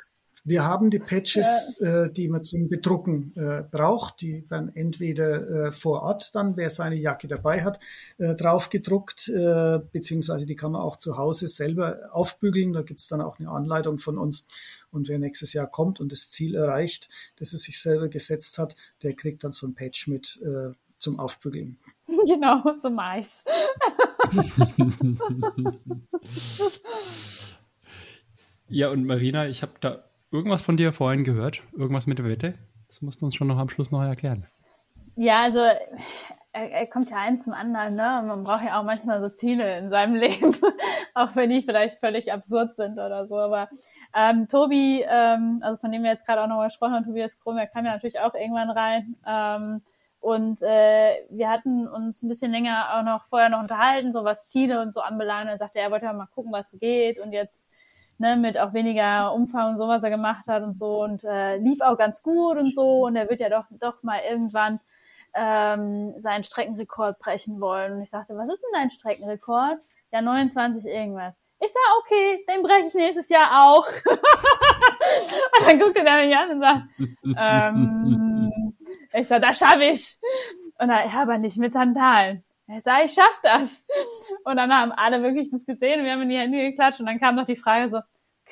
Wir 0.45 0.65
haben 0.65 0.91
die 0.91 0.99
Patches, 0.99 1.81
äh, 1.81 2.11
die 2.11 2.29
man 2.29 2.43
zum 2.43 2.69
Bedrucken 2.69 3.33
äh, 3.37 3.63
braucht. 3.63 4.21
Die 4.21 4.45
werden 4.51 4.75
entweder 4.75 5.67
äh, 5.67 5.73
vor 5.73 6.03
Ort 6.03 6.35
dann, 6.35 6.57
wer 6.57 6.69
seine 6.69 6.97
Jacke 6.97 7.29
dabei 7.29 7.63
hat, 7.63 7.79
äh, 8.19 8.35
drauf 8.35 8.69
gedruckt, 8.69 9.29
äh, 9.29 9.79
beziehungsweise 9.93 10.45
die 10.45 10.57
kann 10.57 10.73
man 10.73 10.81
auch 10.81 10.97
zu 10.97 11.17
Hause 11.17 11.47
selber 11.47 12.01
aufbügeln. 12.11 12.73
Da 12.73 12.83
gibt's 12.83 13.07
dann 13.07 13.21
auch 13.21 13.39
eine 13.39 13.51
Anleitung 13.51 13.99
von 13.99 14.19
uns. 14.19 14.49
Und 14.91 15.09
wer 15.09 15.21
nächstes 15.21 15.53
Jahr 15.53 15.69
kommt 15.69 16.01
und 16.01 16.11
das 16.11 16.31
Ziel 16.31 16.57
erreicht, 16.57 17.09
das 17.37 17.53
er 17.53 17.61
sich 17.61 17.81
selber 17.81 18.09
gesetzt 18.09 18.59
hat, 18.59 18.75
der 19.03 19.15
kriegt 19.15 19.45
dann 19.45 19.53
so 19.53 19.67
ein 19.67 19.75
Patch 19.75 20.09
mit 20.09 20.41
äh, 20.43 20.73
zum 20.99 21.21
Aufbügeln. 21.21 21.79
genau, 22.27 22.65
so 22.79 22.91
Mais. 22.91 23.45
ja, 28.69 28.89
und 28.91 29.05
Marina, 29.05 29.47
ich 29.47 29.63
habe 29.63 29.75
da 29.81 30.05
irgendwas 30.33 30.63
von 30.63 30.77
dir 30.77 30.93
vorhin 30.93 31.25
gehört, 31.25 31.63
irgendwas 31.77 32.07
mit 32.07 32.19
der 32.19 32.27
Wette. 32.27 32.55
Das 32.89 33.03
musst 33.03 33.21
du 33.21 33.27
uns 33.27 33.35
schon 33.35 33.49
noch 33.49 33.59
am 33.59 33.69
Schluss 33.69 33.91
noch 33.91 34.03
erklären. 34.03 34.47
Ja, 35.15 35.43
also 35.43 35.61
er, 36.53 36.71
er 36.71 36.87
kommt 36.87 37.11
ja 37.11 37.19
eins 37.19 37.45
zum 37.45 37.53
anderen, 37.53 37.95
ne? 37.95 38.21
Und 38.21 38.27
man 38.29 38.45
braucht 38.45 38.65
ja 38.65 38.79
auch 38.81 38.85
manchmal 38.85 39.21
so 39.21 39.29
Ziele 39.29 39.79
in 39.79 39.91
seinem 39.91 40.15
Leben, 40.17 40.57
auch 41.15 41.35
wenn 41.37 41.51
die 41.51 41.63
vielleicht 41.63 41.99
völlig 41.99 42.33
absurd 42.33 42.75
sind 42.75 42.95
oder 42.95 43.27
so. 43.27 43.37
Aber 43.37 43.69
ähm, 44.15 44.49
Tobi, 44.49 45.05
ähm, 45.07 45.61
also 45.63 45.77
von 45.79 45.93
dem 45.93 46.03
wir 46.03 46.11
jetzt 46.11 46.27
gerade 46.27 46.43
auch 46.43 46.49
noch 46.49 46.65
gesprochen 46.65 46.95
haben, 46.95 47.05
Tobias 47.05 47.39
Krumm, 47.39 47.57
der 47.57 47.67
kam 47.67 47.85
ja 47.85 47.93
natürlich 47.93 48.21
auch 48.21 48.35
irgendwann 48.35 48.71
rein. 48.71 49.17
Ähm, 49.27 49.83
und 50.21 50.63
äh, 50.63 51.27
wir 51.31 51.51
hatten 51.51 51.89
uns 51.89 52.23
ein 52.23 52.29
bisschen 52.29 52.53
länger 52.53 52.95
auch 52.95 53.03
noch 53.03 53.27
vorher 53.27 53.49
noch 53.49 53.61
unterhalten, 53.61 54.13
so 54.13 54.23
was 54.23 54.47
Ziele 54.47 54.81
und 54.81 54.95
so 54.95 55.01
anbelangt. 55.01 55.51
Er 55.51 55.59
sagte, 55.59 55.81
er 55.81 55.91
wollte 55.91 56.07
ja 56.07 56.13
mal 56.13 56.29
gucken, 56.33 56.53
was 56.53 56.71
geht 56.79 57.19
und 57.19 57.33
jetzt 57.33 57.62
ne, 58.23 58.37
mit 58.37 58.59
auch 58.59 58.73
weniger 58.73 59.35
Umfang 59.35 59.73
und 59.73 59.79
so, 59.79 59.89
was 59.89 60.03
er 60.03 60.11
gemacht 60.11 60.47
hat 60.47 60.63
und 60.63 60.79
so 60.79 61.03
und 61.03 61.25
äh, 61.25 61.59
lief 61.59 61.81
auch 61.81 61.99
ganz 61.99 62.23
gut 62.23 62.57
und 62.57 62.75
so 62.75 63.07
und 63.07 63.17
er 63.17 63.29
wird 63.29 63.41
ja 63.41 63.51
doch 63.51 63.65
doch 63.71 64.03
mal 64.03 64.21
irgendwann 64.29 64.81
ähm, 65.35 66.15
seinen 66.21 66.45
Streckenrekord 66.45 67.19
brechen 67.19 67.61
wollen. 67.61 67.95
Und 67.95 68.03
ich 68.03 68.11
sagte, 68.11 68.37
was 68.37 68.49
ist 68.49 68.63
denn 68.63 68.81
dein 68.81 68.91
Streckenrekord? 68.91 69.79
Ja, 70.13 70.23
29 70.23 70.85
irgendwas. 70.87 71.35
Ich 71.61 71.73
sag, 71.73 71.83
okay, 72.01 72.45
den 72.49 72.63
breche 72.63 72.89
ich 72.89 72.95
nächstes 72.95 73.29
Jahr 73.29 73.67
auch. 73.67 73.87
und 74.07 75.67
dann 75.67 75.79
guckt 75.79 75.97
er 75.97 76.27
mich 76.27 76.37
an 76.37 76.51
und 76.51 76.61
sagt, 76.61 76.83
ähm, 77.39 78.75
ich 79.13 79.29
sag, 79.29 79.43
das 79.43 79.59
schaffe 79.59 79.85
ich. 79.85 80.17
Und 80.79 80.89
dann, 80.89 81.09
ja, 81.09 81.23
aber 81.23 81.39
nicht 81.39 81.59
mit 81.59 81.73
Sandalen. 81.73 82.45
Ich 82.67 82.85
sag, 82.85 83.05
ich 83.05 83.13
schaff 83.13 83.41
das. 83.43 83.87
Und 84.45 84.57
dann 84.57 84.73
haben 84.73 84.93
alle 84.93 85.23
wirklich 85.23 85.51
das 85.51 85.65
gesehen 85.65 86.01
und 86.01 86.07
wir 86.07 86.13
haben 86.13 86.23
in 86.23 86.31
die 86.31 86.39
Hände 86.39 86.59
geklatscht 86.59 87.01
und 87.01 87.07
dann 87.07 87.21
kam 87.21 87.37
noch 87.37 87.47
die 87.47 87.57
Frage 87.57 87.91
so, 87.91 88.01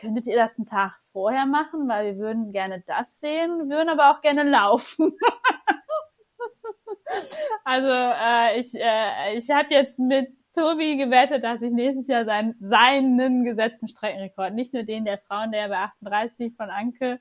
könntet 0.00 0.26
ihr 0.26 0.36
das 0.36 0.56
einen 0.56 0.66
Tag 0.66 0.98
vorher 1.12 1.46
machen? 1.46 1.88
Weil 1.88 2.14
wir 2.14 2.22
würden 2.22 2.52
gerne 2.52 2.82
das 2.86 3.20
sehen, 3.20 3.68
würden 3.68 3.88
aber 3.88 4.10
auch 4.10 4.22
gerne 4.22 4.42
laufen. 4.42 5.12
also 7.64 7.88
äh, 7.88 8.60
ich, 8.60 8.74
äh, 8.74 9.36
ich 9.36 9.50
habe 9.50 9.68
jetzt 9.70 9.98
mit 9.98 10.28
Tobi 10.54 10.96
gewettet, 10.96 11.44
dass 11.44 11.62
ich 11.62 11.70
nächstes 11.70 12.08
Jahr 12.08 12.24
seinen, 12.24 12.56
seinen 12.60 13.44
gesetzten 13.44 13.88
Streckenrekord, 13.88 14.54
nicht 14.54 14.72
nur 14.72 14.82
den 14.82 15.04
der 15.04 15.18
Frauen, 15.18 15.52
der 15.52 15.68
bei 15.68 15.76
38 15.76 16.38
liegt 16.38 16.56
von 16.56 16.70
Anke, 16.70 17.20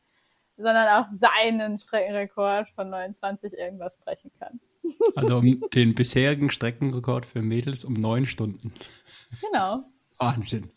sondern 0.57 0.87
auch 0.87 1.07
seinen 1.11 1.79
Streckenrekord 1.79 2.69
von 2.71 2.89
29 2.89 3.53
irgendwas 3.53 3.97
brechen 3.97 4.31
kann. 4.39 4.59
Also 5.15 5.37
um 5.37 5.61
den 5.73 5.93
bisherigen 5.93 6.49
Streckenrekord 6.49 7.25
für 7.25 7.41
Mädels 7.41 7.85
um 7.85 7.93
neun 7.93 8.25
Stunden. 8.25 8.73
Genau. 9.41 9.83
Wahnsinn. 10.17 10.71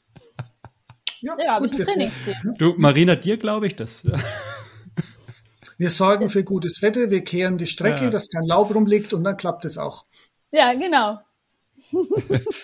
Ja, 1.23 1.37
Ja, 1.39 1.59
gut, 1.59 1.73
Trainingsziel. 1.73 2.35
Du, 2.59 2.75
Marina, 2.77 3.17
dir 3.17 3.37
glaube 3.37 3.67
ich 3.67 3.77
das. 3.77 4.03
wir 5.79 5.91
sorgen 5.91 6.29
für 6.29 6.45
gutes 6.45 6.83
Wetter, 6.83 7.11
wir 7.11 7.25
kehren 7.25 7.59
die 7.59 7.67
Strecke, 7.67 8.05
Ja. 8.05 8.11
dass 8.11 8.29
kein 8.29 8.45
Laub 8.45 8.75
rumliegt 8.75 9.13
und 9.15 9.25
dann 9.25 9.37
klappt 9.37 9.65
es 9.65 9.79
auch. 9.79 10.05
Ja, 10.51 10.75
genau. 10.75 11.21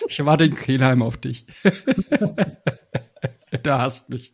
Ich 0.07 0.25
warte 0.25 0.45
in 0.45 0.55
Kelheim 0.55 1.01
auf 1.03 1.17
dich. 1.17 1.45
da 3.63 3.81
hast 3.81 4.09
mich. 4.09 4.33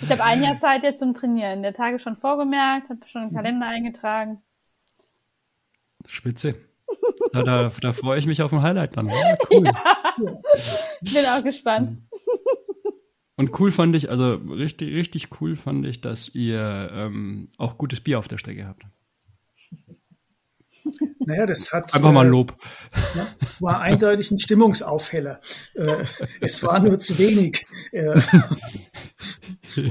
Ich 0.00 0.10
habe 0.10 0.22
ein 0.22 0.42
Jahr 0.42 0.58
Zeit 0.60 0.82
jetzt 0.84 1.00
zum 1.00 1.14
Trainieren. 1.14 1.62
Der 1.62 1.74
Tage 1.74 1.98
schon 1.98 2.16
vorgemerkt, 2.16 2.88
habe 2.90 3.00
schon 3.06 3.22
einen 3.22 3.34
Kalender 3.34 3.66
eingetragen. 3.66 4.40
Spitze. 6.06 6.54
Ja, 7.32 7.42
da, 7.42 7.70
da 7.80 7.92
freue 7.92 8.18
ich 8.18 8.26
mich 8.26 8.42
auf 8.42 8.52
ein 8.52 8.62
Highlight 8.62 8.96
dann. 8.96 9.08
Ja, 9.08 9.36
cool. 9.50 9.70
Ich 11.00 11.14
bin 11.14 11.24
auch 11.26 11.42
gespannt. 11.42 11.98
Und 13.36 13.58
cool 13.58 13.72
fand 13.72 13.96
ich, 13.96 14.10
also 14.10 14.34
richtig, 14.34 14.94
richtig 14.94 15.40
cool 15.40 15.56
fand 15.56 15.86
ich, 15.86 16.00
dass 16.00 16.34
ihr 16.34 16.90
ähm, 16.92 17.48
auch 17.58 17.78
gutes 17.78 18.00
Bier 18.00 18.18
auf 18.18 18.28
der 18.28 18.38
Strecke 18.38 18.66
habt. 18.66 18.84
Naja, 21.20 21.46
das 21.46 21.72
hat. 21.72 21.94
Einfach 21.94 22.12
mal 22.12 22.26
äh, 22.26 22.28
Lob. 22.28 22.56
Ja, 23.14 23.28
es 23.48 23.62
war 23.62 23.80
eindeutig 23.80 24.30
ein 24.30 24.38
Stimmungsaufheller. 24.38 25.40
Äh, 25.74 26.04
es 26.40 26.62
war 26.62 26.80
nur 26.80 26.98
zu 26.98 27.18
wenig. 27.18 27.64
Äh, 27.92 28.20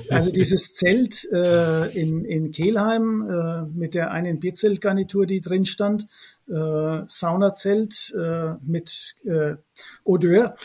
also 0.09 0.31
dieses 0.31 0.73
Zelt 0.73 1.26
äh, 1.31 1.88
in, 1.99 2.26
in 2.26 2.51
Kelheim 2.51 3.22
äh, 3.22 3.61
mit 3.73 3.95
der 3.95 4.11
einen 4.11 4.39
Bierzeltgarnitur, 4.39 5.26
die 5.26 5.41
drin 5.41 5.65
stand, 5.65 6.07
äh, 6.47 7.01
Saunazelt 7.07 8.13
mit 8.61 9.15
äh, 9.23 9.55
Odeur, 10.03 10.55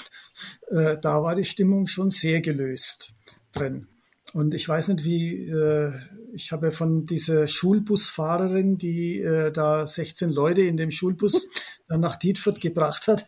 äh, 0.70 0.96
da 1.00 1.22
war 1.22 1.34
die 1.34 1.44
Stimmung 1.44 1.86
schon 1.86 2.10
sehr 2.10 2.40
gelöst 2.40 3.14
drin. 3.52 3.88
Und 4.32 4.54
ich 4.54 4.68
weiß 4.68 4.88
nicht, 4.88 5.04
wie, 5.04 5.48
äh, 5.48 5.92
ich 6.34 6.52
habe 6.52 6.72
von 6.72 7.06
dieser 7.06 7.46
Schulbusfahrerin, 7.46 8.76
die 8.76 9.20
äh, 9.20 9.50
da 9.50 9.86
16 9.86 10.30
Leute 10.30 10.62
in 10.62 10.76
dem 10.76 10.90
Schulbus 10.90 11.48
dann 11.88 12.00
nach 12.00 12.16
Dietfurt 12.16 12.60
gebracht 12.60 13.08
hat. 13.08 13.24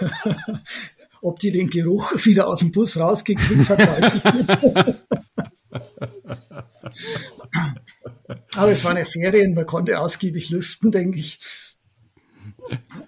Ob 1.22 1.38
die 1.38 1.52
den 1.52 1.70
Geruch 1.70 2.12
wieder 2.24 2.48
aus 2.48 2.58
dem 2.58 2.72
Bus 2.72 2.98
rausgekriegt 2.98 3.70
hat, 3.70 3.86
weiß 3.86 4.14
ich 4.14 4.24
nicht. 4.34 4.50
Aber 8.56 8.70
es 8.70 8.84
war 8.84 8.90
eine 8.90 9.06
Ferien, 9.06 9.54
man 9.54 9.66
konnte 9.66 9.98
ausgiebig 10.00 10.50
lüften, 10.50 10.90
denke 10.90 11.18
ich. 11.18 11.38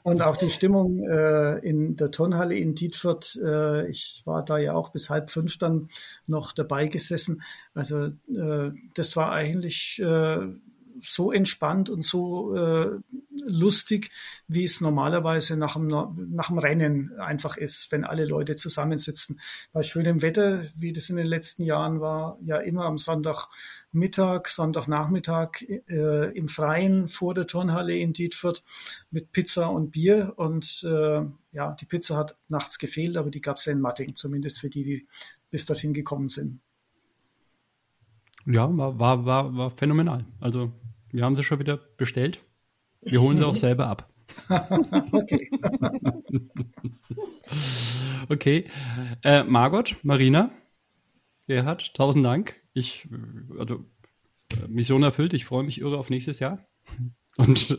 Und 0.02 0.22
auch 0.22 0.36
die 0.36 0.50
Stimmung 0.50 1.02
äh, 1.04 1.58
in 1.58 1.96
der 1.96 2.10
Turnhalle 2.10 2.56
in 2.56 2.74
Dietfurt, 2.74 3.38
äh, 3.42 3.88
ich 3.88 4.22
war 4.24 4.44
da 4.44 4.58
ja 4.58 4.74
auch 4.74 4.90
bis 4.90 5.10
halb 5.10 5.30
fünf 5.30 5.58
dann 5.58 5.88
noch 6.26 6.52
dabei 6.52 6.86
gesessen. 6.88 7.42
Also 7.74 8.06
äh, 8.28 8.70
das 8.94 9.16
war 9.16 9.32
eigentlich 9.32 10.00
äh, 10.00 10.38
so 11.04 11.32
entspannt 11.32 11.90
und 11.90 12.04
so 12.04 12.54
äh, 12.56 12.98
lustig, 13.46 14.10
wie 14.48 14.64
es 14.64 14.80
normalerweise 14.80 15.56
nach 15.56 15.74
dem, 15.74 15.88
nach 15.88 16.48
dem 16.48 16.58
Rennen 16.58 17.12
einfach 17.18 17.56
ist, 17.56 17.90
wenn 17.92 18.04
alle 18.04 18.24
Leute 18.24 18.56
zusammensitzen. 18.56 19.40
Bei 19.72 19.82
schönem 19.82 20.22
Wetter, 20.22 20.64
wie 20.76 20.92
das 20.92 21.10
in 21.10 21.16
den 21.16 21.26
letzten 21.26 21.64
Jahren 21.64 22.00
war, 22.00 22.38
ja 22.42 22.58
immer 22.58 22.84
am 22.84 22.98
Sonntagmittag, 22.98 24.48
Sonntagnachmittag 24.48 25.62
äh, 25.88 26.36
im 26.36 26.48
Freien 26.48 27.08
vor 27.08 27.34
der 27.34 27.46
Turnhalle 27.46 27.96
in 27.96 28.12
Dietfurt 28.12 28.62
mit 29.10 29.32
Pizza 29.32 29.68
und 29.68 29.90
Bier. 29.90 30.34
Und 30.36 30.84
äh, 30.84 31.22
ja, 31.52 31.72
die 31.72 31.86
Pizza 31.86 32.16
hat 32.16 32.36
nachts 32.48 32.78
gefehlt, 32.78 33.16
aber 33.16 33.30
die 33.30 33.40
gab 33.40 33.58
es 33.58 33.66
ja 33.66 33.72
in 33.72 33.80
Matting, 33.80 34.16
zumindest 34.16 34.60
für 34.60 34.70
die, 34.70 34.84
die 34.84 35.06
bis 35.50 35.66
dorthin 35.66 35.92
gekommen 35.92 36.28
sind. 36.28 36.60
Ja, 38.46 38.68
war, 38.76 38.98
war, 38.98 39.24
war, 39.24 39.56
war 39.56 39.70
phänomenal. 39.70 40.24
Also 40.40 40.72
wir 41.14 41.24
haben 41.24 41.36
sie 41.36 41.44
schon 41.44 41.60
wieder 41.60 41.76
bestellt. 41.96 42.40
Wir 43.00 43.22
holen 43.22 43.38
sie 43.38 43.46
auch 43.46 43.54
selber 43.66 43.86
ab. 43.86 44.12
okay. 45.12 45.48
okay. 48.28 48.70
Äh, 49.22 49.44
Margot, 49.44 49.96
Marina, 50.02 50.50
Gerhard, 51.46 51.94
tausend 51.94 52.26
Dank. 52.26 52.60
Ich, 52.72 53.08
also, 53.56 53.84
Mission 54.66 55.04
erfüllt. 55.04 55.34
Ich 55.34 55.44
freue 55.44 55.62
mich 55.62 55.80
irre 55.80 55.98
auf 55.98 56.10
nächstes 56.10 56.40
Jahr. 56.40 56.66
Und 57.36 57.78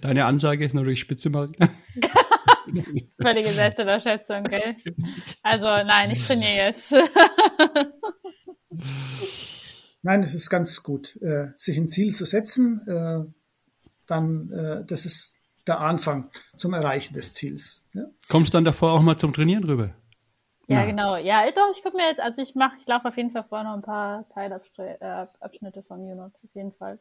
deine 0.00 0.24
Ansage 0.24 0.64
ist 0.64 0.74
natürlich 0.74 1.00
spitze, 1.00 1.28
Marina. 1.30 1.70
Völlige 3.20 3.50
Selbstüberschätzung, 3.50 4.44
gell? 4.44 4.76
Also, 5.42 5.64
nein, 5.64 6.10
ich 6.10 6.26
trainiere 6.26 6.68
jetzt. 6.68 6.94
Nein, 10.02 10.22
es 10.22 10.34
ist 10.34 10.48
ganz 10.50 10.82
gut, 10.82 11.16
äh, 11.22 11.48
sich 11.56 11.76
ein 11.76 11.88
Ziel 11.88 12.14
zu 12.14 12.24
setzen. 12.24 12.80
Äh, 12.86 13.32
dann, 14.06 14.50
äh, 14.52 14.84
das 14.84 15.04
ist 15.04 15.40
der 15.66 15.80
Anfang 15.80 16.30
zum 16.56 16.72
Erreichen 16.72 17.14
des 17.14 17.34
Ziels. 17.34 17.88
Ja. 17.94 18.04
Kommst 18.28 18.54
dann 18.54 18.64
davor 18.64 18.92
auch 18.92 19.02
mal 19.02 19.18
zum 19.18 19.32
Trainieren 19.32 19.64
rüber? 19.64 19.90
Ja, 20.66 20.80
ja. 20.80 20.84
genau. 20.86 21.16
Ja, 21.16 21.50
doch, 21.50 21.70
ich 21.74 21.82
gucke 21.82 21.96
mir 21.96 22.08
jetzt, 22.08 22.20
also 22.20 22.42
ich 22.42 22.54
mache, 22.54 22.76
ich 22.80 22.86
laufe 22.86 23.08
auf 23.08 23.16
jeden 23.16 23.30
Fall 23.30 23.44
vorher 23.48 23.68
noch 23.68 23.74
ein 23.74 23.82
paar 23.82 24.28
Teilabschnitte 24.30 25.82
von 25.82 26.00
Unit, 26.00 26.34
auf 26.34 26.54
jeden 26.54 26.72
Fall. 26.72 26.98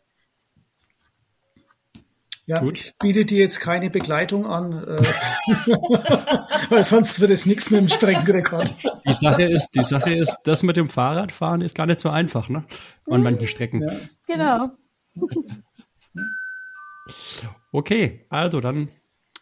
Ja, 2.50 2.60
Gut. 2.60 2.78
ich 2.80 2.98
biete 2.98 3.26
dir 3.26 3.40
jetzt 3.40 3.60
keine 3.60 3.90
Begleitung 3.90 4.46
an, 4.46 4.72
äh, 4.72 4.78
weil 6.70 6.82
sonst 6.86 7.20
wird 7.20 7.30
es 7.30 7.46
nichts 7.46 7.72
mit 7.72 7.82
dem 7.82 7.90
Streckenrekord. 7.90 8.74
Die 9.06 9.14
Sache 9.14 9.44
ist, 9.44 9.72
die 9.76 9.84
Sache 9.84 10.14
ist, 10.14 10.44
das 10.46 10.64
mit 10.64 10.78
dem 10.78 10.88
Fahrradfahren 10.88 11.60
ist 11.60 11.76
gar 11.76 11.88
nicht 11.88 12.00
so 12.00 12.08
einfach, 12.08 12.48
ne? 12.48 12.64
An 13.10 13.22
manchen 13.22 13.48
Strecken. 13.48 13.82
Ja. 13.82 13.92
Genau. 14.28 14.72
Okay, 17.74 18.26
also 18.30 18.62
dann 18.62 18.92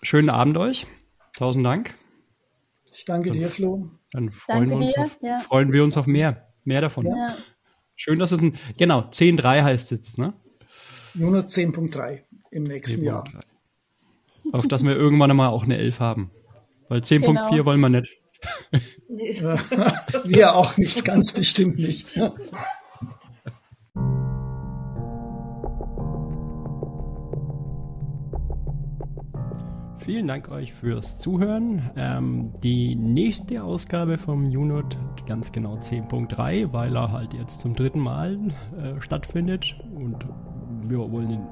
schönen 0.01 0.31
Abend 0.31 0.57
euch. 0.57 0.87
Tausend 1.37 1.63
Dank. 1.63 1.93
Ich 2.91 3.05
danke 3.05 3.29
dann, 3.29 3.37
dir, 3.37 3.49
Flo. 3.49 3.91
Dann 4.13 4.31
freuen, 4.31 4.69
wir 4.71 4.77
uns, 4.77 4.93
dir, 4.93 5.01
auf, 5.03 5.17
ja. 5.21 5.39
freuen 5.39 5.71
wir 5.71 5.83
uns 5.83 5.95
auf 5.95 6.07
mehr. 6.07 6.47
Mehr 6.63 6.81
davon. 6.81 7.05
Ja. 7.05 7.37
Schön, 7.95 8.17
dass 8.17 8.31
es 8.31 8.41
ein, 8.41 8.57
genau, 8.79 9.01
10.3 9.01 9.61
heißt 9.61 9.91
es 9.91 9.91
jetzt, 9.91 10.17
ne? 10.17 10.33
Nur 11.13 11.29
noch 11.29 11.43
10.3 11.43 12.23
im 12.55 12.63
nächsten 12.63 13.03
Jahr. 13.03 13.23
Auf 14.51 14.67
dass 14.67 14.83
wir 14.83 14.95
irgendwann 14.95 15.31
einmal 15.31 15.49
auch 15.49 15.63
eine 15.63 15.77
11 15.77 15.99
haben. 15.99 16.31
Weil 16.87 16.99
10.4 16.99 17.49
genau. 17.49 17.65
wollen 17.65 17.81
wir 17.81 17.89
nicht. 17.89 18.09
wir 20.23 20.55
auch 20.55 20.77
nicht, 20.77 21.03
ganz 21.03 21.31
bestimmt 21.31 21.79
nicht. 21.79 22.13
Vielen 30.05 30.27
Dank 30.27 30.51
euch 30.51 30.71
fürs 30.71 31.19
Zuhören. 31.19 31.89
Ähm, 31.95 32.53
die 32.61 32.95
nächste 32.95 33.63
Ausgabe 33.63 34.19
vom 34.19 34.45
UNOT, 34.45 34.95
ganz 35.25 35.51
genau 35.51 35.77
10.3, 35.77 36.71
weil 36.71 36.95
er 36.95 37.11
halt 37.11 37.33
jetzt 37.33 37.61
zum 37.61 37.73
dritten 37.73 38.01
Mal 38.01 38.37
äh, 38.77 39.01
stattfindet 39.01 39.75
und 39.95 40.23
wir 40.83 40.99
wollen 41.11 41.31
ihn 41.31 41.47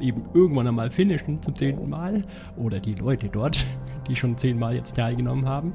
eben 0.00 0.24
irgendwann 0.34 0.66
einmal 0.66 0.90
finishen 0.90 1.40
zum 1.42 1.56
zehnten 1.56 1.88
Mal 1.88 2.24
oder 2.56 2.80
die 2.80 2.94
Leute 2.94 3.28
dort, 3.28 3.64
die 4.08 4.16
schon 4.16 4.36
zehnmal 4.36 4.74
jetzt 4.74 4.96
teilgenommen 4.96 5.46
haben. 5.46 5.74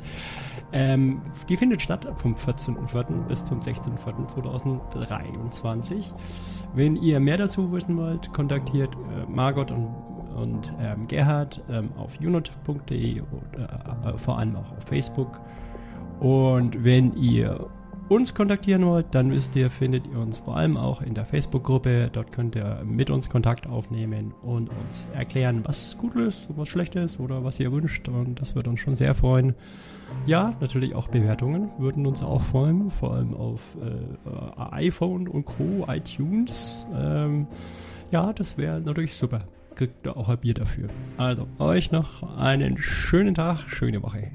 Ähm, 0.71 1.21
die 1.49 1.55
findet 1.55 1.83
statt 1.83 2.07
vom 2.15 2.33
14.04. 2.33 3.27
bis 3.27 3.45
zum 3.45 3.61
16.04.2023. 3.61 6.13
Wenn 6.73 6.95
ihr 6.95 7.19
mehr 7.19 7.37
dazu 7.37 7.71
wissen 7.71 7.95
wollt, 7.97 8.33
kontaktiert 8.33 8.95
äh, 8.95 9.27
Margot 9.29 9.69
und, 9.69 9.93
und 10.35 10.73
ähm, 10.81 11.07
Gerhard 11.07 11.61
ähm, 11.69 11.91
auf 11.95 12.19
unit.de 12.19 13.21
oder 13.21 14.13
äh, 14.13 14.17
vor 14.17 14.39
allem 14.39 14.55
auch 14.55 14.75
auf 14.75 14.83
Facebook. 14.83 15.39
Und 16.19 16.83
wenn 16.83 17.15
ihr 17.15 17.69
uns 18.09 18.33
kontaktieren 18.33 18.85
wollt, 18.85 19.07
dann 19.11 19.31
wisst 19.31 19.55
ihr, 19.55 19.69
findet 19.69 20.07
ihr 20.07 20.19
uns 20.19 20.37
vor 20.37 20.57
allem 20.57 20.77
auch 20.77 21.01
in 21.01 21.13
der 21.13 21.25
Facebook-Gruppe. 21.25 22.09
Dort 22.11 22.31
könnt 22.31 22.55
ihr 22.55 22.83
mit 22.85 23.09
uns 23.09 23.29
Kontakt 23.29 23.67
aufnehmen 23.67 24.33
und 24.41 24.69
uns 24.69 25.07
erklären, 25.13 25.61
was 25.63 25.97
gut 25.97 26.15
ist, 26.15 26.47
was 26.49 26.69
schlecht 26.69 26.95
ist 26.95 27.19
oder 27.19 27.43
was 27.43 27.59
ihr 27.59 27.71
wünscht. 27.71 28.09
Und 28.09 28.39
das 28.39 28.55
wird 28.55 28.67
uns 28.67 28.79
schon 28.79 28.95
sehr 28.95 29.15
freuen. 29.15 29.55
Ja, 30.25 30.53
natürlich 30.59 30.95
auch 30.95 31.07
Bewertungen 31.07 31.69
würden 31.77 32.05
uns 32.05 32.21
auch 32.21 32.41
freuen, 32.41 32.91
vor 32.91 33.13
allem 33.13 33.33
auf 33.33 33.61
äh, 33.81 34.61
iPhone 34.71 35.27
und 35.27 35.45
Co., 35.45 35.85
iTunes. 35.87 36.87
Ähm, 36.95 37.47
ja, 38.11 38.31
das 38.33 38.57
wäre 38.57 38.79
natürlich 38.79 39.15
super. 39.15 39.41
Kriegt 39.75 40.05
ihr 40.05 40.15
auch 40.15 40.29
ein 40.29 40.37
Bier 40.37 40.53
dafür. 40.53 40.87
Also, 41.17 41.47
euch 41.57 41.91
noch 41.91 42.37
einen 42.37 42.77
schönen 42.77 43.33
Tag, 43.33 43.67
schöne 43.67 44.03
Woche. 44.03 44.31